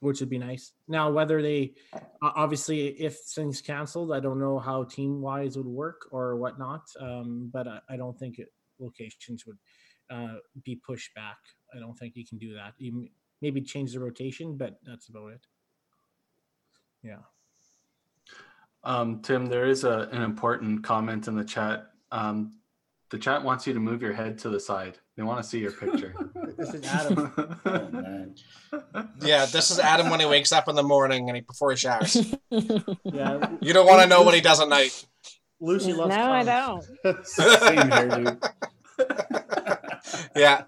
which 0.00 0.20
would 0.20 0.30
be 0.30 0.38
nice. 0.38 0.72
Now, 0.88 1.10
whether 1.10 1.40
they 1.42 1.74
obviously 2.22 2.88
if 2.88 3.18
things 3.18 3.60
canceled, 3.60 4.12
I 4.12 4.20
don't 4.20 4.40
know 4.40 4.58
how 4.58 4.84
team 4.84 5.20
wise 5.20 5.56
would 5.56 5.66
work 5.66 6.08
or 6.10 6.36
whatnot. 6.36 6.82
Um, 6.98 7.50
but 7.52 7.68
I, 7.68 7.80
I 7.90 7.96
don't 7.96 8.18
think 8.18 8.38
it, 8.38 8.48
locations 8.78 9.46
would 9.46 9.58
uh, 10.10 10.36
be 10.64 10.76
pushed 10.76 11.14
back. 11.14 11.36
I 11.74 11.78
don't 11.78 11.96
think 11.98 12.16
you 12.16 12.26
can 12.26 12.38
do 12.38 12.54
that. 12.54 12.72
You 12.78 13.08
maybe 13.42 13.60
change 13.60 13.92
the 13.92 14.00
rotation, 14.00 14.56
but 14.56 14.78
that's 14.84 15.08
about 15.08 15.32
it. 15.32 15.46
Yeah. 17.02 17.20
Um, 18.82 19.20
Tim, 19.20 19.46
there 19.46 19.66
is 19.66 19.84
a, 19.84 20.08
an 20.12 20.22
important 20.22 20.82
comment 20.82 21.28
in 21.28 21.36
the 21.36 21.44
chat. 21.44 21.90
Um, 22.10 22.54
the 23.10 23.18
chat 23.18 23.42
wants 23.42 23.66
you 23.66 23.74
to 23.74 23.80
move 23.80 24.00
your 24.00 24.14
head 24.14 24.38
to 24.38 24.48
the 24.48 24.60
side. 24.60 24.98
They 25.20 25.24
want 25.24 25.42
to 25.42 25.46
see 25.46 25.58
your 25.58 25.72
picture. 25.72 26.14
This 26.56 26.74
is 26.74 26.86
Adam. 26.86 27.32
oh, 27.64 27.88
man. 27.90 28.34
Yeah, 29.20 29.46
this 29.46 29.70
is 29.70 29.78
Adam 29.78 30.10
when 30.10 30.20
he 30.20 30.26
wakes 30.26 30.52
up 30.52 30.68
in 30.68 30.74
the 30.74 30.82
morning 30.82 31.28
and 31.28 31.36
he 31.36 31.42
before 31.42 31.70
he 31.70 31.76
showers. 31.76 32.34
yeah. 32.50 33.50
You 33.60 33.72
don't 33.72 33.86
want 33.86 34.02
to 34.02 34.08
know 34.08 34.22
what 34.22 34.34
he 34.34 34.40
does 34.42 34.60
at 34.60 34.68
night. 34.68 35.06
Lucy 35.60 35.92
loves. 35.94 36.14
no, 36.14 36.30
loves. 36.30 36.90
I 37.04 37.12
don't. 37.12 37.26
Same 37.26 37.90
here, 37.90 38.08
dude. 38.08 38.38
Yeah. 40.36 40.64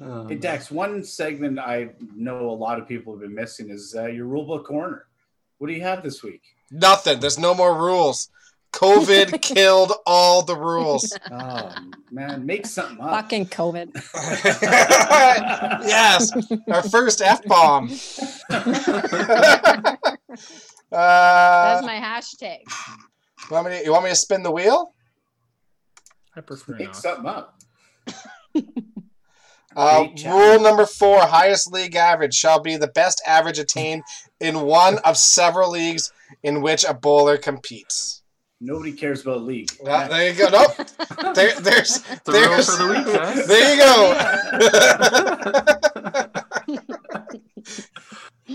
Um, 0.00 0.28
Hey 0.28 0.36
Dex, 0.36 0.70
one 0.70 1.04
segment 1.04 1.58
I 1.58 1.90
know 2.16 2.50
a 2.50 2.52
lot 2.52 2.80
of 2.80 2.88
people 2.88 3.12
have 3.12 3.20
been 3.20 3.34
missing 3.34 3.70
is 3.70 3.94
uh, 3.96 4.06
your 4.06 4.26
rulebook 4.26 4.64
corner. 4.64 5.06
What 5.58 5.68
do 5.68 5.74
you 5.74 5.82
have 5.82 6.02
this 6.02 6.22
week? 6.22 6.42
Nothing. 6.70 7.20
There's 7.20 7.38
no 7.38 7.54
more 7.54 7.76
rules. 7.76 8.28
COVID 8.72 9.40
killed 9.54 9.92
all 10.06 10.42
the 10.42 10.56
rules. 10.56 11.16
Oh 11.30 11.74
man, 12.10 12.44
make 12.44 12.66
something 12.66 13.00
up. 13.00 13.10
Fucking 13.10 13.46
COVID. 13.46 13.94
yes, 15.86 16.30
our 16.70 16.82
first 16.82 17.22
f 17.22 17.42
bomb. 17.44 17.88
That's 17.88 18.62
uh, 20.92 21.80
my 21.84 21.98
hashtag. 22.02 22.58
you, 22.60 23.50
want 23.50 23.68
me 23.68 23.78
to, 23.78 23.84
you 23.84 23.92
want 23.92 24.04
me 24.04 24.10
to 24.10 24.16
spin 24.16 24.42
the 24.42 24.50
wheel? 24.50 24.92
I 26.36 26.42
prefer 26.42 26.74
Make 26.74 26.88
not. 26.88 26.96
something 26.96 27.26
up. 27.26 27.58
Uh, 29.74 30.06
rule 30.26 30.60
number 30.60 30.84
four: 30.84 31.20
highest 31.20 31.72
league 31.72 31.96
average 31.96 32.34
shall 32.34 32.60
be 32.60 32.76
the 32.76 32.88
best 32.88 33.22
average 33.26 33.58
attained 33.58 34.02
in 34.40 34.60
one 34.60 34.98
of 34.98 35.16
several 35.16 35.70
leagues 35.70 36.12
in 36.42 36.60
which 36.60 36.84
a 36.84 36.92
bowler 36.92 37.38
competes. 37.38 38.21
Nobody 38.64 38.92
cares 38.92 39.22
about 39.22 39.42
league. 39.42 39.70
Well, 39.82 40.08
there 40.08 40.30
you 40.32 40.38
go. 40.38 40.48
Nope. 40.48 40.70
There, 41.34 41.58
there's 41.60 41.98
The 42.24 42.32
there's 42.32 42.68
for 42.76 42.82
the 42.84 42.88
week, 42.92 43.06
guys. 43.06 43.46
there 43.48 43.74
you 43.74 43.78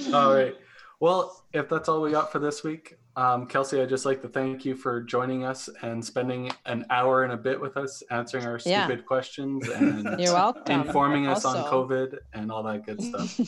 go. 0.01 0.13
all 0.17 0.33
right. 0.33 0.55
Well, 0.99 1.43
if 1.53 1.67
that's 1.69 1.89
all 1.89 2.01
we 2.01 2.11
got 2.11 2.31
for 2.31 2.39
this 2.39 2.63
week, 2.63 2.97
um, 3.15 3.47
Kelsey, 3.47 3.81
I'd 3.81 3.89
just 3.89 4.05
like 4.05 4.21
to 4.21 4.27
thank 4.27 4.63
you 4.63 4.75
for 4.75 5.01
joining 5.01 5.43
us 5.43 5.69
and 5.81 6.03
spending 6.05 6.51
an 6.65 6.85
hour 6.89 7.23
and 7.23 7.33
a 7.33 7.37
bit 7.37 7.59
with 7.59 7.75
us, 7.77 8.03
answering 8.11 8.45
our 8.45 8.59
Yeah. 8.63 8.85
stupid 8.85 9.05
questions 9.05 9.67
and 9.69 10.19
You're 10.19 10.33
welcome. 10.33 10.81
informing 10.81 11.27
us 11.27 11.43
on 11.45 11.63
COVID 11.65 12.17
and 12.33 12.51
all 12.51 12.63
that 12.63 12.85
good 12.85 13.01
stuff. 13.01 13.39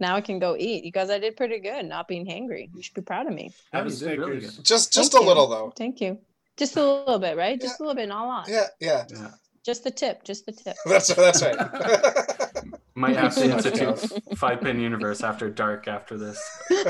Now 0.00 0.16
I 0.16 0.20
can 0.20 0.38
go 0.38 0.56
eat. 0.58 0.84
You 0.84 0.92
guys, 0.92 1.10
I 1.10 1.18
did 1.18 1.36
pretty 1.36 1.58
good, 1.60 1.84
not 1.86 2.08
being 2.08 2.26
hangry. 2.26 2.68
You 2.74 2.82
should 2.82 2.94
be 2.94 3.02
proud 3.02 3.26
of 3.26 3.32
me. 3.34 3.52
Have 3.72 3.86
you 3.90 4.06
a 4.08 4.16
really 4.16 4.40
good. 4.40 4.64
Just 4.64 4.92
just 4.92 5.12
Thank 5.12 5.22
a 5.22 5.24
you. 5.24 5.28
little 5.28 5.46
though. 5.48 5.72
Thank 5.76 6.00
you. 6.00 6.18
Just 6.56 6.76
a 6.76 6.82
little 6.84 7.18
bit, 7.18 7.36
right? 7.36 7.60
Just 7.60 7.80
a 7.80 7.82
little 7.82 7.96
bit, 7.96 8.08
not 8.08 8.24
a 8.24 8.28
lot. 8.28 8.48
Yeah, 8.48 8.66
yeah. 8.80 9.04
Yeah. 9.10 9.30
Just 9.64 9.82
the 9.82 9.90
tip. 9.90 10.22
Just 10.24 10.46
the 10.46 10.52
tip. 10.52 10.76
That's 10.86 11.08
that's 11.14 11.42
right. 11.42 11.56
Might 12.96 13.16
have 13.16 13.34
to 13.34 13.40
Thanks 13.40 13.64
so 13.64 13.70
much, 13.70 13.80
institute 13.96 14.38
Five 14.38 14.60
Pin 14.60 14.78
Universe 14.78 15.22
after 15.24 15.50
dark 15.50 15.88
after 15.88 16.16
this. 16.16 16.38
All 16.70 16.84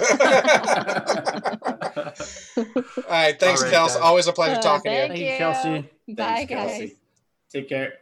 right, 3.09 3.39
thanks, 3.40 3.62
All 3.62 3.69
right, 3.69 3.74
Kels. 3.74 3.86
guys. 3.89 3.97
Always 3.97 4.27
a 4.27 4.32
pleasure 4.35 4.59
Uh, 4.59 4.62
talking 4.62 4.90
to 4.93 4.97
you. 4.97 4.98
thank 4.98 5.12
Thank 5.12 5.20
you, 5.20 5.27
you. 5.32 5.39
Kelsey. 5.39 5.81
Bye, 6.09 6.15
Thanks, 6.47 6.51
guys. 6.52 6.69
Kelsey. 6.70 6.97
Take 7.52 7.69
care. 7.70 7.93